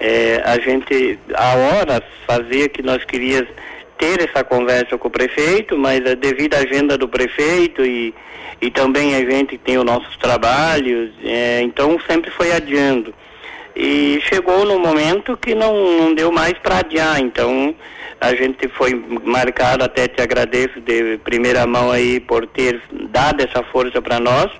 eh, 0.00 0.40
a 0.44 0.58
gente, 0.60 1.18
há 1.34 1.54
horas, 1.54 2.02
fazia 2.26 2.68
que 2.68 2.82
nós 2.82 3.04
queríamos 3.04 3.48
ter 3.98 4.20
essa 4.22 4.44
conversa 4.44 4.96
com 4.96 5.08
o 5.08 5.10
prefeito, 5.10 5.76
mas 5.76 6.00
devido 6.16 6.54
à 6.54 6.58
agenda 6.58 6.96
do 6.96 7.08
prefeito 7.08 7.84
e, 7.84 8.14
e 8.60 8.70
também 8.70 9.14
a 9.16 9.30
gente 9.30 9.58
tem 9.58 9.76
os 9.76 9.84
nossos 9.84 10.16
trabalhos, 10.16 11.10
eh, 11.24 11.60
então 11.62 11.98
sempre 12.06 12.30
foi 12.30 12.52
adiando. 12.52 13.12
E 13.74 14.20
chegou 14.28 14.64
no 14.64 14.78
momento 14.78 15.36
que 15.36 15.54
não, 15.54 15.72
não 15.98 16.14
deu 16.14 16.32
mais 16.32 16.54
para 16.54 16.78
adiar, 16.78 17.20
então 17.20 17.74
a 18.20 18.34
gente 18.34 18.68
foi 18.68 18.94
marcado, 19.22 19.84
até 19.84 20.08
te 20.08 20.20
agradeço 20.20 20.80
de 20.80 21.18
primeira 21.18 21.66
mão 21.66 21.90
aí 21.90 22.18
por 22.18 22.46
ter 22.46 22.80
dado 23.10 23.40
essa 23.40 23.62
força 23.62 24.02
para 24.02 24.18
nós. 24.18 24.50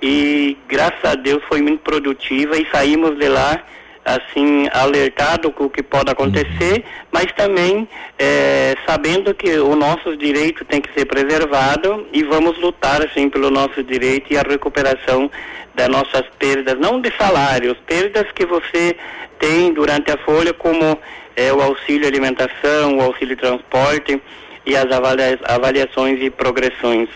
E 0.00 0.56
graças 0.66 1.04
a 1.04 1.14
Deus 1.14 1.42
foi 1.48 1.60
muito 1.60 1.80
produtiva 1.80 2.56
e 2.56 2.66
saímos 2.70 3.18
de 3.18 3.28
lá 3.28 3.62
assim 4.06 4.68
alertado 4.72 5.50
com 5.50 5.64
o 5.64 5.70
que 5.70 5.82
pode 5.82 6.10
acontecer, 6.10 6.84
mas 7.12 7.26
também 7.32 7.88
eh, 8.18 8.74
sabendo 8.86 9.34
que 9.34 9.58
o 9.58 9.74
nosso 9.74 10.16
direito 10.16 10.64
tem 10.64 10.80
que 10.80 10.92
ser 10.94 11.04
preservado 11.06 12.06
e 12.12 12.22
vamos 12.22 12.56
lutar 12.58 13.02
assim 13.04 13.28
pelo 13.28 13.50
nosso 13.50 13.82
direito 13.82 14.32
e 14.32 14.38
a 14.38 14.42
recuperação 14.42 15.28
das 15.74 15.88
nossas 15.88 16.22
perdas, 16.38 16.78
não 16.78 17.00
de 17.00 17.12
salários, 17.18 17.76
perdas 17.86 18.30
que 18.32 18.46
você 18.46 18.96
tem 19.38 19.72
durante 19.72 20.10
a 20.10 20.16
folha, 20.18 20.54
como 20.54 20.98
eh, 21.34 21.52
o 21.52 21.60
auxílio 21.60 22.06
alimentação, 22.06 22.96
o 22.98 23.02
auxílio 23.02 23.36
transporte 23.36 24.22
e 24.64 24.76
as 24.76 24.90
avalia- 24.90 25.38
avaliações 25.44 26.20
e 26.22 26.30
progressões. 26.30 27.08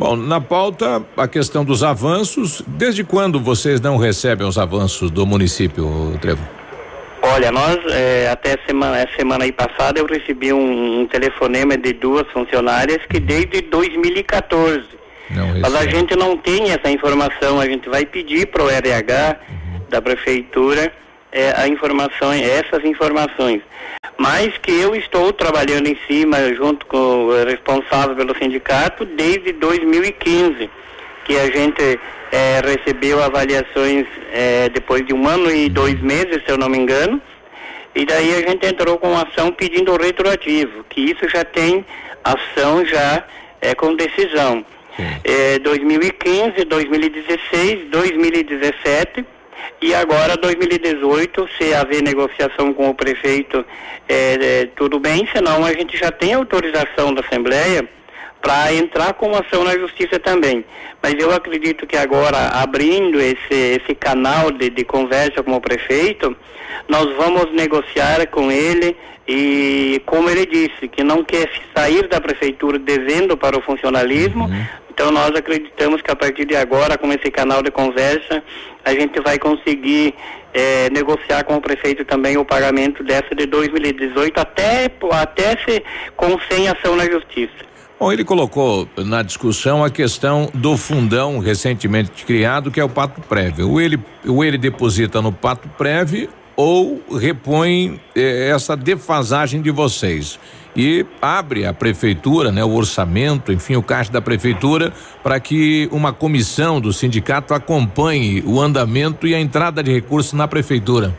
Bom, 0.00 0.16
na 0.16 0.40
pauta, 0.40 1.04
a 1.14 1.28
questão 1.28 1.62
dos 1.62 1.84
avanços. 1.84 2.62
Desde 2.66 3.04
quando 3.04 3.38
vocês 3.38 3.82
não 3.82 3.98
recebem 3.98 4.46
os 4.46 4.56
avanços 4.56 5.10
do 5.10 5.26
município, 5.26 6.18
Trevo? 6.22 6.40
Olha, 7.20 7.52
nós 7.52 7.78
eh, 7.90 8.26
até 8.32 8.56
semana, 8.66 9.06
semana 9.14 9.44
aí 9.44 9.52
passada 9.52 10.00
eu 10.00 10.06
recebi 10.06 10.54
um, 10.54 11.02
um 11.02 11.06
telefonema 11.06 11.76
de 11.76 11.92
duas 11.92 12.26
funcionárias 12.32 13.04
que 13.10 13.20
desde 13.20 13.60
2014. 13.60 14.86
Mas 15.60 15.74
a 15.74 15.86
gente 15.86 16.16
não 16.16 16.34
tem 16.34 16.70
essa 16.72 16.90
informação, 16.90 17.60
a 17.60 17.66
gente 17.66 17.86
vai 17.90 18.06
pedir 18.06 18.46
para 18.46 18.64
o 18.64 18.70
RH 18.70 19.36
da 19.90 20.00
prefeitura 20.00 20.90
eh, 21.32 21.52
a 21.56 21.68
informação, 21.68 22.32
essas 22.32 22.84
informações. 22.84 23.62
Mas 24.16 24.56
que 24.58 24.72
eu 24.72 24.94
estou 24.94 25.32
trabalhando 25.32 25.86
em 25.86 25.96
cima 26.06 26.54
junto 26.54 26.84
com 26.86 27.26
o 27.26 27.44
responsável 27.44 28.14
pelo 28.14 28.36
sindicato 28.36 29.04
desde 29.04 29.52
2015, 29.52 30.68
que 31.24 31.38
a 31.38 31.46
gente 31.46 31.98
eh, 32.32 32.60
recebeu 32.64 33.22
avaliações 33.22 34.06
eh, 34.32 34.68
depois 34.72 35.06
de 35.06 35.14
um 35.14 35.26
ano 35.26 35.50
e 35.50 35.68
dois 35.68 36.00
meses, 36.00 36.42
se 36.44 36.50
eu 36.50 36.58
não 36.58 36.68
me 36.68 36.78
engano, 36.78 37.20
e 37.94 38.04
daí 38.04 38.34
a 38.34 38.48
gente 38.48 38.66
entrou 38.66 38.98
com 38.98 39.16
ação 39.16 39.50
pedindo 39.52 39.96
retroativo, 39.96 40.84
que 40.88 41.00
isso 41.00 41.28
já 41.28 41.44
tem 41.44 41.84
ação 42.24 42.84
já 42.84 43.24
eh, 43.60 43.74
com 43.74 43.94
decisão. 43.94 44.64
Eh, 45.24 45.58
2015, 45.60 46.64
2016, 46.64 47.88
2017 47.90 49.24
e 49.82 49.94
agora 49.94 50.36
2018, 50.36 51.48
se 51.56 51.72
haver 51.74 52.02
negociação 52.02 52.72
com 52.74 52.90
o 52.90 52.94
prefeito, 52.94 53.64
eh, 54.08 54.38
eh, 54.40 54.68
tudo 54.76 54.98
bem, 54.98 55.26
senão 55.32 55.64
a 55.64 55.72
gente 55.72 55.96
já 55.96 56.10
tem 56.10 56.34
autorização 56.34 57.14
da 57.14 57.22
Assembleia 57.22 57.88
para 58.42 58.72
entrar 58.74 59.14
com 59.14 59.34
ação 59.34 59.64
na 59.64 59.78
justiça 59.78 60.18
também. 60.18 60.64
Mas 61.02 61.14
eu 61.18 61.32
acredito 61.32 61.86
que 61.86 61.96
agora, 61.96 62.48
abrindo 62.48 63.20
esse, 63.20 63.54
esse 63.54 63.94
canal 63.94 64.50
de, 64.50 64.70
de 64.70 64.84
conversa 64.84 65.42
com 65.42 65.54
o 65.54 65.60
prefeito, 65.60 66.36
nós 66.88 67.14
vamos 67.16 67.52
negociar 67.52 68.26
com 68.28 68.50
ele 68.50 68.96
e, 69.26 70.02
como 70.06 70.28
ele 70.28 70.46
disse, 70.46 70.88
que 70.88 71.04
não 71.04 71.22
quer 71.22 71.48
sair 71.74 72.08
da 72.08 72.20
prefeitura 72.20 72.78
devendo 72.78 73.36
para 73.36 73.56
o 73.56 73.62
funcionalismo, 73.62 74.50
então 74.90 75.10
nós 75.10 75.30
acreditamos 75.34 76.02
que 76.02 76.10
a 76.10 76.16
partir 76.16 76.44
de 76.44 76.56
agora, 76.56 76.98
com 76.98 77.12
esse 77.12 77.30
canal 77.30 77.62
de 77.62 77.70
conversa, 77.70 78.42
a 78.84 78.92
gente 78.92 79.20
vai 79.20 79.38
conseguir 79.38 80.14
eh, 80.52 80.90
negociar 80.90 81.44
com 81.44 81.56
o 81.56 81.60
prefeito 81.60 82.04
também 82.04 82.36
o 82.36 82.44
pagamento 82.44 83.02
dessa 83.04 83.34
de 83.34 83.46
2018 83.46 84.38
até, 84.38 84.90
até 85.12 85.56
se, 85.64 85.82
com 86.16 86.38
sem 86.50 86.68
ação 86.68 86.96
na 86.96 87.04
justiça. 87.04 87.70
Bom, 87.98 88.10
ele 88.10 88.24
colocou 88.24 88.88
na 88.96 89.22
discussão 89.22 89.84
a 89.84 89.90
questão 89.90 90.50
do 90.54 90.76
fundão 90.76 91.38
recentemente 91.38 92.24
criado, 92.24 92.70
que 92.70 92.80
é 92.80 92.84
o 92.84 92.88
Pato 92.88 93.20
Prévio. 93.20 93.70
Ou 93.70 93.80
ele, 93.80 93.98
ou 94.26 94.42
ele 94.42 94.56
deposita 94.56 95.20
no 95.20 95.30
Pato 95.30 95.68
Prévio 95.76 96.28
ou 96.60 97.00
repõe 97.18 97.98
eh, 98.14 98.50
essa 98.54 98.76
defasagem 98.76 99.62
de 99.62 99.70
vocês. 99.70 100.38
E 100.76 101.06
abre 101.20 101.64
a 101.64 101.72
prefeitura, 101.72 102.52
né, 102.52 102.62
o 102.62 102.74
orçamento, 102.74 103.50
enfim, 103.50 103.76
o 103.76 103.82
caixa 103.82 104.12
da 104.12 104.20
prefeitura, 104.20 104.92
para 105.22 105.40
que 105.40 105.88
uma 105.90 106.12
comissão 106.12 106.78
do 106.78 106.92
sindicato 106.92 107.54
acompanhe 107.54 108.42
o 108.46 108.60
andamento 108.60 109.26
e 109.26 109.34
a 109.34 109.40
entrada 109.40 109.82
de 109.82 109.90
recursos 109.90 110.34
na 110.34 110.46
prefeitura. 110.46 111.14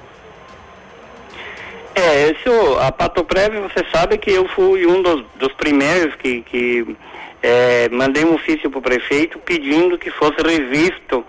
É, 1.96 2.32
isso, 2.32 2.78
a 2.80 2.92
Patoprev, 2.92 3.62
você 3.62 3.84
sabe 3.92 4.20
que 4.20 4.32
eu 4.32 4.48
fui 4.48 4.86
um 4.86 5.02
dos, 5.02 5.26
dos 5.40 5.52
primeiros 5.54 6.14
que, 6.16 6.42
que 6.44 6.96
é, 7.42 7.90
mandei 7.90 8.24
um 8.24 8.36
ofício 8.36 8.70
para 8.70 8.80
o 8.80 8.82
prefeito 8.82 9.40
pedindo 9.40 9.98
que 9.98 10.12
fosse 10.12 10.40
revisto 10.40 11.26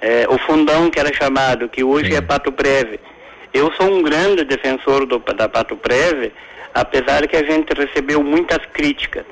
é, 0.00 0.24
o 0.28 0.38
fundão 0.38 0.88
que 0.88 1.00
era 1.00 1.12
chamado, 1.12 1.68
que 1.68 1.82
hoje 1.82 2.14
é 2.14 2.20
Patoprev. 2.20 2.98
Eu 3.56 3.72
sou 3.72 3.90
um 3.90 4.02
grande 4.02 4.44
defensor 4.44 5.06
do, 5.06 5.18
da 5.18 5.48
Patoprev, 5.48 6.30
apesar 6.74 7.26
que 7.26 7.36
a 7.36 7.42
gente 7.42 7.72
recebeu 7.72 8.22
muitas 8.22 8.58
críticas. 8.66 9.24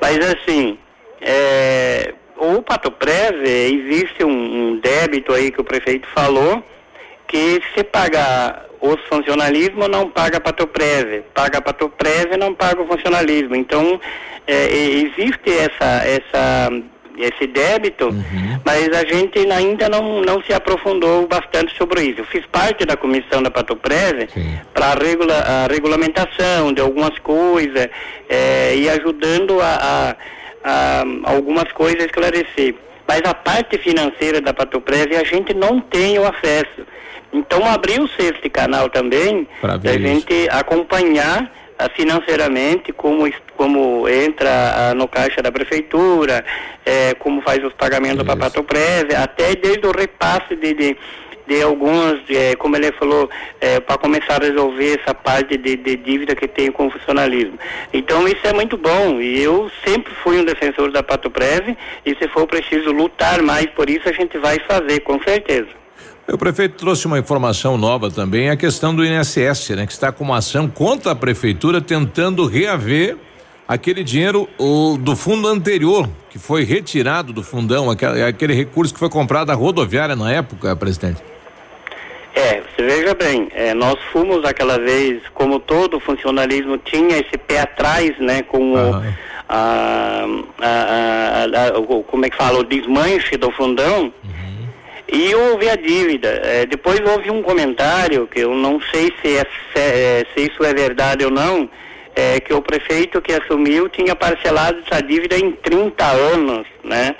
Mas 0.00 0.18
assim, 0.18 0.76
é, 1.20 2.12
o 2.36 2.60
Patoprev, 2.62 3.44
existe 3.44 4.24
um, 4.24 4.30
um 4.72 4.80
débito 4.80 5.32
aí 5.32 5.52
que 5.52 5.60
o 5.60 5.64
prefeito 5.64 6.08
falou, 6.08 6.64
que 7.28 7.62
se 7.72 7.84
pagar 7.84 8.66
os 8.80 9.00
funcionalismo 9.08 9.86
não 9.86 10.10
paga 10.10 10.40
Patoprev, 10.40 11.22
paga 11.32 11.60
Patoprev 11.60 12.36
não 12.36 12.52
paga 12.52 12.82
o 12.82 12.88
funcionalismo. 12.88 13.54
Então 13.54 14.00
é, 14.48 14.66
existe 14.66 15.48
essa 15.48 16.02
essa 16.04 16.72
esse 17.16 17.46
débito, 17.46 18.10
mas 18.64 18.88
a 18.88 19.04
gente 19.04 19.38
ainda 19.50 19.88
não, 19.88 20.22
não 20.22 20.42
se 20.42 20.52
aprofundou 20.52 21.26
bastante 21.26 21.76
sobre 21.76 22.02
isso. 22.02 22.20
Eu 22.20 22.24
fiz 22.24 22.44
parte 22.46 22.84
da 22.84 22.96
comissão 22.96 23.42
da 23.42 23.50
Patoprev 23.50 24.28
para 24.72 24.94
regula, 24.94 25.34
a 25.34 25.66
regulamentação 25.66 26.72
de 26.72 26.80
algumas 26.80 27.18
coisas 27.18 27.88
é, 28.28 28.74
e 28.76 28.88
ajudando 28.88 29.60
a, 29.60 30.16
a, 30.64 31.00
a 31.02 31.04
algumas 31.24 31.70
coisas 31.72 32.02
a 32.02 32.06
esclarecer. 32.06 32.74
Mas 33.06 33.22
a 33.24 33.34
parte 33.34 33.76
financeira 33.78 34.40
da 34.40 34.54
Patoprev 34.54 35.16
a 35.16 35.24
gente 35.24 35.52
não 35.52 35.80
tem 35.80 36.18
o 36.18 36.24
acesso. 36.24 36.86
Então 37.32 37.64
abriu-se 37.64 38.20
esse 38.22 38.48
canal 38.48 38.88
também 38.88 39.46
da 39.62 39.76
ver 39.76 40.00
gente 40.00 40.48
acompanhar 40.50 41.50
financeiramente 41.88 42.92
como 42.92 43.30
como 43.56 44.08
entra 44.08 44.50
ah, 44.50 44.94
no 44.94 45.06
caixa 45.06 45.42
da 45.42 45.52
prefeitura, 45.52 46.44
eh, 46.84 47.14
como 47.18 47.42
faz 47.42 47.62
os 47.62 47.74
pagamentos 47.74 48.22
para 48.24 48.36
Pato 48.36 48.64
Prévia, 48.64 49.20
até 49.20 49.54
desde 49.54 49.86
o 49.86 49.92
repasse 49.92 50.56
de, 50.56 50.72
de 50.72 50.96
de 51.50 51.60
alguns, 51.62 52.20
é, 52.30 52.54
como 52.54 52.76
ele 52.76 52.92
falou, 52.92 53.28
é, 53.60 53.80
para 53.80 53.98
começar 53.98 54.40
a 54.40 54.46
resolver 54.46 55.00
essa 55.00 55.12
parte 55.12 55.56
de, 55.56 55.74
de, 55.74 55.96
dívida 55.96 56.36
que 56.36 56.46
tem 56.46 56.70
com 56.70 56.86
o 56.86 56.90
funcionalismo. 56.92 57.58
Então 57.92 58.28
isso 58.28 58.46
é 58.46 58.52
muito 58.52 58.76
bom 58.76 59.20
e 59.20 59.42
eu 59.42 59.68
sempre 59.84 60.14
fui 60.22 60.38
um 60.38 60.44
defensor 60.44 60.92
da 60.92 61.02
Pato 61.02 61.28
Preve 61.28 61.76
e 62.06 62.14
se 62.14 62.28
for 62.28 62.46
preciso 62.46 62.92
lutar 62.92 63.42
mais 63.42 63.66
por 63.66 63.90
isso 63.90 64.08
a 64.08 64.12
gente 64.12 64.38
vai 64.38 64.60
fazer, 64.60 65.00
com 65.00 65.20
certeza. 65.24 65.79
O 66.32 66.38
prefeito 66.38 66.76
trouxe 66.76 67.06
uma 67.06 67.18
informação 67.18 67.76
nova 67.76 68.08
também, 68.08 68.50
a 68.50 68.56
questão 68.56 68.94
do 68.94 69.04
INSS, 69.04 69.70
né, 69.70 69.84
que 69.84 69.92
está 69.92 70.12
com 70.12 70.22
uma 70.22 70.38
ação 70.38 70.68
contra 70.68 71.10
a 71.10 71.14
prefeitura 71.16 71.80
tentando 71.80 72.46
reaver 72.46 73.16
aquele 73.66 74.04
dinheiro 74.04 74.48
o, 74.56 74.96
do 74.96 75.16
fundo 75.16 75.48
anterior, 75.48 76.08
que 76.30 76.38
foi 76.38 76.62
retirado 76.62 77.32
do 77.32 77.42
fundão, 77.42 77.90
aquele, 77.90 78.22
aquele 78.22 78.54
recurso 78.54 78.94
que 78.94 79.00
foi 79.00 79.08
comprado 79.08 79.48
da 79.48 79.54
rodoviária 79.54 80.14
na 80.14 80.32
época, 80.32 80.74
presidente. 80.76 81.20
É, 82.34 82.62
você 82.62 82.82
veja 82.82 83.14
bem, 83.14 83.48
é, 83.52 83.74
nós 83.74 83.98
fomos 84.12 84.44
aquela 84.44 84.78
vez, 84.78 85.22
como 85.34 85.58
todo 85.58 85.98
funcionalismo 85.98 86.78
tinha 86.78 87.18
esse 87.18 87.36
pé 87.36 87.60
atrás, 87.60 88.16
né, 88.20 88.42
com 88.42 88.74
o, 88.74 88.76
a, 89.48 90.26
a, 90.60 91.44
a, 91.44 91.78
o, 91.78 92.04
como 92.04 92.24
é 92.24 92.30
que 92.30 92.36
fala, 92.36 92.60
o 92.60 92.64
desmanche 92.64 93.36
do 93.36 93.50
fundão, 93.50 94.04
uhum. 94.04 94.39
E 95.12 95.34
houve 95.34 95.68
a 95.68 95.76
dívida. 95.76 96.40
É, 96.44 96.66
depois 96.66 97.00
houve 97.00 97.30
um 97.30 97.42
comentário, 97.42 98.26
que 98.26 98.40
eu 98.40 98.54
não 98.54 98.80
sei 98.80 99.12
se, 99.20 99.36
é, 99.36 99.46
se, 99.72 99.78
é, 99.78 100.26
se 100.34 100.46
isso 100.46 100.64
é 100.64 100.72
verdade 100.72 101.24
ou 101.24 101.30
não, 101.30 101.68
é, 102.14 102.40
que 102.40 102.52
o 102.52 102.62
prefeito 102.62 103.20
que 103.20 103.32
assumiu 103.32 103.88
tinha 103.88 104.14
parcelado 104.14 104.82
essa 104.86 105.02
dívida 105.02 105.36
em 105.36 105.52
30 105.52 106.04
anos, 106.04 106.66
né? 106.84 107.14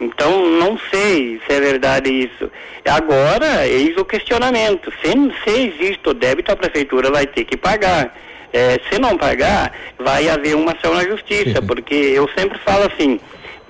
Então, 0.00 0.46
não 0.46 0.78
sei 0.90 1.40
se 1.46 1.54
é 1.54 1.60
verdade 1.60 2.10
isso. 2.10 2.50
Agora, 2.84 3.66
eis 3.68 3.96
o 3.96 4.04
questionamento. 4.04 4.92
Se, 5.00 5.12
se 5.44 5.60
existe 5.68 6.08
o 6.08 6.12
débito, 6.14 6.50
a 6.50 6.56
prefeitura 6.56 7.10
vai 7.10 7.24
ter 7.26 7.44
que 7.44 7.56
pagar. 7.56 8.12
É, 8.52 8.80
se 8.90 8.98
não 9.00 9.16
pagar, 9.16 9.72
vai 9.98 10.28
haver 10.28 10.56
uma 10.56 10.72
ação 10.72 10.92
na 10.92 11.04
justiça, 11.04 11.62
porque 11.62 11.94
eu 11.94 12.28
sempre 12.36 12.58
falo 12.58 12.84
assim, 12.84 13.18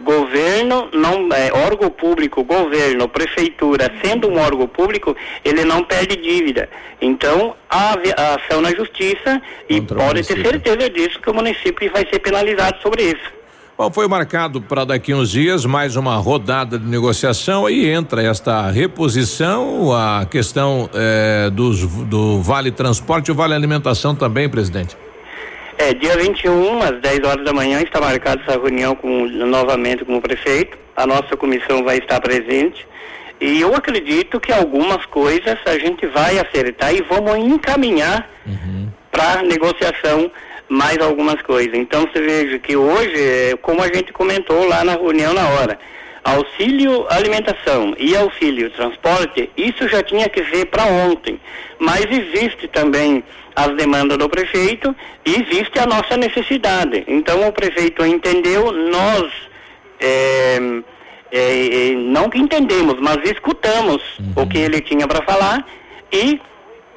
governo 0.03 0.89
não 0.93 1.29
é, 1.33 1.53
órgão 1.53 1.91
público, 1.91 2.45
governo, 2.45 3.09
prefeitura, 3.09 3.91
sendo 4.05 4.29
um 4.29 4.39
órgão 4.39 4.66
público, 4.66 5.16
ele 5.45 5.65
não 5.65 5.83
perde 5.85 6.16
dívida. 6.16 6.69
Então, 7.01 7.55
há 7.70 7.95
a 8.16 8.35
ação 8.35 8.61
na 8.61 8.70
justiça 8.74 9.41
e 9.69 9.81
pode 9.81 10.23
ter 10.27 10.43
certeza 10.43 10.91
disso 10.91 11.20
que 11.20 11.31
o 11.31 11.35
município 11.35 11.91
vai 11.93 12.07
ser 12.09 12.19
penalizado 12.19 12.81
sobre 12.83 13.03
isso. 13.05 13.43
Bom, 13.77 13.91
foi 13.91 14.07
marcado 14.07 14.61
para 14.61 14.85
daqui 14.85 15.15
uns 15.15 15.31
dias 15.31 15.65
mais 15.65 15.97
uma 15.97 16.16
rodada 16.16 16.79
de 16.79 16.87
negociação 16.87 17.69
e 17.69 17.89
entra 17.89 18.23
esta 18.23 18.70
reposição, 18.70 19.93
a 19.93 20.27
questão 20.27 20.91
eh, 20.95 21.51
dos, 21.51 21.81
do 22.05 22.41
Vale 22.43 22.70
Transporte 22.70 23.29
e 23.29 23.33
o 23.33 23.35
Vale 23.35 23.55
Alimentação 23.55 24.15
também, 24.15 24.49
presidente. 24.49 24.97
É, 25.83 25.93
dia 25.93 26.17
21, 26.17 26.81
às 26.81 27.01
10 27.01 27.25
horas 27.25 27.45
da 27.45 27.53
manhã, 27.53 27.81
está 27.81 28.01
marcada 28.01 28.41
essa 28.47 28.53
reunião 28.53 28.95
com, 28.95 29.27
novamente 29.27 30.05
com 30.05 30.15
o 30.15 30.21
prefeito. 30.21 30.79
A 30.95 31.05
nossa 31.09 31.37
comissão 31.37 31.83
vai 31.83 31.99
estar 31.99 32.21
presente. 32.21 32.87
E 33.41 33.61
eu 33.61 33.75
acredito 33.75 34.39
que 34.39 34.53
algumas 34.53 35.05
coisas 35.07 35.59
a 35.67 35.77
gente 35.77 36.07
vai 36.07 36.39
acertar 36.39 36.95
e 36.95 37.03
vamos 37.03 37.37
encaminhar 37.37 38.31
uhum. 38.47 38.91
para 39.11 39.43
negociação 39.43 40.31
mais 40.69 40.99
algumas 40.99 41.43
coisas. 41.43 41.75
Então 41.75 42.03
você 42.03 42.21
veja 42.21 42.61
que 42.61 42.77
hoje, 42.77 43.21
é, 43.21 43.57
como 43.61 43.83
a 43.83 43.93
gente 43.93 44.13
comentou 44.13 44.65
lá 44.69 44.85
na 44.85 44.93
reunião 44.93 45.35
na 45.35 45.49
hora, 45.49 45.77
auxílio 46.23 47.07
alimentação 47.11 47.93
e 47.99 48.17
auxílio 48.17 48.71
transporte, 48.71 49.51
isso 49.57 49.89
já 49.89 50.01
tinha 50.01 50.29
que 50.29 50.45
ser 50.45 50.67
para 50.67 50.85
ontem. 50.85 51.41
Mas 51.77 52.07
existe 52.09 52.69
também 52.69 53.25
as 53.55 53.77
demandas 53.77 54.19
do 54.19 54.29
prefeito 54.29 54.95
e 55.24 55.35
existe 55.43 55.79
a 55.79 55.87
nossa 55.87 56.16
necessidade. 56.16 57.05
Então 57.07 57.47
o 57.47 57.53
prefeito 57.53 58.05
entendeu, 58.05 58.73
nós 58.73 59.33
é, 60.01 60.59
é, 61.31 61.95
não 61.97 62.29
que 62.29 62.39
entendemos, 62.39 62.97
mas 63.01 63.19
escutamos 63.24 64.03
uhum. 64.19 64.43
o 64.43 64.47
que 64.47 64.59
ele 64.59 64.81
tinha 64.81 65.07
para 65.07 65.23
falar 65.23 65.66
e 66.12 66.41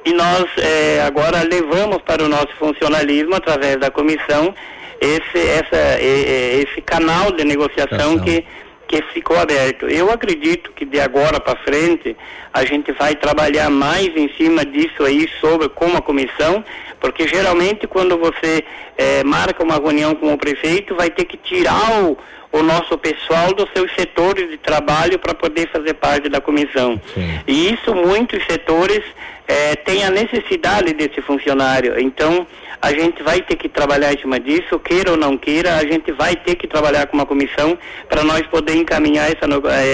e 0.04 0.12
nós 0.12 0.46
é, 0.58 1.02
agora 1.04 1.42
levamos 1.42 2.00
para 2.02 2.22
o 2.22 2.28
nosso 2.28 2.54
funcionalismo, 2.60 3.34
através 3.34 3.76
da 3.78 3.90
comissão, 3.90 4.54
esse, 5.00 5.48
essa, 5.48 6.00
esse 6.00 6.80
canal 6.82 7.32
de 7.32 7.42
negociação 7.42 8.16
que, 8.20 8.44
que 8.86 9.02
ficou 9.12 9.38
aberto. 9.38 9.86
Eu 9.86 10.10
acredito 10.10 10.72
que 10.72 10.84
de 10.84 11.00
agora 11.00 11.40
para 11.40 11.56
frente 11.56 12.16
a 12.52 12.64
gente 12.64 12.92
vai 12.92 13.14
trabalhar 13.14 13.68
mais 13.70 14.16
em 14.16 14.30
cima 14.36 14.64
disso 14.64 15.02
aí, 15.02 15.28
sobre 15.40 15.68
como 15.68 15.96
a 15.96 16.02
comissão, 16.02 16.64
porque 17.00 17.26
geralmente 17.26 17.86
quando 17.86 18.16
você 18.16 18.64
é, 18.96 19.24
marca 19.24 19.62
uma 19.62 19.74
reunião 19.74 20.14
com 20.14 20.32
o 20.32 20.38
prefeito, 20.38 20.94
vai 20.94 21.10
ter 21.10 21.24
que 21.24 21.36
tirar 21.36 22.04
o 22.04 22.16
o 22.52 22.62
nosso 22.62 22.96
pessoal 22.96 23.52
dos 23.52 23.68
seus 23.74 23.92
setores 23.94 24.48
de 24.50 24.56
trabalho 24.56 25.18
para 25.18 25.34
poder 25.34 25.68
fazer 25.68 25.94
parte 25.94 26.28
da 26.28 26.40
comissão. 26.40 27.00
Sim. 27.14 27.40
E 27.46 27.72
isso 27.74 27.94
muitos 27.94 28.42
setores 28.46 29.02
é, 29.46 29.76
têm 29.76 30.04
a 30.04 30.10
necessidade 30.10 30.92
desse 30.94 31.20
funcionário. 31.20 31.98
Então, 32.00 32.46
a 32.80 32.90
gente 32.90 33.22
vai 33.22 33.40
ter 33.40 33.56
que 33.56 33.68
trabalhar 33.68 34.12
em 34.12 34.18
cima 34.18 34.38
disso, 34.38 34.78
queira 34.78 35.12
ou 35.12 35.16
não 35.16 35.36
queira, 35.36 35.76
a 35.76 35.82
gente 35.82 36.12
vai 36.12 36.36
ter 36.36 36.54
que 36.54 36.66
trabalhar 36.66 37.06
com 37.06 37.16
uma 37.16 37.26
comissão 37.26 37.78
para 38.08 38.22
nós 38.22 38.42
poder 38.46 38.76
encaminhar 38.76 39.30
essa, 39.30 39.46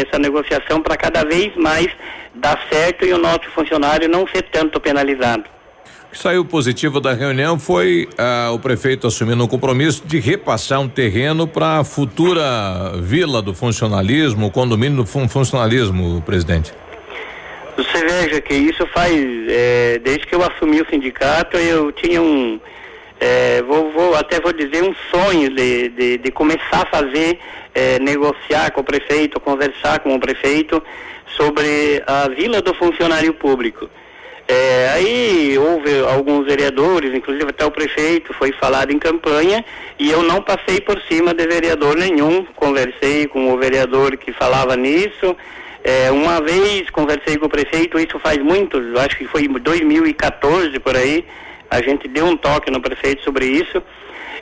essa 0.07 0.19
negociação 0.19 0.81
para 0.83 0.97
cada 0.97 1.25
vez 1.25 1.55
mais 1.57 1.89
dar 2.35 2.59
certo 2.71 3.05
e 3.05 3.13
o 3.13 3.19
nosso 3.19 3.51
funcionário 3.55 4.09
não 4.09 4.27
ser 4.27 4.43
tanto 4.51 4.81
penalizado 4.81 5.45
que 6.13 6.19
saiu 6.19 6.45
positivo 6.45 7.01
da 7.01 7.15
reunião 7.15 7.59
foi 7.59 8.07
ah, 8.19 8.51
o 8.53 8.59
prefeito 8.59 9.07
assumindo 9.07 9.43
o 9.43 9.49
compromisso 9.49 10.03
de 10.07 10.21
repassar 10.21 10.79
um 10.79 10.89
terreno 10.89 11.49
para 11.49 11.79
a 11.79 11.85
futura 11.85 12.93
vila 13.01 13.41
do 13.41 13.55
funcionalismo, 13.55 14.51
condomínio 14.51 14.99
do 14.99 15.07
fun 15.07 15.27
funcionalismo, 15.27 16.21
presidente. 16.21 16.75
Você 17.77 18.05
veja 18.05 18.41
que 18.41 18.55
isso 18.55 18.87
faz, 18.89 19.15
é, 19.49 19.99
desde 19.99 20.27
que 20.27 20.35
eu 20.35 20.43
assumi 20.43 20.81
o 20.81 20.89
sindicato, 20.89 21.57
eu 21.57 21.91
tinha 21.93 22.21
um, 22.21 22.61
é, 23.19 23.63
vou, 23.63 23.91
vou, 23.93 24.17
até 24.17 24.41
vou 24.41 24.53
dizer 24.53 24.83
um 24.83 24.95
sonho 25.11 25.49
de, 25.49 25.89
de, 25.91 26.19
de 26.19 26.31
começar 26.33 26.83
a 26.83 26.87
fazer, 26.87 27.39
é, 27.73 27.99
negociar 28.01 28.73
com 28.73 28.81
o 28.81 28.85
prefeito, 28.85 29.39
conversar 29.39 30.01
com 30.01 30.15
o 30.15 30.19
prefeito 30.19 30.83
sobre 31.37 32.03
a 32.07 32.29
vila 32.29 32.61
do 32.61 32.75
funcionário 32.75 33.33
público. 33.35 33.89
É, 34.49 34.91
aí 34.95 35.57
houve 35.57 36.01
alguns 36.01 36.47
vereadores, 36.47 37.15
inclusive 37.15 37.49
até 37.49 37.65
o 37.65 37.71
prefeito, 37.71 38.35
foi 38.35 38.51
falado 38.53 38.91
em 38.91 38.99
campanha 38.99 39.65
e 39.99 40.11
eu 40.11 40.23
não 40.23 40.43
passei 40.43 40.81
por 40.81 41.01
cima 41.03 41.33
de 41.33 41.47
vereador 41.47 41.97
nenhum. 41.97 42.45
Conversei 42.57 43.29
com 43.29 43.53
o 43.53 43.57
vereador 43.57 44.17
que 44.17 44.33
falava 44.33 44.77
nisso. 44.77 45.37
É, 45.85 46.11
uma 46.11 46.41
vez 46.41 46.89
conversei 46.91 47.37
com 47.37 47.47
o 47.47 47.51
prefeito, 47.51 47.99
isso 47.99 48.19
faz 48.21 48.39
muito, 48.39 48.79
acho 48.99 49.17
que 49.17 49.27
foi 49.27 49.45
em 49.45 49.53
2014 49.53 50.79
por 50.79 50.97
aí. 50.97 51.25
A 51.69 51.83
gente 51.83 52.07
deu 52.07 52.27
um 52.27 52.37
toque 52.37 52.71
no 52.71 52.81
prefeito 52.81 53.23
sobre 53.23 53.47
isso. 53.47 53.83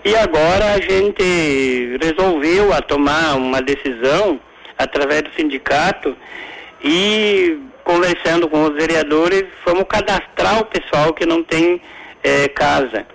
E 0.05 0.15
agora 0.17 0.75
a 0.75 0.81
gente 0.81 1.99
resolveu 2.01 2.73
a 2.73 2.81
tomar 2.81 3.37
uma 3.37 3.61
decisão 3.63 4.41
através 4.77 5.23
do 5.23 5.31
sindicato 5.35 6.17
e 6.83 7.59
conversando 7.85 8.49
com 8.49 8.65
os 8.65 8.75
vereadores, 8.75 9.45
fomos 9.65 9.85
cadastrar 9.89 10.61
o 10.61 10.65
pessoal 10.65 11.13
que 11.13 11.27
não 11.27 11.43
tem 11.43 11.81
é, 12.23 12.49
casa. 12.49 13.07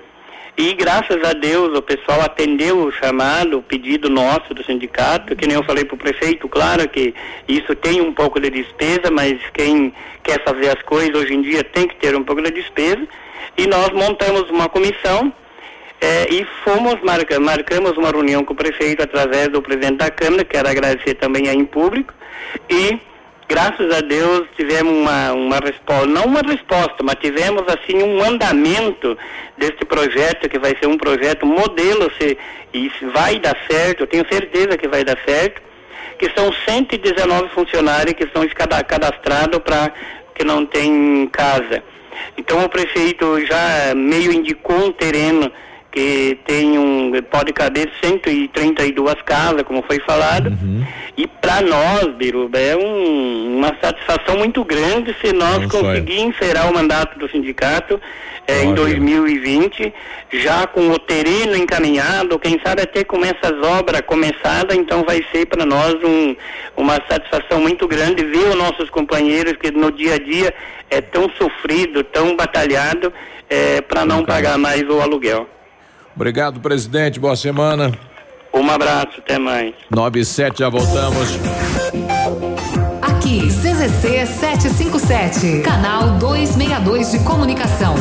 E 0.57 0.73
graças 0.73 1.21
a 1.23 1.33
Deus 1.33 1.77
o 1.77 1.81
pessoal 1.81 2.21
atendeu 2.21 2.77
o 2.79 2.91
chamado, 2.91 3.57
o 3.57 3.61
pedido 3.61 4.09
nosso 4.09 4.53
do 4.53 4.63
sindicato, 4.63 5.35
que 5.35 5.45
nem 5.45 5.57
eu 5.57 5.63
falei 5.65 5.83
para 5.83 5.95
o 5.95 5.97
prefeito, 5.97 6.47
claro 6.47 6.87
que 6.87 7.13
isso 7.45 7.75
tem 7.75 7.99
um 7.99 8.13
pouco 8.13 8.39
de 8.39 8.49
despesa, 8.49 9.11
mas 9.11 9.37
quem 9.53 9.93
quer 10.23 10.41
fazer 10.45 10.69
as 10.69 10.81
coisas 10.83 11.13
hoje 11.13 11.33
em 11.33 11.41
dia 11.41 11.61
tem 11.61 11.85
que 11.85 11.97
ter 11.97 12.15
um 12.15 12.23
pouco 12.23 12.41
de 12.41 12.51
despesa. 12.51 13.05
E 13.57 13.67
nós 13.67 13.89
montamos 13.89 14.49
uma 14.49 14.69
comissão 14.69 15.31
é, 15.99 16.33
e 16.33 16.45
fomos, 16.63 17.01
marca, 17.03 17.37
marcamos 17.37 17.97
uma 17.97 18.09
reunião 18.09 18.45
com 18.45 18.53
o 18.53 18.55
prefeito 18.55 19.03
através 19.03 19.49
do 19.49 19.61
presidente 19.61 19.97
da 19.97 20.09
Câmara, 20.09 20.45
quero 20.45 20.69
agradecer 20.69 21.15
também 21.15 21.49
aí 21.49 21.57
em 21.57 21.65
público, 21.65 22.13
e 22.69 22.97
graças 23.47 23.95
a 23.95 24.01
Deus 24.01 24.47
tivemos 24.55 24.93
uma, 24.93 25.33
uma 25.33 25.59
resposta, 25.59 26.05
não 26.05 26.25
uma 26.25 26.41
resposta, 26.41 27.03
mas 27.03 27.15
tivemos 27.15 27.63
assim 27.67 28.01
um 28.01 28.23
andamento 28.23 29.17
deste 29.57 29.85
projeto 29.85 30.49
que 30.49 30.59
vai 30.59 30.75
ser 30.79 30.87
um 30.87 30.97
projeto 30.97 31.45
modelo 31.45 32.11
se 32.19 32.37
e 32.73 32.91
vai 33.13 33.39
dar 33.39 33.55
certo, 33.69 34.01
eu 34.01 34.07
tenho 34.07 34.25
certeza 34.29 34.77
que 34.77 34.87
vai 34.87 35.03
dar 35.03 35.17
certo, 35.25 35.61
que 36.19 36.29
são 36.35 36.51
119 36.67 37.49
funcionários 37.49 38.13
que 38.13 38.23
estão 38.23 38.45
cadastrados 38.85 39.59
para 39.59 39.93
que 40.33 40.43
não 40.43 40.65
tem 40.65 41.27
casa. 41.31 41.81
Então 42.37 42.63
o 42.63 42.69
prefeito 42.69 43.45
já 43.45 43.93
meio 43.95 44.31
indicou 44.31 44.87
um 44.87 44.91
terreno 44.91 45.51
que 45.95 46.37
tem 46.45 46.77
um 46.77 47.09
pode 47.31 47.53
caber 47.53 47.89
132 48.03 49.15
casas, 49.21 49.63
como 49.63 49.81
foi 49.83 49.97
falado. 50.01 50.47
Uhum. 50.47 50.85
E 51.15 51.25
para 51.25 51.61
nós, 51.61 52.13
Biruba, 52.15 52.59
é 52.59 52.75
um, 52.75 53.57
uma 53.57 53.73
satisfação 53.81 54.37
muito 54.37 54.61
grande 54.65 55.15
se 55.21 55.31
nós 55.31 55.65
conseguirmos 55.71 56.35
encerrar 56.35 56.69
o 56.69 56.73
mandato 56.73 57.17
do 57.17 57.29
sindicato 57.29 57.99
é, 58.45 58.65
em 58.65 58.73
2020, 58.73 59.93
já 60.33 60.67
com 60.67 60.89
o 60.89 60.99
terreno 60.99 61.55
encaminhado, 61.55 62.37
quem 62.39 62.59
sabe 62.61 62.81
até 62.81 63.05
com 63.05 63.23
essas 63.23 63.57
obras 63.65 64.01
começadas, 64.01 64.75
então 64.75 65.03
vai 65.05 65.25
ser 65.31 65.45
para 65.45 65.65
nós 65.65 65.95
um, 66.03 66.35
uma 66.75 66.95
satisfação 67.09 67.61
muito 67.61 67.87
grande 67.87 68.25
ver 68.25 68.49
os 68.49 68.55
nossos 68.55 68.89
companheiros 68.89 69.53
que 69.53 69.71
no 69.71 69.89
dia 69.93 70.15
a 70.15 70.19
dia 70.19 70.53
é 70.89 70.99
tão 70.99 71.29
sofrido, 71.37 72.03
tão 72.03 72.35
batalhado, 72.35 73.13
é, 73.49 73.79
para 73.79 74.05
não 74.05 74.25
pagar 74.25 74.57
mais 74.57 74.83
o 74.89 74.99
aluguel. 74.99 75.47
Obrigado, 76.15 76.59
presidente. 76.59 77.19
Boa 77.19 77.35
semana. 77.35 77.91
Um 78.53 78.69
abraço, 78.69 79.19
até 79.19 79.37
mais. 79.37 79.73
9 79.91 80.19
e 80.21 80.25
7, 80.25 80.59
já 80.59 80.69
voltamos. 80.69 81.37
Aqui, 83.01 83.47
CZC 83.47 84.25
757, 84.25 85.61
canal 85.61 86.11
262 86.17 87.11
de 87.11 87.19
comunicação. 87.19 87.95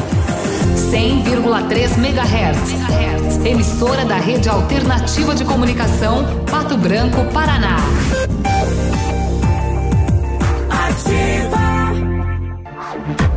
100,3 0.77 1.99
MHz. 1.99 3.45
Emissora 3.45 4.05
da 4.05 4.17
Rede 4.17 4.49
Alternativa 4.49 5.35
de 5.35 5.45
Comunicação, 5.45 6.45
Pato 6.51 6.77
Branco, 6.79 7.25
Paraná. 7.33 7.77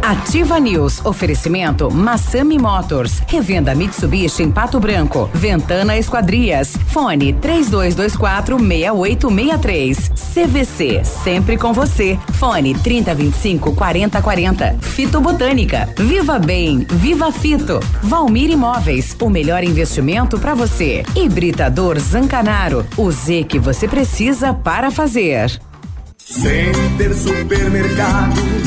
Ativa 0.08 0.58
News. 0.58 1.06
Oferecimento 1.06 1.92
Massami 1.92 2.58
Motors. 2.58 3.22
Revenda 3.28 3.76
Mitsubishi 3.76 4.42
em 4.42 4.50
Pato 4.50 4.80
Branco. 4.80 5.30
Ventana 5.34 5.98
Esquadrias. 5.98 6.78
Fone 6.88 7.34
3224 7.34 8.58
6863. 8.58 10.12
CVC. 10.16 11.04
Sempre 11.04 11.58
com 11.58 11.74
você. 11.74 12.18
Fone 12.36 12.74
3025 12.74 13.76
4040. 13.76 14.78
Fito 14.80 15.20
Botânica. 15.20 15.90
Viva 15.98 16.40
Bem. 16.40 16.88
Viva 16.90 17.30
Fito. 17.30 17.82
Valmir 18.02 18.50
Imóveis. 18.50 19.14
O 19.22 19.30
melhor 19.30 19.62
investimento 19.62 20.40
para 20.40 20.56
você. 20.56 21.04
Hibridador 21.18 22.00
Zancanaro. 22.00 22.86
O 22.96 23.12
Z 23.12 23.44
que 23.44 23.60
você 23.60 23.90
precisa 23.90 24.54
para 24.54 24.90
fazer. 24.90 25.60
Center 26.18 27.14
Supermercados 27.14 28.67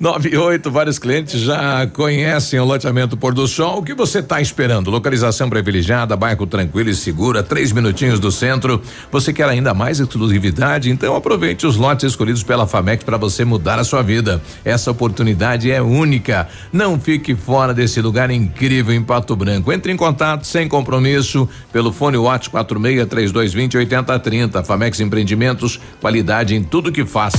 98, 0.00 0.70
vários 0.70 0.98
clientes 0.98 1.38
já 1.42 1.86
conhecem 1.88 2.58
o 2.58 2.64
loteamento 2.64 3.18
Pôr 3.18 3.34
do 3.34 3.46
Sol. 3.46 3.80
O 3.80 3.82
que 3.82 3.92
você 3.92 4.20
está 4.20 4.40
esperando? 4.40 4.90
Localização 4.90 5.50
privilegiada, 5.50 6.16
bairro 6.16 6.46
tranquilo 6.46 6.88
e 6.88 6.94
segura, 6.94 7.42
três 7.42 7.70
minutinhos 7.70 8.18
do 8.18 8.32
centro. 8.32 8.80
Você 9.12 9.30
quer 9.30 9.46
ainda 9.46 9.74
mais 9.74 10.00
exclusividade? 10.00 10.90
Então 10.90 11.14
aproveite 11.14 11.66
os 11.66 11.76
lotes 11.76 12.06
escolhidos 12.06 12.42
pela 12.42 12.66
Famex 12.66 13.04
para 13.04 13.18
você 13.18 13.44
mudar 13.44 13.78
a 13.78 13.84
sua 13.84 14.00
vida. 14.00 14.40
Essa 14.64 14.90
oportunidade 14.90 15.70
é 15.70 15.82
única. 15.82 16.48
Não 16.72 16.98
fique 16.98 17.34
fora 17.34 17.74
desse 17.74 18.00
lugar 18.00 18.30
incrível 18.30 18.94
em 18.94 19.02
Pato 19.02 19.36
Branco. 19.36 19.70
Entre 19.70 19.92
em 19.92 19.98
contato 19.98 20.46
sem 20.46 20.66
compromisso 20.66 21.46
pelo 21.70 21.92
fone 21.92 22.16
WhatsApp 22.16 22.52
46 22.52 23.06
3220 23.06 23.76
8030. 23.76 24.64
Famex 24.64 24.98
Empreendimentos, 24.98 25.78
qualidade 26.00 26.56
em 26.56 26.64
tudo 26.64 26.90
que 26.90 27.04
faz. 27.04 27.34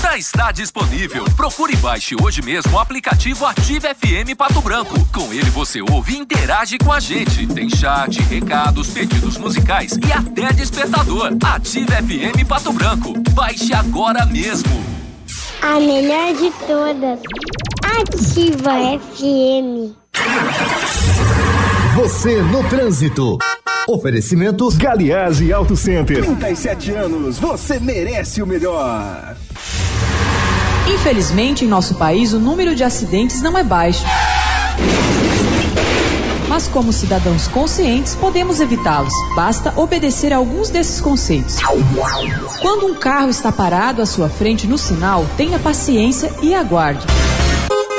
Já 0.00 0.16
está 0.16 0.52
disponível. 0.52 1.24
Procure 1.36 1.74
e 1.74 1.76
baixe 1.98 2.14
hoje 2.22 2.42
mesmo 2.42 2.76
o 2.76 2.78
aplicativo 2.78 3.44
Ative 3.44 3.88
FM 3.88 4.36
Pato 4.36 4.60
Branco. 4.60 4.94
Com 5.12 5.32
ele 5.32 5.50
você 5.50 5.82
ouve 5.82 6.14
e 6.14 6.18
interage 6.18 6.78
com 6.78 6.92
a 6.92 7.00
gente. 7.00 7.44
Tem 7.48 7.68
chat, 7.68 8.22
recados, 8.22 8.88
pedidos 8.90 9.36
musicais 9.36 9.98
e 10.06 10.12
até 10.12 10.52
despertador. 10.52 11.36
Ative 11.44 11.90
FM 11.90 12.46
Pato 12.46 12.72
Branco. 12.72 13.14
Baixe 13.32 13.74
agora 13.74 14.24
mesmo. 14.26 14.70
A 15.60 15.80
melhor 15.80 16.34
de 16.34 16.52
todas. 16.68 17.18
Ativa 17.82 18.70
FM. 19.00 19.92
Você 21.96 22.40
no 22.42 22.62
trânsito. 22.68 23.38
Oferecimento 23.88 24.70
Galiase 24.76 25.52
Auto 25.52 25.74
Center. 25.74 26.22
37 26.24 26.92
anos, 26.92 27.38
você 27.38 27.80
merece 27.80 28.40
o 28.40 28.46
melhor. 28.46 29.36
Infelizmente, 30.94 31.64
em 31.64 31.68
nosso 31.68 31.94
país, 31.96 32.32
o 32.32 32.38
número 32.38 32.74
de 32.74 32.82
acidentes 32.82 33.42
não 33.42 33.56
é 33.56 33.62
baixo. 33.62 34.04
Mas, 36.48 36.66
como 36.66 36.92
cidadãos 36.92 37.46
conscientes, 37.46 38.14
podemos 38.14 38.58
evitá-los. 38.58 39.12
Basta 39.36 39.72
obedecer 39.76 40.32
a 40.32 40.38
alguns 40.38 40.70
desses 40.70 41.00
conceitos. 41.00 41.56
Quando 42.62 42.86
um 42.86 42.94
carro 42.94 43.28
está 43.28 43.52
parado 43.52 44.00
à 44.00 44.06
sua 44.06 44.30
frente 44.30 44.66
no 44.66 44.78
sinal, 44.78 45.26
tenha 45.36 45.58
paciência 45.58 46.32
e 46.42 46.54
aguarde. 46.54 47.06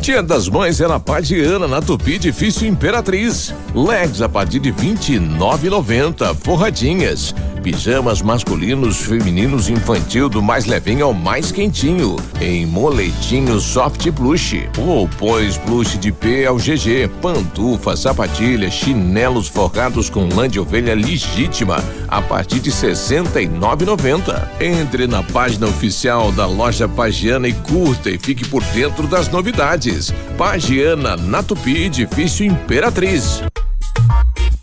Dia 0.00 0.22
das 0.22 0.48
Mães 0.48 0.80
é 0.80 0.88
na 0.88 0.98
Padiana, 0.98 1.66
na 1.66 1.82
Tupi 1.82 2.18
Difícil 2.18 2.68
Imperatriz. 2.68 3.54
Legs 3.74 4.22
a 4.22 4.28
partir 4.28 4.58
de 4.58 4.72
29,90. 4.72 6.34
Forradinhas. 6.42 7.34
Pijamas 7.62 8.22
masculinos, 8.22 8.98
femininos, 8.98 9.68
infantil, 9.68 10.28
do 10.28 10.40
mais 10.40 10.64
levinho 10.64 11.04
ao 11.06 11.12
mais 11.12 11.52
quentinho. 11.52 12.16
Em 12.40 12.64
moletinho 12.64 13.60
soft 13.60 14.10
plush. 14.12 14.68
Ou 14.78 15.08
pois 15.18 15.58
plush 15.58 15.98
de 15.98 16.10
P 16.10 16.46
ao 16.46 16.56
GG. 16.56 17.08
Pantufa, 17.20 17.96
sapatilha, 17.96 18.70
chinelos 18.70 19.48
forrados 19.48 20.08
com 20.08 20.28
lã 20.28 20.48
de 20.48 20.58
ovelha 20.58 20.94
legítima. 20.94 21.84
A 22.06 22.22
partir 22.22 22.60
de 22.60 22.70
69,90. 22.70 24.48
Entre 24.60 25.06
na 25.06 25.22
página 25.22 25.66
oficial 25.66 26.32
da 26.32 26.46
loja 26.46 26.88
Pagiana 26.88 27.48
e 27.48 27.52
curta 27.52 28.08
e 28.08 28.18
fique 28.18 28.48
por 28.48 28.62
dentro 28.64 29.06
das 29.06 29.28
novidades. 29.28 29.87
Pagiana, 30.36 31.16
na 31.16 31.42
Tupi, 31.42 31.84
edifício 31.84 32.46
Imperatriz. 32.46 33.42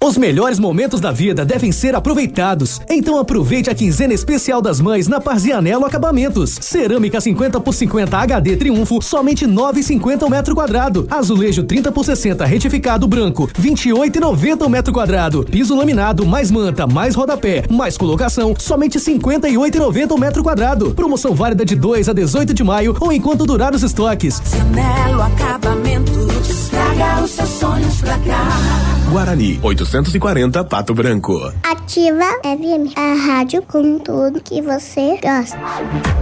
Os 0.06 0.19
melhores 0.19 0.60
momentos 0.60 1.02
da 1.02 1.11
vida 1.11 1.44
devem 1.44 1.72
ser 1.72 1.95
aproveitados. 1.95 2.80
Então 2.88 3.18
aproveite 3.18 3.72
a 3.72 3.73
quinzena 3.73 4.14
especial 4.14 4.61
das 4.61 4.80
mães 4.80 5.07
na 5.07 5.19
Parzianello 5.19 5.84
Acabamentos. 5.84 6.60
Cerâmica 6.61 7.19
50 7.19 7.60
por 7.60 7.73
50 7.73 8.15
HD 8.15 8.56
Triunfo, 8.56 9.02
somente 9.02 9.48
9,50 9.48 10.22
o 10.22 10.30
metro 10.30 10.53
quadrado. 10.53 11.07
Azulejo 11.10 11.64
30 11.64 11.91
por 11.91 12.06
60 12.06 12.45
retificado 12.45 13.07
branco, 13.07 13.49
28,90 13.60 14.64
o 14.68 14.69
metro 14.69 14.94
quadrado. 14.94 15.44
Piso 15.44 15.76
laminado 15.76 16.23
mais 16.23 16.52
manta, 16.52 16.86
mais 16.86 17.15
rodapé, 17.15 17.64
mais 17.68 17.98
colocação, 17.98 18.53
somente 18.60 18.99
58,90 18.99 20.11
o 20.11 20.19
metro 20.19 20.44
quadrado. 20.44 20.91
Promoção 20.91 21.34
válida 21.34 21.65
de 21.65 21.76
2 21.76 22.10
a 22.10 22.14
18 22.14 22.53
de 22.53 22.64
maio 22.64 22.95
ou 23.02 23.11
enquanto 23.11 23.44
durar 23.44 23.73
os 23.73 23.82
estoques. 23.82 24.40
Cianelo 24.45 25.23
Acabamentos, 25.23 26.69
traga 26.69 27.23
os 27.23 27.32
seus 27.32 27.49
sonhos 27.49 28.02
pra 28.02 28.19
cá. 28.19 28.94
Guarani, 29.15 29.57
840 29.63 30.65
Pato 30.65 30.93
Branco. 30.93 31.49
Ativa 31.63 32.25
FM, 32.43 32.97
a 32.97 33.13
rádio 33.13 33.61
com 33.61 33.97
tudo 33.97 34.41
que 34.41 34.61
você 34.61 35.17
gosta. 35.23 35.57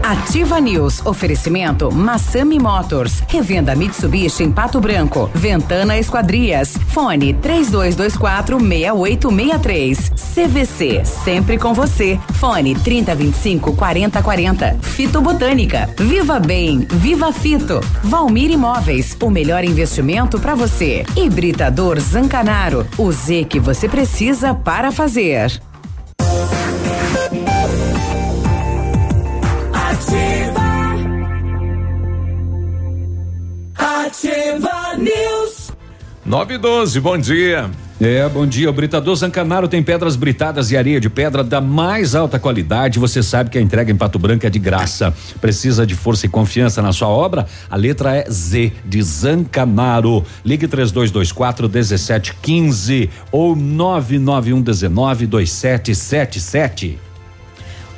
Ativa 0.03 0.61
News. 0.61 1.03
Oferecimento 1.03 1.91
Massami 1.91 2.59
Motors. 2.59 3.23
Revenda 3.27 3.75
Mitsubishi 3.75 4.43
em 4.43 4.51
Pato 4.51 4.79
Branco. 4.79 5.27
Ventana 5.33 5.97
Esquadrias. 5.97 6.77
Fone 6.89 7.33
3224 7.33 8.59
6863. 8.59 10.11
CVC. 10.35 11.03
Sempre 11.03 11.57
com 11.57 11.73
você. 11.73 12.19
Fone 12.33 12.75
3025 12.75 13.73
4040. 13.73 14.77
Fito 14.81 15.19
Botânica. 15.19 15.89
Viva 15.97 16.39
Bem. 16.39 16.85
Viva 16.91 17.33
Fito. 17.33 17.79
Valmir 18.03 18.51
Imóveis. 18.51 19.17
O 19.19 19.31
melhor 19.31 19.63
investimento 19.63 20.39
para 20.39 20.53
você. 20.53 21.03
Hibridador 21.15 21.99
Zancanaro. 21.99 22.82
O 22.97 23.11
Z 23.11 23.45
que 23.45 23.59
você 23.59 23.87
precisa 23.89 24.53
para 24.53 24.91
fazer. 24.91 25.61
Ativa. 29.73 30.63
Ativa 33.75 34.97
News. 34.97 35.71
9 36.25 36.53
e 36.53 36.57
12, 36.57 36.99
bom 36.99 37.17
dia. 37.17 37.69
É, 38.05 38.27
bom 38.27 38.45
dia. 38.45 38.69
O 38.69 38.73
Britador 38.73 39.15
Zancanaro 39.15 39.65
tem 39.65 39.81
pedras 39.81 40.17
britadas 40.17 40.69
e 40.71 40.75
areia 40.75 40.99
de 40.99 41.09
pedra 41.09 41.41
da 41.41 41.61
mais 41.61 42.15
alta 42.15 42.37
qualidade. 42.37 42.99
Você 42.99 43.23
sabe 43.23 43.49
que 43.49 43.57
a 43.57 43.61
entrega 43.61 43.93
em 43.93 43.95
Pato 43.95 44.19
Branco 44.19 44.45
é 44.45 44.49
de 44.49 44.59
graça. 44.59 45.13
Precisa 45.39 45.87
de 45.87 45.95
força 45.95 46.25
e 46.25 46.29
confiança 46.29 46.81
na 46.81 46.91
sua 46.91 47.07
obra? 47.07 47.47
A 47.69 47.77
letra 47.77 48.13
é 48.13 48.29
Z 48.29 48.73
de 48.83 49.01
Zancanaro. 49.01 50.21
Ligue 50.43 50.67
3224 50.67 51.69
1715 51.69 53.09
ou 53.31 53.55
991 53.55 54.61
19 54.61 55.25
2777. 55.25 57.12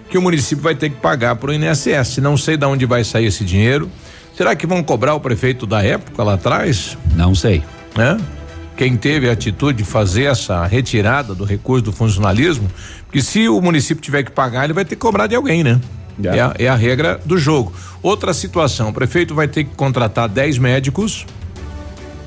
que 0.09 0.16
o 0.16 0.23
município 0.23 0.62
vai 0.62 0.77
ter 0.77 0.90
que 0.90 1.01
pagar 1.01 1.35
para 1.35 1.51
o 1.51 1.52
INSS. 1.52 2.19
Não 2.19 2.36
sei 2.36 2.57
de 2.57 2.65
onde 2.65 2.86
vai 2.86 3.02
sair 3.02 3.27
esse 3.27 3.44
dinheiro. 3.44 3.90
Será 4.36 4.55
que 4.55 4.65
vão 4.65 4.81
cobrar 4.81 5.16
o 5.16 5.20
prefeito 5.20 5.66
da 5.66 5.82
época 5.82 6.23
lá 6.23 6.35
atrás? 6.35 6.97
Não 7.16 7.35
sei. 7.35 7.65
Né? 7.97 8.16
Quem 8.81 8.97
teve 8.97 9.28
a 9.28 9.35
atitude 9.35 9.77
de 9.77 9.85
fazer 9.85 10.23
essa 10.23 10.65
retirada 10.65 11.35
do 11.35 11.44
recurso 11.44 11.85
do 11.85 11.93
funcionalismo, 11.93 12.66
porque 13.05 13.20
se 13.20 13.47
o 13.47 13.61
município 13.61 14.02
tiver 14.02 14.23
que 14.23 14.31
pagar, 14.31 14.65
ele 14.65 14.73
vai 14.73 14.86
ter 14.86 14.97
que 14.97 15.02
cobrar 15.02 15.27
de 15.27 15.35
alguém, 15.35 15.62
né? 15.62 15.78
Yeah. 16.19 16.55
É, 16.59 16.65
a, 16.65 16.65
é 16.65 16.69
a 16.70 16.74
regra 16.74 17.20
do 17.23 17.36
jogo. 17.36 17.74
Outra 18.02 18.32
situação, 18.32 18.89
o 18.89 18.93
prefeito 18.94 19.35
vai 19.35 19.47
ter 19.48 19.65
que 19.65 19.74
contratar 19.74 20.31
10 20.31 20.57
médicos, 20.57 21.27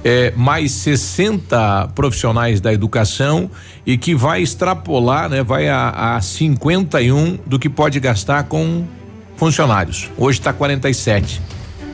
é, 0.03 0.31
mais 0.35 0.71
60 0.73 1.87
profissionais 1.95 2.61
da 2.61 2.71
educação 2.71 3.49
e 3.83 3.97
que 3.97 4.13
vai 4.13 4.43
extrapolar, 4.43 5.29
né? 5.29 5.41
Vai 5.41 5.67
a, 5.69 6.17
a 6.17 6.21
51 6.21 7.39
do 7.47 7.57
que 7.57 7.67
pode 7.67 7.99
gastar 7.99 8.43
com 8.43 8.85
funcionários. 9.37 10.07
Hoje 10.15 10.37
está 10.37 10.53
47. 10.53 11.41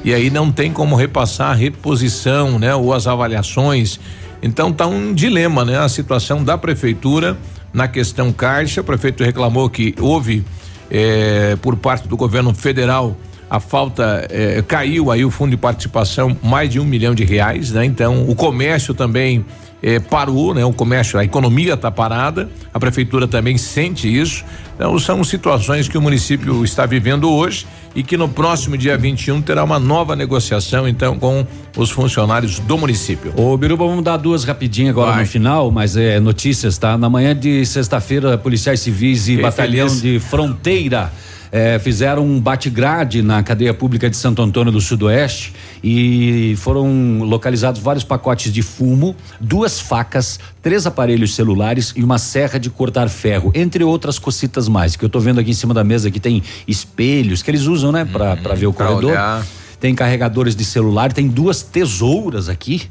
E 0.03 0.14
aí 0.14 0.30
não 0.30 0.52
tem 0.52 0.73
como 0.73 0.98
repassar 0.98 1.52
a 1.52 1.53
reposição, 1.53 2.60
né? 2.60 2.76
Ou 2.76 2.94
as 2.94 3.07
avaliações. 3.07 4.02
Então 4.41 4.71
tá 4.71 4.87
um 4.87 5.13
dilema, 5.13 5.65
né? 5.65 5.77
A 5.77 5.89
situação 5.89 6.43
da 6.43 6.57
prefeitura 6.57 7.37
na 7.73 7.87
questão 7.87 8.31
caixa. 8.31 8.81
O 8.81 8.83
prefeito 8.83 9.23
reclamou 9.23 9.69
que 9.69 9.93
houve 9.99 10.43
eh, 10.89 11.57
por 11.61 11.75
parte 11.75 12.07
do 12.07 12.17
governo 12.17 12.53
federal 12.53 13.15
a 13.49 13.59
falta 13.59 14.27
eh, 14.29 14.63
caiu 14.67 15.11
aí 15.11 15.25
o 15.25 15.31
fundo 15.31 15.51
de 15.51 15.57
participação 15.57 16.37
mais 16.43 16.69
de 16.69 16.79
um 16.79 16.85
milhão 16.85 17.15
de 17.15 17.23
reais, 17.23 17.71
né? 17.71 17.83
Então 17.83 18.29
o 18.29 18.35
comércio 18.35 18.93
também 18.93 19.43
eh, 19.81 19.99
parou, 19.99 20.53
né? 20.53 20.64
O 20.65 20.73
comércio, 20.73 21.18
a 21.19 21.23
economia 21.23 21.73
está 21.73 21.89
parada, 21.91 22.49
a 22.73 22.80
prefeitura 22.80 23.27
também 23.27 23.57
sente 23.57 24.07
isso. 24.07 24.43
Então 24.76 24.97
são 24.99 25.23
situações 25.23 25.88
que 25.88 25.97
o 25.97 26.01
município 26.01 26.64
está 26.64 26.85
vivendo 26.85 27.30
hoje 27.30 27.68
e 27.95 28.01
que 28.01 28.15
no 28.15 28.30
próximo 28.30 28.77
dia 28.77 28.97
21 28.97 29.41
terá 29.41 29.64
uma 29.64 29.77
nova 29.80 30.15
negociação 30.15 30.88
então 30.88 31.18
com 31.19 31.45
os 31.76 31.89
funcionários 31.89 32.60
do 32.60 32.77
município. 32.77 33.34
Ô 33.35 33.57
Biruba, 33.57 33.85
vamos 33.85 34.03
dar 34.03 34.18
duas 34.18 34.43
rapidinho 34.43 34.89
agora 34.89 35.11
Vai. 35.11 35.22
no 35.22 35.27
final, 35.27 35.72
mas 35.72 35.97
é 35.97 36.19
notícias, 36.19 36.77
tá? 36.77 36.97
Na 36.97 37.10
manhã 37.10 37.35
de 37.35 37.65
sexta-feira, 37.65 38.38
policiais 38.38 38.80
civis 38.80 39.27
e 39.27 39.31
Fiquei 39.31 39.43
batalhão 39.43 39.89
feliz. 39.89 40.01
de 40.01 40.19
fronteira 40.19 41.11
eh, 41.51 41.80
fizeram 41.80 42.26
um 42.26 42.39
bate-grade 42.39 43.21
na 43.21 43.41
cadeia 43.43 43.73
pública 43.73 44.09
de 44.09 44.15
Santo 44.17 44.41
Antônio 44.41 44.71
do 44.71 44.80
Sudoeste 44.81 45.53
e 45.84 46.55
foram 46.57 47.19
localizados 47.23 47.81
vários 47.81 48.03
pacotes 48.03 48.51
de 48.53 48.61
fumo, 48.61 49.15
duas 49.39 49.80
facas, 49.80 50.39
três 50.61 50.85
aparelhos 50.85 51.35
celulares 51.35 51.93
e 51.95 52.03
uma 52.03 52.17
serra 52.17 52.59
de 52.59 52.69
cortar 52.69 53.09
ferro, 53.09 53.51
entre 53.55 53.84
outras 53.84 54.19
cocitas 54.19 54.67
mais. 54.67 54.95
Que 54.95 55.05
eu 55.05 55.09
tô 55.09 55.19
vendo 55.19 55.39
aqui 55.39 55.51
em 55.51 55.53
cima 55.53 55.73
da 55.73 55.84
mesa 55.84 56.11
que 56.11 56.19
tem 56.19 56.43
espelhos 56.67 57.41
que 57.41 57.49
eles 57.51 57.63
usam, 57.63 57.91
né, 57.91 58.05
Pra 58.05 58.35
pra 58.38 58.55
ver 58.55 58.67
o 58.67 58.73
corredor. 58.73 59.11
olhar. 59.11 59.45
Tem 59.80 59.95
carregadores 59.95 60.55
de 60.55 60.65
celular, 60.65 61.13
tem 61.13 61.27
duas 61.27 61.63
tesouras 61.63 62.49
aqui. 62.49 62.84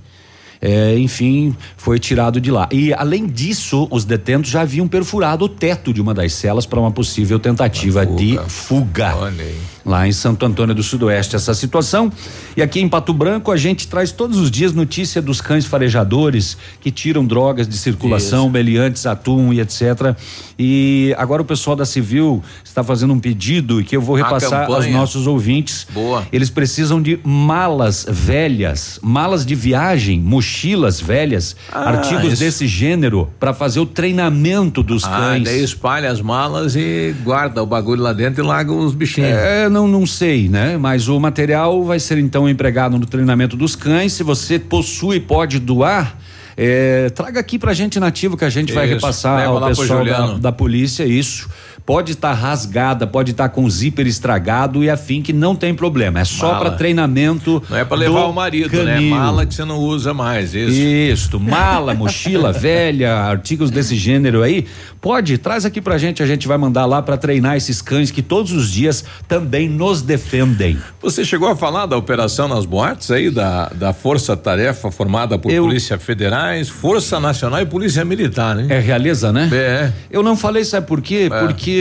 É, 0.60 0.98
enfim, 0.98 1.54
foi 1.76 1.98
tirado 1.98 2.40
de 2.40 2.50
lá. 2.50 2.68
E 2.72 2.92
além 2.92 3.26
disso, 3.26 3.86
os 3.90 4.04
detentos 4.04 4.50
já 4.50 4.62
haviam 4.62 4.88
perfurado 4.88 5.44
o 5.44 5.48
teto 5.48 5.92
de 5.92 6.00
uma 6.00 6.12
das 6.12 6.32
celas 6.32 6.66
para 6.66 6.80
uma 6.80 6.90
possível 6.90 7.38
tentativa 7.38 8.04
de 8.04 8.38
fuga. 8.48 9.14
Olha 9.16 9.44
aí. 9.44 9.58
Lá 9.88 10.06
em 10.06 10.12
Santo 10.12 10.44
Antônio 10.44 10.74
do 10.74 10.82
Sudoeste 10.82 11.34
essa 11.34 11.54
situação. 11.54 12.12
E 12.56 12.62
aqui 12.62 12.80
em 12.80 12.88
Pato 12.88 13.14
Branco 13.14 13.50
a 13.50 13.56
gente 13.56 13.88
traz 13.88 14.12
todos 14.12 14.38
os 14.38 14.50
dias 14.50 14.72
notícia 14.74 15.22
dos 15.22 15.40
cães 15.40 15.64
farejadores 15.64 16.58
que 16.80 16.90
tiram 16.90 17.24
drogas 17.24 17.66
de 17.66 17.76
circulação, 17.76 18.44
Isso. 18.44 18.50
meliantes, 18.50 19.06
atum 19.06 19.52
e 19.52 19.60
etc. 19.60 20.14
E 20.58 21.14
agora 21.16 21.40
o 21.40 21.44
pessoal 21.44 21.74
da 21.74 21.86
Civil 21.86 22.42
está 22.64 22.84
fazendo 22.84 23.14
um 23.14 23.18
pedido 23.18 23.82
que 23.82 23.96
eu 23.96 24.02
vou 24.02 24.16
repassar 24.16 24.70
aos 24.70 24.86
nossos 24.88 25.26
ouvintes. 25.26 25.86
Boa. 25.92 26.26
Eles 26.30 26.50
precisam 26.50 27.00
de 27.00 27.18
malas 27.24 28.04
velhas, 28.08 28.98
malas 29.02 29.46
de 29.46 29.54
viagem, 29.54 30.20
mochilas 30.20 31.00
velhas, 31.00 31.56
ah, 31.72 31.90
artigos 31.90 32.34
isso. 32.34 32.42
desse 32.42 32.66
gênero 32.66 33.30
para 33.40 33.54
fazer 33.54 33.80
o 33.80 33.86
treinamento 33.86 34.82
dos 34.82 35.04
ah, 35.04 35.16
cães. 35.16 35.44
Daí 35.44 35.62
espalha 35.62 36.10
as 36.10 36.20
malas 36.20 36.76
e 36.76 37.14
guarda 37.22 37.62
o 37.62 37.66
bagulho 37.66 38.02
lá 38.02 38.12
dentro 38.12 38.42
e 38.42 38.46
larga 38.46 38.72
os 38.72 38.94
bichinhos. 38.94 39.30
É, 39.30 39.68
não, 39.68 39.77
não 39.86 40.06
sei, 40.06 40.48
né? 40.48 40.76
Mas 40.76 41.08
o 41.08 41.20
material 41.20 41.84
vai 41.84 42.00
ser 42.00 42.18
então 42.18 42.48
empregado 42.48 42.98
no 42.98 43.06
treinamento 43.06 43.56
dos 43.56 43.76
cães. 43.76 44.12
Se 44.14 44.22
você 44.22 44.58
possui, 44.58 45.20
pode 45.20 45.58
doar. 45.58 46.16
É, 46.56 47.10
traga 47.10 47.38
aqui 47.38 47.56
pra 47.56 47.72
gente 47.72 48.00
nativo 48.00 48.36
que 48.36 48.44
a 48.44 48.50
gente 48.50 48.70
isso, 48.70 48.74
vai 48.74 48.86
repassar 48.88 49.46
ao 49.46 49.64
pessoal 49.68 50.04
da, 50.04 50.38
da 50.38 50.52
polícia 50.52 51.04
isso 51.04 51.48
pode 51.88 52.12
estar 52.12 52.28
tá 52.28 52.34
rasgada, 52.34 53.06
pode 53.06 53.30
estar 53.30 53.44
tá 53.44 53.48
com 53.48 53.64
o 53.64 53.70
zíper 53.70 54.06
estragado 54.06 54.84
e 54.84 54.90
afim 54.90 55.22
que 55.22 55.32
não 55.32 55.56
tem 55.56 55.74
problema. 55.74 56.20
É 56.20 56.24
só 56.26 56.58
para 56.58 56.72
treinamento. 56.72 57.62
Não 57.66 57.78
é 57.78 57.82
para 57.82 57.96
levar 57.96 58.26
o 58.26 58.32
marido, 58.34 58.84
né? 58.84 58.96
canil. 58.96 59.10
né? 59.14 59.16
Mala 59.16 59.46
que 59.46 59.54
você 59.54 59.64
não 59.64 59.78
usa 59.78 60.12
mais, 60.12 60.54
isso. 60.54 60.70
Isso, 60.70 61.40
mala, 61.40 61.94
mochila 61.94 62.52
velha, 62.52 63.14
artigos 63.14 63.70
desse 63.70 63.96
gênero 63.96 64.42
aí, 64.42 64.66
pode, 65.00 65.38
traz 65.38 65.64
aqui 65.64 65.80
pra 65.80 65.96
gente, 65.96 66.22
a 66.22 66.26
gente 66.26 66.46
vai 66.46 66.58
mandar 66.58 66.84
lá 66.84 67.00
para 67.00 67.16
treinar 67.16 67.56
esses 67.56 67.80
cães 67.80 68.10
que 68.10 68.20
todos 68.20 68.52
os 68.52 68.70
dias 68.70 69.02
também 69.26 69.66
nos 69.66 70.02
defendem. 70.02 70.76
Você 71.00 71.24
chegou 71.24 71.48
a 71.48 71.56
falar 71.56 71.86
da 71.86 71.96
operação 71.96 72.48
nas 72.48 72.66
boates 72.66 73.10
aí, 73.10 73.30
da, 73.30 73.70
da 73.70 73.94
Força 73.94 74.36
Tarefa 74.36 74.90
formada 74.90 75.38
por 75.38 75.50
Eu, 75.50 75.64
Polícia 75.64 75.98
Federais, 75.98 76.68
Força 76.68 77.18
Nacional 77.18 77.62
e 77.62 77.64
Polícia 77.64 78.04
Militar, 78.04 78.54
né? 78.56 78.66
É 78.68 78.78
Realiza, 78.78 79.32
né? 79.32 79.48
É. 79.50 79.92
Eu 80.10 80.22
não 80.22 80.36
falei, 80.36 80.64
sabe 80.64 80.86
por 80.86 81.00
quê? 81.00 81.30
É. 81.32 81.40
Porque 81.40 81.77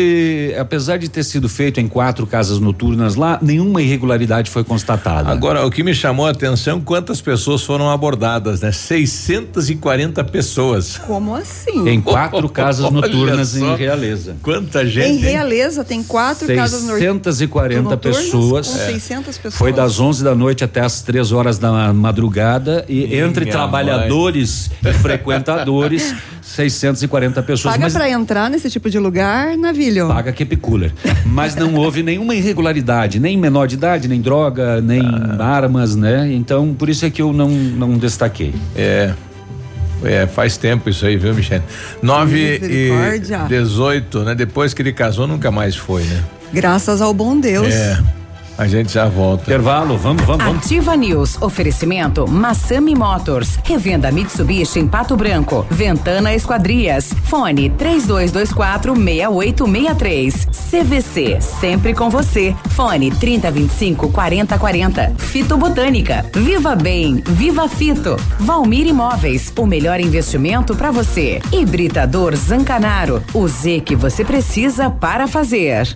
apesar 0.59 0.97
de 0.97 1.09
ter 1.09 1.23
sido 1.23 1.47
feito 1.47 1.79
em 1.79 1.87
quatro 1.87 2.25
casas 2.25 2.59
noturnas 2.59 3.15
lá, 3.15 3.39
nenhuma 3.41 3.81
irregularidade 3.81 4.49
foi 4.49 4.63
constatada. 4.63 5.29
Agora, 5.29 5.65
o 5.65 5.71
que 5.71 5.83
me 5.83 5.93
chamou 5.93 6.25
a 6.25 6.31
atenção, 6.31 6.81
quantas 6.81 7.21
pessoas 7.21 7.63
foram 7.63 7.89
abordadas, 7.89 8.61
né? 8.61 8.71
640 8.71 10.23
pessoas. 10.25 10.97
Como 10.97 11.35
assim? 11.35 11.87
Em 11.87 12.01
quatro 12.01 12.47
casas 12.49 12.89
noturnas 12.91 13.55
em 13.55 13.75
Realeza. 13.75 14.35
Quanta 14.41 14.85
gente. 14.85 15.07
Em 15.07 15.17
Realeza 15.17 15.83
tem 15.83 16.03
quatro 16.03 16.47
casas 16.47 16.83
noturnas. 16.83 17.23
640 17.23 17.97
pessoas. 17.97 18.67
Com 18.67 18.79
é. 18.79 18.85
600 18.87 19.37
pessoas. 19.37 19.55
Foi 19.55 19.73
das 19.73 19.99
11 19.99 20.23
da 20.23 20.35
noite 20.35 20.63
até 20.63 20.81
as 20.81 21.01
três 21.01 21.31
horas 21.31 21.57
da 21.57 21.93
madrugada 21.93 22.85
e 22.87 23.07
Minha 23.07 23.25
entre 23.25 23.45
trabalhadores 23.45 24.69
mãe. 24.81 24.93
e 24.93 24.97
frequentadores 24.97 26.15
640 26.41 27.43
pessoas. 27.43 27.75
Paga 27.75 27.91
para 27.91 28.09
entrar 28.09 28.49
nesse 28.49 28.69
tipo 28.69 28.89
de 28.89 28.97
lugar, 28.97 29.57
navilho? 29.87 30.07
Paga 30.07 30.31
keep 30.31 30.55
cooler. 30.57 30.91
mas 31.25 31.55
não 31.55 31.73
houve 31.75 32.03
nenhuma 32.03 32.35
irregularidade, 32.35 33.19
nem 33.19 33.37
menor 33.37 33.67
de 33.67 33.75
idade, 33.75 34.07
nem 34.07 34.21
droga, 34.21 34.81
nem 34.81 35.01
ah. 35.01 35.43
armas, 35.43 35.95
né? 35.95 36.31
Então, 36.31 36.73
por 36.73 36.89
isso 36.89 37.05
é 37.05 37.09
que 37.09 37.21
eu 37.21 37.33
não, 37.33 37.49
não 37.49 37.97
destaquei. 37.97 38.53
É. 38.75 39.13
É, 40.03 40.27
faz 40.27 40.57
tempo 40.57 40.91
isso 40.91 41.05
aí, 41.07 41.17
viu, 41.17 41.33
Michele? 41.33 41.63
9 42.03 42.59
e 42.61 42.91
18, 43.49 44.19
né? 44.19 44.35
Depois 44.35 44.71
que 44.71 44.81
ele 44.83 44.93
casou, 44.93 45.25
nunca 45.25 45.49
mais 45.49 45.75
foi, 45.75 46.03
né? 46.03 46.23
Graças 46.53 47.01
ao 47.01 47.13
bom 47.15 47.39
Deus. 47.39 47.73
É. 47.73 47.97
A 48.57 48.67
gente 48.67 48.93
já 48.93 49.07
volta. 49.07 49.43
Intervalo, 49.43 49.97
vamos, 49.97 50.23
vamos, 50.23 50.45
vamos. 50.45 50.63
Ativa 50.63 50.95
News, 50.95 51.39
oferecimento 51.41 52.27
Massami 52.27 52.95
Motors, 52.95 53.59
revenda 53.63 54.11
Mitsubishi 54.11 54.79
em 54.79 54.87
Pato 54.87 55.15
Branco, 55.15 55.65
Ventana 55.69 56.33
Esquadrias, 56.33 57.13
fone 57.25 57.69
3224 57.69 58.95
6863. 58.95 60.47
CVC, 60.69 61.39
sempre 61.39 61.93
com 61.93 62.09
você. 62.09 62.55
Fone 62.69 63.11
3025 63.11 64.11
4040. 64.11 65.13
Fito 65.17 65.57
Botânica, 65.57 66.25
Viva 66.33 66.75
Bem, 66.75 67.21
Viva 67.25 67.69
Fito. 67.69 68.17
Valmir 68.39 68.87
Imóveis, 68.87 69.53
o 69.57 69.65
melhor 69.67 69.99
investimento 69.99 70.75
para 70.75 70.89
você. 70.89 71.39
Hibridador 71.51 72.35
Zancanaro, 72.35 73.21
o 73.33 73.47
Z 73.47 73.81
que 73.81 73.95
você 73.95 74.25
precisa 74.25 74.89
para 74.89 75.27
fazer. 75.27 75.95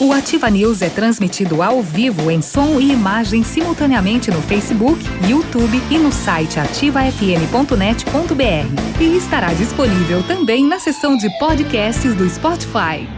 O 0.00 0.12
Ativa 0.12 0.50
News 0.50 0.82
é 0.82 0.90
transmitido 0.90 1.62
ao 1.62 1.80
vivo 1.80 2.28
em 2.28 2.42
som 2.42 2.80
e 2.80 2.90
imagem 2.90 3.44
simultaneamente 3.44 4.28
no 4.28 4.42
Facebook, 4.42 4.98
YouTube 5.28 5.80
e 5.88 5.98
no 5.98 6.10
site 6.10 6.58
ativafm.net.br. 6.58 9.00
E 9.00 9.16
estará 9.16 9.54
disponível 9.54 10.26
também 10.26 10.66
na 10.66 10.80
seção 10.80 11.16
de 11.16 11.30
podcasts 11.38 12.12
do 12.16 12.28
Spotify. 12.28 13.08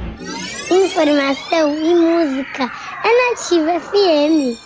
Informação 0.71 1.75
e 1.83 1.95
música 1.95 2.71
é 3.05 3.31
Nativa 3.31 3.81
FM. 3.81 4.66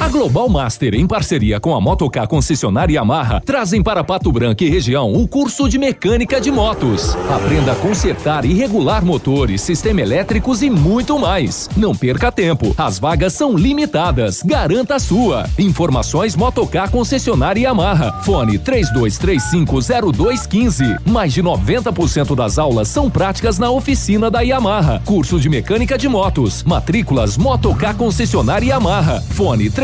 A 0.00 0.08
Global 0.08 0.48
Master, 0.48 0.94
em 0.94 1.06
parceria 1.06 1.60
com 1.60 1.72
a 1.74 1.80
Motocar 1.80 2.26
Concessionária 2.26 2.96
Yamaha, 2.96 3.40
trazem 3.40 3.80
para 3.82 4.02
Pato 4.02 4.32
Branco 4.32 4.64
e 4.64 4.68
região 4.68 5.12
o 5.12 5.28
curso 5.28 5.68
de 5.68 5.78
mecânica 5.78 6.40
de 6.40 6.50
motos. 6.50 7.14
Aprenda 7.30 7.70
a 7.72 7.76
consertar 7.76 8.44
e 8.44 8.52
regular 8.52 9.04
motores, 9.04 9.60
sistema 9.62 10.00
elétricos 10.00 10.62
e 10.62 10.70
muito 10.70 11.16
mais. 11.18 11.68
Não 11.76 11.94
perca 11.94 12.32
tempo, 12.32 12.74
as 12.76 12.98
vagas 12.98 13.34
são 13.34 13.56
limitadas. 13.56 14.42
Garanta 14.42 14.96
a 14.96 14.98
sua. 14.98 15.48
Informações 15.58 16.34
Motocar 16.34 16.90
Concessionária 16.90 17.62
Yamaha. 17.62 18.20
Fone 18.22 18.58
32350215. 18.58 20.98
Mais 21.06 21.32
de 21.32 21.40
90% 21.42 22.34
das 22.34 22.58
aulas 22.58 22.88
são 22.88 23.08
práticas 23.08 23.60
na 23.60 23.70
oficina 23.70 24.28
da 24.30 24.40
Yamaha. 24.40 25.00
Curso 25.04 25.38
de 25.38 25.48
mecânica 25.48 25.96
de 25.96 26.08
motos. 26.08 26.64
Matrículas 26.64 27.38
Motocar 27.38 27.94
Concessionária 27.94 28.66
Yamaha. 28.66 29.20
Fone 29.20 29.70
32 29.70 29.83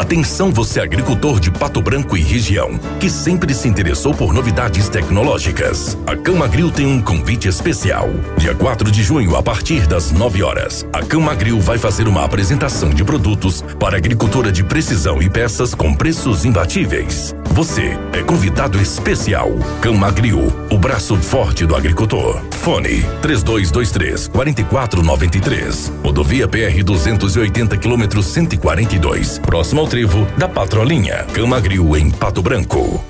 Atenção 0.00 0.50
você 0.50 0.80
agricultor 0.80 1.38
de 1.38 1.50
Pato 1.50 1.82
Branco 1.82 2.16
e 2.16 2.22
região, 2.22 2.80
que 2.98 3.10
sempre 3.10 3.52
se 3.52 3.68
interessou 3.68 4.14
por 4.14 4.32
novidades 4.32 4.88
tecnológicas. 4.88 5.94
A 6.06 6.16
Camagril 6.16 6.70
tem 6.70 6.86
um 6.86 7.02
convite 7.02 7.48
especial. 7.48 8.08
Dia 8.38 8.54
4 8.54 8.90
de 8.90 9.02
junho, 9.02 9.36
a 9.36 9.42
partir 9.42 9.86
das 9.86 10.10
9 10.10 10.42
horas, 10.42 10.86
a 10.90 11.02
Camagril 11.02 11.60
vai 11.60 11.76
fazer 11.76 12.08
uma 12.08 12.24
apresentação 12.24 12.88
de 12.88 13.04
produtos 13.04 13.62
para 13.78 13.98
agricultura 13.98 14.50
de 14.50 14.64
precisão 14.64 15.20
e 15.20 15.28
peças 15.28 15.74
com 15.74 15.92
preços 15.92 16.46
imbatíveis. 16.46 17.34
Você 17.50 17.98
é 18.14 18.22
convidado 18.22 18.80
especial. 18.80 19.50
Camagril, 19.82 20.50
o 20.70 20.78
braço 20.78 21.14
forte 21.16 21.66
do 21.66 21.76
agricultor. 21.76 22.40
Fone 22.62 23.04
3223 23.20 24.28
4493. 24.28 25.92
Rodovia 26.02 26.48
PR 26.48 26.82
280 26.82 27.76
km 27.76 28.22
142. 28.22 29.40
Próximo 29.40 29.80
ao 29.82 29.89
trevo 29.90 30.24
da 30.38 30.48
Patrolinha. 30.48 31.26
Camagril 31.34 31.94
em 31.96 32.10
Pato 32.12 32.40
Branco. 32.40 33.04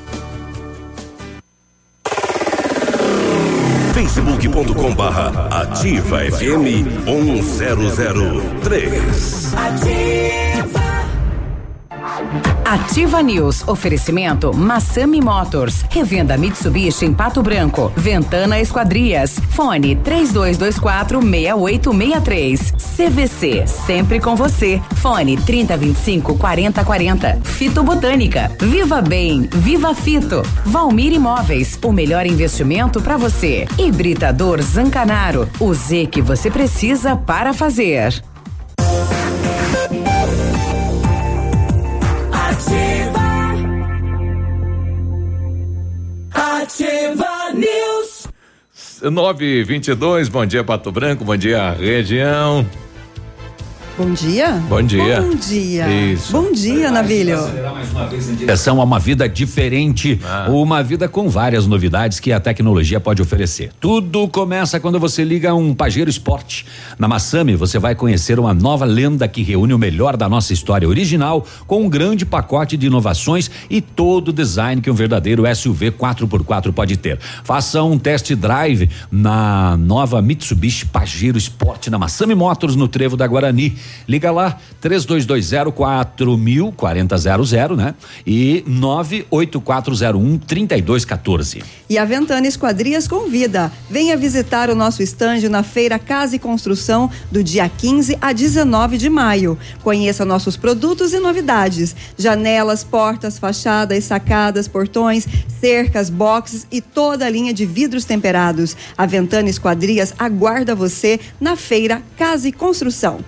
facebook.com 3.93 4.95
barra 4.95 5.61
ativa 5.61 6.21
FM 6.21 6.87
1003. 7.05 9.53
Ativa 9.55 10.81
News. 13.25 13.67
Oferecimento 13.67 14.55
Massami 14.55 15.21
Motors. 15.21 15.85
Revenda 15.91 16.37
Mitsubishi 16.37 17.05
em 17.05 17.13
Pato 17.13 17.43
Branco. 17.43 17.93
Ventana 17.97 18.61
Esquadrias. 18.61 19.41
Fone 19.51 19.97
3224 19.97 21.21
6863. 21.21 22.73
CVC. 22.97 23.67
Sempre 23.67 24.21
com 24.21 24.37
você. 24.37 24.81
Fone 24.97 25.37
3025 25.37 26.37
4040. 26.39 27.41
Fito 27.43 27.83
Botânica. 27.83 28.53
Viva 28.61 29.03
Bem. 29.03 29.49
Viva 29.53 29.95
Fito. 29.95 30.43
Valmir 30.65 31.13
Imóveis. 31.13 31.79
O 31.83 31.93
melhor 31.93 32.25
investimento 32.25 33.01
para 33.01 33.17
você. 33.17 33.67
Hibridador 33.79 34.63
Zancanaro. 34.63 35.49
O 35.59 35.75
Z 35.75 36.07
que 36.07 36.23
você 36.23 36.51
precisa 36.51 37.17
para 37.17 37.53
fazer. 37.53 38.30
Ativa 46.33 47.53
News. 47.55 48.29
922, 49.03 50.29
bom 50.29 50.47
dia 50.47 50.63
Pato 50.63 50.93
Branco, 50.93 51.25
bom 51.25 51.37
dia 51.37 51.73
região. 51.73 52.67
Bom 54.01 54.15
dia. 54.15 54.53
Bom 54.67 54.83
dia. 54.83 55.21
Bom 55.21 55.35
dia. 55.35 55.87
Isso. 55.91 56.33
Bom 56.33 56.51
dia, 56.53 56.91
Navilho. 56.91 57.37
direção 58.35 58.81
a 58.81 58.85
uma 58.85 58.99
vida 58.99 59.29
diferente, 59.29 60.19
uma 60.49 60.83
vida 60.83 61.07
com 61.07 61.29
várias 61.29 61.67
novidades 61.67 62.19
que 62.19 62.33
a 62.33 62.41
tecnologia 62.41 62.99
pode 62.99 63.21
oferecer. 63.21 63.71
Tudo 63.79 64.27
começa 64.27 64.81
quando 64.81 64.99
você 64.99 65.23
liga 65.23 65.55
um 65.55 65.75
Pajero 65.75 66.09
Sport. 66.09 66.63
Na 66.99 67.07
Massami 67.07 67.55
você 67.57 67.79
vai 67.79 67.95
conhecer 67.95 68.39
uma 68.39 68.55
nova 68.55 68.87
lenda 68.87 69.29
que 69.29 69.43
reúne 69.43 69.75
o 69.75 69.79
melhor 69.79 70.17
da 70.17 70.31
nossa 70.31 70.55
história 70.55 70.89
original 70.89 71.47
com 71.67 71.83
um 71.83 71.89
grande 71.91 72.25
pacote 72.25 72.79
de 72.79 72.87
inovações 72.87 73.51
e 73.69 73.83
todo 73.83 74.29
o 74.29 74.33
design 74.33 74.81
que 74.81 74.91
um 74.91 74.95
verdadeiro 74.95 75.45
SUV 75.55 75.91
4x4 75.91 76.73
pode 76.73 76.97
ter. 76.97 77.19
Faça 77.45 77.83
um 77.83 77.99
test 77.99 78.35
drive 78.35 78.89
na 79.13 79.77
nova 79.77 80.23
Mitsubishi 80.23 80.87
Pajero 80.87 81.37
Sport 81.37 81.89
na 81.89 81.99
Massami 81.99 82.35
Motors 82.35 82.75
no 82.75 82.89
Trevo 82.89 83.15
da 83.15 83.27
Guarani. 83.27 83.77
Liga 84.09 84.31
lá 84.31 84.59
3220 84.81 85.73
4000 85.73 86.73
4000, 86.73 87.77
né? 87.77 87.95
E 88.27 88.65
98401 88.67 90.39
3214. 90.39 91.63
E 91.89 91.99
a 91.99 92.05
Ventana 92.05 92.47
Esquadrias 92.47 93.07
convida. 93.07 93.73
Venha 93.89 94.17
visitar 94.17 94.71
o 94.71 94.75
nosso 94.75 95.03
estande 95.03 95.49
na 95.49 95.63
Feira 95.63 95.99
Casa 95.99 96.37
e 96.37 96.39
Construção 96.39 97.11
do 97.31 97.43
dia 97.43 97.69
15 97.69 98.19
a 98.21 98.33
19 98.33 98.99
de 98.99 99.11
maio. 99.11 99.59
Conheça 99.83 100.25
nossos 100.25 100.57
produtos 100.57 101.13
e 101.13 101.19
novidades: 101.19 101.95
janelas, 102.17 102.85
portas, 102.85 103.39
fachadas, 103.39 104.05
sacadas, 104.05 104.69
portões, 104.69 105.27
cercas, 105.61 106.11
boxes 106.11 106.67
e 106.71 106.81
toda 106.81 107.27
a 107.27 107.31
linha 107.31 107.53
de 107.53 107.67
vidros 107.67 108.05
temperados. 108.05 108.77
A 108.97 109.07
Ventana 109.07 109.49
Esquadrias 109.49 110.15
aguarda 110.19 110.75
você 110.75 111.21
na 111.41 111.57
Feira 111.57 112.03
Casa 112.17 112.49
e 112.49 112.53
Construção. 112.53 113.21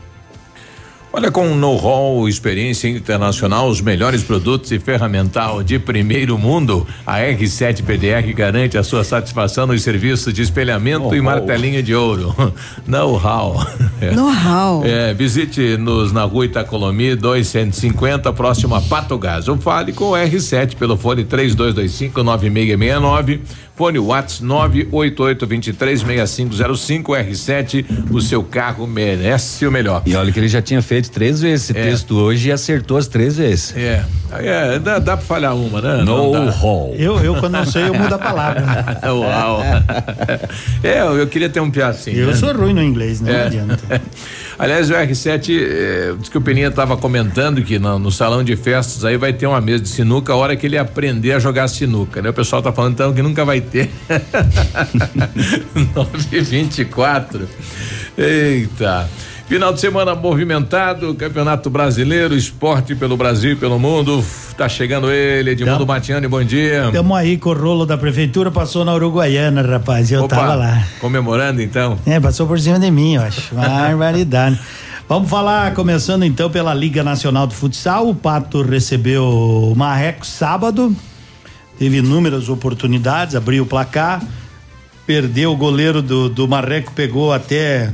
Olha, 1.14 1.30
com 1.30 1.54
know-how, 1.54 2.26
experiência 2.26 2.88
internacional, 2.88 3.68
os 3.68 3.82
melhores 3.82 4.22
produtos 4.22 4.72
e 4.72 4.78
ferramental 4.78 5.62
de 5.62 5.78
primeiro 5.78 6.38
mundo, 6.38 6.86
a 7.06 7.18
R7 7.18 7.82
PDR 7.84 8.32
garante 8.34 8.78
a 8.78 8.82
sua 8.82 9.04
satisfação 9.04 9.66
nos 9.66 9.82
serviços 9.82 10.32
de 10.32 10.40
espelhamento 10.40 11.14
e 11.14 11.20
martelinho 11.20 11.82
de 11.82 11.94
ouro. 11.94 12.34
Know-how. 12.88 13.62
Know-how. 14.14 14.86
É, 14.86 15.12
visite-nos 15.12 16.12
na 16.12 16.24
rua 16.24 16.46
Itacolomi 16.46 17.14
250, 17.14 18.32
próximo 18.32 18.74
a 18.74 18.80
Pato 18.80 19.18
Gás. 19.18 19.48
Ou 19.48 19.58
fale 19.58 19.92
com 19.92 20.06
o 20.06 20.12
R7 20.12 20.76
pelo 20.76 20.96
fone 20.96 21.24
3225 21.24 22.22
9669 22.22 23.42
Fone 23.74 23.98
Whats 23.98 24.40
988236505 24.42 27.04
R7. 27.04 27.84
O 28.10 28.20
seu 28.20 28.42
carro 28.44 28.86
merece 28.86 29.66
o 29.66 29.72
melhor. 29.72 30.02
E 30.04 30.14
olha 30.14 30.30
que 30.30 30.38
ele 30.38 30.48
já 30.48 30.60
tinha 30.60 30.82
feito 30.82 31.10
três 31.10 31.40
vezes 31.40 31.70
esse 31.70 31.78
É. 31.78 31.82
texto 31.82 32.14
hoje 32.16 32.48
e 32.48 32.52
acertou 32.52 32.98
as 32.98 33.06
três 33.06 33.36
vezes. 33.38 33.74
É, 33.76 34.04
é 34.32 34.78
dá, 34.78 34.98
dá 34.98 35.16
pra 35.16 35.24
falhar 35.26 35.56
uma, 35.56 35.80
né? 35.80 36.02
No 36.04 36.50
hall. 36.50 36.94
Eu, 36.98 37.18
eu 37.24 37.34
quando 37.36 37.52
não 37.52 37.64
sei, 37.64 37.88
eu 37.88 37.94
mudo 37.94 38.14
a 38.14 38.18
palavra. 38.18 38.98
Uau. 39.10 39.62
É, 40.82 41.00
eu, 41.00 41.16
eu 41.18 41.26
queria 41.26 41.48
ter 41.48 41.60
um 41.60 41.70
piacinho. 41.70 42.18
Eu 42.18 42.26
né? 42.28 42.34
sou 42.34 42.52
ruim 42.52 42.74
no 42.74 42.82
inglês, 42.82 43.20
não 43.20 43.30
É. 43.30 43.44
adianta. 43.46 44.02
Aliás, 44.58 44.90
o 44.90 44.94
R7, 44.94 45.50
eh, 45.50 46.14
diz 46.18 46.28
que 46.28 46.38
o 46.38 46.40
Peninha 46.40 46.68
estava 46.68 46.96
comentando 46.96 47.62
que 47.62 47.78
no, 47.78 47.98
no 47.98 48.10
salão 48.10 48.44
de 48.44 48.56
festas 48.56 49.04
aí 49.04 49.16
vai 49.16 49.32
ter 49.32 49.46
uma 49.46 49.60
mesa 49.60 49.82
de 49.82 49.88
sinuca 49.88 50.32
a 50.32 50.36
hora 50.36 50.56
que 50.56 50.66
ele 50.66 50.78
aprender 50.78 51.32
a 51.32 51.38
jogar 51.38 51.68
sinuca, 51.68 52.20
né? 52.20 52.30
O 52.30 52.34
pessoal 52.34 52.62
tá 52.62 52.72
falando 52.72 52.94
então 52.94 53.12
que 53.12 53.22
nunca 53.22 53.44
vai 53.44 53.60
ter. 53.60 53.90
924. 55.94 57.48
Eita. 58.16 59.08
Final 59.46 59.72
de 59.74 59.80
semana 59.80 60.14
movimentado, 60.14 61.14
Campeonato 61.14 61.68
Brasileiro, 61.68 62.34
esporte 62.34 62.94
pelo 62.94 63.16
Brasil 63.16 63.52
e 63.52 63.56
pelo 63.56 63.78
mundo. 63.78 64.24
Tá 64.56 64.68
chegando 64.68 65.10
ele, 65.10 65.50
Edmundo 65.50 65.86
Matiani, 65.86 66.26
bom 66.26 66.42
dia. 66.42 66.86
Estamos 66.86 67.16
aí 67.16 67.36
com 67.36 67.50
o 67.50 67.52
rolo 67.52 67.84
da 67.84 67.98
prefeitura, 67.98 68.50
passou 68.50 68.84
na 68.84 68.94
Uruguaiana, 68.94 69.60
rapaz. 69.60 70.10
Eu 70.10 70.24
Opa, 70.24 70.36
tava 70.36 70.54
lá. 70.54 70.86
Comemorando 71.00 71.60
então. 71.60 71.98
É, 72.06 72.18
passou 72.18 72.46
por 72.46 72.58
cima 72.58 72.78
de 72.78 72.90
mim, 72.90 73.16
eu 73.16 73.22
acho. 73.22 73.52
Barbaridade. 73.54 74.58
Vamos 75.08 75.28
falar, 75.28 75.74
começando 75.74 76.24
então 76.24 76.48
pela 76.48 76.72
Liga 76.72 77.04
Nacional 77.04 77.46
de 77.46 77.54
Futsal. 77.54 78.08
O 78.08 78.14
Pato 78.14 78.62
recebeu 78.62 79.24
o 79.24 79.74
Marreco 79.76 80.24
sábado. 80.24 80.96
Teve 81.78 81.98
inúmeras 81.98 82.48
oportunidades, 82.48 83.34
abriu 83.34 83.64
o 83.64 83.66
placar. 83.66 84.22
Perdeu 85.06 85.52
o 85.52 85.56
goleiro 85.56 86.00
do, 86.00 86.30
do 86.30 86.48
Marreco, 86.48 86.92
pegou 86.92 87.32
até 87.32 87.92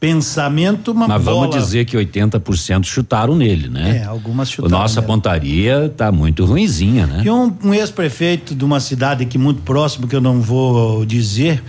pensamento, 0.00 0.92
uma 0.92 1.08
Mas 1.08 1.22
bola. 1.22 1.48
vamos 1.48 1.56
dizer 1.56 1.84
que 1.84 1.96
80% 1.96 2.84
chutaram 2.84 3.34
nele, 3.34 3.68
né? 3.68 4.02
É, 4.02 4.04
algumas 4.04 4.50
chutaram. 4.50 4.78
nossa 4.78 5.00
nele. 5.00 5.06
pontaria 5.06 5.92
tá 5.96 6.12
muito 6.12 6.44
ruinzinha, 6.44 7.06
né? 7.06 7.22
E 7.24 7.30
um, 7.30 7.52
um 7.64 7.72
ex-prefeito 7.72 8.54
de 8.54 8.64
uma 8.64 8.80
cidade 8.80 9.22
aqui 9.22 9.38
muito 9.38 9.62
próximo, 9.62 10.06
que 10.06 10.14
eu 10.14 10.20
não 10.20 10.40
vou 10.40 11.06
dizer, 11.06 11.62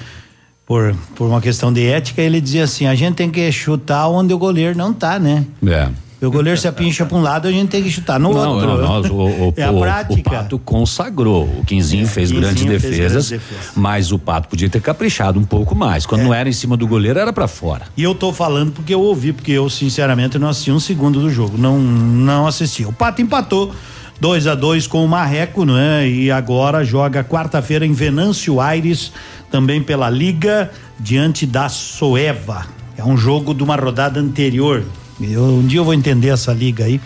por, 0.66 0.96
por 1.16 1.28
uma 1.28 1.40
questão 1.40 1.72
de 1.72 1.86
ética, 1.86 2.22
ele 2.22 2.42
dizia 2.42 2.64
assim: 2.64 2.86
a 2.86 2.96
gente 2.96 3.16
tem 3.16 3.30
que 3.30 3.50
chutar 3.52 4.08
onde 4.10 4.34
o 4.34 4.38
goleiro 4.38 4.78
não 4.78 4.94
tá, 4.94 5.18
né? 5.20 5.46
É. 5.66 5.90
O 6.22 6.32
goleiro 6.32 6.60
se 6.60 6.68
apincha 6.68 7.06
para 7.06 7.18
um 7.18 7.22
lado, 7.22 7.48
a 7.48 7.52
gente 7.52 7.70
tem 7.70 7.84
que 7.84 7.92
chutar 7.92 8.20
no 8.20 8.34
Não, 8.34 8.54
outro. 8.54 8.68
não, 8.68 8.78
nós, 8.78 9.10
o, 9.12 9.16
o, 9.16 9.54
é 9.58 9.64
a 9.64 9.72
o- 9.72 9.80
prática. 9.80 10.14
o 10.20 10.24
Pato 10.24 10.58
consagrou. 10.60 11.44
O 11.44 11.64
Quinzinho 11.66 12.08
fez 12.08 12.30
Quinzinho 12.32 12.42
grandes 12.42 12.64
fez 12.82 12.82
defesas, 12.82 13.40
mas 13.76 14.12
o 14.12 14.18
Pato 14.18 14.48
podia 14.48 14.70
ter 14.70 14.82
caprichado 14.82 15.40
um 15.40 15.44
pouco 15.44 15.76
mais. 15.76 16.06
Quando 16.06 16.24
não 16.24 16.34
era 16.34 16.48
em 16.50 16.54
cima 16.54 16.76
do 16.78 16.88
goleiro, 16.88 17.20
era 17.20 17.32
pra 17.34 17.48
fora. 17.48 17.84
E 17.96 18.02
eu 18.02 18.16
tô 18.16 18.32
falando 18.34 18.72
porque 18.72 18.94
eu 18.94 19.02
ouvi, 19.02 19.34
porque 19.34 19.52
eu, 19.52 19.70
sinceramente, 19.70 20.40
não 20.40 20.48
assisti 20.48 20.72
um 20.72 20.80
segundo 20.80 21.20
do 21.20 21.30
jogo. 21.30 21.58
Não, 21.58 21.78
não 21.80 22.48
assisti. 22.48 22.86
O 22.86 22.94
Pato 22.94 23.22
empatou 23.22 23.76
2 24.20 24.48
a 24.48 24.56
2 24.56 24.88
com 24.88 25.04
o 25.04 25.08
Marreco, 25.08 25.66
né? 25.66 26.08
E 26.08 26.32
agora 26.32 26.84
joga 26.84 27.24
quarta-feira 27.24 27.86
em 27.86 27.92
Venâncio 27.92 28.60
Aires, 28.62 29.12
também 29.52 29.84
pela 29.84 30.10
Liga, 30.10 30.72
diante 31.00 31.46
da 31.46 31.68
Soeva. 31.70 32.66
É 32.98 33.04
um 33.04 33.18
jogo 33.18 33.54
de 33.54 33.62
uma 33.62 33.76
rodada 33.76 34.20
anterior. 34.20 34.84
Eu, 35.22 35.44
um 35.44 35.66
dia 35.66 35.80
eu 35.80 35.86
vou 35.86 35.94
entender 35.94 36.30
essa 36.30 36.54
liga 36.54 36.86
aí. 36.86 37.00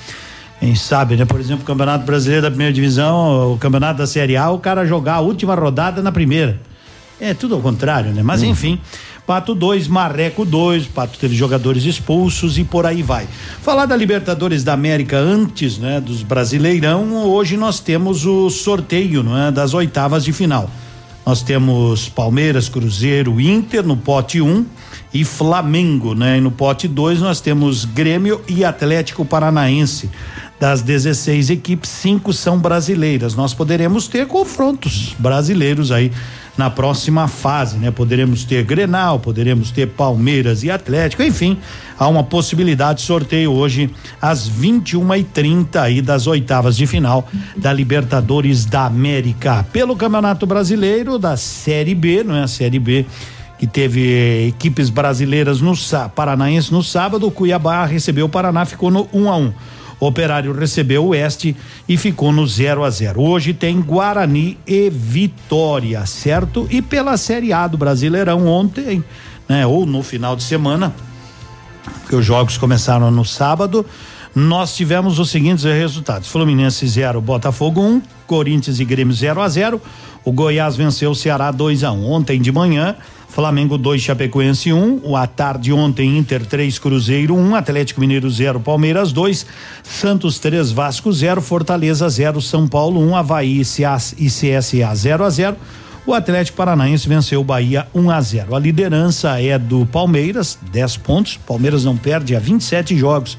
Quem 0.60 0.76
sabe, 0.76 1.16
né? 1.16 1.26
Por 1.26 1.40
exemplo, 1.40 1.64
o 1.64 1.66
Campeonato 1.66 2.06
Brasileiro 2.06 2.42
da 2.42 2.50
Primeira 2.50 2.74
Divisão, 2.74 3.54
o 3.54 3.58
Campeonato 3.58 4.00
da 4.00 4.08
Série 4.08 4.36
A, 4.36 4.50
o 4.50 4.60
cara 4.60 4.86
jogar 4.86 5.16
a 5.16 5.20
última 5.22 5.56
rodada 5.56 6.02
na 6.02 6.12
primeira. 6.12 6.60
É 7.20 7.34
tudo 7.34 7.56
ao 7.56 7.62
contrário, 7.62 8.12
né? 8.12 8.22
Mas 8.24 8.42
hum. 8.42 8.48
enfim. 8.48 8.80
Pato 9.30 9.54
2, 9.54 9.88
Marreco 9.88 10.44
2, 10.44 10.88
Pato 10.88 11.20
teve 11.20 11.36
jogadores 11.36 11.84
expulsos 11.86 12.58
e 12.58 12.64
por 12.64 12.88
aí 12.88 13.04
vai. 13.04 13.28
Falar 13.62 13.86
da 13.86 13.96
Libertadores 13.96 14.64
da 14.64 14.74
América 14.74 15.20
antes, 15.20 15.78
né, 15.78 16.02
dos 16.02 16.24
Brasileirão, 16.24 17.14
hoje 17.28 17.56
nós 17.56 17.80
temos 17.80 18.26
o 18.26 18.50
sorteio, 18.50 19.22
não 19.22 19.38
é, 19.38 19.52
das 19.52 19.76
oitavas 19.76 20.26
de 20.26 20.34
final. 20.34 20.68
Nós 21.24 21.44
temos 21.44 22.10
Palmeiras, 22.10 22.68
Cruzeiro, 22.70 23.40
Inter 23.40 23.84
no 23.84 23.96
pote 23.96 24.42
1 24.42 24.48
um, 24.48 24.66
e 25.14 25.24
Flamengo, 25.24 26.14
né? 26.14 26.38
E 26.38 26.42
no 26.42 26.52
pote 26.52 26.88
2 26.88 27.20
nós 27.20 27.42
temos 27.42 27.86
Grêmio 27.86 28.42
e 28.48 28.64
Atlético 28.64 29.26
Paranaense. 29.26 30.10
Das 30.60 30.82
16 30.82 31.52
equipes, 31.52 31.90
cinco 31.90 32.34
são 32.34 32.60
brasileiras. 32.60 33.34
Nós 33.34 33.54
poderemos 33.54 34.10
ter 34.10 34.28
confrontos 34.28 35.16
brasileiros 35.18 35.90
aí 35.90 36.12
na 36.58 36.70
próxima 36.70 37.30
fase, 37.30 37.78
né? 37.78 37.90
Poderemos 37.90 38.44
ter 38.44 38.66
Grenal, 38.66 39.18
poderemos 39.18 39.72
ter 39.72 39.88
Palmeiras 39.88 40.62
e 40.62 40.70
Atlético, 40.70 41.24
enfim, 41.24 41.58
há 41.98 42.06
uma 42.06 42.22
possibilidade 42.22 43.00
de 43.00 43.06
sorteio 43.06 43.54
hoje 43.54 43.90
às 44.22 44.46
21 44.46 45.16
e 45.16 45.24
30 45.24 45.82
aí 45.82 46.02
das 46.02 46.28
oitavas 46.28 46.76
de 46.76 46.86
final 46.86 47.26
da 47.56 47.72
Libertadores 47.72 48.66
da 48.66 48.86
América. 48.86 49.66
Pelo 49.72 49.96
Campeonato 49.96 50.46
Brasileiro 50.46 51.18
da 51.18 51.38
Série 51.38 51.96
B, 51.96 52.26
não 52.26 52.36
é 52.36 52.44
a 52.44 52.48
Série 52.48 52.80
B 52.80 53.06
que 53.60 53.68
teve 53.68 54.48
equipes 54.48 54.90
brasileiras 54.90 55.60
no 55.60 55.74
Paranaense 56.16 56.72
no 56.72 56.82
sábado, 56.82 57.28
o 57.28 57.32
Cuiabá 57.32 57.86
recebeu 57.86 58.26
o 58.26 58.30
Paraná, 58.30 58.64
ficou 58.64 58.90
no 58.90 59.10
1 59.14 59.22
um 59.22 59.30
a 59.30 59.36
1. 59.36 59.42
Um. 59.44 59.54
O 60.00 60.08
Operário 60.08 60.58
recebeu 60.58 61.04
o 61.04 61.08
Oeste 61.10 61.54
e 61.88 61.98
ficou 61.98 62.32
no 62.32 62.48
0 62.48 62.86
a 62.86 62.90
0. 62.90 63.22
Hoje 63.22 63.54
tem 63.54 63.82
Guarani 63.82 64.58
e 64.66 64.90
Vitória, 64.90 66.06
certo? 66.06 66.66
E 66.72 66.82
pela 66.82 67.18
Série 67.18 67.52
A 67.52 67.68
do 67.68 67.78
Brasileirão 67.78 68.48
ontem, 68.48 69.04
né, 69.48 69.68
ou 69.68 69.86
no 69.86 70.02
final 70.02 70.38
de 70.38 70.44
semana, 70.44 70.94
que 72.08 72.16
os 72.16 72.26
jogos 72.26 72.58
começaram 72.58 73.12
no 73.12 73.26
sábado, 73.26 73.86
nós 74.34 74.74
tivemos 74.74 75.20
os 75.20 75.30
seguintes 75.30 75.66
resultados: 75.66 76.30
Fluminense 76.30 76.88
0, 76.88 77.20
Botafogo 77.20 77.82
1, 77.82 77.86
um, 77.86 78.02
Corinthians 78.26 78.80
e 78.80 78.86
Grêmio 78.86 79.14
0 79.14 79.42
a 79.42 79.50
0. 79.50 79.82
O 80.24 80.32
Goiás 80.32 80.78
venceu 80.78 81.12
o 81.12 81.16
Ceará 81.16 81.52
2 81.52 81.84
a 81.84 81.92
1. 81.92 81.98
Um. 81.98 82.12
Ontem 82.12 82.40
de 82.42 82.54
manhã, 82.54 82.96
Flamengo 83.30 83.78
2, 83.78 84.02
Chapecoense 84.02 84.74
1. 84.74 85.02
Um. 85.06 85.16
À 85.16 85.26
tarde 85.28 85.72
ontem, 85.72 86.18
Inter 86.18 86.46
3, 86.46 86.78
Cruzeiro 86.80 87.36
1. 87.36 87.40
Um. 87.40 87.56
Atlético 87.56 88.02
Mineiro 88.02 88.30
0, 88.30 88.60
Palmeiras 88.60 89.12
2. 89.12 89.46
Santos 89.84 90.40
3, 90.40 90.72
Vasco 90.72 91.12
0. 91.12 91.40
Fortaleza 91.42 92.10
0, 92.10 92.42
São 92.42 92.68
Paulo 92.68 93.00
1. 93.00 93.10
Um. 93.10 93.16
Havaí 93.16 93.62
e 93.62 94.28
CSA 94.28 94.96
0 94.96 95.24
a 95.24 95.30
0. 95.30 95.58
O 96.06 96.14
Atlético 96.14 96.58
Paranaense 96.58 97.08
venceu 97.08 97.42
o 97.42 97.44
Bahia 97.44 97.88
1 97.94 98.10
a 98.10 98.20
0. 98.20 98.56
A 98.56 98.60
liderança 98.60 99.40
é 99.40 99.60
do 99.60 99.86
Palmeiras, 99.86 100.58
10 100.72 100.98
pontos. 100.98 101.38
Palmeiras 101.38 101.86
não 101.86 101.96
perde 101.96 102.36
há 102.36 102.40
27 102.40 102.98
jogos 102.98 103.38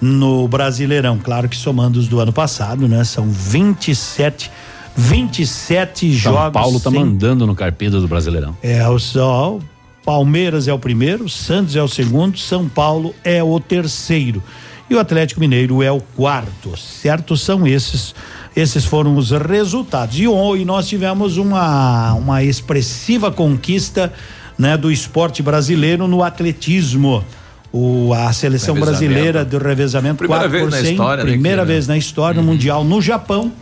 no 0.00 0.48
Brasileirão. 0.48 1.18
Claro 1.18 1.48
que 1.48 1.56
somando 1.56 1.98
os 1.98 2.08
do 2.08 2.18
ano 2.18 2.32
passado, 2.32 2.88
né? 2.88 3.04
São 3.04 3.28
27 3.28 4.50
27 4.98 6.10
São 6.10 6.32
jogos. 6.32 6.42
São 6.42 6.52
Paulo 6.52 6.80
tá 6.80 6.90
sem... 6.90 6.98
mandando 6.98 7.46
no 7.46 7.54
carpida 7.54 8.00
do 8.00 8.08
Brasileirão. 8.08 8.56
É, 8.62 8.86
o 8.88 8.98
Sol. 8.98 9.62
Palmeiras 10.04 10.66
é 10.66 10.72
o 10.72 10.78
primeiro, 10.78 11.28
Santos 11.28 11.76
é 11.76 11.82
o 11.82 11.88
segundo, 11.88 12.38
São 12.38 12.66
Paulo 12.66 13.14
é 13.22 13.42
o 13.42 13.60
terceiro. 13.60 14.42
E 14.88 14.94
o 14.94 14.98
Atlético 14.98 15.38
Mineiro 15.38 15.82
é 15.82 15.92
o 15.92 16.00
quarto, 16.00 16.74
certo? 16.78 17.36
São 17.36 17.66
esses 17.66 18.14
esses 18.56 18.84
foram 18.84 19.16
os 19.16 19.30
resultados. 19.30 20.18
E 20.18 20.26
hoje 20.26 20.64
nós 20.64 20.88
tivemos 20.88 21.36
uma, 21.36 22.14
uma 22.14 22.42
expressiva 22.42 23.30
conquista 23.30 24.12
né, 24.58 24.76
do 24.76 24.90
esporte 24.90 25.42
brasileiro 25.42 26.08
no 26.08 26.22
atletismo. 26.22 27.24
O, 27.70 28.14
a 28.14 28.32
seleção 28.32 28.74
brasileira 28.74 29.44
do 29.44 29.58
revezamento 29.58 30.16
primeira 30.16 30.48
4 30.48 30.70
vez 30.70 30.70
na 30.70 30.90
história, 30.90 31.24
primeira 31.24 31.62
né, 31.62 31.72
vez 31.72 31.86
na 31.86 31.98
história 31.98 32.40
uhum. 32.40 32.46
no 32.46 32.52
mundial 32.52 32.82
no 32.82 33.00
Japão 33.00 33.52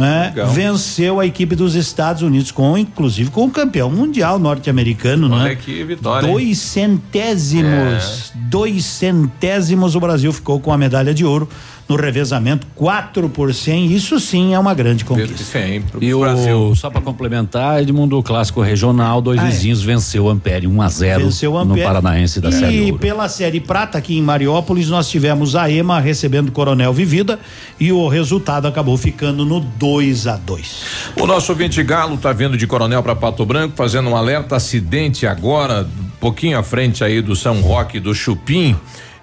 né? 0.00 0.32
Venceu 0.52 1.20
a 1.20 1.26
equipe 1.26 1.54
dos 1.54 1.74
Estados 1.74 2.22
Unidos, 2.22 2.50
com 2.50 2.76
inclusive 2.76 3.30
com 3.30 3.44
o 3.44 3.50
campeão 3.50 3.90
mundial 3.90 4.38
norte-americano, 4.38 5.28
né? 5.28 5.54
Que 5.54 5.84
vitória. 5.84 6.28
Dois 6.28 6.58
centésimos, 6.58 8.32
é. 8.34 8.38
dois 8.48 8.84
centésimos 8.84 9.94
o 9.94 10.00
Brasil 10.00 10.32
ficou 10.32 10.58
com 10.58 10.72
a 10.72 10.78
medalha 10.78 11.12
de 11.12 11.24
ouro 11.24 11.48
no 11.90 11.96
revezamento, 11.96 12.68
4 12.76 13.28
por 13.28 13.52
100, 13.52 13.92
isso 13.92 14.20
sim 14.20 14.54
é 14.54 14.58
uma 14.58 14.72
grande 14.72 15.04
conquista. 15.04 15.42
Sim, 15.42 15.82
e 16.00 16.14
o 16.14 16.20
Brasil. 16.20 16.72
só 16.76 16.88
para 16.88 17.00
complementar, 17.00 17.82
Edmundo, 17.82 18.16
o 18.16 18.22
clássico 18.22 18.60
regional, 18.60 19.20
dois 19.20 19.40
ah, 19.40 19.46
é. 19.46 19.50
vizinhos 19.50 19.82
é. 19.82 19.86
venceu 19.86 20.24
o 20.26 20.28
Ampere 20.30 20.68
1 20.68 20.82
a 20.82 20.88
0 20.88 21.24
venceu 21.24 21.52
o 21.52 21.58
Ampere, 21.58 21.80
no 21.80 21.86
Paranaense 21.86 22.40
da 22.40 22.50
e 22.50 22.52
Série 22.52 22.88
E 22.88 22.92
pela 22.92 23.28
Série 23.28 23.58
Prata 23.58 23.98
aqui 23.98 24.16
em 24.16 24.22
Mariópolis, 24.22 24.88
nós 24.88 25.10
tivemos 25.10 25.56
a 25.56 25.68
EMA 25.68 25.98
recebendo 25.98 26.52
Coronel 26.52 26.92
Vivida 26.92 27.40
e 27.80 27.90
o 27.90 28.06
resultado 28.06 28.68
acabou 28.68 28.96
ficando 28.96 29.44
no 29.44 29.58
2 29.58 30.28
a 30.28 30.36
2. 30.36 30.84
O 31.16 31.26
nosso 31.26 31.50
ouvinte 31.50 31.82
Galo 31.82 32.16
tá 32.18 32.32
vindo 32.32 32.56
de 32.56 32.68
Coronel 32.68 33.02
para 33.02 33.16
Pato 33.16 33.44
Branco, 33.44 33.74
fazendo 33.76 34.10
um 34.10 34.16
alerta 34.16 34.54
acidente 34.54 35.26
agora, 35.26 35.82
um 35.82 36.10
pouquinho 36.20 36.56
à 36.56 36.62
frente 36.62 37.02
aí 37.02 37.20
do 37.20 37.34
São 37.34 37.60
Roque 37.60 37.98
do 37.98 38.14
Chupim 38.14 38.76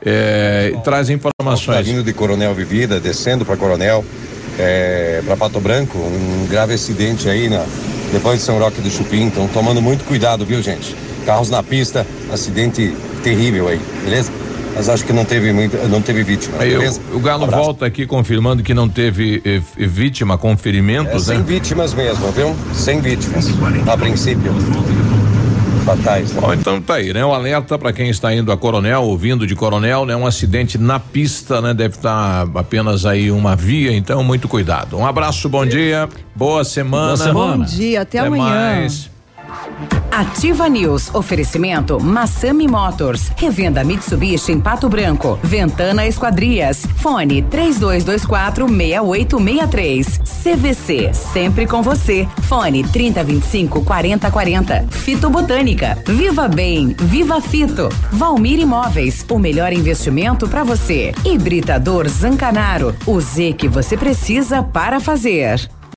é, 0.05 0.75
traz 0.83 1.09
informações. 1.09 1.85
Vindo 1.85 2.03
de 2.03 2.13
Coronel 2.13 2.53
Vivida, 2.53 2.99
descendo 2.99 3.45
para 3.45 3.57
Coronel, 3.57 4.03
é, 4.59 5.21
para 5.25 5.37
Pato 5.37 5.59
Branco, 5.59 5.97
um 5.97 6.47
grave 6.49 6.73
acidente 6.73 7.29
aí 7.29 7.49
na, 7.49 7.65
depois 8.11 8.39
de 8.39 8.45
São 8.45 8.59
Roque 8.59 8.81
do 8.81 8.89
Chupim. 8.89 9.23
Então, 9.23 9.47
tomando 9.47 9.81
muito 9.81 10.03
cuidado, 10.05 10.45
viu, 10.45 10.61
gente? 10.61 10.95
Carros 11.25 11.49
na 11.49 11.61
pista, 11.61 12.05
acidente 12.31 12.95
terrível 13.23 13.67
aí, 13.67 13.79
beleza? 14.03 14.31
Mas 14.75 14.89
acho 14.89 15.03
que 15.03 15.11
não 15.11 15.25
teve 15.25 15.51
muito, 15.51 15.75
não 15.89 16.01
teve 16.03 16.21
vítima, 16.21 16.57
aí 16.59 16.69
beleza? 16.69 17.01
o 17.11 17.19
Galo 17.19 17.45
um 17.45 17.49
volta 17.49 17.87
aqui 17.87 18.05
confirmando 18.05 18.61
que 18.61 18.75
não 18.75 18.87
teve 18.87 19.41
eh, 19.43 19.59
vítima 19.75 20.37
com 20.37 20.55
ferimentos, 20.55 21.27
é, 21.27 21.33
né? 21.33 21.37
Sem 21.37 21.43
vítimas 21.43 21.95
mesmo, 21.95 22.31
viu? 22.31 22.55
Sem 22.75 23.01
vítimas, 23.01 23.47
a 23.87 23.97
princípio 23.97 24.53
fatais. 25.87 26.33
Né? 26.33 26.41
então 26.53 26.81
tá 26.81 26.95
aí, 26.95 27.13
né? 27.13 27.23
O 27.23 27.33
alerta 27.33 27.77
para 27.79 27.93
quem 27.93 28.09
está 28.09 28.33
indo 28.33 28.51
a 28.51 28.57
Coronel, 28.57 29.03
ouvindo 29.03 29.47
de 29.47 29.55
Coronel, 29.55 30.05
né? 30.05 30.15
Um 30.15 30.27
acidente 30.27 30.77
na 30.77 30.99
pista, 30.99 31.61
né? 31.61 31.73
Deve 31.73 31.95
estar 31.95 32.45
tá 32.45 32.59
apenas 32.59 33.05
aí 33.05 33.31
uma 33.31 33.55
via, 33.55 33.95
então 33.95 34.21
muito 34.23 34.47
cuidado. 34.49 34.97
Um 34.97 35.05
abraço, 35.05 35.47
bom 35.47 35.65
dia, 35.65 36.09
boa 36.35 36.65
semana. 36.65 37.15
Boa 37.15 37.17
semana. 37.17 37.57
Bom 37.57 37.63
dia, 37.63 38.01
até, 38.01 38.19
até 38.19 38.27
amanhã. 38.27 38.79
Mais. 38.79 39.16
Ativa 40.11 40.67
News. 40.67 41.13
Oferecimento 41.13 41.99
Massami 41.99 42.67
Motors. 42.67 43.31
Revenda 43.35 43.83
Mitsubishi 43.83 44.51
em 44.51 44.59
Pato 44.59 44.89
Branco. 44.89 45.39
Ventana 45.43 46.07
Esquadrias. 46.07 46.85
Fone 46.97 47.43
3224 47.43 48.67
6863. 48.67 50.21
CVC. 50.43 51.13
Sempre 51.13 51.67
com 51.67 51.81
você. 51.83 52.27
Fone 52.43 52.83
3025 52.83 53.83
4040. 53.83 54.87
Fito 54.89 55.29
Botânica. 55.29 55.97
Viva 56.07 56.47
Bem. 56.47 56.95
Viva 56.99 57.39
Fito. 57.39 57.89
Valmir 58.11 58.59
Imóveis. 58.59 59.25
O 59.29 59.37
melhor 59.37 59.71
investimento 59.71 60.47
para 60.47 60.63
você. 60.63 61.13
Hibridador 61.23 62.07
Zancanaro. 62.07 62.95
O 63.05 63.21
Z 63.21 63.53
que 63.53 63.67
você 63.67 63.95
precisa 63.95 64.63
para 64.63 64.99
fazer. 64.99 65.69